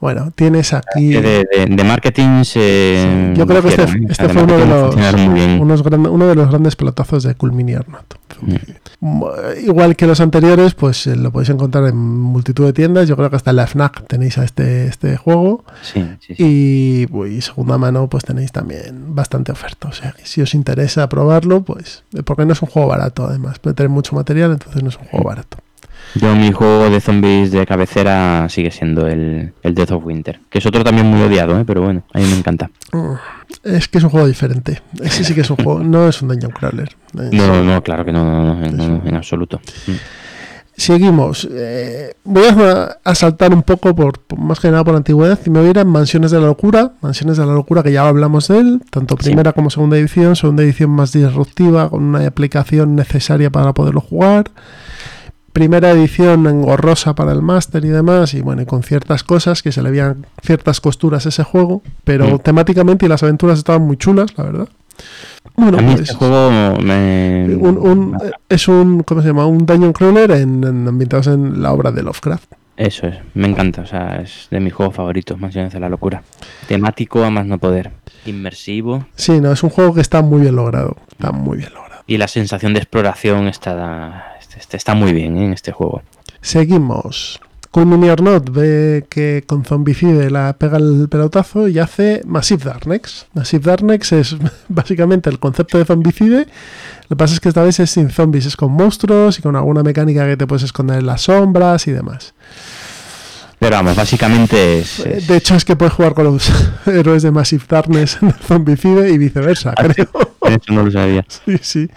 Bueno, 0.00 0.30
tienes 0.34 0.72
aquí 0.74 1.08
de, 1.08 1.46
de- 1.50 1.66
de 1.70 1.84
marketing 1.84 2.44
se. 2.44 3.32
Yo 3.34 3.46
creo 3.46 3.62
que 3.62 3.68
este, 3.68 3.82
¿eh? 3.84 4.06
Este 4.10 4.24
sea, 4.26 4.28
fue 4.34 4.42
uno 4.42 4.56
de, 4.58 4.66
los, 4.66 4.94
unos 5.60 5.82
gran- 5.82 6.06
uno 6.06 6.26
de 6.26 6.34
los 6.34 6.48
grandes 6.50 6.76
pelotazos 6.76 7.22
de 7.22 7.34
Culmini 7.34 7.74
Arnott. 7.74 8.14
Mm. 8.42 8.54
Igual 9.64 9.96
que 9.96 10.06
los 10.06 10.20
anteriores, 10.20 10.74
pues 10.74 11.06
eh, 11.06 11.16
lo 11.16 11.30
podéis 11.30 11.50
encontrar 11.50 11.84
en 11.86 11.96
multitud 11.96 12.66
de 12.66 12.72
tiendas. 12.72 13.08
Yo 13.08 13.16
creo 13.16 13.30
que 13.30 13.36
hasta 13.36 13.50
en 13.50 13.56
la 13.56 13.66
FNAC 13.66 14.06
tenéis 14.06 14.36
a 14.38 14.44
este, 14.44 14.86
este 14.86 15.16
juego. 15.16 15.64
Sí, 15.82 16.04
sí. 16.20 16.34
Y, 16.38 17.06
uy, 17.10 17.40
segunda 17.40 17.78
mano, 17.78 18.08
pues 18.08 18.24
tenéis 18.24 18.52
también 18.52 19.14
bastante 19.14 19.52
oferta. 19.52 19.88
O 19.88 19.92
sea, 19.92 20.12
que 20.12 20.26
si 20.26 20.42
os 20.42 20.54
interesa 20.54 21.08
probarlo, 21.08 21.62
pues. 21.62 22.04
eh, 22.14 22.22
Porque 22.22 22.44
no 22.44 22.52
es 22.52 22.60
un 22.62 22.68
juego 22.68 22.88
barato, 22.88 23.26
además. 23.26 23.58
Puede 23.58 23.74
tener 23.74 23.90
mucho 23.90 24.14
material, 24.14 24.52
entonces 24.52 24.82
no 24.82 24.88
es 24.90 24.96
un 24.98 25.04
juego 25.06 25.24
barato. 25.28 25.58
Yo, 26.14 26.34
mi 26.34 26.50
juego 26.52 26.88
de 26.88 27.00
zombies 27.00 27.50
de 27.50 27.66
cabecera 27.66 28.48
sigue 28.48 28.70
siendo 28.70 29.06
el, 29.06 29.52
el 29.62 29.74
Death 29.74 29.90
of 29.92 30.04
Winter, 30.06 30.40
que 30.48 30.58
es 30.58 30.66
otro 30.66 30.82
también 30.82 31.06
muy 31.06 31.20
odiado, 31.20 31.58
¿eh? 31.60 31.64
pero 31.66 31.82
bueno, 31.82 32.04
a 32.14 32.18
mí 32.18 32.24
me 32.24 32.38
encanta. 32.38 32.70
Mm, 32.92 33.12
Es 33.64 33.88
que 33.88 33.98
es 33.98 34.04
un 34.04 34.10
juego 34.10 34.26
diferente. 34.26 34.80
Ese 35.02 35.24
sí 35.24 35.34
que 35.34 35.42
es 35.42 35.50
un 35.50 35.56
juego, 35.56 35.80
no 35.80 36.08
es 36.08 36.22
un 36.22 36.28
Dungeon 36.28 36.52
Crawler. 36.52 36.88
Es- 37.14 37.32
No, 37.32 37.62
no, 37.62 37.82
claro 37.82 38.04
que 38.04 38.12
no, 38.12 38.24
no, 38.54 38.70
no, 38.70 39.02
en 39.04 39.14
absoluto. 39.14 39.60
Mm. 39.86 39.92
Seguimos. 40.78 41.48
Eh, 41.50 42.12
voy 42.24 42.44
a, 42.48 42.98
a 43.02 43.14
saltar 43.14 43.52
un 43.54 43.62
poco, 43.62 43.94
por, 43.94 44.18
por- 44.20 44.38
más 44.38 44.60
que 44.60 44.70
nada 44.70 44.84
por 44.84 44.94
antigüedad, 44.94 45.38
y 45.46 45.50
me 45.50 45.60
voy 45.60 45.68
a 45.68 45.70
ir 45.70 45.78
a 45.78 45.84
Mansiones 45.84 46.30
de 46.30 46.38
la 46.40 46.46
Locura. 46.46 46.92
Mansiones 47.00 47.38
de 47.38 47.46
la 47.46 47.52
Locura, 47.54 47.82
que 47.82 47.92
ya 47.92 48.06
hablamos 48.06 48.48
de 48.48 48.58
él, 48.58 48.80
tanto 48.90 49.16
Sí. 49.18 49.24
primera 49.28 49.52
como 49.52 49.70
segunda 49.70 49.96
edición. 49.96 50.36
Segunda 50.36 50.62
edición 50.62 50.90
más 50.90 51.12
disruptiva, 51.12 51.88
con 51.88 52.04
una 52.04 52.26
aplicación 52.26 52.94
necesaria 52.94 53.50
para 53.50 53.72
poderlo 53.72 54.00
jugar. 54.02 54.50
Primera 55.56 55.90
edición 55.90 56.46
engorrosa 56.46 57.14
para 57.14 57.32
el 57.32 57.40
máster 57.40 57.82
y 57.86 57.88
demás, 57.88 58.34
y 58.34 58.42
bueno, 58.42 58.60
y 58.60 58.66
con 58.66 58.82
ciertas 58.82 59.24
cosas 59.24 59.62
que 59.62 59.72
se 59.72 59.82
le 59.82 59.90
veían 59.90 60.26
ciertas 60.42 60.82
costuras 60.82 61.24
a 61.24 61.30
ese 61.30 61.44
juego, 61.44 61.82
pero 62.04 62.26
Mm. 62.26 62.38
temáticamente 62.40 63.06
y 63.06 63.08
las 63.08 63.22
aventuras 63.22 63.58
estaban 63.58 63.80
muy 63.82 63.96
chulas, 63.96 64.36
la 64.36 64.44
verdad. 64.44 64.68
Bueno, 65.56 65.78
a 65.78 65.80
mí 65.80 65.92
pues, 65.94 66.10
este 66.10 66.14
juego 66.14 66.50
me... 66.82 67.56
un- 67.58 67.78
un- 67.78 68.18
es 68.50 68.68
un, 68.68 69.02
¿cómo 69.02 69.22
se 69.22 69.28
llama? 69.28 69.46
Un 69.46 69.64
dungeon 69.64 69.94
crawler 69.94 70.30
en, 70.32 70.62
en- 70.62 70.88
ambientados 70.88 71.28
en 71.28 71.62
la 71.62 71.72
obra 71.72 71.90
de 71.90 72.02
Lovecraft. 72.02 72.52
Eso 72.76 73.06
es, 73.06 73.16
me 73.32 73.48
encanta, 73.48 73.80
o 73.80 73.86
sea, 73.86 74.20
es 74.20 74.48
de 74.50 74.60
mis 74.60 74.74
juegos 74.74 74.94
favoritos, 74.94 75.40
Mansiones 75.40 75.72
de 75.72 75.80
la 75.80 75.88
Locura. 75.88 76.22
Temático 76.68 77.24
a 77.24 77.30
más 77.30 77.46
no 77.46 77.56
poder, 77.56 77.92
inmersivo 78.26 79.06
Sí, 79.14 79.40
no, 79.40 79.52
es 79.52 79.62
un 79.62 79.70
juego 79.70 79.94
que 79.94 80.02
está 80.02 80.20
muy 80.20 80.42
bien 80.42 80.54
logrado. 80.56 80.96
Está 81.12 81.32
muy 81.32 81.56
bien 81.56 81.70
logrado. 81.72 82.02
y 82.06 82.18
la 82.18 82.28
sensación 82.28 82.74
de 82.74 82.80
exploración 82.80 83.48
está, 83.48 84.35
este- 84.58 84.76
está 84.76 84.94
muy 84.94 85.12
bien 85.12 85.36
¿eh? 85.36 85.46
en 85.46 85.52
este 85.52 85.72
juego. 85.72 86.02
Seguimos. 86.40 87.40
Culmini 87.72 88.08
Arnott 88.08 88.48
ve 88.50 89.04
que 89.10 89.44
con 89.46 89.64
Zombicide 89.64 90.30
la 90.30 90.54
pega 90.54 90.78
el 90.78 91.08
pelotazo 91.10 91.68
y 91.68 91.78
hace 91.78 92.22
Massive 92.24 92.64
Darkness. 92.64 93.26
Massive 93.34 93.64
Darkness 93.64 94.12
es 94.12 94.36
básicamente 94.68 95.28
el 95.28 95.38
concepto 95.38 95.76
de 95.76 95.84
Zombicide. 95.84 96.46
Lo 97.08 97.08
que 97.08 97.16
pasa 97.16 97.34
es 97.34 97.40
que 97.40 97.48
esta 97.50 97.62
vez 97.62 97.78
es 97.80 97.90
sin 97.90 98.08
zombies, 98.10 98.46
es 98.46 98.56
con 98.56 98.72
monstruos 98.72 99.38
y 99.38 99.42
con 99.42 99.56
alguna 99.56 99.82
mecánica 99.82 100.26
que 100.26 100.36
te 100.38 100.46
puedes 100.46 100.62
esconder 100.62 101.00
en 101.00 101.06
las 101.06 101.22
sombras 101.22 101.86
y 101.86 101.92
demás. 101.92 102.32
Pero 103.58 103.76
vamos, 103.76 103.94
básicamente 103.96 104.78
es... 104.80 105.00
es- 105.00 105.26
De 105.26 105.36
hecho, 105.36 105.54
es 105.54 105.64
que 105.64 105.76
puedes 105.76 105.94
jugar 105.94 106.14
con 106.14 106.24
los 106.24 106.50
héroes 106.86 107.22
de 107.22 107.30
Massive 107.30 107.64
Darkness 107.68 108.18
en 108.22 108.28
el 108.28 108.34
Zombicide 108.34 109.10
y 109.10 109.18
viceversa, 109.18 109.74
creo. 109.74 110.08
Eso 110.48 110.72
no 110.72 110.82
lo 110.84 110.90
sabía. 110.90 111.24
Sí, 111.44 111.58
sí. 111.62 111.90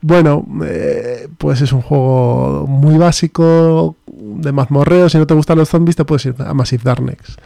Bueno, 0.00 0.44
eh, 0.64 1.28
pues 1.38 1.60
es 1.60 1.72
un 1.72 1.82
juego 1.82 2.66
muy 2.68 2.96
básico 2.98 3.96
de 4.06 4.52
mazmorreo. 4.52 5.08
Si 5.08 5.18
no 5.18 5.26
te 5.26 5.34
gustan 5.34 5.58
los 5.58 5.68
zombies, 5.68 5.96
te 5.96 6.04
puedes 6.04 6.26
ir 6.26 6.34
a 6.38 6.54
Massive 6.54 6.82
Darkness. 6.84 7.36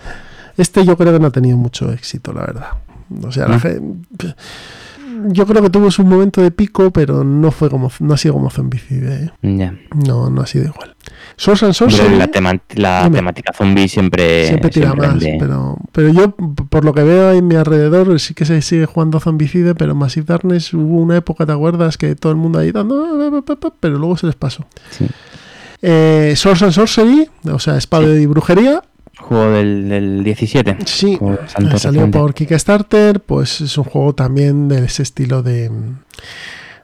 Este 0.57 0.85
yo 0.85 0.97
creo 0.97 1.13
que 1.13 1.21
no 1.21 1.29
ha 1.29 1.33
tenido 1.33 1.57
mucho 1.57 1.91
éxito, 1.93 2.33
la 2.33 2.41
verdad. 2.43 2.69
O 3.25 3.33
sea, 3.33 3.49
la 3.49 3.55
¿No? 3.55 3.61
gen- 3.61 4.07
yo 5.29 5.45
creo 5.47 5.63
que 5.63 5.71
tuvo 5.71 5.91
su 5.91 6.05
momento 6.05 6.41
de 6.41 6.51
pico, 6.51 6.91
pero 6.93 7.25
no 7.25 7.51
fue 7.51 7.69
como 7.69 7.91
no 8.01 8.15
ha 8.15 8.17
sido 8.17 8.35
como 8.35 8.51
Zombicide. 8.51 9.33
¿eh? 9.43 9.79
No, 9.93 10.31
no 10.31 10.43
ha 10.43 10.47
sido 10.47 10.67
igual. 10.67 10.90
Source 11.37 11.65
and 11.65 11.75
Hombre, 11.81 11.97
Sorcery 11.97 12.19
la, 12.19 12.27
tema- 12.29 12.61
la 12.75 13.05
Dime. 13.05 13.17
temática 13.17 13.53
zombie 13.53 13.89
siempre, 13.89 14.47
siempre 14.47 14.71
tira 14.71 14.89
siempre 14.91 15.09
más, 15.09 15.25
pero, 15.39 15.77
pero 15.93 16.09
yo, 16.13 16.31
por 16.37 16.85
lo 16.85 16.93
que 16.93 17.03
veo 17.03 17.33
en 17.33 17.47
mi 17.49 17.55
alrededor, 17.55 18.19
sí 18.21 18.35
que 18.35 18.45
se 18.45 18.61
sigue 18.63 18.87
jugando 18.87 19.21
Zombicide, 19.21 19.75
pero 19.75 19.95
Massive 19.95 20.27
Darkness 20.27 20.75
hubo 20.75 21.01
una 21.01 21.17
época, 21.17 21.47
¿te 21.47 21.53
acuerdas? 21.53 21.97
Que 21.97 22.15
todo 22.15 22.33
el 22.33 22.37
mundo 22.39 22.59
ahí 22.59 22.73
dando, 22.73 23.05
"Ah, 23.05 23.31
pa, 23.31 23.43
pa, 23.57 23.57
pa", 23.71 23.75
pero 23.81 23.97
luego 23.99 24.17
se 24.17 24.27
les 24.27 24.35
pasó. 24.37 24.67
Sí. 24.91 25.07
Eh, 25.83 26.35
Source 26.37 26.65
and 26.67 26.75
Sorcery, 26.75 27.29
o 27.51 27.59
sea, 27.59 27.77
espada 27.79 28.15
y 28.15 28.27
brujería, 28.27 28.83
Juego 29.19 29.51
del, 29.51 29.89
del 29.91 30.25
17. 30.25 30.79
Sí, 30.87 31.19
salió 31.77 32.11
por 32.11 32.33
Kickstarter, 32.33 33.21
pues 33.21 33.61
es 33.61 33.77
un 33.77 33.85
juego 33.85 34.15
también 34.15 34.69
de 34.69 34.85
ese 34.87 35.03
estilo 35.03 35.43
de, 35.43 35.71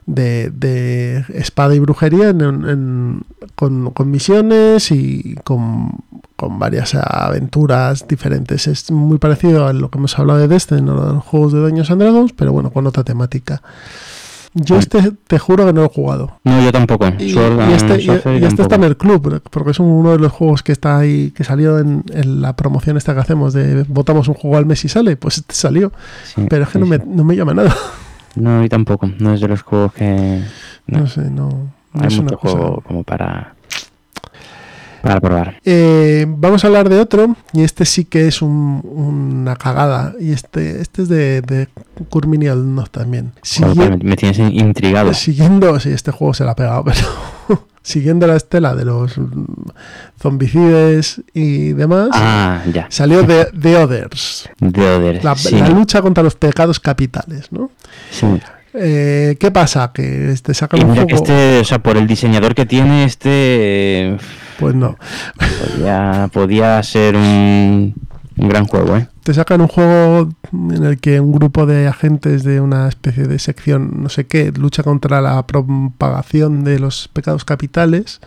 de, 0.07 0.49
de 0.49 1.25
espada 1.35 1.75
y 1.75 1.79
brujería 1.79 2.29
en- 2.29 2.41
en- 2.41 3.21
con, 3.55 3.91
con 3.91 4.09
misiones 4.09 4.89
y 4.91 5.35
con, 5.43 5.91
con 6.35 6.57
varias 6.59 6.95
aventuras 6.95 8.07
diferentes. 8.07 8.67
Es 8.67 8.89
muy 8.91 9.17
parecido 9.19 9.67
a 9.67 9.73
lo 9.73 9.89
que 9.91 9.97
hemos 9.99 10.17
hablado 10.17 10.39
de 10.39 10.47
Destiny, 10.47 10.81
¿no? 10.81 10.95
los 10.95 11.23
juegos 11.23 11.53
de 11.53 11.59
Dungeons 11.59 11.91
and 11.91 12.01
Dragons, 12.01 12.33
pero 12.33 12.51
bueno, 12.53 12.71
con 12.71 12.87
otra 12.87 13.03
temática. 13.03 13.61
Yo 14.53 14.77
este 14.79 15.11
te 15.27 15.37
juro 15.37 15.67
que 15.67 15.73
no 15.73 15.81
lo 15.81 15.87
he 15.87 15.93
jugado. 15.93 16.39
No, 16.43 16.59
yo 16.63 16.71
tampoco. 16.71 17.05
Y, 17.19 17.31
Sword 17.31 17.57
y 17.57 17.61
and 17.61 17.71
este, 17.73 18.01
y- 18.01 18.05
Sorcery 18.05 18.39
y 18.39 18.43
este 18.45 18.61
está 18.63 18.75
en 18.75 18.85
el 18.85 18.97
club, 18.97 19.41
porque 19.51 19.71
es 19.71 19.79
uno 19.79 20.11
de 20.13 20.19
los 20.19 20.31
juegos 20.31 20.63
que 20.63 20.71
está 20.71 20.97
ahí, 20.97 21.31
que 21.31 21.43
salió 21.43 21.77
en, 21.77 22.03
en 22.11 22.41
la 22.41 22.55
promoción 22.55 22.97
esta 22.97 23.13
que 23.13 23.19
hacemos 23.19 23.53
de 23.53 23.83
votamos 23.87 24.27
un 24.29 24.33
juego 24.33 24.57
al 24.57 24.65
mes 24.65 24.83
y 24.85 24.89
sale, 24.89 25.15
pues 25.15 25.37
este 25.39 25.53
salió. 25.53 25.91
Sí, 26.33 26.45
Pero 26.49 26.63
es 26.63 26.69
que 26.69 26.73
sí, 26.73 26.79
no 26.79 26.85
me, 26.87 26.97
sí. 26.97 27.03
no 27.05 27.23
me 27.23 27.35
llama 27.35 27.53
nada. 27.53 27.75
No, 28.35 28.63
y 28.63 28.69
tampoco. 28.69 29.09
No 29.19 29.33
es 29.33 29.41
de 29.41 29.47
los 29.47 29.61
juegos 29.61 29.93
que. 29.93 30.41
No, 30.87 30.99
No 30.99 31.07
sé, 31.07 31.21
no, 31.21 31.49
no 31.49 32.01
hay 32.01 32.07
es 32.07 32.13
una 32.15 32.23
mucho 32.23 32.37
cosa. 32.39 32.57
juego 32.57 32.81
como 32.81 33.03
para. 33.03 33.53
Para 35.01 35.21
probar. 35.21 35.59
Eh, 35.63 36.25
vamos 36.27 36.63
a 36.63 36.67
hablar 36.67 36.89
de 36.89 36.99
otro, 36.99 37.35
y 37.53 37.63
este 37.63 37.85
sí 37.85 38.03
que 38.05 38.27
es 38.27 38.41
un- 38.41 38.81
una 38.83 39.55
cagada. 39.55 40.13
Y 40.19 40.31
este, 40.31 40.81
este 40.81 41.03
es 41.03 41.07
de, 41.07 41.41
de 41.41 41.67
Curminial 42.09 42.73
no 42.75 42.83
también. 42.87 43.31
Me, 43.75 43.97
me 43.97 44.15
tienes 44.15 44.39
intrigado. 44.39 45.13
siguiendo, 45.13 45.79
sí, 45.79 45.91
este 45.91 46.11
juego 46.11 46.33
se 46.33 46.43
la 46.45 46.51
ha 46.51 46.55
pegado, 46.55 46.83
pero 47.47 47.67
siguiendo 47.87 48.27
la 48.27 48.35
estela 48.35 48.75
de 48.75 48.83
los 48.83 49.15
zombicides 50.21 51.21
y 51.33 51.73
demás, 51.73 52.09
Ah, 52.13 52.61
ya. 52.73 52.87
salió 52.89 53.23
de 53.23 53.45
The 53.59 53.77
Others. 53.77 54.49
De 54.59 54.89
Other. 54.89 55.23
La, 55.23 55.35
sí, 55.35 55.55
la 55.57 55.69
lucha 55.69 56.01
contra 56.01 56.21
los 56.23 56.35
pecados 56.35 56.79
capitales, 56.79 57.51
¿no? 57.51 57.71
sí. 58.11 58.25
Eh, 58.79 59.37
¿Qué 59.39 59.49
pasa? 59.49 59.91
Que 59.91 60.35
te 60.43 60.53
sacan 60.53 60.81
Y 60.81 60.83
un 60.83 60.93
juego. 60.93 61.09
este, 61.09 61.59
o 61.61 61.63
sea, 61.63 61.79
por 61.81 61.97
el 61.97 62.05
diseñador 62.05 62.53
que 62.53 62.65
tiene, 62.67 63.05
este 63.05 64.15
Pues 64.59 64.75
no. 64.75 64.97
podía, 65.73 66.29
podía 66.31 66.83
ser 66.83 67.15
un, 67.15 67.95
un 68.37 68.49
gran 68.49 68.67
juego, 68.67 68.97
¿eh? 68.97 69.07
Te 69.27 69.33
sacan 69.33 69.59
un 69.59 69.67
juego 69.67 70.29
en 70.53 70.85
el 70.85 71.01
que 71.01 71.19
un 71.19 71.33
grupo 71.33 71.65
de 71.65 71.85
agentes 71.85 72.45
de 72.45 72.61
una 72.61 72.87
especie 72.87 73.25
de 73.25 73.39
sección, 73.39 74.01
no 74.01 74.07
sé 74.07 74.25
qué, 74.25 74.53
lucha 74.53 74.83
contra 74.83 75.19
la 75.19 75.45
propagación 75.45 76.63
de 76.63 76.79
los 76.79 77.09
pecados 77.09 77.43
capitales 77.43 78.21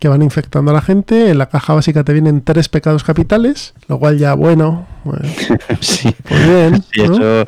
que 0.00 0.08
van 0.08 0.22
infectando 0.22 0.72
a 0.72 0.74
la 0.74 0.80
gente. 0.80 1.30
En 1.30 1.38
la 1.38 1.48
caja 1.48 1.74
básica 1.74 2.02
te 2.02 2.12
vienen 2.12 2.42
tres 2.42 2.68
pecados 2.68 3.04
capitales, 3.04 3.74
lo 3.86 4.00
cual 4.00 4.18
ya, 4.18 4.34
bueno, 4.34 4.88
bueno, 5.04 5.28
Sí. 5.80 6.14
pues 6.28 6.46
bien. 6.46 6.82
Sí, 6.92 7.02
¿no? 7.06 7.14
eso 7.14 7.46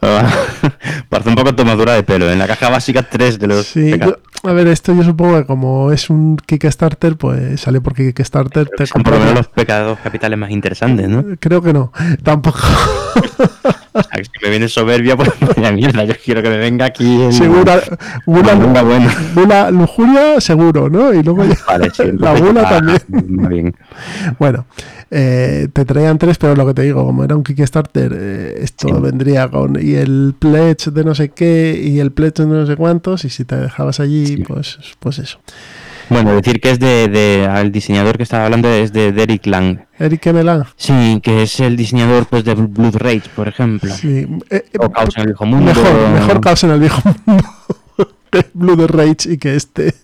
parece 1.08 1.28
un 1.28 1.34
poco 1.34 1.54
tomadura 1.54 1.92
de 1.94 2.02
pelo. 2.02 2.30
En 2.30 2.38
la 2.38 2.46
caja 2.46 2.68
básica, 2.70 3.02
tres 3.02 3.38
de 3.38 3.46
los 3.46 3.66
Sí, 3.66 3.98
yo- 3.98 4.18
a 4.46 4.52
ver, 4.52 4.66
esto 4.68 4.94
yo 4.94 5.02
supongo 5.02 5.38
que 5.38 5.46
como 5.46 5.90
es 5.90 6.10
un 6.10 6.36
Kickstarter, 6.36 7.16
pues 7.16 7.62
sale 7.62 7.80
por 7.80 7.94
Kickstarter. 7.94 8.68
Te 8.76 8.86
Son 8.86 9.02
por 9.02 9.14
lo 9.14 9.20
menos 9.20 9.34
los 9.34 9.48
pecados 9.48 9.98
capitales 10.00 10.38
más 10.38 10.50
interesantes, 10.50 11.08
¿no? 11.08 11.24
Creo 11.40 11.62
que 11.62 11.72
no, 11.72 11.92
tampoco. 12.22 12.58
Si 13.94 14.30
me 14.44 14.50
viene 14.50 14.68
soberbia, 14.68 15.16
pues 15.16 15.30
vaya 15.56 15.70
mierda. 15.72 16.04
Yo 16.04 16.14
quiero 16.22 16.42
que 16.42 16.48
me 16.50 16.58
venga 16.58 16.86
aquí 16.86 17.22
en... 17.22 17.32
Segura, 17.32 17.80
Una 18.26 18.82
buena. 18.82 19.14
gula- 19.34 19.70
lujuria, 19.70 20.40
seguro, 20.40 20.88
¿no? 20.90 21.14
Y 21.14 21.22
luego 21.22 21.44
ya- 21.44 21.56
Vale, 21.66 21.90
sí, 21.90 22.02
la 22.18 22.32
va- 22.32 22.68
también. 22.68 22.98
bien. 23.48 23.76
Bueno, 24.38 24.66
eh, 25.12 25.68
te 25.72 25.84
traían 25.84 26.18
tres, 26.18 26.38
pero 26.38 26.56
lo 26.56 26.66
que 26.66 26.74
te 26.74 26.82
digo, 26.82 27.04
como 27.06 27.22
era 27.22 27.36
un 27.36 27.44
Kickstarter, 27.44 28.12
eh, 28.18 28.54
esto 28.62 28.88
Sí. 28.88 28.94
vendría 29.00 29.48
con 29.48 29.78
y 29.80 29.94
el 29.94 30.34
pledge 30.38 30.90
de 30.90 31.04
no 31.04 31.14
sé 31.14 31.28
qué 31.28 31.80
y 31.80 32.00
el 32.00 32.10
pledge 32.10 32.42
de 32.42 32.46
no 32.46 32.66
sé 32.66 32.74
cuántos, 32.76 33.24
y 33.24 33.30
si 33.30 33.44
te 33.44 33.56
dejabas 33.56 34.00
allí, 34.00 34.26
Sí. 34.26 34.36
pues, 34.38 34.78
pues 34.98 35.20
eso. 35.20 35.38
Bueno, 36.10 36.34
decir 36.34 36.60
que 36.60 36.70
es 36.70 36.78
de, 36.78 37.08
de- 37.08 37.46
al 37.46 37.72
diseñador 37.72 38.16
que 38.16 38.22
estaba 38.24 38.44
hablando 38.44 38.68
es 38.68 38.92
de 38.92 39.12
Derek 39.12 39.46
Lang. 39.46 39.80
Eric 39.98 40.26
Melan, 40.32 40.64
Sí, 40.76 41.20
que 41.22 41.42
es 41.44 41.60
el 41.60 41.76
diseñador 41.76 42.26
pues 42.26 42.44
de 42.44 42.54
Blood 42.54 42.96
Rage, 42.96 43.22
por 43.34 43.48
ejemplo. 43.48 43.92
sí. 43.94 44.26
eh, 44.50 44.64
eh, 44.72 44.78
O 44.78 44.90
Caos 44.90 45.14
en 45.16 45.20
el 45.22 45.26
Viejo 45.28 45.46
Mundo. 45.46 45.66
mejor, 45.66 46.08
mejor 46.10 46.40
caos 46.40 46.64
en 46.64 46.70
el 46.70 46.80
viejo 46.80 47.00
mundo 47.26 47.44
que 48.30 48.46
Blood 48.54 48.86
Rage 48.90 49.32
y 49.32 49.38
que 49.38 49.54
este, 49.54 49.94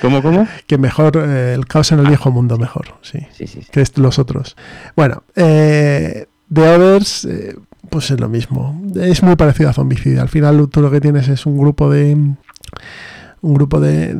¿Cómo, 0.00 0.22
cómo? 0.22 0.46
que 0.66 0.78
mejor 0.78 1.16
eh, 1.16 1.54
el 1.54 1.66
caos 1.66 1.90
en 1.92 1.98
el 1.98 2.06
viejo 2.06 2.30
mundo, 2.30 2.56
mejor, 2.56 2.94
sí. 3.02 3.18
Sí, 3.32 3.46
sí, 3.46 3.60
sí. 3.62 3.66
que 3.70 3.84
los 3.96 4.18
otros. 4.18 4.56
Bueno, 4.96 5.22
eh, 5.34 6.26
The 6.52 6.60
Others, 6.76 7.24
eh, 7.24 7.56
pues 7.90 8.10
es 8.10 8.20
lo 8.20 8.28
mismo. 8.28 8.80
Es 8.94 9.22
muy 9.22 9.36
parecido 9.36 9.70
a 9.70 9.72
Zombicide. 9.72 10.20
Al 10.20 10.28
final 10.28 10.68
tú 10.70 10.80
lo 10.80 10.90
que 10.90 11.00
tienes 11.00 11.28
es 11.28 11.44
un 11.46 11.58
grupo 11.58 11.90
de 11.90 12.16
un 13.42 13.54
grupo 13.54 13.80
de, 13.80 14.14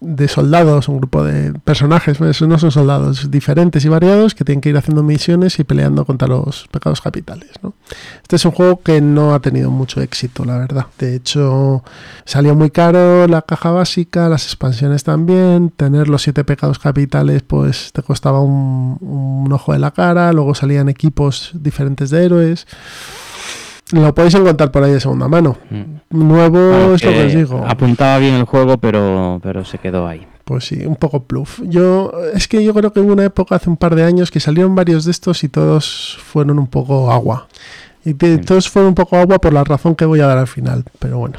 de, 0.00 0.28
soldados, 0.28 0.88
un 0.88 0.98
grupo 0.98 1.24
de 1.24 1.52
personajes, 1.52 2.18
pues 2.18 2.40
no 2.42 2.56
son 2.56 2.70
soldados, 2.70 3.32
diferentes 3.32 3.84
y 3.84 3.88
variados 3.88 4.36
que 4.36 4.44
tienen 4.44 4.60
que 4.60 4.68
ir 4.68 4.76
haciendo 4.76 5.02
misiones 5.02 5.58
y 5.58 5.64
peleando 5.64 6.04
contra 6.04 6.28
los 6.28 6.68
pecados 6.68 7.00
capitales. 7.00 7.50
¿no? 7.62 7.74
Este 8.22 8.36
es 8.36 8.44
un 8.44 8.52
juego 8.52 8.80
que 8.80 9.00
no 9.00 9.34
ha 9.34 9.40
tenido 9.40 9.72
mucho 9.72 10.00
éxito, 10.00 10.44
la 10.44 10.56
verdad. 10.56 10.86
De 11.00 11.16
hecho, 11.16 11.82
salió 12.24 12.54
muy 12.54 12.70
caro 12.70 13.26
la 13.26 13.42
caja 13.42 13.72
básica, 13.72 14.28
las 14.28 14.44
expansiones 14.46 15.02
también. 15.02 15.70
Tener 15.70 16.08
los 16.08 16.22
siete 16.22 16.44
pecados 16.44 16.78
capitales, 16.78 17.42
pues 17.42 17.92
te 17.92 18.02
costaba 18.02 18.40
un 18.40 19.48
ojo 19.52 19.72
de 19.72 19.80
la 19.80 19.90
cara. 19.90 20.32
Luego 20.32 20.54
salían 20.54 20.88
equipos 20.88 21.50
diferentes 21.54 22.10
de 22.10 22.24
héroes. 22.24 22.68
Lo 23.92 24.14
podéis 24.14 24.34
encontrar 24.34 24.70
por 24.72 24.82
ahí 24.82 24.92
de 24.92 25.00
segunda 25.00 25.28
mano. 25.28 25.56
Mm. 25.70 26.18
Nuevo 26.28 26.94
es 26.94 27.04
lo 27.04 27.10
que 27.12 27.24
os 27.26 27.34
digo. 27.34 27.64
Apuntaba 27.66 28.18
bien 28.18 28.34
el 28.34 28.44
juego, 28.44 28.78
pero, 28.78 29.38
pero 29.42 29.64
se 29.64 29.78
quedó 29.78 30.06
ahí. 30.06 30.26
Pues 30.44 30.64
sí, 30.64 30.84
un 30.84 30.96
poco 30.96 31.22
pluf. 31.22 31.60
Yo, 31.64 32.12
es 32.34 32.48
que 32.48 32.64
yo 32.64 32.74
creo 32.74 32.92
que 32.92 33.00
hubo 33.00 33.12
una 33.12 33.24
época 33.24 33.54
hace 33.56 33.70
un 33.70 33.76
par 33.76 33.94
de 33.94 34.02
años 34.04 34.30
que 34.30 34.40
salieron 34.40 34.74
varios 34.74 35.04
de 35.04 35.10
estos 35.12 35.44
y 35.44 35.48
todos 35.48 36.18
fueron 36.24 36.58
un 36.58 36.66
poco 36.66 37.12
agua. 37.12 37.46
Y 38.04 38.14
te- 38.14 38.38
todos 38.38 38.68
fueron 38.68 38.88
un 38.88 38.94
poco 38.96 39.16
agua 39.16 39.38
por 39.38 39.52
la 39.52 39.62
razón 39.62 39.94
que 39.94 40.04
voy 40.04 40.20
a 40.20 40.26
dar 40.26 40.38
al 40.38 40.48
final, 40.48 40.84
pero 40.98 41.18
bueno. 41.18 41.38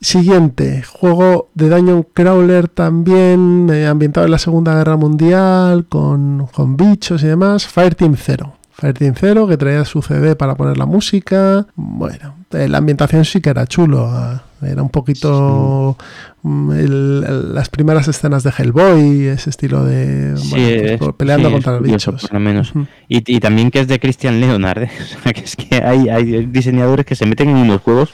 Siguiente, 0.00 0.82
juego 0.82 1.48
de 1.54 1.68
Dungeon 1.70 2.06
Crawler 2.12 2.68
también, 2.68 3.68
eh, 3.72 3.86
ambientado 3.86 4.26
en 4.26 4.32
la 4.32 4.38
Segunda 4.38 4.74
Guerra 4.74 4.96
Mundial, 4.96 5.86
con, 5.88 6.48
con 6.52 6.76
bichos 6.76 7.22
y 7.22 7.28
demás. 7.28 7.66
Fireteam 7.66 8.14
Zero. 8.16 8.54
Fireteam 8.78 9.14
Zero, 9.14 9.46
que 9.48 9.56
traía 9.56 9.84
su 9.84 10.02
CD 10.02 10.36
para 10.36 10.54
poner 10.54 10.76
la 10.76 10.84
música. 10.86 11.66
Bueno, 11.76 12.34
eh, 12.52 12.68
la 12.68 12.78
ambientación 12.78 13.24
sí 13.24 13.40
que 13.40 13.50
era 13.50 13.66
chulo. 13.66 14.06
ah, 14.10 14.42
Era 14.62 14.82
un 14.82 14.88
poquito 14.88 15.98
mm, 16.42 16.70
el- 16.72 17.24
el- 17.28 17.54
las 17.54 17.68
primeras 17.68 18.08
escenas 18.08 18.42
de 18.42 18.52
Hellboy, 18.56 19.26
ese 19.26 19.50
estilo 19.50 19.84
de 19.84 20.34
Sí, 20.38 20.48
bueno, 20.50 20.98
pues, 20.98 21.10
es- 21.10 21.16
peleando 21.16 21.48
sí, 21.48 21.52
contra 21.54 21.72
los 21.74 21.82
bichos. 21.82 22.22
por 22.22 22.32
lo 22.32 22.40
menos. 22.40 22.70
Ujú. 22.70 22.86
Y, 23.08 23.36
y 23.36 23.40
también 23.40 23.70
que 23.70 23.80
es 23.80 23.88
de 23.88 23.98
Christian 24.00 24.40
Leonard, 24.40 24.84
¿eh? 24.84 24.90
O 25.18 25.22
sea, 25.22 25.32
que 25.34 25.40
es 25.40 25.56
que 25.56 25.76
hay, 25.76 26.08
hay 26.08 26.46
diseñadores 26.46 27.04
que 27.04 27.14
se 27.14 27.26
meten 27.26 27.50
en 27.50 27.56
unos 27.56 27.82
juegos. 27.82 28.10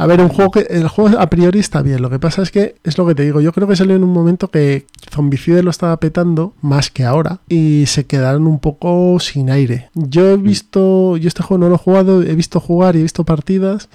A 0.00 0.06
ver, 0.06 0.22
un 0.22 0.30
juego 0.30 0.50
que 0.50 0.60
el 0.70 0.88
juego 0.88 1.20
a 1.20 1.28
priori 1.28 1.58
está 1.58 1.82
bien. 1.82 2.00
Lo 2.00 2.08
que 2.08 2.18
pasa 2.18 2.40
es 2.40 2.50
que 2.50 2.76
es 2.84 2.96
lo 2.96 3.06
que 3.06 3.14
te 3.14 3.22
digo. 3.22 3.42
Yo 3.42 3.52
creo 3.52 3.68
que 3.68 3.76
salió 3.76 3.96
en 3.96 4.02
un 4.02 4.14
momento 4.14 4.48
que 4.48 4.86
Zombicide 5.10 5.62
lo 5.62 5.68
estaba 5.68 5.94
petando 5.98 6.54
más 6.62 6.88
que 6.90 7.04
ahora 7.04 7.40
y 7.50 7.84
se 7.86 8.06
quedaron 8.06 8.46
un 8.46 8.60
poco 8.60 9.20
sin 9.20 9.50
aire. 9.50 9.90
Yo 9.92 10.30
he 10.30 10.36
visto, 10.38 11.18
yo 11.18 11.28
este 11.28 11.42
juego 11.42 11.64
no 11.64 11.68
lo 11.68 11.74
he 11.74 11.78
jugado, 11.78 12.22
he 12.22 12.34
visto 12.34 12.60
jugar 12.60 12.96
y 12.96 13.00
he 13.00 13.02
visto 13.02 13.24
partidas. 13.24 13.90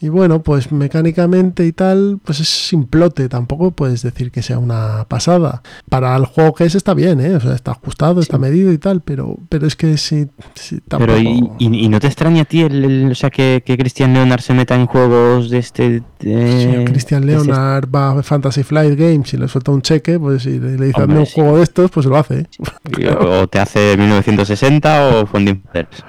Y 0.00 0.08
bueno, 0.10 0.42
pues 0.42 0.70
mecánicamente 0.70 1.66
y 1.66 1.72
tal, 1.72 2.20
pues 2.24 2.38
es 2.38 2.48
simplote. 2.48 3.28
Tampoco 3.28 3.72
puedes 3.72 4.02
decir 4.02 4.30
que 4.30 4.42
sea 4.42 4.58
una 4.58 5.06
pasada. 5.08 5.62
Para 5.88 6.16
el 6.16 6.24
juego 6.24 6.54
que 6.54 6.64
es 6.64 6.76
está 6.76 6.94
bien, 6.94 7.20
¿eh? 7.20 7.34
O 7.34 7.40
sea, 7.40 7.54
está 7.54 7.72
ajustado, 7.72 8.20
está 8.20 8.38
medido 8.38 8.72
y 8.72 8.78
tal, 8.78 9.00
pero, 9.00 9.36
pero 9.48 9.66
es 9.66 9.74
que 9.74 9.96
sí, 9.98 10.28
sí 10.54 10.80
tampoco... 10.86 11.14
Pero 11.14 11.18
y, 11.28 11.50
y- 11.58 11.84
y 11.84 11.88
no 11.88 11.98
te 11.98 12.06
extraña 12.06 12.42
a 12.42 12.44
ti 12.44 12.60
el, 12.62 12.84
el- 12.84 13.10
o 13.10 13.14
sea, 13.16 13.30
que, 13.30 13.62
que 13.66 13.76
Christian 13.76 14.12
Leonard 14.14 14.40
se 14.40 14.54
meta 14.54 14.76
en 14.76 14.86
juegos 14.86 15.50
de 15.50 15.58
este... 15.58 16.02
Sí, 16.20 16.28
de- 16.28 16.84
Christian 16.84 17.26
de 17.26 17.34
ese- 17.34 17.46
Leonard 17.46 17.88
va 17.92 18.10
a 18.18 18.22
Fantasy 18.22 18.62
Flight 18.62 18.96
Games 18.96 19.34
y 19.34 19.36
le 19.36 19.48
suelta 19.48 19.72
un 19.72 19.82
cheque, 19.82 20.18
pues 20.20 20.44
si 20.44 20.60
le, 20.60 20.78
le 20.78 20.86
dice 20.86 21.02
Hombre, 21.02 21.02
hazme 21.02 21.18
un 21.20 21.26
sí. 21.26 21.32
juego 21.34 21.56
de 21.56 21.62
estos, 21.64 21.90
pues 21.90 22.06
lo 22.06 22.16
hace. 22.16 22.46
o 23.20 23.48
te 23.48 23.58
hace 23.58 23.96
1960 23.96 25.08
o 25.08 25.26
Fathers. 25.26 26.04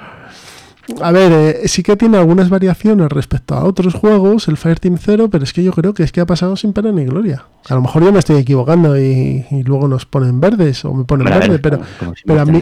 A 1.01 1.11
ver, 1.11 1.31
eh, 1.31 1.67
sí 1.67 1.83
que 1.83 1.95
tiene 1.95 2.17
algunas 2.17 2.49
variaciones 2.49 3.09
respecto 3.09 3.55
a 3.55 3.63
otros 3.63 3.93
juegos, 3.93 4.47
el 4.47 4.57
Fireteam 4.57 4.97
Zero, 4.97 5.29
pero 5.29 5.43
es 5.43 5.53
que 5.53 5.63
yo 5.63 5.71
creo 5.71 5.93
que 5.93 6.03
es 6.03 6.11
que 6.11 6.21
ha 6.21 6.25
pasado 6.25 6.55
sin 6.55 6.73
pena 6.73 6.91
ni 6.91 7.05
gloria. 7.05 7.45
A 7.69 7.75
lo 7.75 7.81
mejor 7.81 8.03
yo 8.03 8.11
me 8.11 8.19
estoy 8.19 8.37
equivocando 8.37 8.97
y, 8.99 9.45
y 9.51 9.63
luego 9.63 9.87
nos 9.87 10.05
ponen 10.05 10.39
verdes 10.41 10.83
o 10.85 10.93
me 10.93 11.03
ponen 11.05 11.25
verde, 11.25 11.49
ver, 11.49 11.61
pero 11.61 11.77
como- 11.77 11.89
como 11.99 12.15
siempre 12.15 12.23
pero 12.25 12.41
a 12.41 12.45
mí- 12.45 12.59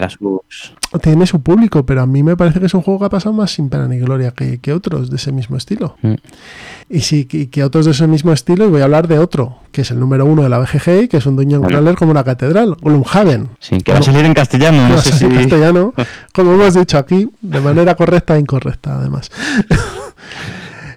sus- 0.49 0.73
tiene 1.01 1.25
su 1.27 1.41
público, 1.41 1.85
pero 1.85 2.01
a 2.01 2.05
mí 2.05 2.23
me 2.23 2.35
parece 2.37 2.59
que 2.59 2.65
es 2.67 2.73
un 2.73 2.81
juego 2.81 2.99
que 2.99 3.05
ha 3.05 3.09
pasado 3.09 3.33
más 3.33 3.51
sin 3.51 3.69
pena 3.69 3.87
ni 3.87 3.97
gloria 3.99 4.31
que, 4.31 4.59
que 4.59 4.73
otros 4.73 5.09
de 5.09 5.15
ese 5.17 5.31
mismo 5.31 5.57
estilo. 5.57 5.95
Mm. 6.01 6.13
Y 6.89 7.01
sí, 7.01 7.25
que, 7.25 7.49
que 7.49 7.63
otros 7.65 7.83
de 7.85 7.91
ese 7.91 8.07
mismo 8.07 8.31
estilo, 8.31 8.65
y 8.65 8.69
voy 8.69 8.79
a 8.79 8.85
hablar 8.85 9.09
de 9.09 9.19
otro, 9.19 9.57
que 9.73 9.81
es 9.81 9.91
el 9.91 9.99
número 9.99 10.25
uno 10.25 10.43
de 10.43 10.49
la 10.49 10.57
BGG, 10.59 11.09
que 11.09 11.17
es 11.17 11.25
un 11.25 11.35
Dungeon 11.35 11.61
Bueno. 11.61 11.75
Crawler 11.79 11.95
como 11.95 12.11
una 12.11 12.23
catedral, 12.23 12.75
Gloomhaven. 12.81 13.49
Sí, 13.59 13.79
que 13.79 13.91
va 13.91 13.99
a 13.99 14.01
salir 14.03 14.23
en 14.23 14.33
castellano, 14.33 14.87
no, 14.87 14.97
sé 15.01 15.11
si... 15.11 15.25
en 15.25 15.35
castellano, 15.35 15.93
como 16.33 16.53
hemos 16.53 16.73
dicho 16.75 16.97
aquí, 16.97 17.29
de 17.41 17.59
manera 17.59 17.95
correcta 17.95 18.37
e 18.37 18.39
incorrecta, 18.39 18.99
además. 18.99 19.29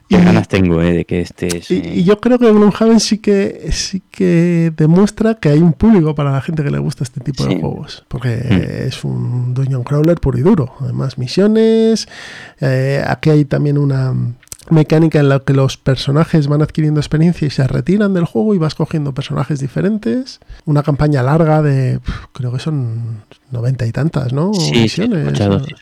Qué 0.09 0.17
Y- 0.17 0.25
ganas 0.25 0.49
tengo 0.49 0.83
eh, 0.83 0.93
de 0.93 1.05
que 1.05 1.21
este 1.21 1.59
es... 1.59 1.71
Y, 1.71 1.77
eh, 1.79 1.93
y 1.97 2.05
yo 2.05 2.21
creo 2.21 2.39
que 2.39 2.51
Gloomhaven 2.51 2.99
sí 2.99 3.19
que 3.19 3.69
sí 3.71 4.03
que 4.11 4.73
demuestra 4.77 5.35
que 5.37 5.51
hay 5.51 5.61
un 5.61 5.73
público 5.73 6.15
para 6.17 6.33
la 6.33 6.41
gente 6.41 6.65
que 6.65 6.71
le 6.71 6.79
gusta 6.79 7.05
este 7.05 7.21
tipo 7.21 7.45
de 7.45 7.61
juegos. 7.61 8.05
Porque 8.09 8.29
Mm. 8.29 8.89
es 8.89 9.05
un 9.05 9.55
Dungeon 9.55 9.85
Crawler 9.85 10.19
puro 10.19 10.37
y 10.39 10.43
duro. 10.43 10.73
Además, 10.81 11.17
misiones. 11.19 12.09
eh, 12.61 13.05
aquí 13.07 13.31
hay 13.31 13.45
también 13.45 13.79
una 13.79 14.13
mecánica 14.69 15.19
en 15.19 15.29
la 15.29 15.41
que 15.41 15.53
los 15.55 15.77
personajes 15.79 16.47
van 16.47 16.63
adquiriendo 16.63 17.01
experiencia 17.01 17.47
y 17.47 17.51
se 17.51 17.67
retiran 17.67 18.13
del 18.15 18.25
juego 18.25 18.55
y 18.55 18.59
vas 18.59 18.75
cogiendo 18.75 19.13
personajes 19.15 19.59
diferentes. 19.59 20.39
Una 20.67 20.83
campaña 20.83 21.23
larga 21.23 21.63
de, 21.63 21.99
creo 22.33 22.53
que 22.53 22.59
son 22.59 23.23
noventa 23.51 23.87
y 23.87 23.91
tantas, 23.93 24.33
¿no? 24.33 24.53
sí, 24.55 24.89
son 24.89 25.11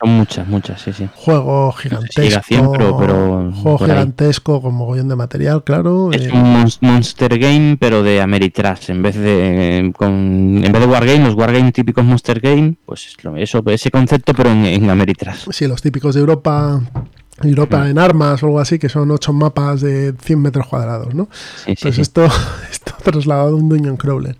muchas, 0.05 0.47
muchas, 0.47 0.81
sí, 0.81 0.93
sí. 0.93 1.07
Juego 1.13 1.71
gigantesco. 1.73 2.21
llega 2.21 2.37
a 2.39 2.43
100, 2.43 2.71
pero- 2.71 2.97
pero 2.97 3.51
juego 3.53 3.77
por 3.77 3.89
ahí. 3.89 3.95
gigantesco 3.97 4.61
con 4.61 4.73
mogollón 4.73 5.07
de 5.09 5.15
material, 5.15 5.63
claro. 5.63 6.11
Es 6.11 6.23
eh, 6.27 6.31
un 6.33 6.41
mon- 6.41 6.69
Monster 6.81 7.37
Game, 7.37 7.77
pero 7.79 8.01
de 8.01 8.21
Ameritrash. 8.21 8.89
En 8.89 9.01
vez 9.03 9.15
de 9.15 9.79
eh, 9.79 9.91
con, 9.95 10.13
en 10.63 10.71
vez 10.71 10.81
de 10.81 10.87
Wargame, 10.87 11.25
los 11.25 11.35
Wargame 11.35 11.71
típicos 11.71 12.03
Monster 12.05 12.39
Game, 12.39 12.75
pues 12.85 13.07
eso, 13.37 13.63
ese 13.67 13.91
concepto, 13.91 14.33
pero 14.33 14.49
en, 14.51 14.65
en 14.65 14.89
Ameritrash. 14.89 15.45
Sí, 15.51 15.67
los 15.67 15.81
típicos 15.81 16.15
de 16.15 16.21
Europa, 16.21 16.81
Europa 17.43 17.89
en 17.89 17.97
armas 17.99 18.41
o 18.43 18.47
algo 18.47 18.59
así, 18.59 18.79
que 18.79 18.89
son 18.89 19.09
ocho 19.11 19.33
mapas 19.33 19.81
de 19.81 20.13
100 20.21 20.41
metros 20.41 20.67
cuadrados, 20.67 21.13
¿no? 21.13 21.29
Sí, 21.65 21.75
sí, 21.75 21.83
Pues 21.83 21.95
sí. 21.95 22.01
esto, 22.01 22.25
esto 22.71 22.93
trasladado 23.03 23.49
a 23.49 23.55
un 23.55 23.69
Dungeon 23.69 23.97
Crawler. 23.97 24.35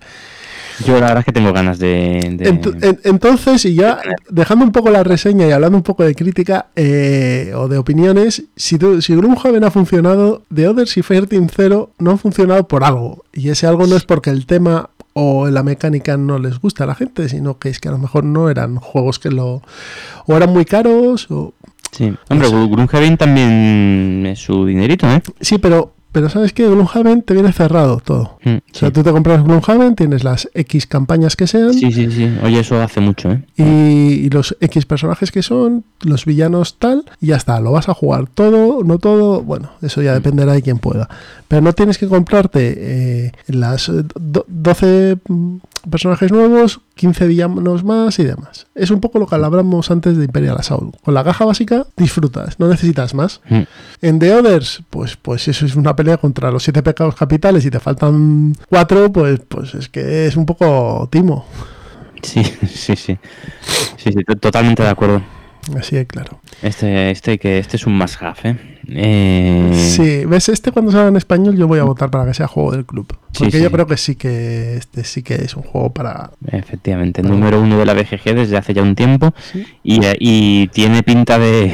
Yo 0.85 0.93
la 0.93 1.07
verdad 1.07 1.19
es 1.19 1.25
que 1.25 1.31
tengo 1.33 1.51
ganas 1.51 1.77
de. 1.77 2.35
de- 2.37 2.53
Ent- 2.53 2.83
en- 2.85 2.99
entonces, 3.03 3.65
y 3.65 3.75
ya 3.75 3.99
dejando 4.29 4.63
un 4.63 4.71
poco 4.71 4.89
la 4.89 5.03
reseña 5.03 5.45
y 5.45 5.51
hablando 5.51 5.77
un 5.77 5.83
poco 5.83 6.03
de 6.05 6.15
crítica 6.15 6.67
eh, 6.77 7.51
o 7.53 7.67
de 7.67 7.77
opiniones, 7.77 8.43
si, 8.55 8.77
si 9.01 9.13
Gloomhaven 9.15 9.65
ha 9.65 9.71
funcionado, 9.71 10.43
The 10.53 10.69
Others 10.69 10.95
y 10.95 11.01
Fireteam 11.03 11.49
Zero 11.49 11.91
no 11.99 12.11
han 12.11 12.17
funcionado 12.17 12.65
por 12.69 12.85
algo. 12.85 13.25
Y 13.33 13.49
ese 13.49 13.67
algo 13.67 13.87
no 13.87 13.97
es 13.97 14.05
porque 14.05 14.29
el 14.29 14.45
tema 14.45 14.89
o 15.11 15.49
la 15.49 15.63
mecánica 15.63 16.15
no 16.15 16.39
les 16.39 16.59
gusta 16.59 16.85
a 16.85 16.87
la 16.87 16.95
gente, 16.95 17.27
sino 17.27 17.59
que 17.59 17.67
es 17.67 17.79
que 17.81 17.89
a 17.89 17.91
lo 17.91 17.97
mejor 17.97 18.23
no 18.23 18.49
eran 18.49 18.77
juegos 18.77 19.19
que 19.19 19.31
lo... 19.31 19.61
o 20.27 20.37
eran 20.37 20.51
muy 20.53 20.63
caros 20.63 21.29
o... 21.29 21.53
Sí. 21.91 22.13
Hombre, 22.29 22.47
Gloomhaven 22.49 23.17
también 23.17 24.25
es 24.27 24.39
su 24.39 24.65
dinerito, 24.65 25.09
¿eh? 25.09 25.21
Sí, 25.41 25.57
pero, 25.57 25.93
pero 26.11 26.29
¿sabes 26.29 26.53
qué? 26.53 26.67
Gloomhaven 26.67 27.23
te 27.23 27.33
viene 27.33 27.51
cerrado 27.51 27.99
todo. 28.03 28.37
Mm, 28.43 28.55
O 28.57 28.61
sea, 28.75 28.89
sí. 28.89 28.93
tú 28.93 29.03
te 29.03 29.11
compras 29.11 29.43
Gloomhaven, 29.43 29.95
tienes 29.95 30.23
las 30.23 30.49
X 30.53 30.85
campañas 30.87 31.35
que 31.35 31.47
sean 31.47 31.73
sí, 31.73 31.91
sí, 31.91 32.09
sí. 32.11 32.29
Oye, 32.43 32.59
eso 32.59 32.81
hace 32.81 32.99
mucho, 33.01 33.31
¿eh? 33.31 33.43
y, 33.57 33.63
y 34.25 34.29
los 34.29 34.55
X 34.61 34.85
personajes 34.85 35.31
que 35.31 35.41
son, 35.41 35.83
los 36.01 36.25
villanos 36.25 36.77
tal, 36.79 37.05
y 37.19 37.27
ya 37.27 37.35
está. 37.37 37.59
Lo 37.59 37.71
vas 37.71 37.89
a 37.89 37.93
jugar 37.93 38.27
todo, 38.27 38.83
no 38.83 38.97
todo, 38.99 39.41
bueno, 39.41 39.71
eso 39.81 40.01
ya 40.01 40.13
dependerá 40.13 40.53
de 40.53 40.61
quién 40.61 40.77
pueda. 40.77 41.09
Pero 41.49 41.61
no 41.61 41.73
tienes 41.73 41.97
que 41.97 42.07
comprarte 42.07 42.75
eh, 42.77 43.31
las 43.47 43.89
eh, 43.89 44.03
do- 44.15 44.45
12 44.47 45.17
mm, 45.27 45.55
personajes 45.89 46.31
nuevos, 46.31 46.79
15 46.95 47.27
villanos 47.27 47.83
más 47.83 48.17
y 48.19 48.23
demás. 48.23 48.67
Es 48.75 48.91
un 48.91 49.01
poco 49.01 49.19
lo 49.19 49.27
que 49.27 49.35
hablamos 49.35 49.89
antes 49.91 50.15
de 50.15 50.23
Imperial 50.25 50.55
Assault. 50.59 50.95
Con 51.03 51.13
la 51.15 51.23
caja 51.23 51.43
básica 51.45 51.85
disfrutas, 51.97 52.59
no 52.59 52.67
necesitas 52.69 53.13
más. 53.13 53.41
Mm. 53.49 53.61
En 54.01 54.19
The 54.19 54.33
Others, 54.35 54.83
pues, 54.89 55.17
pues 55.17 55.47
eso 55.47 55.65
es 55.65 55.75
una 55.75 55.95
pelea 55.95 56.17
contra 56.17 56.51
los 56.51 56.63
siete 56.63 56.83
pecados 56.83 57.15
capitales 57.15 57.65
y 57.65 57.71
te 57.71 57.79
faltan 57.79 58.55
cuatro, 58.69 59.11
pues, 59.11 59.41
pues 59.49 59.73
es 59.73 59.89
que 59.89 60.27
es 60.27 60.37
un 60.37 60.45
poco 60.45 61.09
timo. 61.11 61.45
Sí, 62.21 62.43
sí, 62.67 62.95
sí. 62.95 63.17
Sí, 63.97 64.11
sí, 64.13 64.23
to- 64.23 64.35
totalmente 64.35 64.83
de 64.83 64.89
acuerdo. 64.89 65.21
Así 65.77 65.95
de 65.95 66.05
claro. 66.07 66.39
Este, 66.61 67.11
este, 67.11 67.37
que 67.37 67.59
este 67.59 67.77
es 67.77 67.85
un 67.85 67.97
must 67.97 68.21
have, 68.21 68.37
¿eh? 68.43 68.57
Eh, 68.91 69.71
Sí, 69.95 70.25
ves, 70.25 70.49
este 70.49 70.71
cuando 70.71 70.91
salga 70.91 71.09
en 71.09 71.15
español 71.17 71.55
yo 71.55 71.67
voy 71.67 71.79
a 71.79 71.83
votar 71.83 72.09
para 72.09 72.25
que 72.25 72.33
sea 72.33 72.47
juego 72.47 72.71
del 72.71 72.85
club. 72.85 73.07
Porque 73.37 73.57
sí. 73.57 73.63
yo 73.63 73.71
creo 73.71 73.85
que 73.85 73.97
sí 73.97 74.15
que 74.15 74.77
este 74.77 75.03
sí 75.03 75.21
que 75.21 75.35
es 75.35 75.55
un 75.55 75.63
juego 75.63 75.93
para... 75.93 76.31
Efectivamente, 76.47 77.21
número 77.21 77.61
uno 77.61 77.77
de 77.77 77.85
la 77.85 77.93
BGG 77.93 78.33
desde 78.35 78.57
hace 78.57 78.73
ya 78.73 78.81
un 78.81 78.95
tiempo 78.95 79.33
Sí. 79.51 79.63
y, 79.83 80.03
eh, 80.03 80.15
y 80.19 80.67
tiene 80.69 81.03
pinta 81.03 81.37
de, 81.37 81.71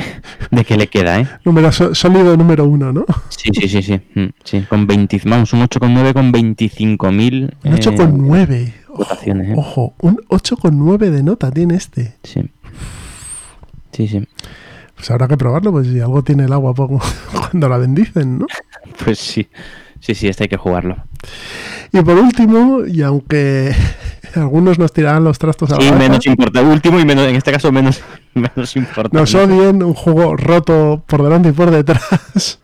de 0.51 0.65
que 0.65 0.75
le 0.77 0.87
queda, 0.87 1.19
¿eh? 1.21 1.27
Número 1.45 1.71
sólido 1.71 2.35
número 2.35 2.65
uno, 2.65 2.91
¿no? 2.91 3.05
Sí, 3.29 3.49
sí, 3.53 3.69
sí, 3.69 3.81
sí. 3.81 4.01
mm, 4.15 4.25
sí 4.43 4.61
con 4.67 4.85
20, 4.87 5.21
vamos, 5.25 5.53
un 5.53 5.61
8,9 5.61 6.13
con 6.13 6.33
25.000 6.33 7.53
Un 7.63 7.73
eh, 7.73 7.77
8,9. 7.77 8.73
Ojo, 8.89 9.03
votaciones, 9.03 9.49
¿eh? 9.49 9.53
ojo, 9.57 9.93
un 10.01 10.17
8,9 10.29 11.09
de 11.09 11.23
nota 11.23 11.51
tiene 11.51 11.75
este. 11.75 12.15
Sí. 12.23 12.41
Sí, 13.95 14.07
sí. 14.07 14.27
Pues 14.95 15.11
habrá 15.11 15.27
que 15.27 15.37
probarlo, 15.37 15.71
pues 15.71 15.87
si 15.87 15.99
algo 15.99 16.23
tiene 16.23 16.45
el 16.45 16.53
agua 16.53 16.73
poco 16.73 16.99
cuando 17.31 17.69
la 17.69 17.77
bendicen, 17.77 18.39
¿no? 18.39 18.47
Pues 19.03 19.19
sí. 19.19 19.47
Sí, 19.99 20.13
sí, 20.13 20.27
este 20.27 20.43
hay 20.43 20.49
que 20.49 20.57
jugarlo. 20.57 20.97
Y 21.91 22.01
por 22.01 22.15
último, 22.17 22.85
y 22.85 23.01
aunque 23.01 23.73
algunos 24.35 24.77
nos 24.77 24.91
tirarán 24.91 25.23
los 25.23 25.39
trastos 25.39 25.71
a 25.71 25.73
la 25.73 25.79
cabeza, 25.79 25.97
menos 25.97 26.25
importante, 26.27 26.69
último 26.69 26.99
y 26.99 27.05
menos, 27.05 27.25
en 27.27 27.35
este 27.35 27.51
caso 27.51 27.71
menos, 27.71 28.01
menos 28.33 28.75
importante. 28.75 29.17
nos 29.17 29.33
odien 29.33 29.81
un 29.81 29.93
juego 29.93 30.35
roto 30.35 31.03
por 31.07 31.23
delante 31.23 31.49
y 31.49 31.51
por 31.53 31.71
detrás. 31.71 32.59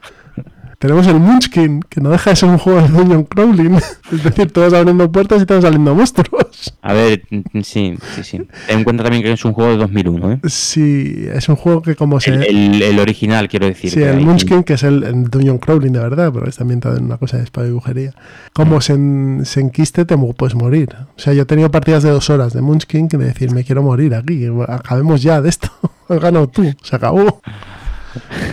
Tenemos 0.81 1.05
el 1.05 1.19
Munchkin, 1.19 1.81
que 1.87 2.01
no 2.01 2.09
deja 2.09 2.31
de 2.31 2.35
ser 2.35 2.49
un 2.49 2.57
juego 2.57 2.81
de 2.81 2.87
Dungeon 2.87 3.23
Crawling. 3.25 3.75
Es 4.11 4.23
decir, 4.23 4.51
todos 4.51 4.73
abriendo 4.73 5.09
puertas 5.11 5.39
y 5.43 5.45
todos 5.45 5.63
saliendo 5.63 5.93
monstruos. 5.93 6.73
A 6.81 6.93
ver, 6.93 7.21
mm, 7.29 7.61
sí, 7.61 7.95
sí, 8.15 8.23
sí. 8.23 8.37
Ten 8.67 8.79
en 8.79 8.83
cuenta 8.83 9.03
también 9.03 9.21
que 9.21 9.31
es 9.31 9.45
un 9.45 9.53
juego 9.53 9.69
de 9.71 9.77
2001, 9.77 10.31
¿eh? 10.31 10.39
Sí, 10.49 11.27
es 11.31 11.47
un 11.49 11.55
juego 11.55 11.83
que 11.83 11.95
como 11.95 12.19
se... 12.19 12.31
El, 12.33 12.43
el- 12.43 12.81
el 12.81 12.99
original, 12.99 13.47
quiero 13.47 13.67
decir. 13.67 13.91
Sí, 13.91 14.01
el 14.01 14.17
hay- 14.17 14.25
Munchkin, 14.25 14.63
que 14.63 14.73
es 14.73 14.81
el, 14.83 15.03
el 15.03 15.25
Dungeon 15.25 15.59
Crawling 15.59 15.93
de 15.93 15.99
verdad, 15.99 16.31
pero 16.33 16.47
está 16.49 16.63
ambientado 16.63 16.97
en 16.97 17.05
una 17.05 17.17
cosa 17.17 17.37
de 17.37 17.43
espada 17.43 17.67
y 17.67 17.71
brujería. 17.71 18.15
Como 18.51 18.81
se, 18.81 18.93
en- 18.93 19.41
se 19.45 19.61
enquiste, 19.61 20.03
te 20.05 20.17
puedes 20.17 20.55
morir. 20.55 20.89
O 21.15 21.19
sea, 21.19 21.33
yo 21.33 21.43
he 21.43 21.45
tenido 21.45 21.69
partidas 21.69 22.01
de 22.01 22.09
dos 22.09 22.29
horas 22.31 22.53
de 22.53 22.61
Munchkin 22.61 23.07
que 23.07 23.17
de 23.17 23.25
decir, 23.25 23.51
me 23.51 23.63
quiero 23.63 23.83
morir 23.83 24.15
aquí, 24.15 24.47
acabemos 24.67 25.21
ya 25.21 25.41
de 25.41 25.49
esto. 25.49 25.69
Has 26.09 26.19
ganado 26.19 26.47
tú, 26.47 26.63
se 26.83 26.95
acabó. 26.95 27.39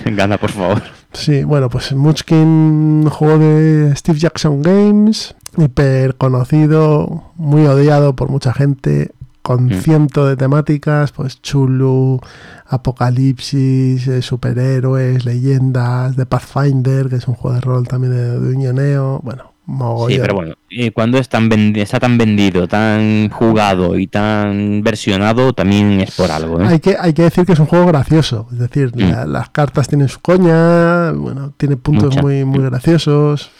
Gana, 0.05 0.37
por 0.37 0.51
favor. 0.53 0.83
Sí, 1.13 1.43
bueno, 1.45 1.69
pues 1.71 1.93
Munchkin, 1.95 3.09
juego 3.11 3.39
de 3.39 3.95
Steve 3.97 4.19
Jackson 4.19 4.63
Games, 4.63 5.35
hiper 5.57 6.17
conocido, 6.17 7.25
muy 7.37 7.67
odiado 7.67 8.15
por 8.15 8.29
mucha 8.29 8.53
gente, 8.53 9.11
con 9.43 9.67
Mm. 9.67 9.81
ciento 9.81 10.27
de 10.27 10.37
temáticas, 10.37 11.13
pues 11.13 11.41
Chulu, 11.41 12.21
Apocalipsis, 12.67 14.07
eh, 14.09 14.21
superhéroes, 14.23 15.25
leyendas, 15.25 16.17
de 16.17 16.27
Pathfinder, 16.27 17.09
que 17.09 17.17
es 17.17 17.29
un 17.29 17.35
juego 17.35 17.55
de 17.55 17.61
rol 17.63 17.89
también 17.89 18.13
de 18.13 18.35
Duñoneo, 18.39 19.21
bueno, 19.23 19.53
mogollón. 19.69 20.11
Sí, 20.13 20.19
pero 20.21 20.35
bueno, 20.35 20.55
y 20.71 20.91
cuando 20.91 21.19
es 21.19 21.29
tan 21.29 21.49
está 21.77 22.01
tan 22.01 22.17
vendido, 22.19 22.67
tan 22.67 23.29
jugado 23.29 23.99
y 23.99 24.07
tan 24.07 24.83
versionado, 24.83 25.53
también 25.53 26.01
es 26.01 26.17
por 26.17 26.31
algo, 26.31 26.61
¿eh? 26.61 26.67
Hay 26.67 26.81
que, 26.81 26.97
hay 26.99 27.13
que 27.13 27.23
decir 27.23 27.45
que 27.47 27.53
es 27.53 27.59
un 27.59 27.67
juego 27.67 27.87
gracioso, 27.87 28.49
es 28.51 28.59
decir, 28.59 28.93
Mm. 28.95 29.01
la- 29.11 29.27
las 29.27 29.51
cartas 29.51 29.87
tienen 29.89 30.09
su 30.09 30.21
coña, 30.21 31.13
bueno, 31.13 31.53
tiene 31.57 31.77
puntos 31.77 32.11
Mucha. 32.17 32.23
muy, 32.23 32.45
muy 32.45 32.65
graciosos. 32.65 33.51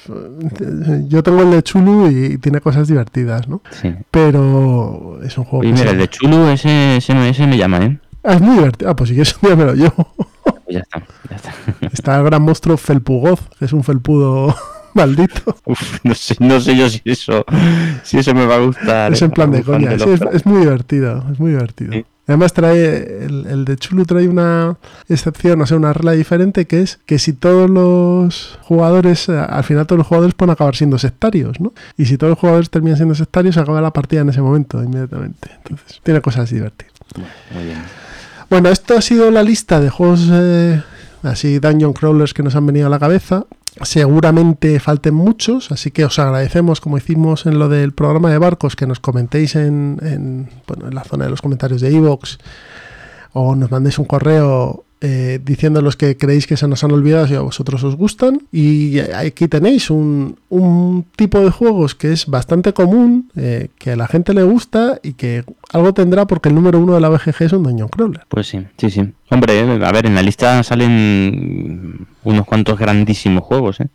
Yo 1.09 1.23
tengo 1.23 1.43
el 1.43 1.51
de 1.51 1.63
Chulu 1.63 2.09
y 2.11 2.39
tiene 2.39 2.61
cosas 2.61 2.89
divertidas, 2.89 3.47
¿no? 3.49 3.61
Sí. 3.71 3.95
Pero 4.11 5.21
es 5.23 5.37
un 5.39 5.45
juego 5.45 5.63
que 5.63 5.73
mira, 5.73 5.91
el 5.91 5.99
de 5.99 6.09
Chulu, 6.09 6.49
ese, 6.49 6.97
ese, 6.97 7.29
ese 7.29 7.47
me 7.47 7.57
llama, 7.59 7.79
¿eh? 7.79 7.99
Ah, 8.25 8.35
es 8.35 8.41
muy 8.41 8.57
divertido. 8.57 8.91
Ah, 8.91 8.97
pues 8.97 9.09
si 9.11 9.15
quieres 9.15 9.37
un 9.43 9.47
día 9.49 9.57
me 9.57 9.65
lo 9.65 9.75
llevo. 9.75 10.15
Pues 10.43 10.57
ya 10.71 10.81
está, 10.81 11.03
ya 11.31 11.37
está. 11.37 11.53
Está 11.93 12.17
el 12.19 12.25
gran 12.25 12.43
monstruo 12.43 12.77
Felpugoz, 12.77 13.41
que 13.59 13.65
es 13.67 13.73
un 13.73 13.85
felpudo 13.85 14.55
maldito. 14.99 15.57
Uf, 15.65 16.01
no 16.05 16.15
sé, 16.15 16.37
no 16.41 16.61
sé 16.61 16.77
yo 16.77 16.89
si 16.91 17.01
eso, 17.05 17.45
si 18.03 18.19
eso 18.19 18.35
me 18.35 18.47
va 18.47 18.57
a 18.57 18.59
gustar. 18.59 19.13
Es 19.13 19.23
en 19.23 19.31
plan 19.31 19.51
de 19.51 19.63
coña. 19.63 19.99
Sí, 19.99 20.11
es, 20.33 20.45
muy 20.45 20.61
divertido, 20.61 21.25
es 21.33 21.41
muy 21.41 21.53
divertido. 21.53 21.93
Sí. 21.93 22.05
Además 22.27 22.53
trae, 22.53 23.25
el, 23.25 23.47
el 23.47 23.65
de 23.65 23.77
Chulu 23.77 24.05
trae 24.05 24.29
una 24.29 24.77
excepción, 25.09 25.63
o 25.63 25.67
sea, 25.67 25.79
una 25.79 25.95
regla 25.95 26.13
diferente 26.13 26.67
que 26.67 26.83
es 26.83 27.01
que 27.07 27.19
si 27.19 27.33
todos 27.33 27.71
los 27.71 28.59
jugadores, 28.61 29.31
eh, 29.31 29.39
al 29.39 29.65
final 29.65 29.87
todos 29.87 29.99
los 29.99 30.07
jugadores 30.07 30.35
pueden 30.35 30.51
acabar 30.51 30.77
siendo 30.77 30.99
sectarios, 30.99 31.59
¿no? 31.59 31.73
Y 31.97 32.05
si 32.05 32.19
todos 32.19 32.33
los 32.33 32.39
jugadores 32.39 32.69
terminan 32.69 32.99
siendo 32.99 33.15
sectarios, 33.15 33.55
se 33.55 33.63
acaba 33.63 33.81
la 33.81 33.95
partida 33.95 34.21
en 34.21 34.29
ese 34.29 34.43
momento, 34.43 34.83
inmediatamente. 34.83 35.49
Entonces, 35.57 36.01
tiene 36.03 36.21
cosas 36.21 36.51
divertidas. 36.51 36.93
Muy 37.55 37.65
bien. 37.65 37.83
Bueno, 38.51 38.69
esto 38.69 38.97
ha 38.97 39.01
sido 39.01 39.31
la 39.31 39.43
lista 39.43 39.81
de 39.81 39.89
juegos 39.89 40.29
eh, 40.31 40.83
así 41.23 41.59
dungeon 41.59 41.93
crawlers 41.93 42.35
que 42.35 42.43
nos 42.43 42.55
han 42.57 42.67
venido 42.67 42.87
a 42.87 42.91
la 42.91 42.99
cabeza. 42.99 43.45
Seguramente 43.83 44.81
falten 44.81 45.15
muchos, 45.15 45.71
así 45.71 45.91
que 45.91 46.05
os 46.05 46.19
agradecemos, 46.19 46.81
como 46.81 46.99
hicimos 46.99 47.47
en 47.47 47.59
lo 47.59 47.69
del 47.69 47.93
programa 47.93 48.31
de 48.31 48.39
barcos, 48.39 48.75
que 48.75 48.87
nos 48.87 48.99
comentéis 49.01 49.55
en, 49.55 49.99
en, 50.03 50.49
bueno, 50.67 50.89
en 50.89 50.95
la 50.95 51.05
zona 51.05 51.25
de 51.25 51.31
los 51.31 51.43
comentarios 51.43 51.81
de 51.81 51.93
iVoox 51.93 52.39
o 53.33 53.55
nos 53.55 53.71
mandéis 53.71 53.99
un 53.99 54.07
correo 54.07 54.85
eh, 55.01 55.39
diciendo 55.45 55.81
los 55.81 55.97
que 55.97 56.17
creéis 56.17 56.47
que 56.47 56.57
se 56.57 56.67
nos 56.67 56.83
han 56.83 56.93
olvidado 56.93 57.27
si 57.27 57.35
a 57.35 57.41
vosotros 57.41 57.85
os 57.85 57.97
gustan. 57.97 58.43
Y 58.51 58.99
aquí 58.99 59.49
tenéis 59.49 59.91
un, 59.91 60.37
un 60.49 61.05
tipo 61.17 61.41
de 61.41 61.51
juegos 61.51 61.95
que 61.95 62.13
es 62.13 62.27
bastante 62.27 62.73
común, 62.73 63.31
eh, 63.37 63.69
que 63.79 63.93
a 63.93 63.97
la 63.97 64.09
gente 64.09 64.35
le 64.35 64.43
gusta 64.43 64.99
y 65.03 65.13
que 65.13 65.45
algo 65.73 65.95
tendrá 65.95 66.27
porque 66.27 66.49
el 66.49 66.55
número 66.55 66.81
uno 66.81 66.95
de 66.95 67.01
la 67.01 67.09
BGG 67.09 67.43
es 67.43 67.53
un 67.53 67.63
Dungeon 67.63 67.89
Crawler. 67.89 68.23
Pues 68.29 68.49
sí, 68.49 68.65
sí, 68.77 68.91
sí. 68.91 69.03
Hombre, 69.31 69.61
a 69.85 69.93
ver, 69.93 70.07
en 70.07 70.15
la 70.15 70.23
lista 70.23 70.63
salen 70.63 72.07
unos 72.25 72.47
cuantos 72.47 72.79
grandísimos 72.79 73.45
juegos, 73.45 73.81
¿eh? 73.81 73.89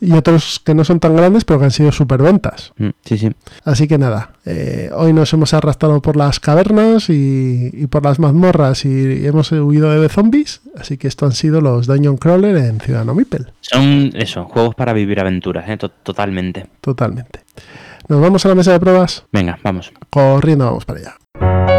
Y 0.00 0.12
otros 0.12 0.60
que 0.64 0.74
no 0.74 0.84
son 0.84 1.00
tan 1.00 1.16
grandes, 1.16 1.44
pero 1.44 1.58
que 1.58 1.66
han 1.66 1.70
sido 1.70 1.92
superventas. 1.92 2.72
Mm, 2.78 2.88
Sí, 3.04 3.18
sí. 3.18 3.30
Así 3.64 3.88
que 3.88 3.98
nada, 3.98 4.32
eh, 4.44 4.90
hoy 4.94 5.12
nos 5.12 5.32
hemos 5.32 5.54
arrastrado 5.54 6.00
por 6.02 6.16
las 6.16 6.40
cavernas 6.40 7.08
y, 7.10 7.70
y 7.72 7.86
por 7.86 8.04
las 8.04 8.18
mazmorras 8.18 8.84
y 8.84 9.26
hemos 9.26 9.50
huido 9.52 9.90
de 10.00 10.08
zombies. 10.08 10.60
Así 10.76 10.96
que 10.98 11.08
esto 11.08 11.26
han 11.26 11.32
sido 11.32 11.60
los 11.60 11.86
Dungeon 11.86 12.16
Crawler 12.16 12.56
en 12.56 12.80
Ciudadano 12.80 13.14
Mipel. 13.14 13.52
Son, 13.60 14.10
eso, 14.14 14.44
juegos 14.44 14.74
para 14.74 14.92
vivir 14.92 15.20
aventuras, 15.20 15.68
¿eh? 15.68 15.76
To- 15.76 15.88
Totalmente. 15.90 16.66
Totalmente. 16.80 17.40
Nos 18.08 18.20
vamos 18.20 18.44
a 18.46 18.48
la 18.48 18.54
mesa 18.54 18.72
de 18.72 18.80
pruebas. 18.80 19.24
Venga, 19.32 19.58
vamos. 19.62 19.92
Corriendo, 20.10 20.64
vamos 20.64 20.84
para 20.84 21.00
allá. 21.00 21.77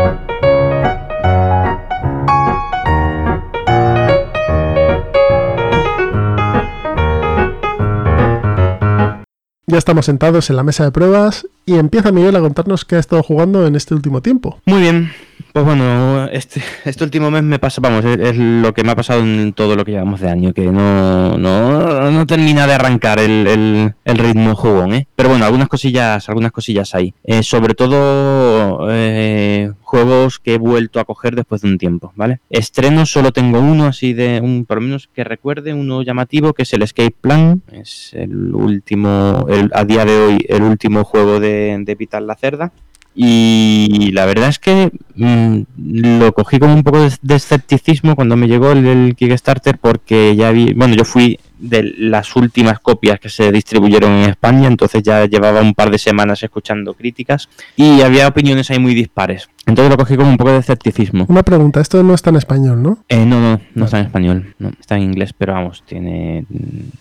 Ya 9.72 9.78
estamos 9.78 10.08
sentados 10.08 10.50
en 10.50 10.56
la 10.56 10.64
mesa 10.64 10.84
de 10.84 10.92
pruebas 10.92 11.46
y 11.70 11.78
empieza 11.78 12.12
Miguel 12.12 12.36
a 12.36 12.40
contarnos 12.40 12.84
qué 12.84 12.96
ha 12.96 13.00
estado 13.00 13.22
jugando 13.22 13.68
en 13.68 13.76
este 13.76 13.94
último 13.94 14.22
tiempo. 14.22 14.60
Muy 14.66 14.82
bien. 14.82 15.12
Pues 15.54 15.66
bueno, 15.66 16.28
este, 16.32 16.62
este 16.86 17.04
último 17.04 17.32
mes 17.32 17.44
me 17.44 17.58
pasa, 17.58 17.82
vamos, 17.82 18.06
es, 18.06 18.38
lo 18.38 18.74
que 18.74 18.84
me 18.84 18.92
ha 18.92 18.96
pasado 18.96 19.22
en 19.22 19.54
todo 19.54 19.76
lo 19.76 19.84
que 19.84 19.92
llevamos 19.92 20.20
de 20.20 20.30
año, 20.30 20.54
que 20.54 20.66
no, 20.68 21.38
no, 21.38 22.12
no 22.12 22.26
termina 22.28 22.68
de 22.68 22.74
arrancar 22.74 23.20
el, 23.20 23.94
el, 24.06 24.18
ritmo 24.18 24.56
jugón, 24.56 24.94
¿eh? 24.94 25.08
Pero 25.16 25.30
bueno, 25.30 25.46
algunas 25.46 25.68
cosillas, 25.68 26.30
algunas 26.30 26.52
cosillas 26.52 26.94
hay. 26.94 27.14
Eh, 27.24 27.42
sobre 27.42 27.74
todo 27.74 28.90
eh, 28.92 29.72
juegos 29.82 30.38
que 30.38 30.54
he 30.54 30.58
vuelto 30.60 31.00
a 31.00 31.06
coger 31.06 31.36
después 31.36 31.62
de 31.62 31.70
un 31.70 31.78
tiempo, 31.80 32.14
¿vale? 32.16 32.42
Estrenos 32.52 33.12
solo 33.12 33.32
tengo 33.32 33.60
uno 33.60 33.88
así 33.88 34.14
de 34.14 34.40
un, 34.42 34.66
por 34.66 34.78
lo 34.78 34.82
menos 34.82 35.10
que 35.14 35.24
recuerde, 35.24 35.74
uno 35.74 36.04
llamativo, 36.04 36.54
que 36.54 36.64
es 36.64 36.74
el 36.74 36.84
Escape 36.84 37.16
Plan. 37.20 37.64
Es 37.72 38.12
el 38.14 38.54
último, 38.54 39.48
el, 39.50 39.72
a 39.74 39.84
día 39.84 40.06
de 40.06 40.16
hoy, 40.16 40.46
el 40.48 40.62
último 40.62 41.04
juego 41.04 41.40
de, 41.40 41.59
de 41.80 41.96
Vital 41.96 42.28
la 42.28 42.36
Cerda. 42.36 42.72
Y 43.16 44.12
la 44.14 44.26
verdad 44.26 44.50
es 44.50 44.60
que 44.60 44.92
mm, 45.16 45.62
lo 45.78 46.32
cogí 46.34 46.60
con 46.60 46.70
un 46.70 46.84
poco 46.84 47.02
de, 47.02 47.12
de 47.22 47.36
escepticismo 47.36 48.16
cuando 48.16 48.38
me 48.38 48.48
llegó 48.48 48.72
el, 48.72 48.86
el 48.86 49.16
Kickstarter 49.16 49.78
porque 49.78 50.36
ya 50.36 50.52
vi, 50.52 50.74
bueno, 50.74 50.96
yo 50.96 51.04
fui 51.04 51.40
de 51.60 51.84
las 51.98 52.36
últimas 52.36 52.80
copias 52.80 53.20
que 53.20 53.30
se 53.30 53.52
distribuyeron 53.52 54.12
en 54.14 54.30
España, 54.30 54.68
entonces 54.68 55.04
ya 55.04 55.26
llevaba 55.26 55.62
un 55.62 55.74
par 55.74 55.92
de 55.92 55.98
semanas 55.98 56.42
escuchando 56.42 56.94
críticas 56.94 57.50
y 57.76 58.02
había 58.02 58.28
opiniones 58.28 58.72
ahí 58.72 58.80
muy 58.80 58.94
dispares. 58.96 59.50
Entonces 59.66 59.92
lo 59.92 59.98
cogí 59.98 60.16
con 60.16 60.26
un 60.28 60.38
poco 60.38 60.52
de 60.52 60.58
escepticismo. 60.60 61.26
Una 61.28 61.44
pregunta, 61.44 61.80
esto 61.82 62.02
no 62.02 62.14
está 62.16 62.30
en 62.32 62.38
español, 62.38 62.82
¿no? 62.82 63.04
Eh, 63.10 63.26
no, 63.26 63.40
no, 63.40 63.62
no 63.76 63.86
está 63.86 64.00
en 64.00 64.06
español, 64.06 64.56
no, 64.58 64.72
está 64.80 64.96
en 64.96 65.04
inglés, 65.04 65.34
pero 65.38 65.54
vamos, 65.54 65.84
tiene 65.86 66.46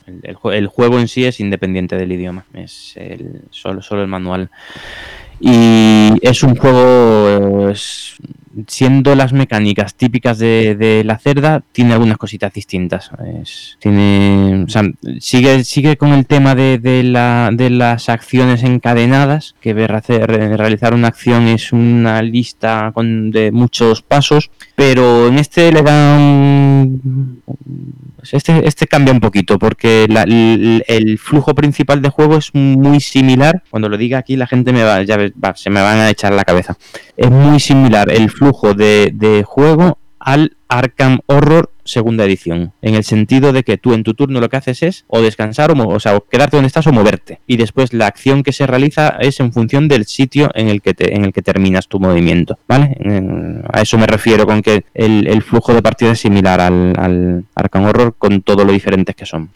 el, 0.07 0.21
el 0.23 0.37
jue- 0.37 0.55
el 0.55 0.67
juego 0.67 0.99
en 0.99 1.09
sí 1.09 1.25
es 1.25 1.41
independiente 1.41 1.97
del 1.97 2.13
idioma, 2.13 2.45
es 2.53 2.93
el, 2.97 3.43
solo, 3.51 3.81
solo 3.81 4.03
el 4.03 4.09
manual. 4.09 4.51
Y 5.41 6.11
es 6.21 6.43
un 6.43 6.57
juego, 6.57 7.69
es- 7.71 8.17
siendo 8.67 9.15
las 9.15 9.33
mecánicas 9.33 9.95
típicas 9.95 10.39
de, 10.39 10.75
de 10.75 11.05
la 11.05 11.19
cerda, 11.19 11.63
tiene 11.73 11.93
algunas 11.93 12.19
cositas 12.19 12.53
distintas. 12.53 13.11
Tiene, 13.79 14.67
sigue, 15.21 15.65
sigue 15.65 15.97
con 15.97 16.13
el 16.13 16.27
tema 16.27 16.55
de, 16.55 16.79
de 16.79 17.03
la, 17.03 17.51
de 17.53 17.71
las 17.71 18.09
acciones 18.09 18.63
encadenadas, 18.63 19.55
que 19.61 19.75
ver 19.75 19.93
hacer, 19.93 20.27
realizar 20.57 20.95
una 20.95 21.09
acción 21.09 21.49
es 21.49 21.73
una 21.73 22.23
lista 22.23 22.91
con, 22.95 23.31
de 23.31 23.53
muchos 23.53 24.03
pasos, 24.03 24.51
pero 24.75 25.29
en 25.29 25.39
este 25.39 25.71
le 25.73 25.83
da 25.83 26.17
un- 26.17 27.43
este, 28.33 28.67
este 28.67 28.87
cambia 28.87 29.13
un 29.13 29.21
poquito 29.21 29.59
porque 29.59 30.05
el, 30.05 31.19
flujo 31.19 31.55
principal 31.55 32.03
de 32.03 32.09
juego 32.09 32.37
es 32.37 32.55
muy 32.55 33.01
similar. 33.01 33.63
Cuando 33.71 33.89
lo 33.89 33.97
diga 33.97 34.19
aquí 34.19 34.37
la 34.37 34.47
gente 34.47 34.73
me 34.73 34.83
va, 34.83 35.03
ya 35.03 35.17
va, 35.17 35.55
se 35.57 35.71
me 35.71 35.81
van 35.81 35.99
a 35.99 36.11
echar 36.11 36.33
la 36.33 36.45
cabeza. 36.45 36.77
Es 37.17 37.31
muy 37.31 37.61
similar 37.61 38.11
el 38.11 38.31
flujo 38.31 38.75
de, 38.75 39.11
de 39.15 39.43
juego 39.45 39.99
al 40.29 40.59
Arkham 40.69 41.21
Horror 41.25 41.73
segunda 41.85 42.27
edición, 42.27 42.75
en 42.83 42.95
el 42.95 43.03
sentido 43.03 43.55
de 43.55 43.63
que 43.63 43.79
tú 43.79 43.95
en 43.95 44.03
tu 44.03 44.13
turno 44.13 44.41
lo 44.41 44.51
que 44.51 44.59
haces 44.59 44.83
es 44.83 45.07
o 45.09 45.23
descansar 45.23 45.71
o, 45.71 45.89
o 45.89 46.01
sea, 46.01 46.17
o 46.17 46.27
quedarte 46.27 46.59
donde 46.59 46.67
estás 46.67 46.87
o 46.87 46.93
moverte. 46.93 47.41
Y 47.47 47.57
después 47.57 47.95
la 47.95 48.09
acción 48.09 48.43
que 48.43 48.53
se 48.53 48.67
realiza 48.67 49.17
es 49.21 49.41
en 49.41 49.55
función 49.55 49.89
del 49.89 50.05
sitio 50.05 50.51
en 50.55 50.69
el 50.69 50.83
que, 50.83 50.95
en 50.99 51.25
el 51.25 51.33
que 51.33 51.41
terminas 51.41 51.89
tu 51.89 51.99
movimiento, 51.99 52.59
¿vale? 52.69 52.95
A 53.73 53.81
eso 53.81 53.97
me 53.97 54.07
refiero 54.07 54.45
con 54.45 54.61
que 54.61 54.85
el, 54.93 55.27
el 55.29 55.43
flujo 55.43 55.73
de 55.73 55.81
partida 55.81 56.13
es 56.13 56.21
similar 56.21 56.61
al, 56.61 56.93
al 56.99 57.45
Arkham 57.55 57.87
Horror 57.87 58.15
con 58.19 58.43
todo 58.43 58.67
lo 58.67 58.73
diferentes 58.73 59.17
que 59.17 59.25
son. 59.25 59.49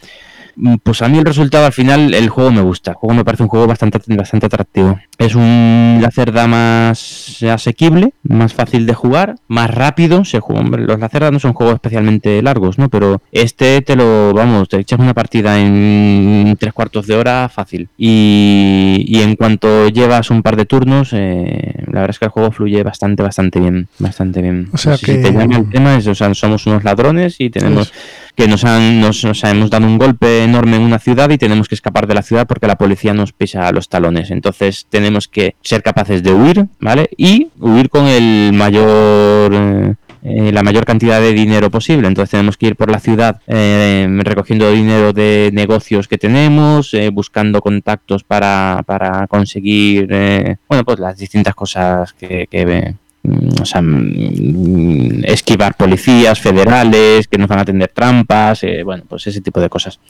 Pues 0.82 1.02
a 1.02 1.08
mí 1.08 1.18
el 1.18 1.24
resultado 1.24 1.66
al 1.66 1.72
final, 1.72 2.12
el 2.14 2.28
juego 2.28 2.50
me 2.52 2.60
gusta. 2.60 2.92
El 2.92 2.96
juego 2.96 3.14
me 3.14 3.24
parece 3.24 3.42
un 3.42 3.48
juego 3.48 3.66
bastante, 3.66 3.98
bastante 4.08 4.46
atractivo. 4.46 4.98
Es 5.18 5.34
un 5.34 5.98
Lacerda 6.00 6.46
más 6.46 7.42
asequible, 7.42 8.12
más 8.22 8.52
fácil 8.54 8.86
de 8.86 8.94
jugar, 8.94 9.36
más 9.48 9.70
rápido. 9.70 10.24
Se 10.24 10.40
juega, 10.40 10.60
hombre, 10.62 10.82
los 10.82 10.98
Lacerda 10.98 11.30
no 11.30 11.38
son 11.38 11.52
juegos 11.52 11.74
especialmente 11.76 12.42
largos, 12.42 12.78
¿no? 12.78 12.88
Pero 12.88 13.22
este 13.32 13.80
te 13.82 13.96
lo, 13.96 14.32
vamos, 14.34 14.68
te 14.68 14.78
echas 14.78 14.98
una 15.00 15.14
partida 15.14 15.58
en 15.60 16.56
tres 16.58 16.72
cuartos 16.72 17.06
de 17.06 17.14
hora 17.14 17.48
fácil. 17.48 17.88
Y, 17.96 19.04
y 19.06 19.22
en 19.22 19.36
cuanto 19.36 19.88
llevas 19.88 20.30
un 20.30 20.42
par 20.42 20.56
de 20.56 20.66
turnos, 20.66 21.10
eh, 21.12 21.74
la 21.86 22.00
verdad 22.00 22.10
es 22.10 22.18
que 22.18 22.24
el 22.26 22.30
juego 22.30 22.50
fluye 22.52 22.82
bastante, 22.82 23.22
bastante 23.22 23.60
bien. 23.60 23.88
Bastante 23.98 24.42
bien. 24.42 24.68
O 24.72 24.76
sea 24.78 24.92
No 24.92 24.98
sé 24.98 25.06
si 25.06 25.12
que- 25.12 25.18
te 25.18 25.28
el 25.28 25.70
tema, 25.70 25.96
es, 25.96 26.06
o 26.06 26.14
sea, 26.14 26.32
somos 26.34 26.66
unos 26.66 26.84
ladrones 26.84 27.36
y 27.38 27.50
tenemos 27.50 27.88
Eso. 27.90 28.00
Que 28.34 28.48
nos 28.48 28.64
han 28.64 29.00
nos, 29.00 29.24
nos 29.24 29.44
hemos 29.44 29.70
dado 29.70 29.86
un 29.86 29.98
golpe 29.98 30.44
enorme 30.44 30.76
en 30.76 30.82
una 30.82 30.98
ciudad 30.98 31.30
y 31.30 31.38
tenemos 31.38 31.68
que 31.68 31.74
escapar 31.74 32.06
de 32.06 32.14
la 32.14 32.22
ciudad 32.22 32.46
porque 32.46 32.66
la 32.66 32.76
policía 32.76 33.14
nos 33.14 33.32
pisa 33.32 33.70
los 33.72 33.88
talones. 33.88 34.30
Entonces 34.30 34.86
tenemos 34.88 35.28
que 35.28 35.56
ser 35.62 35.82
capaces 35.82 36.22
de 36.22 36.32
huir, 36.32 36.66
¿vale? 36.80 37.08
Y 37.16 37.48
huir 37.58 37.90
con 37.90 38.06
el 38.06 38.52
mayor 38.52 39.96
eh, 40.24 40.52
la 40.52 40.62
mayor 40.62 40.84
cantidad 40.84 41.20
de 41.20 41.32
dinero 41.32 41.70
posible. 41.70 42.06
Entonces 42.06 42.30
tenemos 42.30 42.56
que 42.56 42.68
ir 42.68 42.76
por 42.76 42.90
la 42.90 43.00
ciudad 43.00 43.40
eh, 43.46 44.08
recogiendo 44.22 44.70
dinero 44.70 45.12
de 45.12 45.50
negocios 45.52 46.06
que 46.06 46.18
tenemos, 46.18 46.94
eh, 46.94 47.10
buscando 47.10 47.60
contactos 47.60 48.22
para, 48.22 48.82
para 48.86 49.26
conseguir, 49.26 50.08
eh, 50.10 50.56
bueno, 50.68 50.84
pues 50.84 51.00
las 51.00 51.18
distintas 51.18 51.54
cosas 51.54 52.12
que, 52.12 52.46
que, 52.48 52.94
o 53.24 53.64
sea, 53.64 53.80
mm, 53.82 55.24
esquivar 55.24 55.76
policías 55.76 56.40
federales 56.40 57.28
que 57.28 57.38
nos 57.38 57.48
van 57.48 57.60
a 57.60 57.64
tender 57.64 57.90
trampas, 57.90 58.64
eh, 58.64 58.82
bueno, 58.82 59.04
pues 59.08 59.26
ese 59.26 59.40
tipo 59.40 59.60
de 59.60 59.68
cosas. 59.68 60.00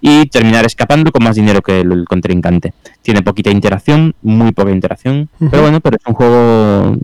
Y 0.00 0.26
terminar 0.26 0.64
escapando 0.66 1.12
con 1.12 1.24
más 1.24 1.36
dinero 1.36 1.62
que 1.62 1.80
el, 1.80 1.92
el 1.92 2.04
contrincante. 2.04 2.74
Tiene 3.02 3.22
poquita 3.22 3.50
interacción, 3.50 4.14
muy 4.22 4.52
poca 4.52 4.70
interacción, 4.70 5.28
pero 5.38 5.62
bueno, 5.62 5.80
pero 5.80 5.96
es 5.96 6.06
un 6.06 6.14
juego, 6.14 6.96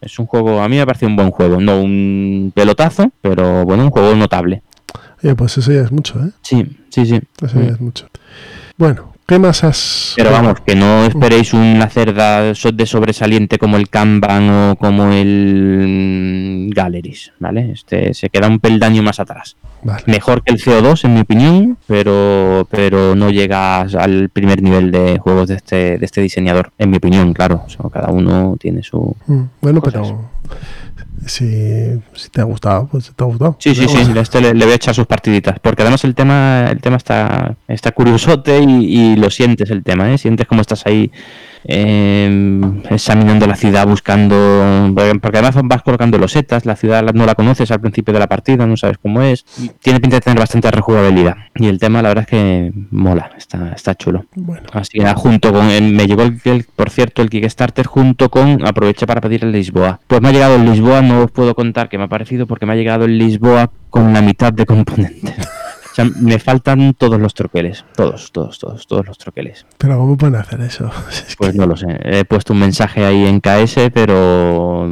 es 0.00 0.18
un 0.18 0.26
juego, 0.26 0.60
a 0.60 0.68
mí 0.68 0.76
me 0.76 0.86
parece 0.86 1.06
un 1.06 1.16
buen 1.16 1.30
juego, 1.30 1.60
no 1.60 1.80
un 1.80 2.52
pelotazo, 2.54 3.10
pero 3.22 3.64
bueno, 3.64 3.84
un 3.84 3.90
juego 3.90 4.14
notable. 4.14 4.62
Oye, 5.22 5.34
pues 5.34 5.56
eso 5.58 5.72
ya 5.72 5.82
es 5.82 5.92
mucho, 5.92 6.18
¿eh? 6.20 6.30
Sí, 6.42 6.66
sí, 6.88 7.06
sí. 7.06 7.20
Eso 7.42 7.60
ya 7.60 7.72
es 7.72 7.80
mucho. 7.80 8.08
Bueno, 8.78 9.09
¿qué 9.30 9.38
más 9.38 9.62
has...? 9.62 10.14
Pero 10.16 10.32
vamos, 10.32 10.58
que 10.66 10.74
no 10.74 11.04
esperéis 11.04 11.54
una 11.54 11.88
cerda 11.88 12.52
de 12.52 12.86
sobresaliente 12.86 13.58
como 13.58 13.76
el 13.76 13.88
Kanban 13.88 14.50
o 14.50 14.76
como 14.76 15.12
el 15.12 16.66
mm, 16.66 16.70
Galleries, 16.70 17.32
¿vale? 17.38 17.70
Este 17.70 18.12
se 18.12 18.28
queda 18.28 18.48
un 18.48 18.58
peldaño 18.58 19.04
más 19.04 19.20
atrás. 19.20 19.56
Vale. 19.84 20.02
Mejor 20.06 20.42
que 20.42 20.52
el 20.52 20.60
CO2 20.60 21.04
en 21.04 21.14
mi 21.14 21.20
opinión, 21.20 21.78
pero 21.86 22.66
pero 22.68 23.14
no 23.14 23.30
llega 23.30 23.82
al 23.82 24.30
primer 24.30 24.62
nivel 24.62 24.90
de 24.90 25.20
juegos 25.20 25.48
de 25.48 25.54
este 25.54 25.96
de 25.96 26.04
este 26.04 26.20
diseñador, 26.20 26.72
en 26.76 26.90
mi 26.90 26.96
opinión, 26.96 27.32
claro. 27.32 27.62
O 27.64 27.70
sea, 27.70 27.88
cada 27.90 28.08
uno 28.08 28.56
tiene 28.58 28.82
su 28.82 29.14
Mm, 29.28 29.42
Bueno, 29.60 29.80
cosas. 29.80 30.08
pero 30.08 30.28
si, 31.26 32.00
si 32.14 32.28
te 32.30 32.40
ha 32.40 32.44
gustado, 32.44 32.88
pues 32.88 33.12
te 33.14 33.24
ha 33.24 33.26
gustado. 33.26 33.56
Sí, 33.58 33.74
sí, 33.74 33.86
sí, 33.88 33.98
este 34.16 34.40
le, 34.40 34.54
le 34.54 34.64
voy 34.64 34.72
a 34.72 34.76
echar 34.76 34.94
sus 34.94 35.06
partiditas, 35.06 35.58
porque 35.60 35.82
además 35.82 36.04
el 36.04 36.14
tema, 36.14 36.68
el 36.70 36.80
tema 36.80 36.96
está, 36.96 37.56
está 37.68 37.92
curiosote 37.92 38.60
y, 38.60 39.12
y 39.12 39.16
lo 39.16 39.30
sientes 39.30 39.70
el 39.70 39.82
tema, 39.82 40.12
¿eh? 40.12 40.18
Sientes 40.18 40.46
como 40.46 40.60
estás 40.60 40.86
ahí 40.86 41.10
eh, 41.64 42.60
examinando 42.90 43.46
la 43.46 43.56
ciudad, 43.56 43.86
buscando. 43.86 44.92
Porque 45.20 45.38
además 45.38 45.56
vas 45.64 45.82
colocando 45.82 46.18
losetas, 46.18 46.66
la 46.66 46.76
ciudad 46.76 47.02
no 47.14 47.26
la 47.26 47.34
conoces 47.34 47.70
al 47.70 47.80
principio 47.80 48.12
de 48.14 48.20
la 48.20 48.26
partida, 48.28 48.66
no 48.66 48.76
sabes 48.76 48.98
cómo 48.98 49.22
es. 49.22 49.44
Tiene 49.82 50.00
pinta 50.00 50.16
de 50.16 50.20
tener 50.20 50.38
bastante 50.38 50.70
rejugabilidad. 50.70 51.36
Y 51.56 51.66
el 51.68 51.78
tema, 51.78 52.02
la 52.02 52.08
verdad 52.08 52.24
es 52.24 52.30
que 52.30 52.72
mola, 52.90 53.30
está, 53.36 53.72
está 53.72 53.94
chulo. 53.94 54.24
Bueno, 54.34 54.66
Así 54.72 54.98
que 54.98 55.12
junto 55.14 55.52
con. 55.52 55.66
el- 55.70 55.92
me 55.94 56.06
llegó, 56.06 56.22
el, 56.22 56.40
el- 56.44 56.64
por 56.76 56.90
cierto, 56.90 57.22
el 57.22 57.30
Kickstarter 57.30 57.86
junto 57.86 58.30
con. 58.30 58.66
Aproveché 58.66 59.06
para 59.06 59.20
pedir 59.20 59.44
el 59.44 59.52
Lisboa. 59.52 60.00
Pues 60.06 60.20
me 60.20 60.28
ha 60.28 60.32
llegado 60.32 60.56
el 60.56 60.64
Lisboa, 60.64 61.02
no 61.02 61.24
os 61.24 61.30
puedo 61.30 61.54
contar 61.54 61.88
qué 61.88 61.98
me 61.98 62.04
ha 62.04 62.08
parecido 62.08 62.46
porque 62.46 62.66
me 62.66 62.72
ha 62.72 62.76
llegado 62.76 63.04
el 63.04 63.18
Lisboa 63.18 63.70
con 63.90 64.12
la 64.12 64.22
mitad 64.22 64.52
de 64.52 64.66
componentes. 64.66 65.34
O 65.90 65.94
sea, 65.94 66.04
me 66.20 66.38
faltan 66.38 66.94
todos 66.94 67.20
los 67.20 67.34
troqueles. 67.34 67.84
Todos, 67.96 68.30
todos, 68.30 68.58
todos, 68.60 68.86
todos 68.86 69.06
los 69.06 69.18
troqueles. 69.18 69.66
pero 69.76 69.98
¿cómo 69.98 70.16
pueden 70.16 70.36
hacer 70.36 70.60
eso? 70.60 70.90
Es 71.10 71.22
que- 71.22 71.34
Pues 71.36 71.54
no 71.56 71.66
lo 71.66 71.76
sé. 71.76 71.86
He 72.04 72.24
puesto 72.24 72.52
un 72.52 72.60
mensaje 72.60 73.04
ahí 73.04 73.26
en 73.26 73.40
KS, 73.40 73.90
pero 73.92 74.88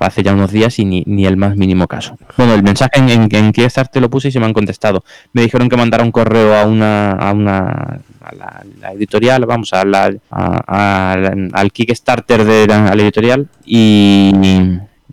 hace 0.00 0.22
ya 0.22 0.32
unos 0.32 0.50
días 0.50 0.78
y 0.78 0.84
ni, 0.86 1.02
ni 1.06 1.26
el 1.26 1.36
más 1.36 1.54
mínimo 1.56 1.86
caso. 1.86 2.16
Bueno, 2.36 2.54
el 2.54 2.62
mensaje 2.62 2.92
en, 2.98 3.08
en, 3.10 3.28
en 3.30 3.52
Kickstarter 3.52 4.00
lo 4.00 4.08
puse 4.10 4.28
y 4.28 4.32
se 4.32 4.40
me 4.40 4.46
han 4.46 4.52
contestado. 4.54 5.04
Me 5.34 5.42
dijeron 5.42 5.68
que 5.68 5.76
mandara 5.76 6.02
un 6.02 6.10
correo 6.12 6.56
a 6.56 6.64
una, 6.66 7.10
a 7.12 7.32
una 7.32 8.00
a 8.24 8.34
la, 8.34 8.64
la 8.80 8.92
editorial, 8.92 9.44
vamos, 9.46 9.72
a 9.74 9.84
la, 9.84 10.12
a- 10.30 11.12
al 11.52 11.72
Kickstarter 11.72 12.44
de 12.44 12.66
la 12.68 12.92
editorial 12.94 13.48
y, 13.64 14.32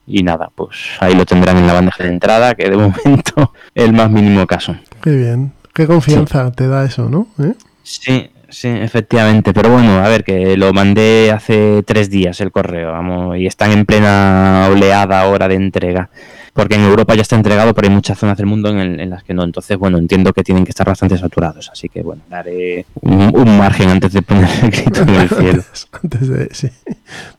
y 0.07 0.23
nada, 0.23 0.49
pues 0.55 0.75
ahí 0.99 1.13
lo 1.13 1.25
tendrán 1.25 1.57
en 1.57 1.67
la 1.67 1.73
bandeja 1.73 2.03
de 2.03 2.09
entrada, 2.09 2.55
que 2.55 2.69
de 2.69 2.77
momento 2.77 3.53
el 3.75 3.93
más 3.93 4.09
mínimo 4.09 4.47
caso. 4.47 4.75
Qué 5.01 5.11
bien. 5.11 5.53
Qué 5.73 5.87
confianza 5.87 6.51
te 6.51 6.67
da 6.67 6.85
eso, 6.85 7.09
¿no? 7.09 7.27
¿Eh? 7.41 7.53
Sí, 7.83 8.29
sí, 8.49 8.67
efectivamente. 8.67 9.53
Pero 9.53 9.69
bueno, 9.69 9.99
a 10.03 10.07
ver, 10.09 10.23
que 10.23 10.57
lo 10.57 10.73
mandé 10.73 11.31
hace 11.31 11.83
tres 11.83 12.09
días 12.09 12.41
el 12.41 12.51
correo, 12.51 12.91
vamos, 12.91 13.37
y 13.37 13.45
están 13.45 13.71
en 13.71 13.85
plena 13.85 14.67
oleada 14.69 15.21
ahora 15.21 15.47
de 15.47 15.55
entrega. 15.55 16.09
Porque 16.53 16.75
en 16.75 16.81
Europa 16.81 17.15
ya 17.15 17.21
está 17.21 17.35
entregado, 17.35 17.73
pero 17.73 17.87
hay 17.87 17.93
muchas 17.93 18.17
zonas 18.17 18.37
del 18.37 18.45
mundo 18.47 18.69
en, 18.69 18.79
el- 18.79 18.99
en 18.99 19.09
las 19.09 19.23
que 19.23 19.33
no. 19.33 19.43
Entonces, 19.43 19.77
bueno, 19.77 19.97
entiendo 19.97 20.33
que 20.33 20.43
tienen 20.43 20.63
que 20.65 20.71
estar 20.71 20.87
bastante 20.87 21.17
saturados. 21.17 21.69
Así 21.71 21.89
que, 21.89 22.01
bueno, 22.01 22.21
daré 22.29 22.85
un, 23.01 23.31
un 23.35 23.57
margen 23.57 23.89
antes 23.89 24.13
de 24.13 24.21
poner 24.21 24.49
el 24.63 24.71
grito 24.71 25.01
en 25.01 25.09
el 25.09 25.29
cielo. 25.29 25.63
Antes 26.03 26.27
de, 26.27 26.49
sí, 26.51 26.69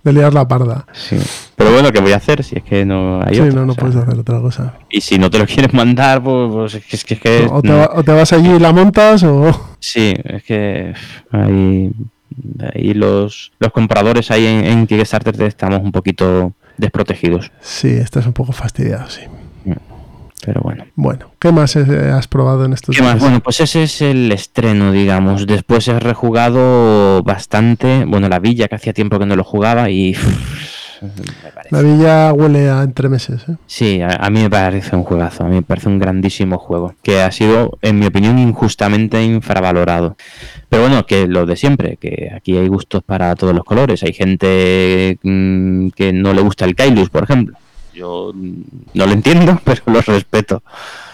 de 0.04 0.12
liar 0.12 0.32
la 0.32 0.46
parda. 0.48 0.86
Sí. 0.92 1.16
Pero 1.56 1.72
bueno, 1.72 1.92
¿qué 1.92 2.00
voy 2.00 2.12
a 2.12 2.16
hacer 2.16 2.42
si 2.44 2.56
es 2.56 2.62
que 2.64 2.84
no 2.86 3.20
hay 3.22 3.34
Sí, 3.34 3.40
otra? 3.40 3.52
no, 3.60 3.66
no 3.66 3.72
O 3.72 3.74
sea, 3.74 3.84
puedes 3.84 3.96
hacer 3.96 4.18
otra 4.18 4.40
cosa. 4.40 4.74
Y 4.90 5.00
si 5.00 5.18
no 5.18 5.28
te 5.30 5.38
lo 5.38 5.46
quieres 5.46 5.72
mandar, 5.74 6.22
pues, 6.22 6.50
pues 6.52 6.74
es 6.74 6.84
que... 6.84 6.96
Es 6.96 7.04
que, 7.04 7.14
es 7.14 7.20
que- 7.20 7.48
O 7.50 7.60
te, 7.62 7.70
va- 7.72 7.90
o 7.94 8.02
te 8.02 8.12
vas 8.12 8.32
allí 8.32 8.50
y 8.50 8.58
la 8.58 8.72
montas 8.72 9.22
o... 9.24 9.74
Sí, 9.80 10.14
es 10.24 10.42
que 10.44 10.94
hay, 11.30 11.90
ahí 12.74 12.94
los, 12.94 13.52
los 13.58 13.72
compradores 13.72 14.30
ahí 14.30 14.46
en, 14.46 14.64
en 14.64 14.86
Kickstarter 14.86 15.40
estamos 15.42 15.80
un 15.82 15.92
poquito 15.92 16.52
desprotegidos. 16.80 17.52
Sí, 17.60 17.88
estás 17.88 18.26
un 18.26 18.32
poco 18.32 18.52
fastidiado, 18.52 19.08
sí. 19.08 19.22
Pero 20.44 20.62
bueno. 20.62 20.86
Bueno, 20.94 21.32
¿qué 21.38 21.52
más 21.52 21.76
eh, 21.76 22.10
has 22.14 22.26
probado 22.26 22.64
en 22.64 22.72
estos 22.72 22.96
¿Qué 22.96 23.02
más? 23.02 23.12
días? 23.12 23.22
Bueno, 23.22 23.40
pues 23.40 23.60
ese 23.60 23.82
es 23.82 24.00
el 24.00 24.32
estreno, 24.32 24.90
digamos. 24.90 25.46
Después 25.46 25.86
he 25.88 26.00
rejugado 26.00 27.22
bastante. 27.22 28.06
Bueno, 28.06 28.28
la 28.28 28.38
villa, 28.38 28.66
que 28.66 28.76
hacía 28.76 28.94
tiempo 28.94 29.18
que 29.18 29.26
no 29.26 29.36
lo 29.36 29.44
jugaba 29.44 29.90
y... 29.90 30.16
me 31.02 31.50
parece- 31.52 31.68
La 31.74 31.82
villa 31.82 32.32
huele 32.32 32.68
a 32.70 32.82
entre 32.82 33.08
meses, 33.08 33.42
¿eh? 33.48 33.56
Sí, 33.66 34.00
a, 34.02 34.08
a 34.08 34.30
mí 34.30 34.40
me 34.42 34.50
parece 34.50 34.94
un 34.96 35.04
juegazo, 35.04 35.44
a 35.44 35.48
mí 35.48 35.56
me 35.56 35.62
parece 35.62 35.88
un 35.88 35.98
grandísimo 35.98 36.58
juego, 36.58 36.94
que 37.02 37.20
ha 37.22 37.30
sido, 37.32 37.78
en 37.82 37.98
mi 37.98 38.06
opinión, 38.06 38.38
injustamente 38.38 39.22
infravalorado. 39.24 40.16
Pero 40.68 40.82
bueno, 40.82 41.04
que 41.06 41.26
lo 41.26 41.46
de 41.46 41.56
siempre, 41.56 41.96
que 41.96 42.30
aquí 42.34 42.56
hay 42.56 42.68
gustos 42.68 43.02
para 43.02 43.34
todos 43.34 43.54
los 43.54 43.64
colores. 43.64 44.02
Hay 44.02 44.12
gente 44.12 45.18
mm, 45.22 45.88
que 45.90 46.12
no 46.12 46.32
le 46.32 46.42
gusta 46.42 46.64
el 46.64 46.74
Kailus, 46.76 47.10
por 47.10 47.24
ejemplo. 47.24 47.56
Yo 47.94 48.30
mm, 48.34 48.52
no 48.94 49.06
lo 49.06 49.12
entiendo, 49.12 49.60
pero 49.64 49.82
lo 49.86 50.00
respeto. 50.00 50.62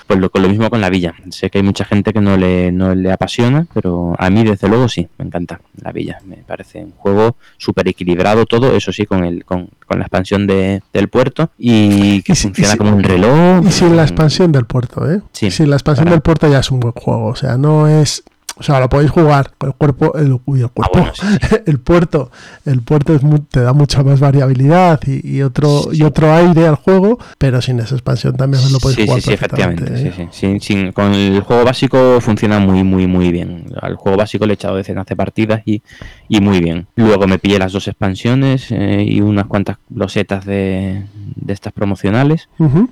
Pues 0.07 0.20
lo, 0.20 0.31
con 0.31 0.41
lo 0.43 0.49
mismo 0.49 0.70
con 0.70 0.81
la 0.81 0.89
villa. 0.89 1.15
Sé 1.31 1.51
que 1.51 1.59
hay 1.59 1.65
mucha 1.65 1.85
gente 1.85 2.12
que 2.12 2.20
no 2.20 2.37
le, 2.37 2.70
no 2.70 2.95
le 2.95 3.11
apasiona, 3.11 3.66
pero 3.74 4.15
a 4.19 4.31
mí 4.31 4.45
desde 4.45 4.69
luego 4.69 4.89
sí, 4.89 5.09
me 5.19 5.24
encanta 5.24 5.61
la 5.83 5.91
villa. 5.91 6.19
Me 6.24 6.37
parece 6.37 6.85
un 6.85 6.93
juego 6.93 7.37
súper 7.57 7.89
equilibrado 7.89 8.47
todo, 8.47 8.77
eso 8.77 8.93
sí, 8.93 9.05
con 9.05 9.24
el 9.24 9.45
con, 9.45 9.69
con 9.87 9.99
la 9.99 10.05
expansión 10.05 10.47
de, 10.47 10.81
del 10.93 11.09
puerto 11.09 11.51
y 11.59 12.23
que 12.23 12.33
Y 12.33 12.37
si- 12.37 12.47
y 12.49 12.51
funciona 12.51 12.73
si- 12.73 12.78
como 12.78 12.95
un 12.95 13.03
reloj. 13.03 13.66
Y 13.66 13.73
sin 13.73 13.97
la 13.97 14.03
expansión 14.03 14.53
del 14.53 14.65
puerto, 14.66 15.11
¿eh? 15.11 15.23
Sí, 15.33 15.51
sin 15.51 15.70
la 15.70 15.77
expansión 15.77 16.05
para- 16.05 16.15
del 16.15 16.23
puerto 16.23 16.49
ya 16.49 16.61
es 16.61 16.70
un 16.70 16.78
buen 16.81 16.93
juego. 16.95 17.27
O 17.27 17.35
sea, 17.37 17.57
no 17.57 17.89
es. 17.89 18.23
O 18.59 18.62
sea, 18.62 18.81
lo 18.81 18.89
podéis 18.89 19.11
jugar 19.11 19.53
con 19.59 19.69
el 19.70 19.74
cuerpo. 19.77 20.16
El, 20.16 20.39
uy, 20.47 20.62
el 20.62 20.70
cuerpo. 20.70 20.93
Ah, 20.99 20.99
bueno, 21.01 21.12
sí, 21.15 21.57
el 21.66 21.78
puerto. 21.78 22.31
El 22.65 22.81
puerto 22.83 23.15
es 23.15 23.23
mu- 23.23 23.39
te 23.41 23.61
da 23.61 23.73
mucha 23.74 24.03
más 24.03 24.19
variabilidad 24.19 24.99
y, 25.07 25.37
y 25.37 25.43
otro 25.43 25.66
Sí. 25.91 25.99
y 25.99 26.03
otro 26.03 26.33
aire 26.33 26.66
al 26.66 26.77
juego, 26.77 27.19
pero 27.39 27.61
sin 27.61 27.78
esa 27.81 27.95
expansión 27.95 28.37
también 28.37 28.62
lo 28.73 28.78
podéis 28.78 29.05
jugar 29.07 29.20
sí, 29.20 29.28
sí, 29.28 29.35
efectivamente. 29.35 29.85
¿eh? 29.93 30.12
sí, 30.16 30.23
sí. 30.23 30.28
Sin- 30.31 30.61
sin- 30.61 30.93
con 30.93 31.12
el 31.12 31.41
juego 31.41 31.65
básico 31.65 32.20
funciona 32.20 32.59
muy, 32.59 32.83
muy, 32.83 33.07
muy 33.07 33.31
bien. 33.31 33.66
Al 33.81 33.97
juego 33.97 34.16
básico 34.19 34.47
le 34.47 34.53
he 34.53 34.55
echado 34.55 34.77
decenas 34.77 35.07
de 35.07 35.16
partidas 35.16 35.61
y, 35.66 35.83
y 36.28 36.41
muy 36.41 36.61
bien. 36.61 36.87
Luego 36.97 37.27
me 37.27 37.39
pillé 37.39 37.59
las 37.59 37.73
dos 37.73 37.87
expansiones 37.89 38.69
eh, 38.70 39.05
y 39.07 39.20
unas 39.20 39.47
cuantas 39.47 39.77
losetas 39.95 40.45
de, 40.47 41.05
de 41.35 41.53
estas 41.53 41.73
promocionales. 41.74 42.49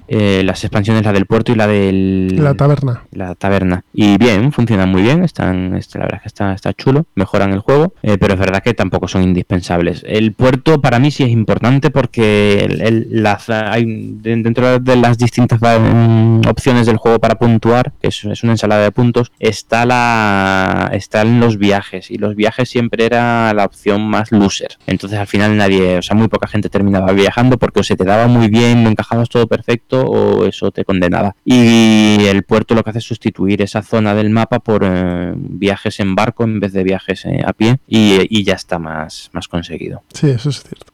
Eh, 0.09 0.43
las 0.45 0.63
expansiones, 0.65 1.05
la 1.05 1.13
del 1.13 1.25
puerto 1.27 1.53
y 1.53 1.55
la 1.55 1.67
del... 1.67 2.37
La 2.37 2.55
taberna. 2.55 3.03
la 3.13 3.35
taberna. 3.35 3.85
Y 3.95 4.19
bien, 4.19 4.53
funcionan 4.53 4.91
muy 4.91 5.03
bien, 5.03 5.25
están, 5.25 5.54
este, 5.77 5.99
la 5.99 6.05
verdad 6.07 6.21
es 6.25 6.33
que 6.33 6.45
está, 6.55 6.73
chulo, 6.75 7.07
mejoran 7.15 7.53
el 7.53 7.61
juego, 7.61 7.95
eh, 8.03 8.17
pero 8.19 8.35
es 8.35 8.41
verdad 8.41 8.63
que 8.63 8.75
tampoco 8.75 9.09
son 9.09 9.23
indispensables. 9.23 10.05
El 10.07 10.33
puerto 10.33 10.81
para 10.81 10.99
mí 10.99 11.11
sí 11.11 11.23
es 11.23 11.31
importante 11.31 11.91
porque 11.91 12.65
el- 12.65 12.81
el- 12.81 13.27
hay, 13.49 13.85
de- 13.87 14.37
dentro 14.37 14.79
de 14.81 14.97
las 14.97 15.19
distintas 15.19 15.61
mm, 15.61 16.43
opciones 16.49 16.87
del 16.87 16.97
juego 16.97 17.19
para 17.19 17.37
puntuar, 17.37 17.93
que 18.01 18.09
es, 18.09 18.25
es 18.25 18.43
una 18.43 18.53
ensalada 18.53 18.83
de 18.83 18.93
puntos, 18.93 19.33
está 19.39 19.85
la 19.87 20.91
están 20.93 21.41
los 21.41 21.59
viajes 21.59 22.11
y 22.11 22.19
los 22.19 22.35
viajes 22.35 22.69
siempre 22.69 23.05
era 23.07 23.53
la 23.55 23.65
opción 23.65 24.03
más 24.03 24.33
loser. 24.33 24.77
Entonces 24.87 25.19
al 25.19 25.27
final 25.27 25.57
nadie, 25.57 25.99
o 25.99 26.03
sea, 26.03 26.17
muy 26.17 26.29
poca 26.29 26.47
gente 26.49 26.69
terminaba 26.69 27.13
viajando 27.13 27.59
porque 27.59 27.81
o 27.81 27.83
se 27.83 27.97
te 27.97 28.05
daba 28.05 28.27
muy 28.27 28.49
bien, 28.49 28.85
lo 28.85 28.91
encajabas 28.91 29.29
todo 29.29 29.47
perfecto 29.47 30.03
o 30.05 30.47
eso 30.47 30.71
te 30.71 30.85
condenaba. 30.85 31.35
Y 31.45 32.25
el 32.27 32.43
puerto 32.45 32.75
lo 32.75 32.83
que 32.83 32.91
hace 32.91 32.99
es 33.01 33.05
sustituir 33.05 33.63
esa 33.63 33.83
zona 33.83 34.15
del 34.15 34.31
mapa 34.31 34.61
por 34.61 34.83
eh, 34.85 35.35
viajes 35.45 36.01
en 36.01 36.15
barco 36.15 36.45
en 36.45 36.61
vez 36.61 36.73
de 36.73 36.83
viajes 36.83 37.25
eh, 37.27 37.43
a 37.45 37.53
pie 37.53 37.79
y, 37.87 38.27
y 38.29 38.45
ya 38.45 38.55
está 38.55 38.79
más, 38.79 39.31
más 39.33 39.49
conseguido. 39.49 40.03
Sí, 40.13 40.31
eso 40.31 40.49
es 40.49 40.63
cierto. 40.63 40.93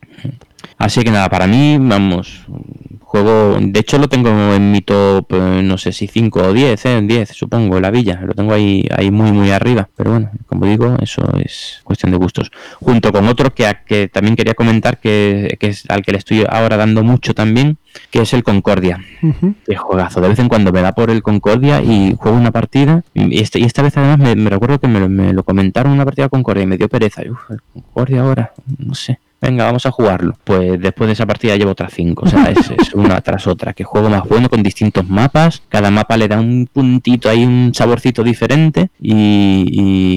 Así 0.76 1.02
que 1.02 1.10
nada, 1.10 1.28
para 1.28 1.46
mí, 1.46 1.78
vamos, 1.80 2.46
juego, 3.10 3.58
de 3.60 3.80
hecho 3.80 3.98
lo 3.98 4.08
tengo 4.08 4.28
en 4.54 4.70
mi 4.70 4.82
top, 4.82 5.26
eh, 5.32 5.62
no 5.64 5.76
sé 5.78 5.90
si 5.92 6.06
5 6.06 6.42
o 6.44 6.52
10, 6.52 6.86
eh, 6.86 7.00
10 7.02 7.28
supongo, 7.30 7.80
la 7.80 7.90
villa, 7.90 8.20
lo 8.24 8.34
tengo 8.34 8.52
ahí, 8.54 8.86
ahí 8.96 9.10
muy 9.10 9.32
muy 9.32 9.50
arriba, 9.50 9.88
pero 9.96 10.12
bueno, 10.12 10.30
como 10.46 10.64
digo, 10.66 10.96
eso 11.02 11.22
es 11.44 11.80
cuestión 11.82 12.12
de 12.12 12.18
gustos. 12.18 12.52
Junto 12.80 13.10
con 13.10 13.26
otro 13.26 13.52
que, 13.52 13.66
a- 13.66 13.82
que 13.82 14.06
también 14.06 14.36
quería 14.36 14.54
comentar, 14.54 14.98
que, 15.00 15.56
que 15.58 15.66
es 15.68 15.90
al 15.90 16.02
que 16.02 16.12
le 16.12 16.18
estoy 16.18 16.44
ahora 16.48 16.76
dando 16.76 17.02
mucho 17.02 17.34
también, 17.34 17.78
que 18.12 18.20
es 18.20 18.32
el 18.32 18.44
Concordia. 18.44 19.00
Qué 19.66 19.74
juegazo. 19.74 20.20
De 20.20 20.28
vez 20.28 20.38
en 20.38 20.48
cuando 20.48 20.70
me 20.70 20.80
da 20.80 20.92
por 20.92 21.10
el 21.10 21.24
Concordia 21.24 21.82
y 21.82 22.14
juego 22.16 22.36
una 22.36 22.52
partida. 22.52 23.02
Y, 23.14 23.40
este- 23.40 23.58
y 23.58 23.64
esta 23.64 23.82
vez 23.82 23.96
además 23.96 24.18
me, 24.36 24.48
recuerdo 24.50 24.78
que 24.78 24.86
me, 24.86 25.00
lo- 25.00 25.08
me 25.08 25.32
lo 25.32 25.42
comentaron 25.42 25.90
una 25.92 26.04
partida 26.04 26.28
Concordia 26.28 26.62
y 26.62 26.66
me 26.68 26.76
dio 26.78 26.88
pereza. 26.88 27.24
Y, 27.24 27.30
Uf, 27.30 27.50
el 27.50 27.60
Concordia 27.72 28.20
ahora, 28.22 28.52
no 28.78 28.94
sé. 28.94 29.18
Venga, 29.42 29.64
vamos 29.64 29.86
a 29.86 29.90
jugarlo. 29.90 30.36
Pues 30.44 30.78
después 30.80 31.08
de 31.08 31.12
esa 31.14 31.24
partida 31.26 31.56
llevo 31.56 31.70
otras 31.70 31.92
cinco. 31.94 32.24
O 32.26 32.28
sea, 32.28 32.44
es, 32.50 32.70
es 32.70 32.92
una 32.94 33.20
tras 33.22 33.46
otra. 33.46 33.72
Que 33.72 33.84
juego 33.84 34.10
más 34.10 34.24
bueno 34.28 34.48
con 34.50 34.62
distintos 34.62 35.08
mapas. 35.08 35.62
Cada 35.70 35.90
mapa 35.90 36.16
le 36.18 36.28
da 36.28 36.38
un 36.38 36.68
puntito 36.70 37.30
ahí, 37.30 37.44
un 37.44 37.72
saborcito 37.74 38.22
diferente. 38.22 38.90
Y, 39.00 39.64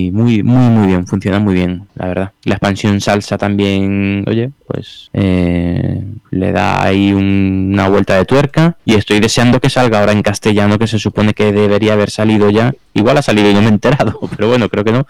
y 0.07 0.11
muy, 0.11 0.43
muy, 0.43 0.69
muy 0.69 0.87
bien. 0.87 1.07
Funciona 1.07 1.39
muy 1.39 1.53
bien, 1.53 1.87
la 1.95 2.07
verdad. 2.07 2.31
La 2.43 2.55
expansión 2.55 2.99
salsa 2.99 3.37
también, 3.37 4.25
oye, 4.27 4.51
pues 4.67 5.09
eh, 5.13 6.03
le 6.31 6.51
da 6.51 6.83
ahí 6.83 7.13
un- 7.13 7.69
una 7.73 7.87
vuelta 7.87 8.15
de 8.17 8.25
tuerca. 8.25 8.75
Y 8.83 8.95
estoy 8.95 9.19
deseando 9.21 9.61
que 9.61 9.69
salga 9.69 9.99
ahora 10.01 10.11
en 10.11 10.21
castellano, 10.21 10.77
que 10.77 10.87
se 10.87 10.99
supone 10.99 11.33
que 11.33 11.53
debería 11.53 11.93
haber 11.93 12.09
salido 12.09 12.49
ya. 12.49 12.73
Igual 12.93 13.17
ha 13.17 13.21
salido 13.21 13.49
y 13.49 13.53
no 13.53 13.61
me 13.61 13.67
he 13.67 13.69
enterado, 13.69 14.19
pero 14.35 14.49
bueno, 14.49 14.67
creo 14.69 14.83
que 14.83 14.91
no. 14.91 15.07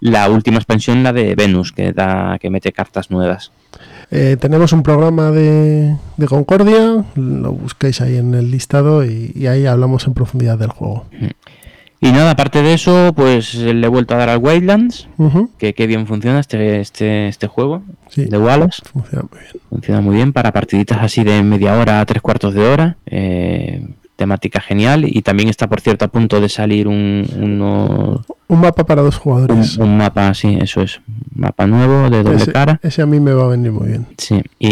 La 0.00 0.30
última 0.30 0.58
expansión, 0.58 1.02
la 1.02 1.12
de 1.12 1.34
Venus, 1.34 1.72
que 1.72 1.92
da, 1.92 2.38
que 2.40 2.50
mete 2.50 2.72
cartas 2.72 3.10
nuevas. 3.10 3.50
Eh, 4.10 4.36
tenemos 4.40 4.72
un 4.72 4.82
programa 4.82 5.30
de, 5.30 5.96
de 6.16 6.26
Concordia, 6.26 7.04
lo 7.16 7.52
busquéis 7.52 8.00
ahí 8.00 8.16
en 8.16 8.34
el 8.34 8.50
listado 8.50 9.04
y, 9.04 9.32
y 9.34 9.46
ahí 9.48 9.66
hablamos 9.66 10.06
en 10.06 10.14
profundidad 10.14 10.56
del 10.58 10.70
juego. 10.70 11.06
Y 12.00 12.12
nada, 12.12 12.30
aparte 12.30 12.62
de 12.62 12.74
eso, 12.74 13.12
pues 13.14 13.54
le 13.56 13.84
he 13.84 13.90
vuelto 13.90 14.14
a 14.14 14.18
dar 14.18 14.28
al 14.28 14.38
Wildlands, 14.38 15.08
que 15.58 15.86
bien 15.88 16.06
funciona 16.06 16.38
este, 16.38 16.80
este, 16.80 17.26
este 17.28 17.48
juego 17.48 17.82
Sí, 18.08 18.24
de 18.24 18.38
Wallace. 18.38 18.82
funciona 18.90 19.24
muy 19.30 19.40
bien. 19.40 19.52
Funciona 19.68 20.00
muy 20.00 20.14
bien 20.14 20.32
para 20.32 20.52
partiditas 20.52 20.98
así 21.02 21.24
de 21.24 21.42
media 21.42 21.76
hora 21.76 22.00
a 22.00 22.06
tres 22.06 22.22
cuartos 22.22 22.54
de 22.54 22.62
hora. 22.66 22.96
eh, 23.06 23.84
temática 24.16 24.60
genial. 24.60 25.04
Y 25.06 25.22
también 25.22 25.48
está, 25.48 25.68
por 25.68 25.80
cierto, 25.80 26.04
a 26.04 26.08
punto 26.08 26.40
de 26.40 26.48
salir 26.48 26.88
un, 26.88 27.24
uno- 27.36 28.24
Un 28.50 28.60
mapa 28.60 28.84
para 28.86 29.02
dos 29.02 29.16
jugadores. 29.18 29.76
un 29.76 29.98
mapa 29.98 30.28
así, 30.28 30.56
eso 30.60 30.80
es. 30.80 31.00
mapa 31.34 31.66
nuevo 31.66 32.08
de 32.08 32.22
doble 32.22 32.36
ese, 32.38 32.50
cara. 32.50 32.80
ese 32.82 33.02
a 33.02 33.06
mí 33.06 33.20
me 33.20 33.32
va 33.34 33.44
a 33.44 33.48
venir 33.48 33.70
muy 33.72 33.88
bien. 33.88 34.06
Sí, 34.16 34.42
y, 34.58 34.68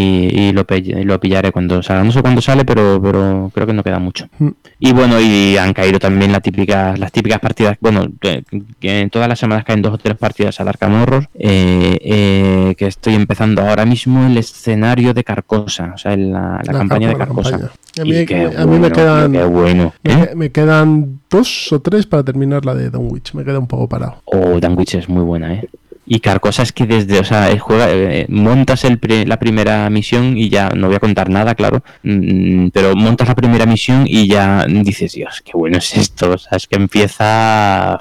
y 0.48 0.52
lo, 0.52 0.64
lo 1.04 1.20
pillaré 1.20 1.52
cuando 1.52 1.82
salga. 1.82 2.02
No 2.02 2.10
sé 2.10 2.22
cuándo 2.22 2.40
sale, 2.40 2.64
pero, 2.64 2.98
pero 3.02 3.50
creo 3.54 3.66
que 3.66 3.74
no 3.74 3.82
queda 3.84 3.98
mucho. 3.98 4.28
Mm. 4.38 4.48
Y 4.80 4.92
bueno, 4.92 5.20
y 5.20 5.58
han 5.58 5.74
caído 5.74 5.98
también 5.98 6.32
las 6.32 6.40
típicas, 6.40 6.98
las 6.98 7.12
típicas 7.12 7.38
partidas. 7.38 7.76
Bueno, 7.80 8.06
que, 8.18 8.44
que 8.80 9.00
en 9.00 9.10
todas 9.10 9.28
las 9.28 9.38
semanas 9.38 9.64
caen 9.64 9.82
dos 9.82 9.92
o 9.92 9.98
tres 9.98 10.16
partidas 10.16 10.58
al 10.58 10.68
Arkham 10.68 10.94
Horror. 11.02 11.28
eh, 11.34 11.98
eh, 12.00 12.74
que 12.78 12.86
estoy 12.86 13.14
empezando 13.14 13.60
ahora 13.60 13.84
mismo 13.84 14.26
el 14.26 14.38
escenario 14.38 15.12
de 15.12 15.22
Carcosa, 15.22 15.92
o 15.94 15.98
sea, 15.98 16.16
la, 16.16 16.60
la 16.64 16.72
La 16.72 16.72
campaña 16.72 17.08
de 17.10 17.16
Carcosa. 17.16 17.50
campaña. 17.50 17.70
A 17.98 18.04
Y 18.06 18.10
mí, 18.10 18.26
qué 18.26 18.50
a 18.56 18.66
mí 18.66 18.78
me 18.78 18.90
quedan... 18.90 19.32
qué 19.32 19.44
bueno. 19.44 19.92
Me, 20.02 20.12
¿eh? 20.12 20.30
me 20.34 20.50
quedan 20.50 21.20
dos 21.30 21.72
o 21.72 21.80
tres 21.80 22.06
para 22.06 22.24
terminar 22.24 22.64
la 22.64 22.74
de 22.74 22.90
Dunwich. 22.90 23.34
Me 23.34 23.44
queda 23.44 23.58
un 23.58 23.66
poco 23.66 23.88
parado. 23.88 24.22
Oh, 24.24 24.60
Danwich 24.60 24.94
es 24.94 25.08
muy 25.08 25.22
buena, 25.22 25.54
¿eh? 25.54 25.68
Y 26.08 26.20
Carcosa 26.20 26.62
es 26.62 26.72
que 26.72 26.86
desde, 26.86 27.18
o 27.18 27.24
sea, 27.24 27.56
juega, 27.58 27.90
eh, 27.90 28.26
montas 28.28 28.84
el 28.84 29.00
la 29.26 29.38
primera 29.40 29.90
misión 29.90 30.38
y 30.38 30.48
ya, 30.48 30.70
no 30.70 30.86
voy 30.86 30.94
a 30.94 31.00
contar 31.00 31.28
nada, 31.28 31.56
claro, 31.56 31.82
mm, 32.04 32.68
pero 32.68 32.94
montas 32.94 33.26
la 33.26 33.34
primera 33.34 33.66
misión 33.66 34.04
y 34.06 34.28
ya 34.28 34.66
dices, 34.68 35.14
Dios, 35.14 35.42
qué 35.44 35.52
bueno 35.54 35.78
es 35.78 35.96
esto, 35.96 36.30
o 36.30 36.38
sea, 36.38 36.56
es 36.56 36.68
que 36.68 36.76
empieza... 36.76 37.98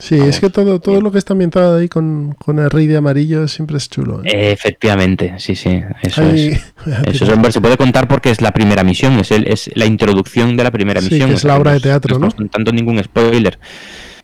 Sí, 0.00 0.16
Vamos, 0.18 0.34
es 0.34 0.40
que 0.40 0.50
todo, 0.50 0.80
todo 0.80 1.00
lo 1.00 1.12
que 1.12 1.18
está 1.18 1.34
ambientado 1.34 1.76
ahí 1.78 1.88
con, 1.88 2.34
con 2.34 2.58
el 2.58 2.70
rey 2.70 2.86
de 2.86 2.96
amarillo 2.96 3.46
siempre 3.46 3.76
es 3.76 3.88
chulo. 3.88 4.22
¿eh? 4.24 4.30
Eh, 4.32 4.50
efectivamente, 4.52 5.34
sí, 5.38 5.54
sí, 5.54 5.82
eso 6.02 6.22
es. 6.22 6.58
Eso 7.06 7.24
es, 7.24 7.30
hombre, 7.30 7.52
se 7.52 7.60
puede 7.60 7.76
contar 7.76 8.08
porque 8.08 8.30
es 8.30 8.40
la 8.40 8.52
primera 8.52 8.82
misión, 8.82 9.12
es, 9.18 9.30
el, 9.30 9.46
es 9.46 9.70
la 9.74 9.84
introducción 9.84 10.56
de 10.56 10.64
la 10.64 10.70
primera 10.70 11.00
Sí, 11.02 11.10
misión. 11.10 11.28
que 11.28 11.36
es 11.36 11.44
la 11.44 11.56
obra 11.58 11.74
de 11.74 11.80
teatro, 11.80 12.18
no 12.18 12.26
¿no? 12.26 12.32
contando 12.32 12.72
ningún 12.72 13.02
spoiler. 13.04 13.58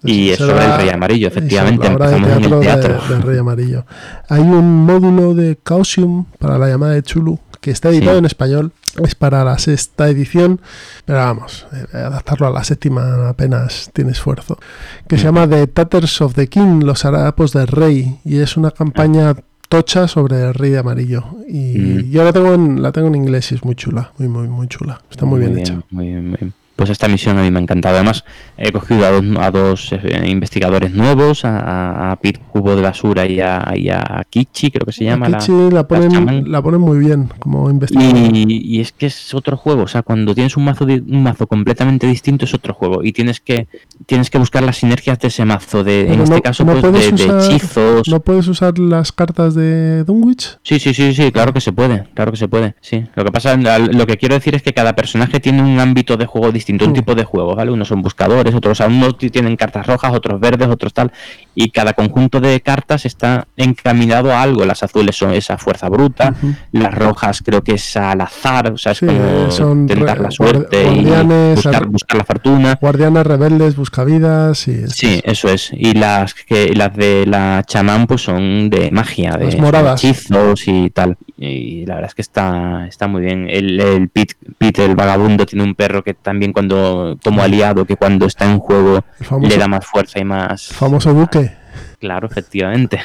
Y 0.06 0.30
Eso 0.30 0.50
era- 0.50 0.68
del 0.76 0.76
Rey 0.78 0.88
Amarillo, 0.90 1.28
efectivamente, 1.28 1.86
de 1.86 1.92
empezamos 1.92 2.28
en 2.30 2.44
el 2.44 2.50
de- 2.50 2.58
teatro. 2.60 2.98
del 3.08 3.22
rey 3.22 3.38
amarillo. 3.38 3.84
Hay 4.28 4.40
un 4.40 4.84
módulo 4.86 5.34
de 5.34 5.56
Causium 5.62 6.24
para 6.38 6.58
la 6.58 6.68
llamada 6.68 6.92
de 6.92 7.02
Chulu 7.02 7.38
que 7.60 7.70
está 7.70 7.88
editado 7.90 8.12
Sí. 8.12 8.18
en 8.18 8.24
español. 8.26 8.72
Es 9.02 9.14
para 9.14 9.44
la 9.44 9.58
sexta 9.58 10.08
edición, 10.08 10.60
pero 11.04 11.18
vamos, 11.18 11.66
eh, 11.72 11.96
adaptarlo 11.98 12.46
a 12.46 12.50
la 12.50 12.64
séptima 12.64 13.28
apenas 13.28 13.90
tiene 13.92 14.12
esfuerzo. 14.12 14.58
Que 15.06 15.18
se 15.18 15.24
llama 15.24 15.46
The 15.48 15.66
Tatters 15.66 16.20
of 16.22 16.34
the 16.34 16.46
King, 16.48 16.80
los 16.82 17.04
harapos 17.04 17.52
del 17.52 17.66
rey, 17.66 18.18
y 18.24 18.38
es 18.38 18.56
una 18.56 18.70
campaña 18.70 19.34
tocha 19.68 20.06
sobre 20.08 20.40
el 20.40 20.54
rey 20.54 20.70
de 20.70 20.78
amarillo. 20.78 21.24
Y 21.48 21.76
Mm. 21.78 22.10
yo 22.10 22.24
la 22.24 22.32
tengo 22.32 22.54
en, 22.54 22.80
la 22.80 22.92
tengo 22.92 23.08
en 23.08 23.16
inglés 23.16 23.50
y 23.52 23.56
es 23.56 23.64
muy 23.64 23.74
chula, 23.74 24.12
muy 24.16 24.28
muy 24.28 24.48
muy 24.48 24.68
chula. 24.68 25.02
Está 25.10 25.26
muy, 25.26 25.40
bien, 25.40 25.58
hecha. 25.58 25.80
Muy 25.90 26.06
bien, 26.06 26.28
muy 26.30 26.36
bien. 26.40 26.54
Pues 26.76 26.90
esta 26.90 27.08
misión 27.08 27.38
a 27.38 27.42
mí 27.42 27.50
me 27.50 27.58
ha 27.58 27.62
encantado. 27.62 27.96
Además, 27.96 28.24
he 28.58 28.70
cogido 28.70 29.06
a 29.06 29.10
dos, 29.10 29.24
a 29.40 29.50
dos 29.50 29.92
eh, 29.92 30.28
investigadores 30.28 30.92
nuevos, 30.92 31.44
a, 31.46 32.12
a 32.12 32.16
Pete 32.16 32.38
Cubo 32.52 32.76
de 32.76 32.82
Basura 32.82 33.26
y 33.26 33.40
a, 33.40 33.72
y 33.74 33.88
a 33.88 34.22
Kichi, 34.28 34.70
creo 34.70 34.84
que 34.84 34.92
se 34.92 35.04
llama. 35.04 35.28
la- 35.28 35.38
Kichi 35.38 35.70
la, 35.70 35.88
ponen, 35.88 36.50
la 36.52 36.60
ponen 36.62 36.80
muy 36.82 36.98
bien 36.98 37.30
como 37.38 37.70
investigador. 37.70 38.14
Y, 38.34 38.76
y 38.76 38.80
es 38.80 38.92
que 38.92 39.06
es 39.06 39.32
otro 39.34 39.56
juego, 39.56 39.84
o 39.84 39.88
sea, 39.88 40.02
cuando 40.02 40.34
tienes 40.34 40.56
un 40.56 40.64
mazo 40.64 40.84
un 40.84 41.22
mazo 41.22 41.46
completamente 41.46 42.06
distinto 42.06 42.44
es 42.44 42.52
otro 42.54 42.74
juego 42.74 43.02
y 43.02 43.12
tienes 43.12 43.40
que 43.40 43.66
tienes 44.04 44.28
que 44.30 44.38
buscar 44.38 44.62
las 44.62 44.76
sinergias 44.76 45.18
de 45.18 45.28
ese 45.28 45.44
mazo 45.44 45.82
de 45.82 46.12
en 46.12 46.20
este 46.20 46.42
caso 46.42 46.64
no 46.64 46.74
pues 46.78 46.92
de, 46.92 47.36
hechizos. 47.46 48.06
¿No 48.08 48.20
puedes 48.20 48.46
usar 48.48 48.78
las 48.78 49.12
cartas 49.12 49.54
de 49.54 50.04
Dunwich? 50.04 50.58
Sí, 50.62 50.78
sí, 50.78 50.92
sí, 50.94 51.14
sí, 51.14 51.32
claro 51.32 51.52
que 51.52 51.60
se 51.60 51.72
puede, 51.72 52.06
claro 52.14 52.30
que 52.32 52.36
se 52.36 52.48
puede, 52.48 52.74
sí. 52.80 53.04
Lo 53.14 53.24
que 53.24 53.32
pasa, 53.32 53.56
lo 53.56 54.06
que 54.06 54.16
quiero 54.16 54.34
decir 54.34 54.54
es 54.54 54.62
que 54.62 54.72
cada 54.74 54.94
personaje 54.94 55.40
tiene 55.40 55.62
un 55.62 55.78
ámbito 55.80 56.16
de 56.16 56.26
juego 56.26 56.52
distinto, 56.52 56.65
un 56.72 56.90
Mm. 56.90 56.94
tipo 56.94 57.14
de 57.14 57.24
juego, 57.24 57.54
¿vale? 57.54 57.70
Unos 57.70 57.88
son 57.88 58.02
buscadores, 58.02 58.54
otros 58.54 58.80
unos 58.80 59.16
ti- 59.18 59.30
tienen 59.30 59.56
cartas 59.56 59.86
rojas, 59.86 60.12
otros 60.14 60.40
verdes, 60.40 60.68
otros 60.68 60.92
tal, 60.92 61.12
y 61.54 61.70
cada 61.70 61.92
conjunto 61.92 62.40
de 62.40 62.60
cartas 62.60 63.04
está 63.06 63.46
encaminado 63.56 64.32
a 64.32 64.42
algo. 64.42 64.64
Las 64.64 64.82
azules 64.82 65.16
son 65.16 65.32
esa 65.32 65.58
fuerza 65.58 65.88
bruta, 65.88 66.34
las 66.72 66.94
rojas 66.94 67.42
creo 67.44 67.62
que 67.62 67.72
es 67.72 67.96
al 67.96 68.20
azar, 68.20 68.72
o 68.72 68.78
sea, 68.78 68.92
es 68.92 68.98
Sí, 68.98 69.06
como 69.06 69.50
son 69.50 69.86
tentar 69.86 70.20
la 70.20 70.30
suerte 70.30 70.82
y 70.84 71.04
buscar, 71.04 71.76
ar- 71.76 71.86
buscar 71.86 72.18
la 72.18 72.24
fortuna. 72.24 72.78
Guardianes 72.80 73.26
rebeldes, 73.26 73.76
buscavidas 73.76 74.68
y... 74.68 74.86
Sí, 74.88 75.20
eso 75.24 75.48
es. 75.48 75.70
Y 75.72 75.94
las 75.94 76.34
que 76.34 76.74
las 76.74 76.94
de 76.96 77.24
la 77.26 77.62
chamán 77.66 78.06
pues 78.06 78.22
son 78.22 78.70
de 78.70 78.90
magia, 78.90 79.32
de 79.36 79.44
Las 79.46 79.54
son 79.54 79.62
moradas. 79.62 80.02
hechizos 80.04 80.66
y 80.68 80.90
tal. 80.90 81.16
Y 81.38 81.84
la 81.86 81.96
verdad 81.96 82.08
es 82.10 82.14
que 82.14 82.22
está, 82.22 82.86
está 82.88 83.06
muy 83.06 83.20
bien. 83.22 83.46
El, 83.50 83.78
el 83.80 84.08
Pete, 84.08 84.34
Pete, 84.56 84.84
el 84.84 84.96
vagabundo, 84.96 85.44
tiene 85.44 85.64
un 85.64 85.74
perro 85.74 86.02
que 86.02 86.14
también 86.14 86.52
cuando, 86.56 87.18
como 87.22 87.42
aliado, 87.42 87.84
que 87.84 87.96
cuando 87.96 88.24
está 88.24 88.46
en 88.50 88.58
juego 88.58 89.04
famoso, 89.20 89.46
le 89.50 89.58
da 89.58 89.68
más 89.68 89.84
fuerza 89.84 90.18
y 90.18 90.24
más... 90.24 90.68
famoso 90.68 91.12
buque. 91.12 91.52
Claro, 92.00 92.26
efectivamente. 92.28 92.98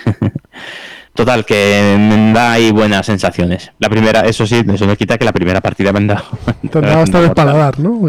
Total, 1.14 1.44
que 1.44 1.98
me 2.00 2.32
da 2.32 2.54
ahí 2.54 2.72
buenas 2.72 3.06
sensaciones. 3.06 3.74
La 3.80 3.90
primera, 3.90 4.22
eso 4.22 4.48
sí, 4.48 4.64
eso 4.74 4.88
no 4.88 4.96
quita 4.96 5.18
que 5.18 5.26
la 5.26 5.34
primera 5.34 5.60
partida 5.60 5.92
me 5.92 5.98
han 6.00 6.08
dado. 6.08 6.24
Tendrá 6.72 6.96
bastante 6.96 7.28
el 7.28 7.34
paladar, 7.34 7.78
¿no? 7.78 8.08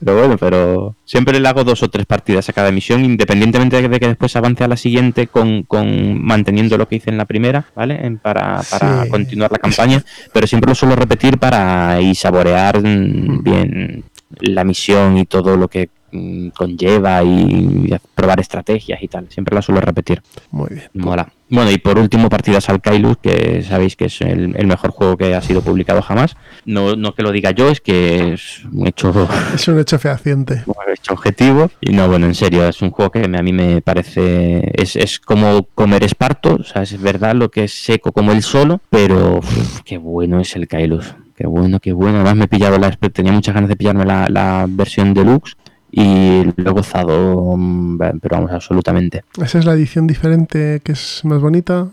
Pero 0.00 0.16
bueno, 0.18 0.36
pero 0.38 0.94
siempre 1.04 1.40
le 1.40 1.48
hago 1.48 1.64
dos 1.64 1.82
o 1.82 1.88
tres 1.88 2.04
partidas 2.06 2.48
a 2.48 2.52
cada 2.52 2.70
misión, 2.70 3.04
independientemente 3.04 3.80
de 3.88 3.98
que 3.98 4.06
después 4.08 4.36
avance 4.36 4.62
a 4.62 4.68
la 4.68 4.76
siguiente 4.76 5.26
con, 5.26 5.62
con 5.64 6.22
manteniendo 6.22 6.76
lo 6.78 6.86
que 6.86 6.96
hice 6.96 7.10
en 7.10 7.16
la 7.16 7.24
primera, 7.24 7.64
¿vale? 7.74 7.98
En- 8.06 8.18
para 8.18 8.60
para 8.70 9.04
Sí. 9.04 9.08
continuar 9.08 9.50
la 9.50 9.58
campaña, 9.58 10.04
pero 10.32 10.46
siempre 10.46 10.68
lo 10.68 10.74
suelo 10.76 10.94
repetir 10.94 11.38
para 11.38 12.00
y 12.00 12.14
saborear 12.14 12.78
mm, 12.78 13.42
bien 13.42 14.04
la 14.40 14.64
misión 14.64 15.16
y 15.18 15.26
todo 15.26 15.56
lo 15.56 15.68
que 15.68 15.90
mm, 16.12 16.48
conlleva 16.48 17.22
y, 17.22 17.94
probar 18.14 18.40
estrategias 18.40 19.02
y 19.02 19.08
tal. 19.08 19.28
Siempre 19.30 19.54
la 19.54 19.62
suelo 19.62 19.80
repetir. 19.80 20.22
Muy 20.50 20.68
bien. 20.70 20.90
Mola. 20.94 21.32
Bueno, 21.50 21.70
y 21.70 21.78
por 21.78 21.98
último, 21.98 22.28
partidas 22.28 22.68
al 22.68 22.82
Kailus, 22.82 23.16
que 23.18 23.62
sabéis 23.62 23.96
que 23.96 24.06
es 24.06 24.20
el, 24.20 24.54
el 24.56 24.66
mejor 24.66 24.90
juego 24.90 25.16
que 25.16 25.34
ha 25.34 25.40
sido 25.40 25.62
publicado 25.62 26.02
jamás. 26.02 26.36
No, 26.66 26.94
no 26.94 27.14
que 27.14 27.22
lo 27.22 27.32
diga 27.32 27.52
yo, 27.52 27.70
es 27.70 27.80
que 27.80 28.34
es 28.34 28.64
un 28.70 28.86
hecho 28.86 29.12
Es 29.54 29.66
un 29.68 29.78
hecho 29.78 29.98
fehaciente. 29.98 30.64
hecho 30.92 31.14
objetivo. 31.14 31.70
Y 31.80 31.92
no, 31.92 32.06
bueno, 32.08 32.26
en 32.26 32.34
serio, 32.34 32.68
es 32.68 32.82
un 32.82 32.90
juego 32.90 33.10
que 33.10 33.24
a 33.24 33.42
mí 33.42 33.52
me 33.52 33.80
parece. 33.80 34.70
Es, 34.74 34.96
es 34.96 35.18
como 35.18 35.62
comer 35.74 36.04
esparto, 36.04 36.56
o 36.60 36.64
sea, 36.64 36.82
es 36.82 37.00
verdad 37.00 37.34
lo 37.34 37.50
que 37.50 37.64
es 37.64 37.72
seco 37.72 38.12
como 38.12 38.32
el 38.32 38.42
solo, 38.42 38.80
pero 38.90 39.38
uf, 39.38 39.80
qué 39.84 39.96
bueno 39.96 40.40
es 40.40 40.54
el 40.56 40.68
Kailus. 40.68 41.14
Qué 41.38 41.46
bueno, 41.46 41.78
qué 41.78 41.92
bueno. 41.92 42.16
Además, 42.16 42.34
me 42.34 42.44
he 42.46 42.48
pillado 42.48 42.78
la. 42.78 42.90
Tenía 42.90 43.30
muchas 43.30 43.54
ganas 43.54 43.68
de 43.68 43.76
pillarme 43.76 44.04
la, 44.04 44.26
la 44.28 44.66
versión 44.68 45.14
deluxe 45.14 45.54
y 45.88 46.42
lo 46.56 46.70
he 46.70 46.72
gozado, 46.72 47.54
mm, 47.56 47.96
pero 48.20 48.36
vamos, 48.36 48.50
absolutamente. 48.50 49.22
Esa 49.40 49.60
es 49.60 49.64
la 49.64 49.74
edición 49.74 50.08
diferente 50.08 50.80
que 50.82 50.92
es 50.92 51.20
más 51.24 51.40
bonita. 51.40 51.86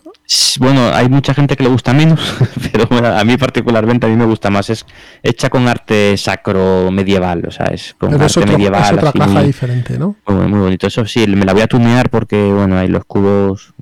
Bueno, 0.60 0.90
hay 0.92 1.08
mucha 1.10 1.36
gente 1.36 1.56
que 1.56 1.62
le 1.64 1.70
gusta 1.70 1.94
menos, 1.94 2.20
pero 2.72 2.88
bueno, 2.88 3.10
a 3.10 3.24
mí 3.24 3.38
particularmente 3.38 4.08
a 4.08 4.10
mí 4.10 4.16
me 4.16 4.26
gusta 4.26 4.50
más. 4.50 4.72
Es 4.72 4.84
hecha 5.22 5.52
con 5.52 5.68
arte 5.68 6.18
sacro 6.18 6.90
medieval, 6.92 7.46
o 7.48 7.52
sea, 7.52 7.68
es 7.68 7.94
con 8.00 8.10
Pero 8.10 8.24
arte 8.26 8.40
otro- 8.40 8.52
medieval. 8.52 8.82
es 8.84 8.92
otra 8.94 9.10
así 9.10 9.20
caja 9.20 9.32
muy- 9.32 9.44
diferente, 9.44 10.00
¿no? 10.00 10.16
Muy, 10.28 10.48
muy 10.48 10.60
bonito. 10.60 10.88
Eso 10.88 11.06
sí, 11.06 11.28
me 11.28 11.46
la 11.46 11.54
voy 11.54 11.62
a 11.62 11.68
tunear 11.68 12.10
porque, 12.10 12.52
bueno, 12.52 12.80
hay 12.80 12.88
los 12.88 13.06
cubos. 13.06 13.75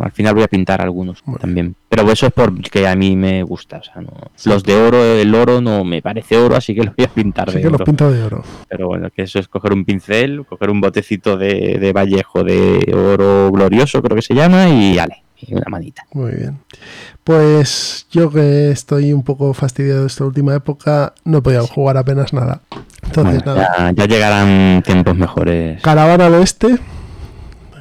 Al 0.00 0.12
final 0.12 0.34
voy 0.34 0.42
a 0.44 0.48
pintar 0.48 0.82
algunos 0.82 1.22
también. 1.40 1.74
Pero 1.88 2.10
eso 2.10 2.26
es 2.26 2.32
porque 2.32 2.86
a 2.86 2.94
mí 2.94 3.16
me 3.16 3.42
gusta. 3.42 3.78
O 3.78 3.82
sea, 3.82 4.02
no, 4.02 4.10
los 4.44 4.62
de 4.64 4.74
oro, 4.74 5.02
el 5.02 5.34
oro 5.34 5.60
no 5.62 5.82
me 5.84 6.02
parece 6.02 6.36
oro, 6.36 6.56
así 6.56 6.74
que 6.74 6.84
lo 6.84 6.92
voy 6.96 7.06
a 7.06 7.08
pintar 7.08 7.48
Así 7.48 7.58
de 7.58 7.62
que 7.62 7.70
los 7.70 7.76
oro. 7.76 7.84
pinto 7.86 8.10
de 8.12 8.22
oro. 8.22 8.44
Pero 8.68 8.86
bueno, 8.88 9.08
que 9.10 9.22
eso 9.22 9.38
es 9.38 9.48
coger 9.48 9.72
un 9.72 9.84
pincel, 9.86 10.44
coger 10.46 10.68
un 10.70 10.80
botecito 10.82 11.36
de, 11.38 11.78
de 11.80 11.92
Vallejo 11.92 12.44
de 12.44 12.92
oro 12.94 13.50
glorioso, 13.50 14.02
creo 14.02 14.16
que 14.16 14.22
se 14.22 14.34
llama, 14.34 14.68
y 14.68 14.98
ale, 14.98 15.22
una 15.48 15.64
manita. 15.70 16.02
Muy 16.12 16.32
bien. 16.32 16.58
Pues 17.24 18.06
yo 18.10 18.30
que 18.30 18.70
estoy 18.70 19.12
un 19.12 19.22
poco 19.22 19.52
fastidiado 19.54 20.02
de 20.02 20.06
esta 20.08 20.24
última 20.24 20.54
época, 20.54 21.14
no 21.24 21.38
he 21.38 21.42
podido 21.42 21.66
jugar 21.66 21.96
apenas 21.96 22.32
nada. 22.32 22.60
Entonces, 23.04 23.42
Bueno, 23.42 23.60
nada. 23.60 23.92
ya, 23.92 24.04
ya 24.04 24.06
llegarán 24.06 24.82
tiempos 24.82 25.16
mejores. 25.16 25.80
Caravana 25.82 26.26
al 26.26 26.34
oeste. 26.34 26.76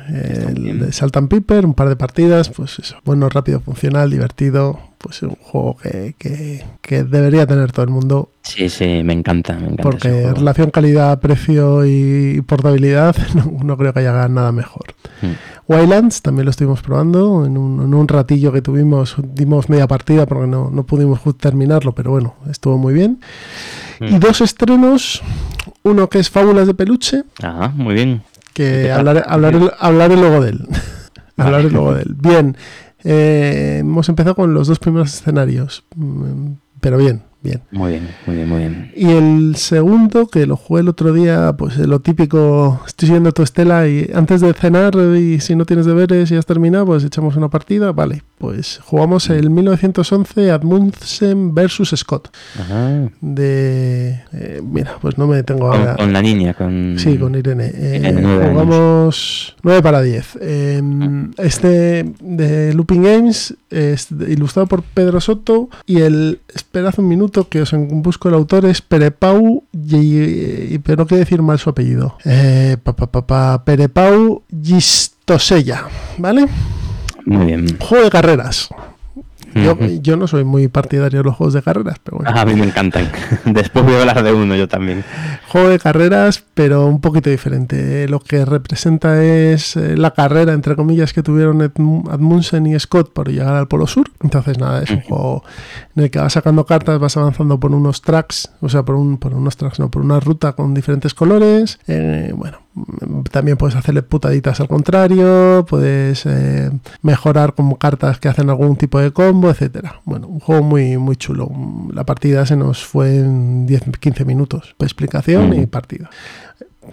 El 0.07 0.79
de 0.79 0.91
Salt 0.91 1.15
and 1.17 1.27
Piper, 1.29 1.65
un 1.65 1.73
par 1.73 1.89
de 1.89 1.95
partidas, 1.95 2.49
pues 2.49 2.79
eso, 2.79 2.97
bueno, 3.05 3.27
rápido, 3.29 3.59
funcional, 3.59 4.09
divertido, 4.11 4.79
pues 4.97 5.21
un 5.23 5.35
juego 5.35 5.77
que, 5.77 6.15
que- 6.17 6.63
que 6.81 7.03
debería 7.03 7.45
tener 7.45 7.71
todo 7.71 7.83
el 7.85 7.91
mundo, 7.91 8.29
Sí, 8.43 8.69
sí, 8.69 9.01
me 9.03 9.13
encanta, 9.13 9.53
me 9.53 9.63
encanta. 9.65 9.83
porque 9.83 10.31
relación 10.33 10.69
calidad-precio 10.71 11.85
y 11.85 12.41
portabilidad 12.41 13.15
no, 13.35 13.63
no 13.63 13.77
creo 13.77 13.93
que 13.93 13.99
haya 13.99 14.27
nada 14.27 14.51
mejor. 14.51 14.85
Mm. 15.21 15.71
Wildlands 15.71 16.21
también 16.21 16.45
lo 16.45 16.51
estuvimos 16.51 16.81
probando 16.83 17.43
en 17.45 17.57
un, 17.57 17.81
en 17.81 17.93
un 17.95 18.07
ratillo 18.07 18.51
que 18.51 18.61
tuvimos, 18.61 19.15
dimos 19.33 19.67
media 19.69 19.87
partida 19.87 20.27
porque 20.27 20.45
no, 20.47 20.69
no 20.69 20.85
pudimos 20.85 21.19
terminarlo, 21.37 21.93
pero 21.95 22.11
bueno, 22.11 22.35
estuvo 22.49 22.77
muy 22.77 22.93
bien. 22.93 23.19
Y 23.99 24.15
Mm. 24.15 24.19
dos 24.19 24.41
estrenos, 24.41 25.21
uno 25.83 26.09
que 26.09 26.19
es 26.19 26.29
Fábulas 26.29 26.67
de 26.67 26.73
Peluche, 26.75 27.23
Ah, 27.41 27.71
muy 27.73 27.95
bien. 27.95 28.21
Que 28.55 28.89
hablaré, 28.89 29.21
hablaré, 29.27 29.59
hablaré 29.77 30.15
luego 30.15 30.41
de 30.41 30.51
él. 30.51 30.67
Vale. 31.37 31.49
hablaré 31.49 31.69
luego 31.69 31.93
de 31.93 32.03
él. 32.03 32.15
Bien, 32.17 32.57
eh, 33.03 33.79
hemos 33.81 34.07
empezado 34.07 34.33
con 34.33 34.53
los 34.53 34.67
dos 34.67 34.79
primeros 34.79 35.13
escenarios, 35.13 35.83
mm, 35.95 36.53
pero 36.79 36.97
bien, 36.97 37.23
bien. 37.43 37.61
Muy 37.71 37.91
bien, 37.91 38.07
muy 38.25 38.35
bien, 38.37 38.49
muy 38.49 38.59
bien. 38.59 38.91
Y 38.95 39.11
el 39.11 39.55
segundo, 39.57 40.27
que 40.27 40.45
lo 40.45 40.55
jugué 40.55 40.81
el 40.81 40.87
otro 40.87 41.11
día, 41.11 41.53
pues 41.57 41.77
lo 41.77 41.99
típico, 41.99 42.81
estoy 42.87 43.07
siguiendo 43.07 43.33
tu 43.33 43.43
estela 43.43 43.87
y 43.89 44.09
antes 44.15 44.39
de 44.39 44.53
cenar 44.53 44.95
y 44.95 45.41
si 45.41 45.55
no 45.57 45.65
tienes 45.65 45.85
deberes 45.85 46.31
y 46.31 46.37
has 46.37 46.45
terminado, 46.45 46.85
pues 46.85 47.03
echamos 47.03 47.35
una 47.35 47.49
partida. 47.49 47.91
Vale, 47.91 48.23
pues 48.37 48.79
jugamos 48.83 49.29
el 49.29 49.49
1911 49.49 50.51
Admundsen 50.51 51.53
versus 51.55 51.93
Scott. 51.95 52.29
Ajá. 52.59 53.09
De... 53.21 54.21
eh, 54.33 54.61
mira, 54.63 54.97
pues 55.01 55.17
no 55.17 55.25
me 55.25 55.41
tengo 55.43 55.69
Con, 55.69 55.79
ahora... 55.79 55.95
con 55.95 56.11
la 56.13 56.21
niña, 56.21 56.53
con... 56.53 56.95
Sí, 56.99 57.17
con 57.17 57.33
Irene. 57.35 57.71
Eh, 57.73 57.97
Irene, 57.99 58.21
nueve 58.21 58.43
años. 58.43 58.51
jugamos 58.53 59.55
9 59.63 59.81
para 59.81 60.01
10. 60.01 60.37
Eh, 60.41 60.81
este 61.37 62.13
de 62.19 62.73
Looping 62.73 63.03
Games 63.03 63.55
es 63.69 64.07
ilustrado 64.11 64.67
por 64.67 64.83
Pedro 64.83 65.19
Soto 65.21 65.69
y 65.85 66.01
el, 66.01 66.39
esperad 66.53 66.93
un 66.97 67.07
minuto 67.07 67.47
que 67.49 67.61
os 67.61 67.71
busco 67.73 68.27
el 68.29 68.35
autor, 68.35 68.65
es 68.65 68.81
Perepau, 68.81 69.63
y, 69.73 69.95
y- 69.95 70.79
pero 70.83 70.97
no 70.97 71.07
quiero 71.07 71.19
decir 71.19 71.41
mal 71.41 71.57
su 71.59 71.69
apellido. 71.69 72.17
Eh, 72.25 72.77
pa, 72.83 72.95
pa, 72.95 73.07
pa, 73.07 73.25
pa, 73.25 73.63
Perepau 73.65 74.43
Gistosella, 74.61 75.85
¿vale? 76.17 76.47
Muy 77.25 77.45
bien. 77.47 77.77
Juego 77.79 78.05
de 78.05 78.11
carreras. 78.11 78.69
Yo, 80.01 80.17
no 80.17 80.27
soy 80.27 80.43
muy 80.43 80.67
partidario 80.67 81.19
de 81.19 81.23
los 81.23 81.35
juegos 81.35 81.53
de 81.53 81.61
carreras, 81.61 81.97
pero 82.03 82.17
bueno. 82.17 82.31
Ah, 82.35 82.41
a 82.41 82.45
mí 82.45 82.55
me 82.55 82.65
encantan. 82.65 83.09
Después 83.45 83.85
voy 83.85 83.95
a 83.95 84.01
hablar 84.01 84.21
de 84.21 84.33
uno 84.33 84.53
yo 84.55 84.67
también. 84.67 85.05
Juego 85.47 85.69
de 85.69 85.79
carreras, 85.79 86.43
pero 86.53 86.85
un 86.85 86.99
poquito 86.99 87.29
diferente. 87.29 88.07
Lo 88.09 88.19
que 88.19 88.43
representa 88.43 89.23
es 89.23 89.77
eh, 89.77 89.95
la 89.95 90.11
carrera, 90.11 90.51
entre 90.51 90.75
comillas, 90.75 91.13
que 91.13 91.23
tuvieron 91.23 91.61
Admundsen 91.61 92.67
y 92.67 92.77
Scott 92.77 93.13
por 93.13 93.29
llegar 93.29 93.55
al 93.55 93.69
Polo 93.69 93.87
Sur. 93.87 94.11
Entonces, 94.21 94.59
nada, 94.59 94.83
es 94.83 94.89
un 94.89 95.01
juego 95.01 95.43
en 95.95 96.03
el 96.03 96.11
que 96.11 96.19
vas 96.19 96.33
sacando 96.33 96.65
cartas, 96.65 96.99
vas 96.99 97.15
avanzando 97.15 97.57
por 97.57 97.73
unos 97.73 98.01
tracks, 98.01 98.51
o 98.59 98.67
sea, 98.67 98.83
por, 98.83 98.95
un, 98.95 99.17
por 99.17 99.33
unos 99.33 99.55
tracks, 99.55 99.79
no, 99.79 99.89
por 99.89 100.01
una 100.01 100.19
ruta 100.19 100.51
con 100.51 100.73
diferentes 100.73 101.13
colores. 101.13 101.79
Eh, 101.87 102.33
bueno, 102.35 102.64
también 103.31 103.57
puedes 103.57 103.75
hacerle 103.75 104.03
putaditas 104.03 104.59
al 104.59 104.67
contrario, 104.67 105.65
puedes 105.69 106.25
eh, 106.25 106.71
mejorar 107.01 107.53
como 107.53 107.77
cartas 107.77 108.19
que 108.19 108.27
hacen 108.27 108.49
algún 108.49 108.75
tipo 108.75 108.99
de 108.99 109.11
combo, 109.11 109.49
etcétera. 109.49 110.01
Bueno, 110.05 110.27
un 110.27 110.39
juego 110.39 110.63
muy, 110.63 110.97
muy 110.97 111.15
chulo. 111.15 111.49
La 111.93 112.05
partida 112.05 112.45
se 112.45 112.55
nos 112.55 112.83
fue 112.85 113.17
en 113.17 113.67
10-15 113.67 114.25
minutos. 114.25 114.75
Explicación 114.79 115.53
y 115.53 115.65
partida. 115.65 116.09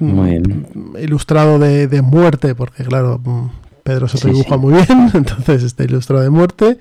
Muy 0.01 0.31
bien. 0.31 0.67
Ilustrado 1.01 1.59
de, 1.59 1.87
de 1.89 2.01
muerte, 2.03 2.55
porque 2.55 2.85
claro, 2.85 3.21
mm, 3.25 3.47
Pedro 3.83 4.09
Soto 4.09 4.29
Sí, 4.29 4.33
dibuja 4.35 4.55
sí. 4.55 4.61
muy 4.61 4.73
bien, 4.75 5.11
entonces 5.15 5.63
está 5.65 5.85
ilustrado 5.85 6.23
de 6.23 6.31
muerte. 6.31 6.79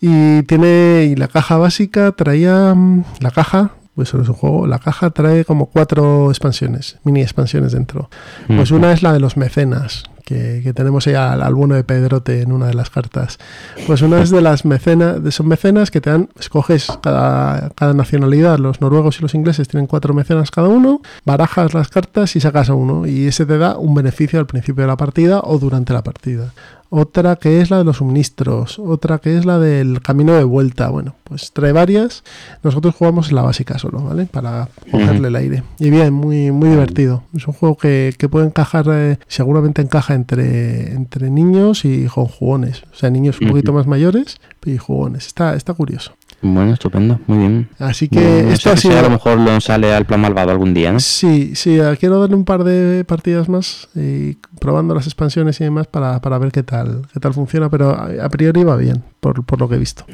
Y 0.00 0.42
tiene. 0.44 1.06
Y 1.10 1.16
la 1.16 1.26
caja 1.28 1.56
básica 1.56 2.12
traía. 2.12 2.74
mm, 2.74 3.04
La 3.20 3.30
caja. 3.32 3.72
Pues 3.98 4.14
es 4.14 4.28
un 4.28 4.34
juego. 4.34 4.68
La 4.68 4.78
caja 4.78 5.10
trae 5.10 5.44
como 5.44 5.66
cuatro 5.66 6.30
expansiones, 6.30 6.98
mini 7.02 7.20
expansiones 7.20 7.72
dentro. 7.72 8.08
Pues 8.46 8.70
una 8.70 8.92
es 8.92 9.02
la 9.02 9.12
de 9.12 9.18
los 9.18 9.36
mecenas, 9.36 10.04
que, 10.24 10.60
que 10.62 10.72
tenemos 10.72 11.08
ahí 11.08 11.14
al, 11.14 11.42
al 11.42 11.52
bueno 11.52 11.74
de 11.74 11.82
Pedrote 11.82 12.42
en 12.42 12.52
una 12.52 12.68
de 12.68 12.74
las 12.74 12.90
cartas. 12.90 13.40
Pues 13.88 14.00
una 14.02 14.22
es 14.22 14.30
de 14.30 14.40
las 14.40 14.64
mecenas, 14.64 15.20
de 15.20 15.32
son 15.32 15.48
mecenas 15.48 15.90
que 15.90 16.00
te 16.00 16.10
dan, 16.10 16.28
escoges 16.38 16.86
cada, 17.02 17.70
cada 17.70 17.92
nacionalidad, 17.92 18.60
los 18.60 18.80
noruegos 18.80 19.18
y 19.18 19.22
los 19.22 19.34
ingleses 19.34 19.66
tienen 19.66 19.88
cuatro 19.88 20.14
mecenas 20.14 20.52
cada 20.52 20.68
uno, 20.68 21.02
barajas 21.24 21.74
las 21.74 21.88
cartas 21.88 22.36
y 22.36 22.40
sacas 22.40 22.70
a 22.70 22.74
uno, 22.74 23.04
y 23.04 23.26
ese 23.26 23.46
te 23.46 23.58
da 23.58 23.78
un 23.78 23.96
beneficio 23.96 24.38
al 24.38 24.46
principio 24.46 24.82
de 24.82 24.88
la 24.88 24.96
partida 24.96 25.40
o 25.42 25.58
durante 25.58 25.92
la 25.92 26.04
partida. 26.04 26.52
Otra 26.90 27.36
que 27.36 27.60
es 27.60 27.70
la 27.70 27.78
de 27.78 27.84
los 27.84 27.98
suministros, 27.98 28.78
otra 28.78 29.18
que 29.18 29.36
es 29.36 29.44
la 29.44 29.58
del 29.58 30.00
camino 30.00 30.34
de 30.34 30.44
vuelta. 30.44 30.88
Bueno, 30.88 31.14
pues 31.24 31.52
trae 31.52 31.72
varias. 31.72 32.24
Nosotros 32.62 32.94
jugamos 32.94 33.30
la 33.30 33.42
básica 33.42 33.78
solo, 33.78 34.02
¿vale? 34.02 34.24
Para 34.26 34.68
cogerle 34.90 35.28
el 35.28 35.36
aire. 35.36 35.62
Y 35.78 35.90
bien, 35.90 36.14
muy, 36.14 36.50
muy 36.50 36.70
divertido. 36.70 37.24
Es 37.34 37.46
un 37.46 37.54
juego 37.54 37.76
que, 37.76 38.14
que 38.16 38.28
puede 38.28 38.46
encajar, 38.46 38.86
eh, 38.90 39.18
seguramente 39.26 39.82
encaja 39.82 40.14
entre, 40.14 40.92
entre 40.92 41.30
niños 41.30 41.84
y 41.84 42.06
con 42.06 42.26
jugones. 42.26 42.84
O 42.92 42.96
sea, 42.96 43.10
niños 43.10 43.38
un 43.40 43.48
poquito 43.48 43.72
más 43.72 43.86
mayores 43.86 44.38
y 44.64 44.78
jugones. 44.78 45.26
Está, 45.26 45.54
está 45.54 45.74
curioso. 45.74 46.12
Bueno, 46.40 46.72
estupendo. 46.72 47.18
Muy 47.26 47.38
bien. 47.38 47.68
Así 47.80 48.08
que 48.08 48.20
no 48.44 48.50
esto 48.52 48.68
sé 48.68 48.70
ha 48.70 48.76
si 48.76 48.88
sido... 48.88 48.98
a 49.00 49.02
lo 49.02 49.10
mejor 49.10 49.38
lo 49.38 49.60
sale 49.60 49.92
al 49.92 50.04
plan 50.06 50.20
malvado 50.20 50.50
algún 50.52 50.72
día, 50.72 50.92
¿no? 50.92 51.00
Sí, 51.00 51.52
sí, 51.56 51.78
eh, 51.80 51.96
quiero 51.98 52.20
darle 52.20 52.36
un 52.36 52.44
par 52.44 52.62
de 52.62 53.04
partidas 53.04 53.48
más 53.48 53.88
y 53.96 54.34
probando 54.60 54.94
las 54.94 55.06
expansiones 55.06 55.60
y 55.60 55.64
demás 55.64 55.88
para, 55.88 56.20
para 56.20 56.38
ver 56.38 56.52
qué 56.52 56.62
tal, 56.62 57.02
qué 57.12 57.18
tal 57.18 57.34
funciona, 57.34 57.68
pero 57.68 57.90
a, 57.90 58.28
priori 58.28 58.62
va 58.62 58.76
bien, 58.76 59.02
por, 59.20 59.44
por 59.44 59.58
lo 59.58 59.68
que 59.68 59.74
he 59.74 59.78
visto. 59.78 60.04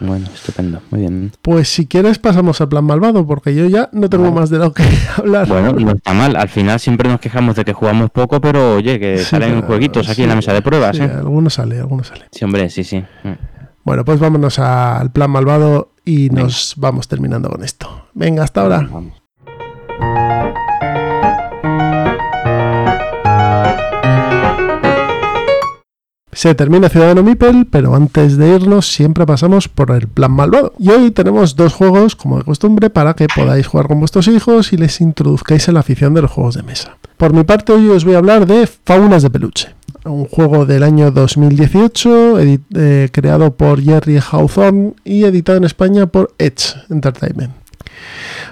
Bueno, 0.00 0.26
estupendo. 0.34 0.82
Muy 0.90 1.02
bien. 1.02 1.30
Pues 1.42 1.68
si 1.68 1.86
quieres 1.86 2.18
pasamos 2.18 2.60
al 2.60 2.68
plan 2.68 2.84
malvado, 2.84 3.24
porque 3.24 3.54
yo 3.54 3.66
ya 3.68 3.88
no 3.92 4.10
tengo 4.10 4.24
Vale. 4.24 4.34
más 4.34 4.50
de 4.50 4.58
lo 4.58 4.72
que 4.72 4.82
hablar. 5.16 5.46
Bueno, 5.46 5.72
no 5.74 5.92
está 5.92 6.12
mal. 6.12 6.34
Al 6.34 6.48
final 6.48 6.80
siempre 6.80 7.08
nos 7.08 7.20
quejamos 7.20 7.54
de 7.54 7.64
que 7.64 7.72
jugamos 7.72 8.10
poco, 8.10 8.40
pero 8.40 8.74
oye, 8.74 8.98
que 8.98 9.18
Sí, 9.18 9.24
salen 9.26 9.54
pero- 9.54 9.66
jueguitos 9.68 10.08
aquí 10.08 10.16
sí, 10.16 10.22
en 10.24 10.30
la 10.30 10.34
mesa 10.36 10.52
de 10.52 10.60
pruebas, 10.60 10.96
sí, 10.96 11.04
¿eh? 11.04 11.10
algunos 11.18 11.54
sale, 11.54 11.78
algunos 11.78 12.08
sale. 12.08 12.24
Sí, 12.32 12.44
hombre, 12.44 12.68
sí, 12.68 12.82
sí. 12.82 12.98
Mm. 13.22 13.28
Bueno, 13.84 14.04
pues 14.04 14.20
vámonos 14.20 14.58
al 14.58 15.10
plan 15.12 15.30
malvado 15.30 15.92
y 16.04 16.30
nos 16.30 16.74
vamos 16.76 17.08
terminando 17.08 17.48
con 17.48 17.64
esto. 17.64 18.06
Venga, 18.14 18.44
hasta 18.44 18.62
ahora. 18.62 18.88
Vamos. 18.90 19.22
Se 26.34 26.54
termina 26.54 26.88
Ciudadano 26.88 27.22
Mipel, 27.22 27.66
pero 27.70 27.94
antes 27.94 28.38
de 28.38 28.54
irnos 28.54 28.90
siempre 28.90 29.26
pasamos 29.26 29.68
por 29.68 29.90
el 29.90 30.08
plan 30.08 30.32
malvado. 30.32 30.72
Y 30.78 30.88
hoy 30.88 31.10
tenemos 31.10 31.56
dos 31.56 31.74
juegos, 31.74 32.16
como 32.16 32.38
de 32.38 32.44
costumbre, 32.44 32.88
para 32.88 33.14
que 33.14 33.26
podáis 33.28 33.66
jugar 33.66 33.86
con 33.86 34.00
vuestros 34.00 34.28
hijos 34.28 34.72
y 34.72 34.78
les 34.78 35.00
introduzcáis 35.02 35.68
en 35.68 35.74
la 35.74 35.80
afición 35.80 36.14
de 36.14 36.22
los 36.22 36.30
juegos 36.30 36.54
de 36.54 36.62
mesa. 36.62 36.96
Por 37.22 37.32
mi 37.32 37.44
parte, 37.44 37.70
hoy 37.70 37.88
os 37.88 38.04
voy 38.04 38.14
a 38.14 38.18
hablar 38.18 38.46
de 38.48 38.66
Faunas 38.66 39.22
de 39.22 39.30
Peluche, 39.30 39.68
un 40.04 40.24
juego 40.24 40.66
del 40.66 40.82
año 40.82 41.12
2018, 41.12 42.40
edit- 42.40 42.62
eh, 42.74 43.10
creado 43.12 43.54
por 43.54 43.80
Jerry 43.80 44.18
Hawthorne 44.18 44.94
y 45.04 45.22
editado 45.22 45.58
en 45.58 45.62
España 45.62 46.06
por 46.06 46.34
Edge 46.38 46.74
Entertainment. 46.90 47.52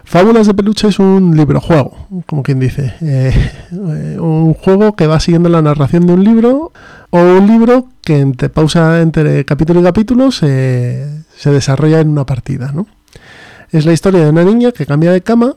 Fábulas 0.05 0.47
de 0.47 0.55
peluche 0.55 0.87
es 0.87 1.01
un 1.01 1.37
librojuego, 1.37 1.97
como 2.27 2.45
quien 2.45 2.61
dice. 2.61 2.95
Eh, 3.01 3.33
eh, 3.73 4.17
un 4.21 4.55
juego 4.55 4.95
que 4.95 5.09
va 5.09 5.19
siguiendo 5.19 5.49
la 5.49 5.63
narración 5.63 6.07
de 6.07 6.13
un 6.13 6.23
libro 6.23 6.71
o 7.11 7.19
un 7.19 7.49
libro 7.49 7.89
que 8.05 8.21
entre 8.21 8.51
pausa 8.51 9.01
entre 9.01 9.45
capítulo 9.45 9.81
y 9.81 9.83
capítulo 9.83 10.31
se, 10.31 11.09
se 11.37 11.51
desarrolla 11.51 11.99
en 11.99 12.09
una 12.11 12.25
partida. 12.25 12.71
¿no? 12.73 12.87
Es 13.73 13.85
la 13.85 13.93
historia 13.93 14.21
de 14.23 14.31
una 14.31 14.45
niña 14.45 14.71
que 14.71 14.87
cambia 14.87 15.11
de 15.11 15.23
cama 15.23 15.57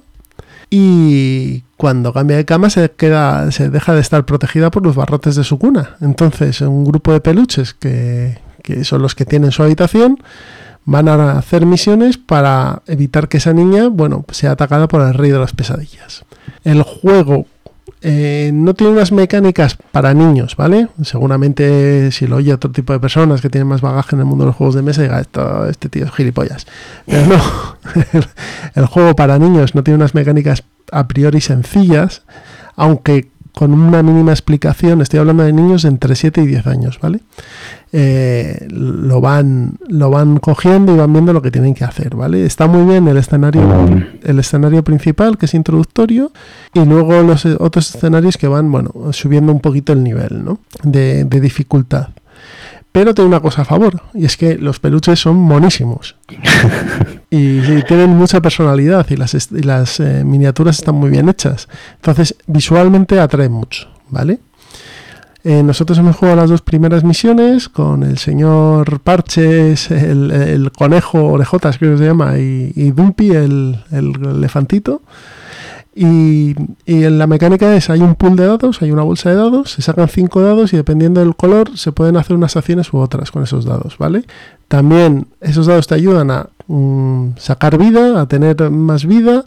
y 0.76 1.62
cuando 1.78 2.14
cambia 2.14 2.36
de 2.36 2.46
cama 2.46 2.72
se 2.72 2.90
queda 2.90 3.52
se 3.52 3.70
deja 3.70 3.94
de 3.94 4.02
estar 4.02 4.26
protegida 4.26 4.72
por 4.72 4.84
los 4.84 4.96
barrotes 4.96 5.36
de 5.36 5.44
su 5.44 5.60
cuna. 5.60 5.98
Entonces 6.02 6.62
un 6.62 6.84
grupo 6.84 7.14
de 7.14 7.22
peluches 7.22 7.76
que, 7.76 8.40
que 8.64 8.84
son 8.84 9.04
los 9.04 9.14
que 9.14 9.24
tienen 9.24 9.52
su 9.52 9.62
habitación 9.62 10.18
van 10.86 11.10
a 11.10 11.38
hacer 11.38 11.68
misiones 11.68 12.18
para 12.18 12.82
evitar 12.88 13.30
que 13.30 13.38
esa 13.38 13.54
niña, 13.54 13.88
bueno, 13.88 14.26
sea 14.32 14.54
atacada 14.54 14.88
por 14.88 15.02
el 15.02 15.14
rey 15.14 15.30
de 15.30 15.38
las 15.38 15.54
pesadillas. 15.54 16.26
El 16.64 16.82
juego 16.82 17.46
eh, 18.06 18.52
no 18.54 18.74
tiene 18.74 18.92
unas 18.92 19.14
mecánicas 19.14 19.78
para 19.92 20.14
niños, 20.14 20.58
¿vale? 20.58 20.90
Seguramente 21.04 22.12
si 22.12 22.28
lo 22.28 22.36
oye 22.36 22.54
otro 22.54 22.70
tipo 22.70 22.92
de 22.92 23.00
personas 23.00 23.40
que 23.40 23.50
tienen 23.50 23.68
más 23.68 23.80
bagaje 23.80 24.16
en 24.16 24.20
el 24.20 24.26
mundo 24.26 24.44
de 24.44 24.48
los 24.48 24.56
juegos 24.58 24.76
de 24.76 24.82
mesa, 24.82 25.02
diga, 25.02 25.22
esto, 25.22 25.66
este 25.68 25.88
tío 25.88 26.06
es 26.06 26.12
gilipollas. 26.12 26.68
Pero 27.06 27.26
no, 27.28 27.42
el, 28.12 28.26
el 28.76 28.86
juego 28.88 29.16
para 29.16 29.40
niños 29.40 29.74
no 29.74 29.84
tiene 29.84 29.96
unas 29.96 30.16
mecánicas 30.16 30.64
a 30.92 31.08
priori 31.08 31.40
sencillas, 31.40 32.24
aunque 32.76 33.30
con 33.54 33.74
una 33.74 34.02
mínima 34.02 34.32
explicación, 34.32 35.02
estoy 35.02 35.20
hablando 35.20 35.44
de 35.44 35.54
niños 35.54 35.86
entre 35.86 36.16
7 36.16 36.42
y 36.42 36.48
10 36.48 36.68
años, 36.68 37.00
¿vale? 37.00 37.20
Eh, 37.92 38.68
lo, 38.72 39.22
van, 39.22 39.78
lo 39.88 40.10
van 40.10 40.38
cogiendo 40.38 40.94
y 40.94 40.98
van 40.98 41.14
viendo 41.14 41.34
lo 41.34 41.42
que 41.44 41.52
tienen 41.52 41.76
que 41.76 41.84
hacer, 41.84 42.16
¿vale? 42.16 42.46
Está 42.46 42.68
muy 42.68 42.90
bien 42.92 43.08
el 43.08 43.18
escenario, 43.18 43.62
el 44.24 44.40
escenario 44.40 44.84
principal, 44.84 45.38
que 45.38 45.46
es 45.46 45.54
introductorio, 45.54 46.32
y 46.74 46.84
luego 46.84 47.22
los 47.22 47.46
otros 47.46 47.94
escenarios 47.96 48.38
que 48.38 48.48
van, 48.48 48.72
bueno, 48.72 48.92
subiendo 49.12 49.52
un 49.52 49.60
poquito 49.60 49.94
el 49.94 50.04
nivel, 50.04 50.44
¿no? 50.44 50.60
De 50.82 51.26
dificultad. 51.26 52.08
Pero 52.94 53.14
tiene 53.16 53.28
una 53.28 53.40
cosa 53.40 53.64
a 53.64 53.66
favor, 53.66 54.02
y 54.14 54.24
es 54.24 54.38
que 54.38 54.56
los 54.56 54.80
peluches 54.80 55.20
son 55.20 55.36
monísimos. 55.36 56.16
y, 57.32 57.58
y 57.58 57.84
tienen 57.88 58.12
mucha 58.12 58.40
personalidad 58.40 59.06
y 59.10 59.18
las, 59.18 59.34
y 59.34 59.64
las 59.64 60.00
eh, 60.00 60.24
miniaturas 60.24 60.78
están 60.78 60.96
muy 60.96 61.10
bien 61.10 61.28
hechas. 61.28 61.68
Entonces, 61.96 62.36
visualmente 62.46 63.20
atrae 63.20 63.50
mucho, 63.50 63.90
¿vale? 64.10 64.40
Eh, 65.44 65.64
nosotros 65.64 65.98
hemos 65.98 66.16
jugado 66.16 66.38
las 66.38 66.50
dos 66.52 66.62
primeras 66.62 67.04
misiones 67.04 67.68
con 67.68 68.04
el 68.04 68.20
señor 68.20 69.00
Parches, 69.02 69.90
el, 69.92 70.30
el 70.30 70.72
conejo, 70.72 71.26
orejotas 71.26 71.80
creo 71.80 71.94
que 71.94 71.98
se 71.98 72.06
llama, 72.06 72.38
y, 72.38 72.72
y 72.76 72.92
Dumpy, 72.92 73.32
el, 73.32 73.84
el 73.92 74.14
elefantito. 74.24 75.02
Y, 75.96 76.56
y 76.86 77.04
en 77.04 77.20
la 77.20 77.28
mecánica 77.28 77.76
es, 77.76 77.90
hay 77.92 78.02
un 78.02 78.16
pool 78.16 78.36
de 78.36 78.48
dados, 78.48 78.82
hay 78.82 78.92
una 78.92 79.04
bolsa 79.04 79.30
de 79.30 79.36
dados, 79.36 79.72
se 79.74 79.82
sacan 79.84 80.08
cinco 80.08 80.42
dados 80.42 80.74
y 80.74 80.78
dependiendo 80.78 81.20
del 81.20 81.36
color 81.36 81.78
se 81.78 81.92
pueden 81.92 82.18
hacer 82.18 82.36
unas 82.36 82.58
acciones 82.58 82.92
u 82.94 82.98
otras 82.98 83.30
con 83.30 83.44
esos 83.44 83.66
dados, 83.66 83.98
¿vale? 84.00 84.24
También 84.68 85.28
esos 85.40 85.68
dados 85.68 85.86
te 85.86 85.94
ayudan 85.96 86.32
a 86.32 86.48
mm, 86.68 87.34
sacar 87.38 87.78
vida, 87.78 88.20
a 88.20 88.26
tener 88.28 88.72
más 88.72 89.06
vida, 89.06 89.44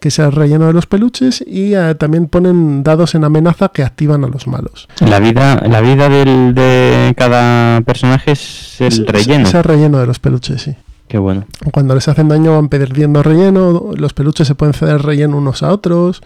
que 0.00 0.10
sea 0.10 0.26
el 0.26 0.32
relleno 0.32 0.66
de 0.66 0.72
los 0.72 0.86
peluches 0.86 1.42
y 1.46 1.74
eh, 1.74 1.94
también 1.94 2.26
ponen 2.26 2.82
dados 2.82 3.14
en 3.14 3.22
amenaza 3.24 3.68
que 3.68 3.84
activan 3.84 4.24
a 4.24 4.28
los 4.28 4.46
malos. 4.48 4.88
La 5.00 5.18
vida, 5.20 5.62
la 5.66 5.80
vida 5.80 6.08
del, 6.08 6.54
de 6.54 7.14
cada 7.16 7.80
personaje 7.82 8.32
es 8.32 8.80
el 8.80 8.88
Es- 8.88 9.06
relleno. 9.06 9.46
Es 9.48 9.54
el 9.54 9.62
relleno 9.64 9.98
de 10.00 10.06
los 10.06 10.18
peluches, 10.18 10.60
sí. 10.60 10.74
Qué 11.14 11.18
bueno. 11.18 11.44
Cuando 11.70 11.94
les 11.94 12.08
hacen 12.08 12.26
daño 12.26 12.56
van 12.56 12.68
perdiendo 12.68 13.22
relleno, 13.22 13.92
los 13.96 14.14
peluches 14.14 14.48
se 14.48 14.56
pueden 14.56 14.74
ceder 14.74 15.00
relleno 15.00 15.36
unos 15.36 15.62
a 15.62 15.70
otros. 15.72 16.22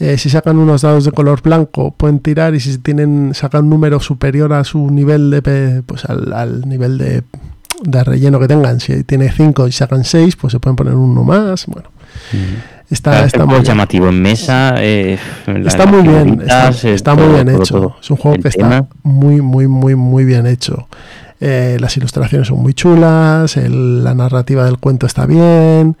Eh, 0.00 0.16
si 0.16 0.30
sacan 0.30 0.56
unos 0.56 0.80
dados 0.80 1.04
de 1.04 1.12
color 1.12 1.42
blanco, 1.42 1.90
pueden 1.94 2.20
tirar 2.20 2.54
y 2.54 2.60
si 2.60 2.78
tienen 2.78 3.32
sacan 3.34 3.64
un 3.64 3.68
número 3.68 4.00
superior 4.00 4.54
a 4.54 4.64
su 4.64 4.90
nivel 4.90 5.30
de 5.30 5.82
pues 5.84 6.06
al, 6.06 6.32
al 6.32 6.66
nivel 6.66 6.96
de, 6.96 7.22
de 7.82 8.02
relleno 8.04 8.40
que 8.40 8.48
tengan. 8.48 8.80
Si 8.80 9.04
tiene 9.04 9.30
5 9.30 9.68
y 9.68 9.72
sacan 9.72 10.04
6, 10.04 10.36
pues 10.36 10.52
se 10.54 10.58
pueden 10.58 10.76
poner 10.76 10.94
uno 10.94 11.22
más. 11.22 11.66
Bueno, 11.66 11.90
está, 12.88 13.26
Está, 13.26 13.26
está 13.26 13.44
muy 13.44 13.62
llamativo 13.62 14.08
en 14.08 14.22
mesa. 14.22 14.76
eh, 14.78 15.18
Está 15.66 15.84
muy 15.84 16.00
bien, 16.00 16.40
está, 16.40 16.70
eh, 16.70 16.94
está 16.94 17.14
todo, 17.14 17.26
muy 17.26 17.34
bien 17.34 17.48
hecho. 17.60 17.74
todo. 17.74 17.96
Es 18.00 18.10
un 18.10 18.16
juego 18.16 18.38
que 18.38 18.48
tema, 18.48 18.76
está 18.78 18.88
muy, 19.02 19.42
muy, 19.42 19.66
muy, 19.68 19.94
muy 19.96 20.24
bien 20.24 20.46
hecho. 20.46 20.88
Eh, 21.40 21.76
las 21.80 21.96
ilustraciones 21.96 22.48
son 22.48 22.60
muy 22.60 22.74
chulas, 22.74 23.56
la 23.56 24.14
narrativa 24.14 24.64
del 24.64 24.78
cuento 24.78 25.06
está 25.06 25.26
bien. 25.26 25.96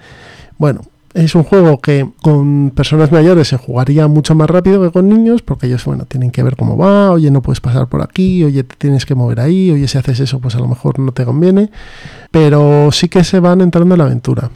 Bueno, 0.58 0.82
es 1.14 1.34
un 1.34 1.42
juego 1.42 1.80
que 1.80 2.08
con 2.22 2.70
personas 2.70 3.10
mayores 3.10 3.48
se 3.48 3.56
jugaría 3.56 4.06
mucho 4.08 4.34
más 4.34 4.48
rápido 4.48 4.82
que 4.82 4.90
con 4.90 5.08
niños, 5.08 5.42
porque 5.42 5.66
ellos, 5.66 5.84
bueno, 5.84 6.04
tienen 6.04 6.30
que 6.30 6.42
ver 6.42 6.56
cómo 6.56 6.76
va, 6.76 7.10
oye, 7.10 7.30
no 7.30 7.42
puedes 7.42 7.60
pasar 7.60 7.88
por 7.88 8.02
aquí, 8.02 8.44
oye, 8.44 8.62
te 8.64 8.76
tienes 8.76 9.06
que 9.06 9.14
mover 9.14 9.40
ahí, 9.40 9.70
oye, 9.70 9.88
si 9.88 9.98
haces 9.98 10.20
eso, 10.20 10.38
pues 10.38 10.54
a 10.54 10.58
lo 10.58 10.68
mejor 10.68 10.98
no 10.98 11.12
te 11.12 11.24
conviene, 11.24 11.70
pero 12.30 12.90
sí 12.92 13.08
que 13.08 13.24
se 13.24 13.40
van 13.40 13.60
entrando 13.60 13.94
en 13.94 13.98
la 13.98 14.04
aventura. 14.04 14.50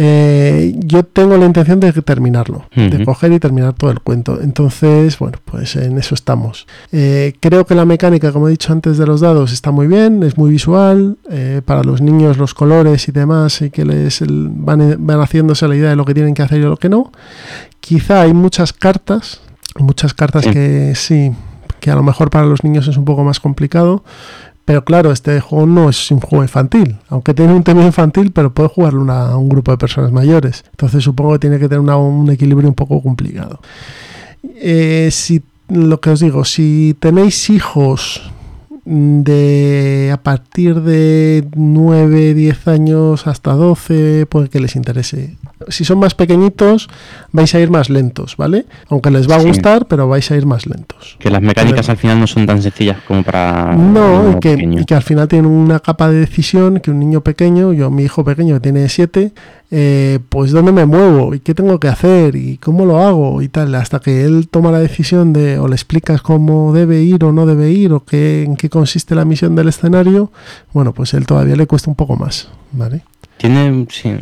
Eh, 0.00 0.74
yo 0.78 1.02
tengo 1.02 1.36
la 1.36 1.44
intención 1.44 1.80
de 1.80 1.92
terminarlo, 1.92 2.66
de 2.76 2.96
Ujú. 2.96 3.04
coger 3.04 3.32
y 3.32 3.40
terminar 3.40 3.72
todo 3.72 3.90
el 3.90 3.98
cuento. 3.98 4.38
Entonces, 4.40 5.18
bueno, 5.18 5.38
pues 5.44 5.74
en 5.74 5.98
eso 5.98 6.14
estamos. 6.14 6.68
Eh, 6.92 7.32
creo 7.40 7.66
que 7.66 7.74
la 7.74 7.84
mecánica, 7.84 8.30
como 8.30 8.46
he 8.46 8.52
dicho 8.52 8.72
antes, 8.72 8.96
de 8.96 9.06
los 9.06 9.20
dados 9.20 9.52
está 9.52 9.72
muy 9.72 9.88
bien, 9.88 10.22
es 10.22 10.38
muy 10.38 10.50
visual. 10.52 11.16
eh, 11.30 11.62
para 11.64 11.82
los 11.82 12.00
niños, 12.00 12.38
los 12.38 12.54
colores 12.54 13.08
y 13.08 13.12
demás, 13.12 13.60
y 13.60 13.70
que 13.70 13.84
les 13.84 14.20
el- 14.22 14.48
van, 14.52 14.96
van 15.04 15.20
haciéndose 15.20 15.66
la 15.68 15.74
idea 15.76 15.90
de 15.90 15.96
lo 15.96 16.04
que 16.04 16.14
tienen 16.14 16.32
que 16.34 16.42
hacer 16.42 16.58
y 16.60 16.62
lo 16.62 16.76
que 16.76 16.88
no. 16.88 17.10
Quizá 17.80 18.22
hay 18.22 18.32
muchas 18.32 18.72
cartas, 18.72 19.40
muchas 19.78 20.14
cartas 20.14 20.44
Sí. 20.44 20.50
que 20.52 20.92
sí, 20.94 21.32
que 21.80 21.90
a 21.90 21.94
lo 21.96 22.02
mejor 22.02 22.30
para 22.30 22.46
los 22.46 22.62
niños 22.64 22.86
es 22.88 22.96
un 22.96 23.04
poco 23.04 23.24
más 23.24 23.40
complicado. 23.40 24.04
Pero 24.68 24.84
claro, 24.84 25.12
este 25.12 25.40
juego 25.40 25.64
no 25.64 25.88
es 25.88 26.10
un 26.10 26.20
juego 26.20 26.42
infantil, 26.44 26.98
aunque 27.08 27.32
tiene 27.32 27.54
un 27.54 27.62
tema 27.64 27.86
infantil, 27.86 28.32
pero 28.32 28.52
puede 28.52 28.68
jugarlo 28.68 29.00
una- 29.00 29.34
un 29.34 29.48
grupo 29.48 29.70
de 29.70 29.78
personas 29.78 30.12
mayores. 30.12 30.62
Entonces 30.72 31.02
supongo 31.02 31.32
que 31.32 31.38
tiene 31.38 31.58
que 31.58 31.70
tener 31.70 31.80
un 31.80 32.30
equilibrio 32.30 32.68
un 32.68 32.74
poco 32.74 33.02
complicado. 33.02 33.60
Eh, 34.60 35.08
si 35.10 35.40
lo 35.70 36.02
que 36.02 36.10
os 36.10 36.20
digo, 36.20 36.44
si 36.44 36.94
tenéis 37.00 37.48
hijos 37.48 38.30
de 38.84 40.10
a 40.12 40.18
partir 40.22 40.82
de 40.82 41.48
9, 41.56 42.34
10 42.34 42.68
años 42.68 43.26
hasta 43.26 43.54
12, 43.54 44.26
puede 44.28 44.50
que 44.50 44.60
les 44.60 44.76
interese. 44.76 45.36
Si 45.68 45.84
son 45.84 45.98
más 45.98 46.14
pequeñitos, 46.14 46.88
vais 47.32 47.52
a 47.54 47.60
ir 47.60 47.70
más 47.70 47.90
lentos, 47.90 48.36
¿vale? 48.36 48.66
Aunque 48.88 49.10
les 49.10 49.28
va 49.28 49.36
a 49.36 49.40
Sí. 49.40 49.48
gustar, 49.48 49.86
pero 49.86 50.08
vais 50.08 50.30
a 50.30 50.36
ir 50.36 50.46
más 50.46 50.66
lentos. 50.66 51.16
Que 51.18 51.30
las 51.30 51.42
mecánicas 51.42 51.88
al 51.88 51.96
final 51.96 52.20
no 52.20 52.26
son 52.28 52.46
tan 52.46 52.62
sencillas 52.62 52.98
como 53.06 53.22
para. 53.22 53.74
No, 53.74 54.30
y 54.30 54.40
que, 54.40 54.50
pequeño. 54.54 54.80
y 54.80 54.84
que 54.84 54.94
al 54.94 55.02
final 55.02 55.26
tiene 55.28 55.48
una 55.48 55.80
capa 55.80 56.08
de 56.08 56.20
decisión 56.20 56.80
que 56.80 56.90
un 56.90 57.00
niño 57.00 57.22
pequeño, 57.22 57.72
yo 57.72 57.90
mi 57.90 58.04
hijo 58.04 58.24
pequeño 58.24 58.54
que 58.54 58.60
tiene 58.60 58.88
siete, 58.88 59.32
eh, 59.70 60.18
pues 60.30 60.52
dónde 60.52 60.72
me 60.72 60.86
muevo 60.86 61.34
y 61.34 61.40
qué 61.40 61.54
tengo 61.54 61.78
que 61.78 61.88
hacer 61.88 62.36
y 62.36 62.56
cómo 62.58 62.86
lo 62.86 62.98
hago 63.04 63.42
y 63.42 63.48
tal, 63.48 63.74
hasta 63.74 63.98
que 64.00 64.24
él 64.24 64.48
toma 64.50 64.70
la 64.70 64.78
decisión 64.78 65.32
de 65.32 65.58
o 65.58 65.68
le 65.68 65.74
explicas 65.74 66.22
cómo 66.22 66.72
debe 66.72 67.02
ir 67.02 67.22
o 67.24 67.32
no 67.32 67.44
debe 67.44 67.70
ir 67.70 67.92
o 67.92 68.04
qué, 68.04 68.44
en 68.44 68.56
qué 68.56 68.70
consiste 68.70 69.14
la 69.14 69.24
misión 69.26 69.54
del 69.56 69.68
escenario, 69.68 70.30
bueno, 70.72 70.92
pues 70.94 71.12
él 71.14 71.26
todavía 71.26 71.56
le 71.56 71.66
cuesta 71.66 71.90
un 71.90 71.96
poco 71.96 72.16
más, 72.16 72.48
¿vale? 72.72 73.02
Tiene, 73.38 73.86
sí, 73.90 74.14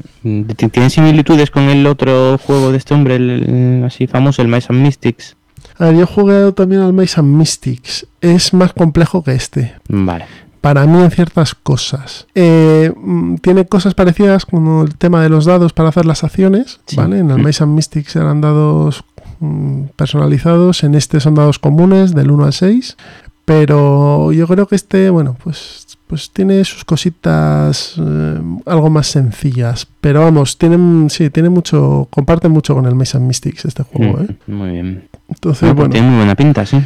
ti- 0.57 0.69
tiene 0.69 0.91
similitudes 0.91 1.51
con 1.51 1.65
el 1.65 1.87
otro 1.87 2.39
juego 2.39 2.71
de 2.71 2.79
este 2.79 2.95
hombre, 2.95 3.17
el, 3.17 3.31
el 3.31 3.85
así 3.85 4.07
famoso, 4.07 4.43
el 4.43 4.49
Mice 4.49 4.69
and 4.71 4.83
Mystics. 4.83 5.37
A 5.79 5.87
ver, 5.87 5.97
yo 5.97 6.03
he 6.03 6.07
jugado 6.07 6.55
también 6.55 6.81
al 6.83 6.93
Maze 6.93 7.21
and 7.21 7.37
Mystics, 7.37 8.07
es 8.21 8.55
más 8.55 8.73
complejo 8.73 9.23
que 9.23 9.33
este. 9.33 9.75
Vale. 9.89 10.25
para 10.61 10.85
mí 10.87 11.01
en 11.03 11.11
ciertas 11.11 11.55
cosas. 11.55 12.27
Eh, 12.35 12.93
mm, 12.97 13.37
tiene 13.37 13.67
cosas 13.67 13.95
parecidas 13.95 14.47
como 14.47 14.83
el 14.83 14.97
tema 14.97 15.23
de 15.23 15.29
los 15.29 15.45
dados 15.45 15.73
para 15.73 15.91
hacer 15.91 16.07
las 16.07 16.25
acciones, 16.25 16.81
Sí. 16.87 16.97
¿vale? 16.97 17.19
En 17.21 17.31
el. 17.31 17.39
Maze 17.43 17.63
and 17.65 17.75
Mystics 17.75 18.17
eran 18.17 18.41
dados 18.41 19.05
mm, 19.41 19.83
personalizados, 19.97 20.83
en 20.83 20.95
este 20.95 21.21
son 21.21 21.35
dados 21.37 21.59
comunes 21.59 22.15
del 22.15 22.31
1 22.33 22.45
al 22.47 22.53
6, 22.53 22.97
pero 23.45 24.33
yo 24.33 24.47
creo 24.49 24.67
que 24.67 24.75
este, 24.75 25.09
bueno, 25.11 25.37
pues 25.43 25.86
pues 26.07 26.31
tiene 26.31 26.65
sus 26.65 26.85
cositas 26.85 27.95
eh, 27.99 28.39
algo 28.67 28.91
más 28.91 29.09
sencillas, 29.09 29.87
pero 30.01 30.21
vamos, 30.23 30.57
tienen 30.59 31.09
sí, 31.11 31.31
tiene 31.31 31.49
mucho 31.49 32.07
comparte 32.11 32.49
mucho 32.49 32.75
con 32.75 32.87
el 32.87 32.93
and 32.93 33.21
Mystics 33.27 33.65
este 33.65 33.83
juego, 33.83 34.21
¿eh? 34.21 34.37
Mm, 34.47 34.53
Muy 34.55 34.71
bien. 34.71 35.09
Entonces, 35.29 35.63
Bueno, 35.63 35.75
bueno, 35.77 35.93
Tiene 35.93 36.07
muy 36.09 36.17
buena 36.19 36.35
pinta, 36.37 36.65
sí. 36.65 36.81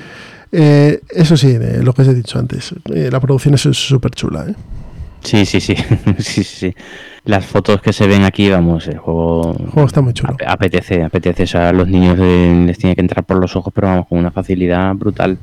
eh, 0.52 1.00
eso 1.10 1.36
sí, 1.36 1.52
de 1.52 1.82
lo 1.82 1.92
que 1.92 2.02
os 2.02 2.08
he 2.08 2.14
dicho 2.14 2.38
antes, 2.38 2.74
eh, 2.94 3.08
la 3.12 3.20
producción 3.20 3.54
es 3.54 3.60
súper 3.62 4.12
chula, 4.12 4.46
¿eh? 4.48 4.54
Sí, 5.22 5.44
sí, 5.44 5.60
sí. 5.60 5.74
sí, 6.18 6.42
sí. 6.44 6.74
Las 7.26 7.44
fotos 7.44 7.82
que 7.82 7.92
se 7.92 8.06
ven 8.06 8.24
aquí, 8.24 8.48
vamos, 8.48 8.86
el 8.88 8.96
juego. 8.96 9.54
El 9.60 9.66
juego 9.66 9.86
está 9.86 10.00
muy 10.00 10.14
chulo. 10.14 10.32
ap- 10.32 10.48
Apetece, 10.48 11.02
apetece. 11.04 11.42
O 11.42 11.46
sea, 11.46 11.68
a 11.68 11.72
los 11.74 11.86
niños 11.86 12.16
eh, 12.18 12.62
les 12.66 12.78
tiene 12.78 12.94
que 12.94 13.02
entrar 13.02 13.22
por 13.24 13.36
los 13.36 13.54
ojos, 13.54 13.70
pero 13.74 13.88
vamos, 13.88 14.06
con 14.08 14.16
una 14.18 14.30
facilidad 14.30 14.94
brutal. 14.94 15.36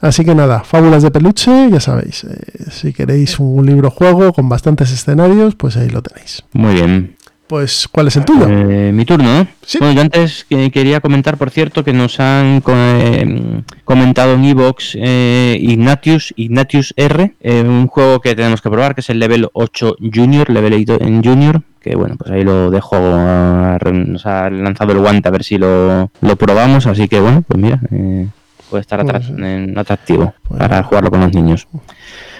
Así 0.00 0.24
que 0.24 0.34
nada, 0.34 0.60
fábulas 0.62 1.02
de 1.02 1.10
peluche, 1.10 1.70
ya 1.70 1.80
sabéis. 1.80 2.24
eh, 2.24 2.64
si 2.70 2.92
queréis 2.92 3.38
un 3.38 3.64
libro 3.64 3.90
juego 3.90 4.32
con 4.32 4.48
bastantes 4.48 4.90
escenarios, 4.92 5.54
pues 5.54 5.76
ahí 5.76 5.88
lo 5.88 6.02
tenéis. 6.02 6.42
Muy 6.52 6.74
bien. 6.74 7.16
Pues, 7.46 7.86
¿cuál 7.90 8.08
es 8.08 8.16
el 8.16 8.24
tuyo? 8.24 8.48
Eh, 8.48 8.90
mi 8.92 9.04
turno, 9.04 9.32
¿no? 9.38 9.46
Sí. 9.62 9.78
Bueno, 9.78 9.94
yo 9.94 10.00
antes 10.00 10.44
que- 10.48 10.68
quería 10.72 11.00
comentar, 11.00 11.36
por 11.36 11.50
cierto, 11.50 11.84
que 11.84 11.92
nos 11.92 12.18
han 12.18 12.60
co- 12.60 12.72
eh, 12.74 13.62
comentado 13.84 14.34
en 14.34 14.44
Evox 14.44 14.96
eh, 15.00 15.56
Ignatius, 15.60 16.34
Ignatius 16.36 16.92
R, 16.96 17.34
eh, 17.40 17.62
un 17.64 17.86
juego 17.86 18.20
que 18.20 18.34
tenemos 18.34 18.60
que 18.60 18.68
probar, 18.68 18.96
que 18.96 19.00
es 19.00 19.10
el 19.10 19.20
level 19.20 19.48
8 19.52 19.94
Junior, 20.12 20.50
level 20.50 20.74
8 20.74 20.98
en 21.00 21.22
Junior, 21.22 21.62
que 21.80 21.94
bueno, 21.94 22.16
pues 22.18 22.32
ahí 22.32 22.42
lo 22.42 22.68
dejo, 22.68 22.96
nos 22.98 24.26
ha 24.26 24.50
lanzado 24.50 24.90
el 24.92 24.98
guante 24.98 25.28
a 25.28 25.30
ver 25.30 25.44
si 25.44 25.56
lo, 25.56 26.10
lo 26.20 26.36
probamos, 26.36 26.86
así 26.88 27.06
que 27.06 27.20
bueno, 27.20 27.42
pues 27.46 27.60
mira, 27.62 27.80
eh, 27.92 28.26
puede 28.70 28.80
estar 28.82 29.00
atra- 29.00 29.78
atractivo 29.78 30.34
para 30.48 30.82
jugarlo 30.82 31.10
con 31.10 31.20
los 31.20 31.32
niños. 31.34 31.66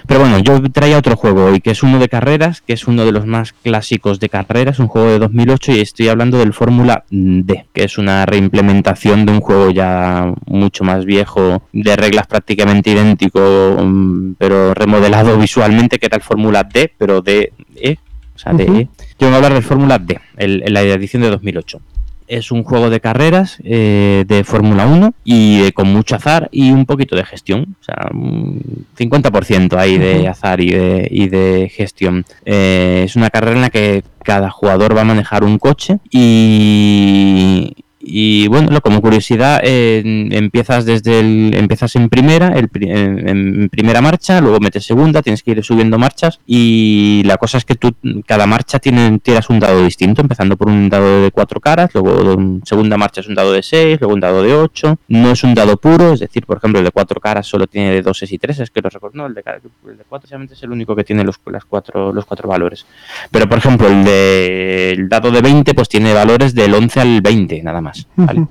Pero 0.05 0.21
bueno, 0.21 0.39
yo 0.39 0.61
traía 0.71 0.97
otro 0.97 1.17
juego 1.17 1.45
hoy, 1.45 1.59
que 1.59 1.71
es 1.71 1.83
uno 1.83 1.99
de 1.99 2.07
carreras, 2.07 2.61
que 2.61 2.71
es 2.71 2.87
uno 2.87 3.03
de 3.03 3.11
los 3.11 3.25
más 3.25 3.51
clásicos 3.51 4.21
de 4.21 4.29
carreras, 4.29 4.79
un 4.79 4.87
juego 4.87 5.09
de 5.09 5.19
2008 5.19 5.73
y 5.73 5.79
estoy 5.81 6.07
hablando 6.07 6.37
del 6.37 6.53
Fórmula 6.53 7.03
D, 7.09 7.65
que 7.73 7.83
es 7.83 7.97
una 7.97 8.25
reimplementación 8.25 9.25
de 9.25 9.33
un 9.33 9.41
juego 9.41 9.69
ya 9.69 10.31
mucho 10.45 10.85
más 10.85 11.03
viejo, 11.03 11.61
de 11.73 11.95
reglas 11.97 12.25
prácticamente 12.27 12.91
idéntico, 12.91 13.75
mm, 13.83 14.35
pero 14.37 14.73
remodelado 14.73 15.37
visualmente, 15.39 15.99
que 15.99 16.05
era 16.05 16.15
el 16.17 16.23
Fórmula 16.23 16.63
D, 16.63 16.93
pero 16.97 17.21
de 17.21 17.51
E, 17.75 17.97
o 18.33 18.39
sea, 18.39 18.53
de. 18.53 18.63
E. 18.63 18.87
Yo 19.19 19.27
voy 19.27 19.33
a 19.33 19.35
hablar 19.37 19.53
del 19.55 19.63
Fórmula 19.63 19.99
D, 19.99 20.17
el- 20.37 20.63
en 20.65 20.73
la 20.73 20.83
edición 20.83 21.23
de 21.23 21.31
2008 21.31 21.81
es 22.27 22.51
un 22.51 22.63
juego 22.63 22.89
de 22.89 22.99
carreras 22.99 23.57
eh, 23.63 24.25
de 24.27 24.43
Fórmula 24.43 24.85
1 24.85 25.13
y 25.23 25.63
eh, 25.63 25.71
con 25.71 25.87
mucho 25.91 26.15
azar 26.15 26.49
y 26.51 26.71
un 26.71 26.85
poquito 26.85 27.15
de 27.15 27.25
gestión. 27.25 27.75
O 27.79 27.83
sea, 27.83 28.09
un 28.13 28.85
50% 28.97 29.77
ahí 29.77 29.97
de 29.97 30.27
azar 30.27 30.61
y 30.61 30.71
de, 30.71 31.07
y 31.09 31.29
de 31.29 31.71
gestión. 31.73 32.25
Eh, 32.45 33.03
es 33.05 33.15
una 33.15 33.29
carrera 33.29 33.55
en 33.55 33.61
la 33.61 33.69
que 33.69 34.03
cada 34.23 34.49
jugador 34.49 34.95
va 34.95 35.01
a 35.01 35.05
manejar 35.05 35.43
un 35.43 35.57
coche 35.57 35.99
y, 36.11 37.73
y 38.09 38.47
bueno, 38.47 38.79
como 38.81 39.01
curiosidad, 39.01 39.61
empiezas 39.63 40.85
desde 40.85 41.19
el, 41.19 41.53
empiezas 41.53 41.95
en 41.95 42.09
primera, 42.09 42.53
el, 42.57 42.69
en, 42.73 43.69
primera 43.69 44.01
marcha, 44.01 44.39
luego 44.39 44.59
metes 44.59 44.85
segunda, 44.85 45.21
tienes 45.21 45.43
que 45.43 45.51
ir 45.51 45.63
subiendo 45.63 45.97
marchas 45.97 46.39
y 46.45 47.21
la 47.25 47.37
cosa 47.37 47.57
es 47.57 47.65
que 47.65 47.75
tú 47.75 47.93
cada 48.25 48.47
marcha 48.47 48.79
tiene, 48.79 49.19
tiras 49.19 49.49
un 49.49 49.59
dado 49.59 49.83
distinto, 49.83 50.21
empezando 50.21 50.55
por 50.55 50.69
un 50.69 50.89
dado 50.89 51.23
de 51.23 51.31
cuatro 51.31 51.59
caras, 51.59 51.89
luego 51.93 52.33
en 52.33 52.61
segunda 52.65 52.97
marcha 52.97 53.21
es 53.21 53.27
un 53.27 53.35
dado 53.35 53.51
de 53.51 53.61
seis, 53.61 53.99
luego 53.99 54.13
un 54.13 54.19
dado 54.19 54.41
de 54.41 54.53
ocho. 54.53 54.97
No 55.07 55.31
es 55.31 55.43
un 55.43 55.53
dado 55.53 55.77
puro, 55.77 56.13
es 56.13 56.19
decir, 56.19 56.45
por 56.45 56.57
ejemplo, 56.57 56.79
el 56.79 56.85
de 56.85 56.91
cuatro 56.91 57.19
caras 57.19 57.47
solo 57.47 57.67
tiene 57.67 57.91
de 57.91 58.01
doses 58.01 58.31
y 58.31 58.37
tres, 58.37 58.59
es 58.59 58.71
que 58.71 58.81
lo 58.81 58.89
recuerdo, 58.89 59.17
no, 59.17 59.25
el 59.25 59.33
de, 59.33 59.43
el 59.89 59.97
de 59.97 60.03
cuatro 60.07 60.27
solamente 60.27 60.53
es 60.53 60.63
el 60.63 60.71
único 60.71 60.95
que 60.95 61.03
tiene 61.03 61.23
los, 61.23 61.39
las 61.45 61.65
cuatro, 61.65 62.13
los 62.13 62.25
cuatro 62.25 62.47
valores. 62.47 62.85
Pero 63.31 63.49
por 63.49 63.57
ejemplo, 63.57 63.87
el 63.87 64.03
de 64.03 64.91
el 64.91 65.09
dado 65.09 65.31
de 65.31 65.41
20 65.41 65.73
pues 65.73 65.89
tiene 65.89 66.13
valores 66.13 66.53
del 66.53 66.73
11 66.73 66.99
al 66.99 67.21
20 67.21 67.63
nada 67.63 67.81
más, 67.81 67.96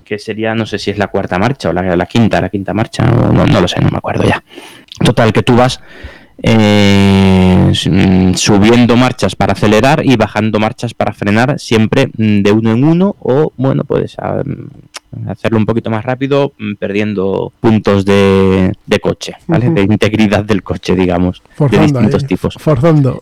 Que 0.05 0.19
sería, 0.19 0.55
no 0.55 0.67
sé 0.67 0.79
si 0.79 0.91
es 0.91 0.99
la 0.99 1.09
cuarta 1.09 1.39
marcha 1.39 1.71
o 1.71 1.73
la, 1.73 1.97
la 1.97 2.07
quinta, 2.07 2.41
la 2.41 2.49
quinta 2.49 2.73
marcha, 2.75 3.05
no, 3.05 3.47
no, 3.47 3.61
lo 3.61 3.69
sé, 3.69 3.81
no 3.81 3.91
me 3.91 3.99
acuerdo 3.99 4.25
ya. 4.25 4.43
Total, 5.05 5.33
que 5.33 5.43
tú 5.43 5.57
vas 5.57 5.81
eh, 6.43 7.73
subiendo 8.35 8.97
marchas 8.97 9.35
para 9.37 9.53
acelerar 9.53 10.05
y 10.05 10.17
bajando 10.17 10.59
marchas 10.59 10.95
para 10.95 11.13
frenar, 11.13 11.59
siempre 11.59 12.09
mm, 12.17 12.43
de 12.43 12.53
uno 12.53 12.73
en 12.73 12.85
uno 12.85 13.17
o, 13.21 13.53
bueno, 13.57 13.85
puedes 13.85 14.17
hacerlo 15.29 15.59
un 15.59 15.67
poquito 15.67 15.91
más 15.91 16.05
rápido 16.05 16.53
mm, 16.59 16.75
perdiendo 16.75 17.53
puntos 17.61 18.05
de, 18.05 18.73
coche, 19.01 19.35
¿vale? 19.47 19.71
De 19.71 19.83
integridad 19.83 20.45
del 20.45 20.63
coche, 20.63 20.95
digamos, 20.95 21.43
de 21.59 21.79
distintos 21.79 22.27
tipos. 22.27 22.55
Forzando. 22.59 23.21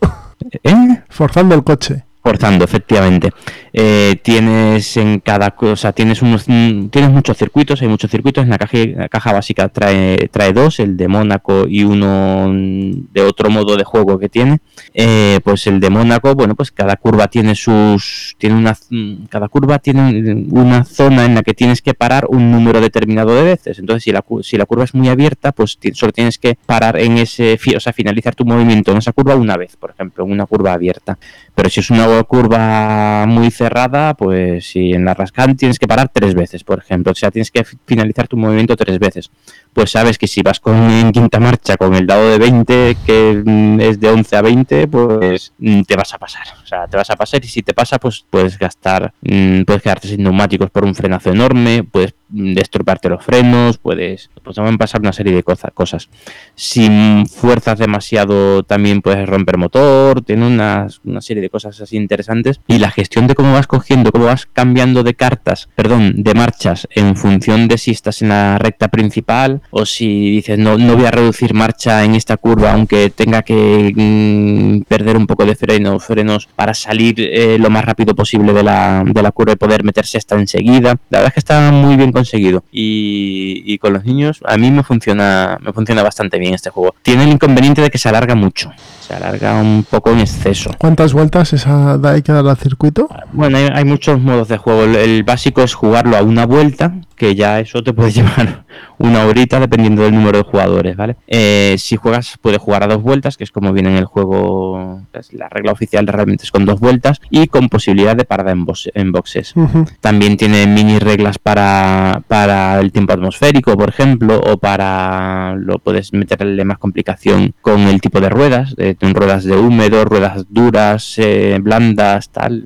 ¿Eh? 0.62 1.02
Forzando 1.09 1.55
el 1.55 1.62
coche. 1.62 2.05
Forzando, 2.22 2.64
efectivamente. 2.64 3.32
Eh, 3.76 4.20
tienes 4.22 4.96
en 4.96 5.18
cada 5.18 5.51
cosa, 5.51 5.92
tienes 5.92 6.22
unos, 6.22 6.44
mm, 6.46 6.90
tienes 6.90 7.10
muchos 7.10 7.36
circuitos, 7.36 7.82
hay 7.82 7.88
muchos 7.88 8.09
circuitos. 8.09 8.44
En 8.44 8.51
la 8.51 8.59
caja, 8.59 8.78
la 8.94 9.09
caja 9.09 9.32
básica 9.32 9.68
trae, 9.68 10.28
trae 10.30 10.52
dos, 10.52 10.78
el 10.78 10.96
de 10.96 11.09
Mónaco 11.09 11.66
y 11.68 11.82
uno 11.82 12.52
de 12.52 13.22
otro 13.22 13.51
modo 13.51 13.76
de 13.76 13.82
juego 13.82 14.16
que 14.20 14.28
tiene. 14.28 14.60
Eh, 14.94 15.40
pues 15.42 15.66
el 15.66 15.80
de 15.80 15.90
Mónaco, 15.90 16.36
bueno, 16.36 16.55
pues 16.55 16.70
cada 16.70 16.94
curva 16.96 17.26
tiene 17.26 17.56
sus, 17.56 18.36
tiene 18.38 18.55
una, 18.55 18.76
mm, 18.90 19.24
cada 19.28 19.48
curva 19.48 19.80
tiene 19.80 20.46
una 20.51 20.84
zona 20.84 21.24
en 21.24 21.34
la 21.34 21.42
que 21.42 21.55
tienes 21.55 21.82
que 21.82 21.94
parar 21.94 22.26
un 22.28 22.52
número 22.52 22.80
determinado 22.80 23.34
de 23.34 23.42
veces. 23.42 23.80
Entonces, 23.80 24.05
si 24.05 24.12
la, 24.12 24.24
si 24.42 24.56
la 24.56 24.66
curva 24.66 24.84
es 24.84 24.94
muy 24.94 25.09
abierta, 25.09 25.51
pues 25.51 25.78
solo 25.94 26.12
tienes 26.12 26.38
que 26.38 26.56
parar 26.64 26.96
en 27.01 27.18
ese, 27.18 27.59
o 27.76 27.80
sea, 27.80 27.92
finalizar 27.92 28.36
tu 28.36 28.44
movimiento 28.44 28.92
en 28.92 28.98
esa 28.98 29.12
curva 29.12 29.34
una 29.34 29.56
vez, 29.56 29.76
por 29.76 29.90
ejemplo, 29.90 30.24
en 30.24 30.30
una 30.30 30.46
curva 30.46 30.74
abierta. 30.74 31.18
Pero 31.56 31.68
si 31.68 31.80
es 31.80 31.90
una 31.90 32.22
curva 32.22 33.26
muy 33.26 33.51
cerrada 33.51 33.64
cerrada, 33.65 34.12
pues 34.15 34.66
si 34.66 34.93
en 34.93 35.07
la 35.07 35.15
rascan 35.15 35.57
tienes 35.57 35.78
que 35.78 35.86
parar 35.86 36.11
tres 36.12 36.35
veces, 36.35 36.65
por 36.65 36.78
ejemplo. 36.78 37.12
O 37.12 37.15
sea, 37.15 37.31
tienes 37.31 37.51
que 37.51 37.65
finalizar 37.86 38.28
tu 38.28 38.36
movimiento 38.36 38.77
tres 38.77 38.99
veces. 38.99 39.31
Pues 39.73 39.91
sabes 39.91 40.19
que 40.19 40.27
si 40.27 40.43
vas 40.43 40.61
con 40.61 40.74
en 40.74 41.12
quinta 41.12 41.41
marcha 41.41 41.77
con 41.77 41.95
el 41.95 42.07
dado 42.07 42.28
de 42.28 42.39
20, 42.39 42.97
que 43.07 43.43
mm, 43.45 43.81
es 43.81 43.99
de 44.01 44.09
11 44.11 44.36
a 44.36 44.43
20, 44.43 44.89
pues 44.89 45.53
mm, 45.59 45.82
te 45.82 45.97
vas 45.97 46.12
a 46.12 46.19
pasar. 46.19 46.47
O 46.62 46.66
sea, 46.66 46.86
te 46.86 46.97
vas 46.97 47.09
a 47.09 47.16
pasar 47.16 47.43
y 47.43 47.49
si 47.49 47.62
te 47.62 47.73
pasa, 47.73 47.99
pues 47.99 48.27
puedes 48.28 48.59
gastar, 48.59 49.15
mm, 49.23 49.62
puedes 49.62 49.82
quedarte 49.82 50.09
sin 50.09 50.23
neumáticos 50.23 50.70
por 50.70 50.85
un 50.85 50.95
frenazo 50.95 51.31
enorme, 51.31 51.85
puedes 51.85 52.15
destroparte 52.35 53.09
los 53.09 53.24
frenos, 53.24 53.78
puedes, 53.78 54.31
pues 54.43 54.59
pasar 54.78 55.01
una 55.01 55.12
serie 55.12 55.35
de 55.35 55.43
cosas. 55.43 56.09
Si 56.55 56.89
fuerzas 57.31 57.78
demasiado, 57.78 58.62
también 58.65 59.02
puedes 59.02 59.28
romper 59.28 59.56
motor, 59.56 60.23
tiene 60.23 60.47
una, 60.47 60.89
una 61.05 61.20
serie 61.20 61.43
de 61.43 61.51
cosas 61.51 61.81
así 61.81 61.97
interesantes. 61.97 62.61
Y 62.66 62.78
la 62.78 62.90
gestión 62.90 63.27
de 63.27 63.35
cómo 63.35 63.52
vas 63.52 63.66
cogiendo, 63.66 64.11
cómo 64.11 64.27
vas 64.27 64.47
cambiando 64.52 65.02
de 65.02 65.15
cartas, 65.15 65.69
perdón, 65.77 66.23
de 66.23 66.35
marchas 66.35 66.89
en 66.90 67.16
función 67.16 67.69
de 67.69 67.78
si 67.78 67.93
estás 67.93 68.23
en 68.23 68.31
la 68.31 68.59
recta 68.59 68.89
principal 68.89 69.62
o 69.70 69.86
si 69.86 70.31
dices 70.31 70.59
no, 70.59 70.77
no 70.77 70.97
voy 70.97 71.06
a 71.06 71.11
reducir 71.11 71.55
marcha 71.55 72.05
en 72.05 72.15
esta 72.15 72.36
curva 72.36 72.73
aunque 72.73 73.11
tenga 73.11 73.43
que 73.43 73.93
mm, 73.94 74.82
perder 74.89 75.16
un 75.16 75.27
poco 75.27 75.44
de 75.44 75.55
freno, 75.55 75.98
frenos 75.98 76.48
para 76.56 76.74
salir 76.74 77.15
eh, 77.19 77.59
lo 77.59 77.70
más 77.70 77.85
rápido 77.85 78.15
posible 78.15 78.52
de 78.52 78.62
la, 78.62 79.05
de 79.06 79.23
la 79.23 79.32
curva 79.32 79.52
y 79.52 79.56
poder 79.56 79.85
meterse 79.85 80.19
hasta 80.19 80.36
enseguida. 80.36 80.97
La 81.11 81.19
verdad 81.19 81.28
es 81.28 81.35
que 81.35 81.40
está 81.40 81.70
muy 81.70 81.97
bien 81.97 82.12
conseguido 82.12 82.23
y, 82.32 83.62
y 83.64 83.78
con 83.78 83.92
los 83.92 84.05
niños 84.05 84.40
a 84.44 84.56
mí 84.56 84.70
me 84.70 84.82
funciona, 84.82 85.59
me 85.60 85.72
funciona 85.72 86.02
bastante 86.02 86.38
bien 86.38 86.55
este 86.55 86.70
juego. 86.70 86.94
Tiene 87.02 87.24
el 87.24 87.30
inconveniente 87.30 87.82
de 87.82 87.90
que 87.90 87.98
se 87.98 88.09
alarga 88.09 88.34
mucho 88.34 88.70
se 89.06 89.14
alarga 89.14 89.60
un 89.60 89.84
poco 89.88 90.10
en 90.10 90.20
exceso. 90.20 90.70
¿Cuántas 90.78 91.12
vueltas 91.12 91.52
esa 91.52 91.98
hay 92.02 92.22
que 92.22 92.32
dar 92.32 92.46
al 92.46 92.56
circuito? 92.56 93.09
Bueno, 93.32 93.59
hay, 93.59 93.84
muchos 93.84 94.18
modos 94.20 94.48
de 94.48 94.56
juego. 94.56 94.84
el, 94.84 95.22
básico 95.24 95.62
es 95.62 95.74
jugarlo 95.74 96.16
a 96.16 96.22
una 96.22 96.46
vuelta, 96.46 96.94
que 97.15 97.35
ya 97.35 97.61
eso 97.61 97.82
te 97.82 97.93
puede 97.93 98.11
llevar 98.12 98.65
una 98.99 99.24
horita 99.24 99.61
dependiendo 99.61 100.03
del 100.03 100.15
número 100.15 100.39
de 100.39 100.45
jugadores, 100.45 100.97
¿vale? 100.97 101.16
Eh, 101.27 101.77
si 101.78 101.97
juegas, 101.97 102.39
puedes 102.41 102.61
jugar 102.61 102.85
a 102.85 102.86
dos 102.86 103.03
vueltas, 103.03 103.36
que 103.36 103.45
es 103.45 103.51
como 103.51 103.73
viene 103.73 103.91
en 103.91 103.97
el 103.97 104.05
juego, 104.05 105.03
la 105.32 105.49
regla 105.49 105.73
oficial 105.73 106.07
realmente 106.07 106.45
es 106.45 106.51
con 106.51 106.65
dos 106.65 106.81
vueltas 106.81 107.20
y 107.31 107.47
con 107.49 107.69
posibilidad 107.69 108.16
de 108.16 108.24
parada 108.24 108.53
en, 108.53 108.65
en 108.95 109.12
boxes. 109.12 109.55
También 110.01 110.36
tiene 110.36 110.66
mini 110.66 110.99
reglas 110.99 111.39
para, 111.39 112.23
para 112.28 112.81
el 112.81 112.93
tiempo 112.93 113.12
atmosférico, 113.12 113.77
por 113.77 113.89
ejemplo, 113.89 114.41
o 114.41 114.59
para, 114.59 115.55
lo 115.57 115.78
puedes 115.78 116.12
meterle 116.12 116.65
más 116.65 116.78
complicación 116.78 117.55
con 117.61 117.81
el 117.81 118.01
tipo 118.01 118.20
de 118.20 118.28
ruedas, 118.28 118.74
de, 118.77 118.97
ruedas 119.01 119.45
de 119.45 119.57
húmedo, 119.57 120.05
ruedas 120.05 120.47
duras, 120.49 121.15
eh, 121.19 121.59
blandas, 121.61 122.31
tal, 122.31 122.65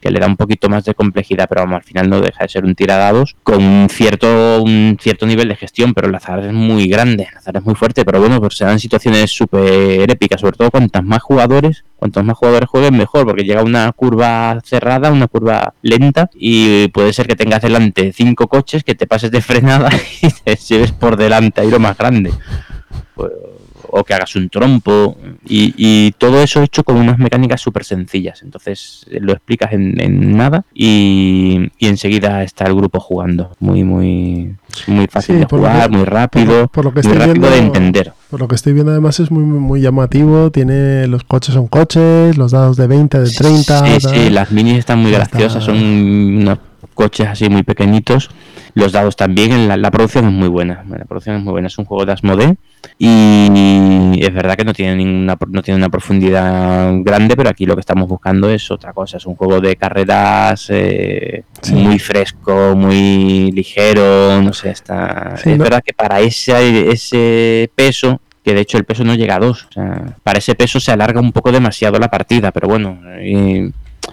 que 0.00 0.10
le 0.10 0.20
da 0.20 0.26
un 0.26 0.36
poquito 0.36 0.68
más 0.68 0.84
de 0.84 0.94
complejidad, 0.94 1.48
pero 1.48 1.62
vamos, 1.62 1.76
al 1.76 1.82
final 1.82 2.10
no 2.10 2.20
deja 2.20 2.44
de 2.44 2.48
ser 2.48 2.64
un 2.64 2.74
tiradados 2.74 3.36
con 3.42 3.88
cierto, 4.00 4.62
un 4.62 4.96
cierto 4.98 5.26
nivel 5.26 5.48
de 5.48 5.56
gestión, 5.56 5.92
pero 5.92 6.08
el 6.08 6.14
azar 6.14 6.42
es 6.42 6.54
muy 6.54 6.88
grande, 6.88 7.28
el 7.30 7.36
azar 7.36 7.58
es 7.58 7.62
muy 7.62 7.74
fuerte, 7.74 8.02
pero 8.02 8.18
bueno, 8.18 8.40
pues 8.40 8.56
se 8.56 8.64
dan 8.64 8.80
situaciones 8.80 9.30
súper 9.30 10.10
épicas, 10.10 10.40
sobre 10.40 10.56
todo 10.56 10.70
cuantas 10.70 11.04
más 11.04 11.20
jugadores, 11.22 11.84
cuantos 11.96 12.24
más 12.24 12.38
jugadores 12.38 12.66
jueguen 12.70 12.96
mejor, 12.96 13.26
porque 13.26 13.42
llega 13.42 13.62
una 13.62 13.92
curva 13.92 14.58
cerrada, 14.64 15.12
una 15.12 15.28
curva 15.28 15.74
lenta, 15.82 16.30
y 16.32 16.88
puede 16.88 17.12
ser 17.12 17.26
que 17.26 17.36
tengas 17.36 17.60
delante 17.60 18.14
cinco 18.14 18.48
coches, 18.48 18.84
que 18.84 18.94
te 18.94 19.06
pases 19.06 19.30
de 19.32 19.42
frenada 19.42 19.90
y 20.22 20.30
te 20.30 20.56
lleves 20.56 20.92
por 20.92 21.18
delante 21.18 21.60
ahí 21.60 21.70
lo 21.70 21.78
más 21.78 21.98
grande. 21.98 22.32
Pues, 23.14 23.32
o 23.92 24.04
que 24.04 24.14
hagas 24.14 24.34
un 24.36 24.48
trompo 24.48 25.16
y, 25.44 26.12
todo 26.18 26.42
eso 26.42 26.62
hecho 26.62 26.84
con 26.84 26.96
unas 26.96 27.18
mecánicas 27.18 27.60
súper 27.60 27.84
sencillas. 27.84 28.42
Entonces 28.42 29.06
eh, 29.10 29.18
lo 29.20 29.32
explicas 29.32 29.72
en, 29.72 30.36
nada 30.36 30.64
y, 30.74 31.70
enseguida 31.78 32.42
está 32.42 32.66
el 32.66 32.74
grupo 32.74 33.00
jugando. 33.00 33.56
Muy, 33.60 33.84
muy, 33.84 34.54
muy 34.86 35.06
fácil 35.06 35.40
de 35.40 35.46
jugar, 35.46 35.90
muy 35.90 36.04
rápido, 36.04 36.68
por, 36.68 36.84
lo 36.84 36.94
que 36.94 37.06
muy 37.06 37.16
rápido 37.16 37.50
de 37.50 37.58
entender. 37.58 38.12
Por 38.28 38.40
lo 38.40 38.48
que 38.48 38.54
estoy 38.54 38.72
viendo 38.72 38.92
además 38.92 39.20
es 39.20 39.30
muy, 39.30 39.42
muy 39.42 39.80
llamativo. 39.80 40.50
Tiene 40.50 41.06
los 41.06 41.24
coches 41.24 41.54
son 41.54 41.68
coches, 41.68 42.36
los 42.36 42.52
dados 42.52 42.76
de 42.76 42.86
20, 42.86 43.20
de 43.20 43.30
30. 43.30 43.86
Sí, 43.86 44.08
sí, 44.08 44.30
las 44.30 44.50
minis 44.52 44.78
están 44.78 45.00
muy 45.00 45.12
graciosas, 45.12 45.64
son 45.64 45.76
unos 45.76 46.58
coches 46.94 47.28
así 47.28 47.48
muy 47.48 47.62
pequeñitos 47.62 48.30
los 48.74 48.92
dados 48.92 49.16
también, 49.16 49.68
la, 49.68 49.76
la, 49.76 49.90
producción 49.90 50.26
es 50.26 50.32
muy 50.32 50.48
buena. 50.48 50.84
La 50.88 51.04
producción 51.04 51.36
es 51.36 51.42
muy 51.42 51.52
buena. 51.52 51.68
Es 51.68 51.78
un 51.78 51.84
juego 51.84 52.04
de 52.06 52.12
Asmodee 52.12 52.56
y 52.98 54.22
es 54.22 54.32
verdad 54.32 54.56
que 54.56 54.64
no 54.64 54.72
tiene 54.72 54.96
ninguna, 54.96 55.36
no 55.48 55.62
tiene 55.62 55.78
una 55.78 55.88
profundidad 55.88 56.92
grande, 57.02 57.36
pero 57.36 57.48
aquí 57.48 57.66
lo 57.66 57.74
que 57.74 57.80
estamos 57.80 58.08
buscando 58.08 58.50
es 58.50 58.70
otra 58.70 58.92
cosa. 58.92 59.16
Es 59.16 59.26
un 59.26 59.36
juego 59.36 59.60
de 59.60 59.76
carreras 59.76 60.66
eh, 60.70 61.44
muy 61.72 61.98
fresco, 61.98 62.74
muy 62.76 63.50
ligero. 63.52 64.42
No 64.42 64.52
sé, 64.52 64.70
está. 64.70 65.34
es 65.42 65.58
verdad 65.58 65.82
que 65.84 65.92
para 65.92 66.20
ese, 66.20 66.90
ese 66.90 67.70
peso 67.74 68.20
que 68.44 68.54
de 68.54 68.62
hecho 68.62 68.78
el 68.78 68.84
peso 68.84 69.04
no 69.04 69.14
llega 69.14 69.36
a 69.36 69.38
dos. 69.38 69.68
para 70.22 70.38
ese 70.38 70.54
peso 70.54 70.80
se 70.80 70.92
alarga 70.92 71.20
un 71.20 71.32
poco 71.32 71.52
demasiado 71.52 71.98
la 71.98 72.08
partida, 72.08 72.52
pero 72.52 72.68
bueno, 72.68 72.98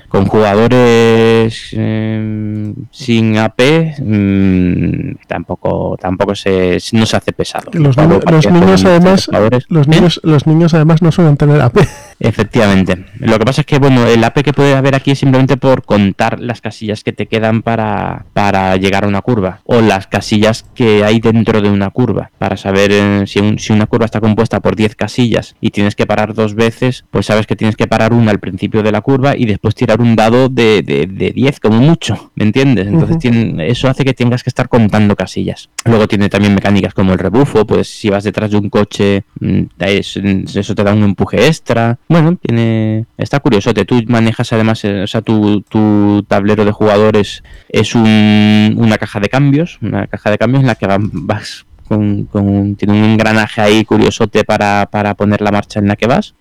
con 0.07 0.25
jugadores 0.25 1.69
em, 1.73 2.73
sin 2.91 3.37
AP 3.37 3.61
mm, 3.99 5.11
tampoco 5.27 5.97
tampoco 5.99 6.35
se 6.35 6.77
no 6.93 7.05
se 7.05 7.17
hace 7.17 7.33
pesado. 7.33 7.71
Los, 7.73 7.97
niños 7.97 8.85
además 8.85 9.29
los 9.69 9.87
niños 9.87 10.21
los 10.23 10.47
niños 10.47 10.73
además 10.73 11.01
no 11.01 11.11
suelen 11.11 11.37
tener 11.37 11.61
AP 11.61 11.77
efectivamente 12.19 13.05
lo 13.19 13.37
que 13.37 13.45
pasa 13.45 13.61
es 13.61 13.67
que 13.67 13.79
bueno 13.79 14.07
el 14.07 14.23
AP 14.23 14.43
que 14.43 14.53
puede 14.53 14.75
haber 14.75 14.95
aquí 14.95 15.11
es 15.11 15.19
simplemente 15.19 15.57
por 15.57 15.83
contar 15.83 16.39
las 16.39 16.61
casillas 16.61 17.03
que 17.03 17.13
te 17.13 17.27
quedan 17.27 17.61
para 17.61 18.25
para 18.33 18.75
llegar 18.77 19.05
a 19.05 19.07
una 19.07 19.21
curva 19.21 19.61
o 19.65 19.81
las 19.81 20.07
casillas 20.07 20.65
que 20.75 21.03
hay 21.03 21.19
dentro 21.19 21.61
de 21.61 21.69
una 21.69 21.89
curva 21.89 22.31
para 22.37 22.57
saber 22.57 22.91
eh, 22.91 23.23
si, 23.27 23.57
si 23.57 23.73
una 23.73 23.87
curva 23.87 24.05
está 24.05 24.19
compuesta 24.19 24.59
por 24.59 24.75
10 24.75 24.95
casillas 24.95 25.55
y 25.61 25.71
tienes 25.71 25.95
que 25.95 26.05
parar 26.05 26.33
dos 26.33 26.55
veces 26.55 27.05
pues 27.11 27.25
sabes 27.25 27.47
que 27.47 27.55
tienes 27.55 27.75
que 27.75 27.87
parar 27.87 28.13
una 28.13 28.31
al 28.31 28.39
principio 28.39 28.83
de 28.83 28.91
la 28.91 29.01
curva 29.01 29.35
y 29.35 29.45
después 29.45 29.75
tirar 29.75 30.01
un 30.01 30.15
dado 30.15 30.49
de, 30.49 30.81
de, 30.83 31.31
10 31.31 31.59
como 31.59 31.79
mucho, 31.79 32.31
¿me 32.35 32.45
entiendes? 32.45 32.87
Entonces 32.87 33.17
eso 33.59 33.89
hace 33.89 34.05
que 34.05 34.13
tengas 34.13 34.43
que 34.43 34.49
estar 34.49 34.69
contando 34.69 35.15
casillas. 35.15 35.69
Luego 35.85 36.07
tiene 36.07 36.29
también 36.29 36.55
mecánicas 36.55 36.93
como 36.93 37.13
el 37.13 37.19
rebufo, 37.19 37.65
pues 37.65 37.87
si 37.87 38.09
vas 38.09 38.23
detrás 38.23 38.51
de 38.51 38.57
un 38.57 38.69
coche, 38.69 39.23
mm, 39.39 39.63
eso 39.79 40.75
te 40.75 40.83
da 40.83 40.93
un 40.93 41.03
empuje 41.03 41.47
extra. 41.47 41.97
Bueno, 42.09 42.37
tiene 42.37 43.05
está 43.17 43.39
curioso. 43.39 43.73
Tú 43.73 44.01
manejas 44.07 44.53
además, 44.53 44.83
eh, 44.85 45.03
o 45.03 45.07
sea, 45.07 45.21
tu, 45.21 45.61
tu 45.61 46.23
tablero 46.27 46.65
de 46.65 46.71
jugadores 46.71 47.43
es 47.69 47.95
un, 47.95 48.75
una 48.77 48.97
caja 48.97 49.19
de 49.19 49.29
cambios, 49.29 49.77
una 49.81 50.07
caja 50.07 50.31
de 50.31 50.37
cambios 50.37 50.61
en 50.61 50.67
la 50.67 50.75
que 50.75 50.87
vas 50.87 51.65
con, 51.87 52.25
con, 52.25 52.75
tiene 52.75 52.99
un 52.99 53.09
engranaje 53.11 53.61
ahí 53.61 53.85
curiosote 53.85 54.43
para, 54.43 54.87
para 54.91 55.13
poner 55.13 55.41
la 55.41 55.51
marcha 55.51 55.79
en 55.79 55.87
la 55.87 55.95
que 55.95 56.07
vas 56.07 56.35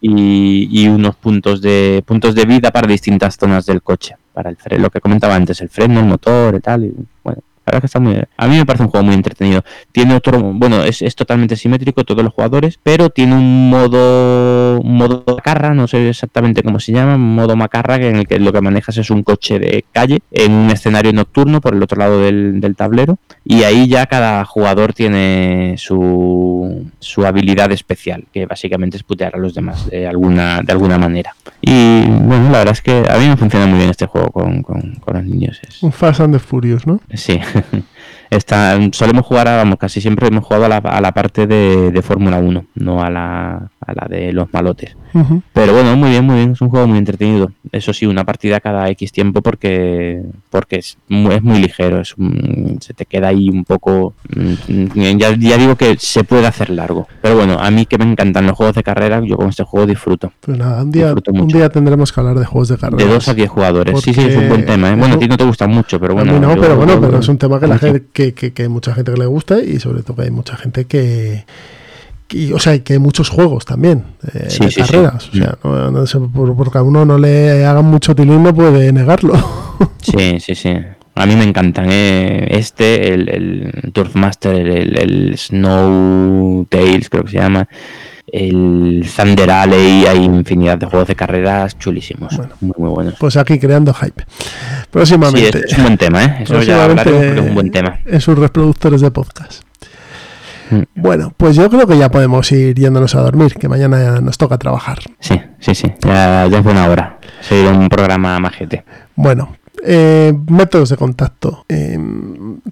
y, 0.00 0.68
y 0.70 0.88
unos 0.88 1.16
puntos 1.16 1.62
de 1.62 2.02
puntos 2.06 2.34
de 2.34 2.44
vida 2.44 2.70
para 2.70 2.86
distintas 2.86 3.36
zonas 3.36 3.64
del 3.64 3.82
coche 3.82 4.16
para 4.32 4.50
el 4.50 4.56
freno, 4.56 4.84
lo 4.84 4.90
que 4.90 5.00
comentaba 5.00 5.34
antes 5.34 5.60
el 5.60 5.68
freno 5.68 6.00
el 6.00 6.06
motor 6.06 6.56
y 6.56 6.60
tal 6.60 6.84
y 6.84 6.94
bueno 7.22 7.42
la 7.66 7.72
verdad 7.72 7.80
que 7.80 7.86
está 7.86 8.00
muy 8.00 8.16
a 8.36 8.48
mí 8.48 8.56
me 8.56 8.66
parece 8.66 8.84
un 8.84 8.90
juego 8.90 9.04
muy 9.04 9.14
entretenido 9.14 9.64
tiene 9.92 10.14
otro 10.14 10.40
bueno 10.40 10.82
es, 10.82 11.02
es 11.02 11.14
totalmente 11.14 11.56
simétrico 11.56 12.04
todos 12.04 12.22
los 12.24 12.32
jugadores 12.32 12.78
pero 12.82 13.10
tiene 13.10 13.34
un 13.34 13.70
modo 13.70 14.80
un 14.80 14.96
modo 14.96 15.24
macarra 15.26 15.74
no 15.74 15.86
sé 15.86 16.08
exactamente 16.08 16.62
cómo 16.62 16.80
se 16.80 16.92
llama 16.92 17.14
un 17.16 17.34
modo 17.34 17.56
macarra 17.56 17.98
que 17.98 18.08
en 18.08 18.16
el 18.16 18.26
que 18.26 18.38
lo 18.38 18.52
que 18.52 18.60
manejas 18.60 18.96
es 18.98 19.10
un 19.10 19.22
coche 19.22 19.58
de 19.58 19.84
calle 19.92 20.20
en 20.30 20.52
un 20.52 20.70
escenario 20.70 21.12
nocturno 21.12 21.60
por 21.60 21.74
el 21.74 21.82
otro 21.82 21.98
lado 21.98 22.20
del, 22.20 22.60
del 22.60 22.76
tablero 22.76 23.18
y 23.44 23.62
ahí 23.64 23.88
ya 23.88 24.06
cada 24.06 24.44
jugador 24.44 24.92
tiene 24.92 25.74
su, 25.76 26.90
su 26.98 27.26
habilidad 27.26 27.72
especial, 27.72 28.24
que 28.32 28.46
básicamente 28.46 28.96
es 28.96 29.02
putear 29.02 29.34
a 29.34 29.38
los 29.38 29.54
demás 29.54 29.88
de 29.90 30.06
alguna, 30.06 30.62
de 30.62 30.72
alguna 30.72 30.98
manera. 30.98 31.34
Y 31.60 32.02
bueno, 32.06 32.50
la 32.50 32.58
verdad 32.58 32.72
es 32.72 32.82
que 32.82 33.04
a 33.08 33.18
mí 33.18 33.28
me 33.28 33.36
funciona 33.36 33.66
muy 33.66 33.78
bien 33.78 33.90
este 33.90 34.06
juego 34.06 34.30
con, 34.30 34.62
con, 34.62 34.94
con 34.96 35.16
los 35.16 35.24
niños. 35.24 35.60
Es, 35.66 35.82
Un 35.82 35.92
Fast 35.92 36.20
and 36.20 36.34
the 36.34 36.38
Furious, 36.38 36.86
¿no? 36.86 37.00
sí. 37.14 37.40
Está, 38.30 38.78
solemos 38.92 39.26
jugar, 39.26 39.46
a, 39.46 39.56
vamos, 39.56 39.78
casi 39.78 40.00
siempre 40.00 40.28
hemos 40.28 40.44
jugado 40.44 40.64
a 40.64 40.68
la, 40.68 40.76
a 40.76 41.00
la 41.02 41.12
parte 41.12 41.46
de, 41.46 42.02
Fórmula 42.02 42.38
1, 42.38 42.64
no 42.76 43.02
a 43.02 43.10
la, 43.10 43.70
a 43.80 43.92
la 43.94 44.08
de 44.08 44.32
los 44.32 44.50
malotes. 44.54 44.96
Pero 45.52 45.72
bueno, 45.72 45.96
muy 45.96 46.10
bien, 46.10 46.24
muy 46.24 46.36
bien, 46.36 46.52
es 46.52 46.60
un 46.60 46.68
juego 46.70 46.86
muy 46.86 46.98
entretenido. 46.98 47.50
Eso 47.70 47.92
sí, 47.92 48.06
una 48.06 48.24
partida 48.24 48.60
cada 48.60 48.88
X 48.90 49.12
tiempo 49.12 49.42
porque 49.42 50.22
porque 50.50 50.76
es 50.76 50.98
muy, 51.08 51.34
es 51.34 51.42
muy 51.42 51.58
ligero, 51.60 52.00
es 52.00 52.14
un- 52.16 52.78
se 52.80 52.94
te 52.94 53.06
queda 53.06 53.28
ahí 53.28 53.48
un 53.48 53.64
poco... 53.64 54.14
mm, 54.34 55.16
Ya, 55.18 55.34
ya 55.36 55.56
digo 55.58 55.76
que 55.76 55.96
se 55.98 56.24
puede 56.24 56.46
hacer 56.46 56.70
largo. 56.70 57.06
Pero 57.20 57.36
bueno, 57.36 57.58
a 57.58 57.70
mí 57.70 57.86
que 57.86 57.98
me 57.98 58.04
encantan 58.04 58.46
los 58.46 58.56
juegos 58.56 58.74
de 58.74 58.82
carrera, 58.82 59.20
yo 59.24 59.36
con 59.36 59.48
este 59.48 59.64
juego 59.64 59.86
disfruto. 59.86 60.32
Pues 60.40 60.58
nada, 60.58 60.82
un 60.82 60.90
día, 60.92 61.14
un 61.32 61.48
día 61.48 61.68
tendremos 61.68 62.12
que 62.12 62.20
hablar 62.20 62.38
de 62.38 62.44
juegos 62.44 62.68
de 62.68 62.76
carreras. 62.76 63.06
De 63.06 63.12
2 63.12 63.28
a 63.28 63.34
10 63.34 63.48
jugadores. 63.50 64.00
Sí, 64.00 64.12
sí, 64.14 64.20
es 64.20 64.36
un 64.36 64.48
buen 64.48 64.66
tema. 64.66 64.90
¿eh? 64.90 64.96
Bueno, 64.96 65.14
a 65.14 65.18
ti 65.18 65.28
no 65.28 65.36
te 65.36 65.44
gusta 65.44 65.66
mucho, 65.66 65.98
pero 66.00 66.12
A 66.12 66.16
bueno... 66.16 66.32
mí 66.34 66.38
no, 66.40 66.54
pero 66.60 66.76
bueno, 66.76 67.00
pero 67.00 67.18
es 67.18 67.28
un 67.28 67.38
tema 67.38 67.58
que 67.60 67.66
la 67.66 67.78
gente, 67.78 68.04
que, 68.12 68.32
que, 68.34 68.52
que 68.52 68.62
hay 68.64 68.68
mucha 68.68 68.94
gente 68.94 69.12
que 69.12 69.18
le 69.18 69.26
gusta 69.26 69.60
y 69.62 69.78
sobre 69.80 70.02
todo 70.02 70.16
que 70.16 70.22
hay 70.22 70.30
mucha 70.30 70.56
gente 70.56 70.84
que, 70.86 71.44
que- 72.32 72.54
o 72.54 72.58
sea, 72.58 72.78
que 72.82 72.94
hay 72.94 72.98
muchos 72.98 73.28
juegos 73.28 73.64
también 73.64 74.04
eh, 74.34 74.46
Sí, 74.48 74.64
de 74.64 74.70
sí, 74.70 74.80
sí. 74.82 74.92
carreras. 74.92 75.28
O 75.28 75.36
sea, 75.36 75.58
no, 75.62 75.90
no 75.90 76.06
sé, 76.06 76.18
por- 76.18 76.56
porque 76.56 76.78
a 76.78 76.82
uno 76.82 77.04
no 77.04 77.18
le 77.18 77.64
hagan 77.64 77.84
mucho 77.84 78.14
tilín 78.14 78.42
no 78.42 78.54
puede 78.54 78.92
negarlo. 78.92 79.34
Sí, 80.02 80.38
sí, 80.40 80.54
sí. 80.54 80.74
A 81.14 81.26
mí 81.26 81.36
me 81.36 81.44
encantan. 81.44 81.86
¿eh? 81.90 82.46
Este, 82.50 83.12
el, 83.14 83.28
el 83.28 83.92
Turfmaster, 83.92 84.54
el, 84.66 84.96
el 84.98 85.38
Snow 85.38 86.66
Tales, 86.68 87.08
creo 87.10 87.24
que 87.24 87.30
se 87.32 87.38
llama. 87.38 87.68
El 88.26 89.04
Thunder 89.14 89.50
Alley, 89.50 90.06
hay 90.06 90.24
infinidad 90.24 90.78
de 90.78 90.86
juegos 90.86 91.08
de 91.08 91.14
carreras 91.16 91.78
chulísimos. 91.78 92.36
Bueno. 92.36 92.52
Muy, 92.60 92.72
muy 92.78 92.90
buenos. 92.90 93.14
Pues 93.18 93.36
aquí 93.36 93.58
creando 93.58 93.92
hype. 93.92 94.24
Sí, 94.26 94.46
Próximamente. 94.90 95.58
es, 95.58 95.72
es 95.72 95.78
un 95.78 95.82
buen 95.84 95.98
tema, 95.98 96.24
¿eh? 96.24 96.36
Eso 96.42 96.62
ya 96.62 96.84
hablaremos 96.84 97.04
porque 97.04 97.28
es 97.34 97.40
un 97.48 97.54
buen 97.54 97.70
tema. 97.70 97.98
En 98.06 98.20
sus 98.20 98.38
reproductores 98.38 99.00
de 99.00 99.10
podcast. 99.10 99.62
Mm. 100.70 100.82
Bueno, 100.94 101.32
pues 101.36 101.56
yo 101.56 101.68
creo 101.68 101.86
que 101.86 101.98
ya 101.98 102.10
podemos 102.10 102.50
ir 102.52 102.74
yéndonos 102.74 103.14
a 103.14 103.20
dormir, 103.20 103.54
que 103.54 103.68
mañana 103.68 104.20
nos 104.20 104.38
toca 104.38 104.58
trabajar. 104.58 105.00
Sí, 105.20 105.40
sí, 105.60 105.74
sí. 105.74 105.92
Ya, 106.04 106.46
ya 106.46 106.58
es 106.58 106.64
buena 106.64 106.88
hora. 106.88 107.18
Seguir 107.40 107.70
un 107.70 107.88
programa 107.88 108.38
majete. 108.38 108.84
Bueno, 109.16 109.56
eh, 109.84 110.32
métodos 110.48 110.90
de 110.90 110.96
contacto. 110.96 111.64
Eh, 111.68 111.98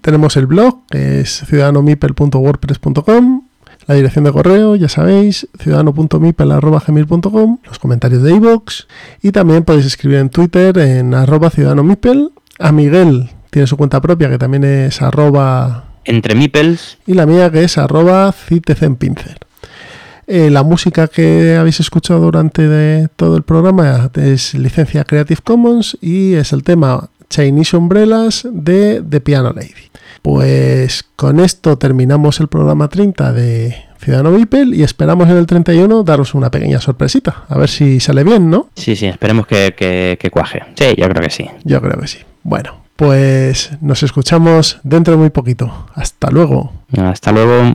tenemos 0.00 0.36
el 0.36 0.46
blog, 0.46 0.86
que 0.88 1.20
es 1.20 1.42
ciudadanomipel.wordpress.com. 1.46 3.42
La 3.86 3.94
dirección 3.96 4.24
de 4.24 4.32
correo, 4.32 4.76
ya 4.76 4.88
sabéis, 4.88 5.48
ciudadano.mipel.gmail.com. 5.58 7.58
Los 7.64 7.80
comentarios 7.80 8.22
de 8.22 8.34
iVoox. 8.34 8.86
Y 9.22 9.32
también 9.32 9.64
podéis 9.64 9.86
escribir 9.86 10.18
en 10.18 10.28
Twitter 10.30 10.78
en 10.78 11.14
arroba 11.14 11.50
ciudadanomipel. 11.50 12.30
A 12.58 12.72
Miguel 12.72 13.30
tiene 13.50 13.66
su 13.66 13.76
cuenta 13.76 14.00
propia, 14.00 14.30
que 14.30 14.38
también 14.38 14.64
es 14.64 15.02
arroba... 15.02 15.89
Entre 16.04 16.34
Mipels, 16.34 16.98
Y 17.06 17.14
la 17.14 17.26
mía, 17.26 17.50
que 17.50 17.64
es 17.64 17.78
arroba. 17.78 18.34
Eh, 20.26 20.48
la 20.50 20.62
música 20.62 21.08
que 21.08 21.56
habéis 21.56 21.80
escuchado 21.80 22.20
durante 22.20 22.68
de 22.68 23.08
todo 23.16 23.36
el 23.36 23.42
programa 23.42 24.10
es 24.14 24.54
licencia 24.54 25.04
Creative 25.04 25.40
Commons 25.42 25.98
y 26.00 26.34
es 26.34 26.52
el 26.52 26.62
tema 26.62 27.10
Chinese 27.28 27.76
Umbrellas 27.76 28.46
de 28.50 29.02
The 29.08 29.20
Piano 29.20 29.52
Lady. 29.52 29.90
Pues 30.22 31.04
con 31.16 31.40
esto 31.40 31.78
terminamos 31.78 32.40
el 32.40 32.48
programa 32.48 32.88
30 32.88 33.32
de 33.32 33.76
Ciudadano 33.98 34.32
Vipel 34.32 34.74
y 34.74 34.82
esperamos 34.82 35.28
en 35.28 35.36
el 35.36 35.46
31 35.46 36.02
daros 36.04 36.34
una 36.34 36.50
pequeña 36.50 36.80
sorpresita. 36.80 37.44
A 37.48 37.58
ver 37.58 37.68
si 37.68 38.00
sale 38.00 38.22
bien, 38.22 38.50
¿no? 38.50 38.68
sí, 38.76 38.96
sí, 38.96 39.06
esperemos 39.06 39.46
que, 39.46 39.74
que, 39.76 40.16
que 40.20 40.30
cuaje. 40.30 40.62
Sí, 40.74 40.94
yo 40.96 41.08
creo 41.08 41.22
que 41.22 41.30
sí. 41.30 41.48
Yo 41.64 41.80
creo 41.80 41.98
que 41.98 42.06
sí. 42.06 42.18
Bueno, 42.42 42.84
pues 43.00 43.70
nos 43.80 44.02
escuchamos 44.02 44.78
dentro 44.82 45.14
de 45.14 45.18
muy 45.18 45.30
poquito. 45.30 45.86
Hasta 45.94 46.30
luego. 46.30 46.70
Hasta 46.98 47.32
luego. 47.32 47.72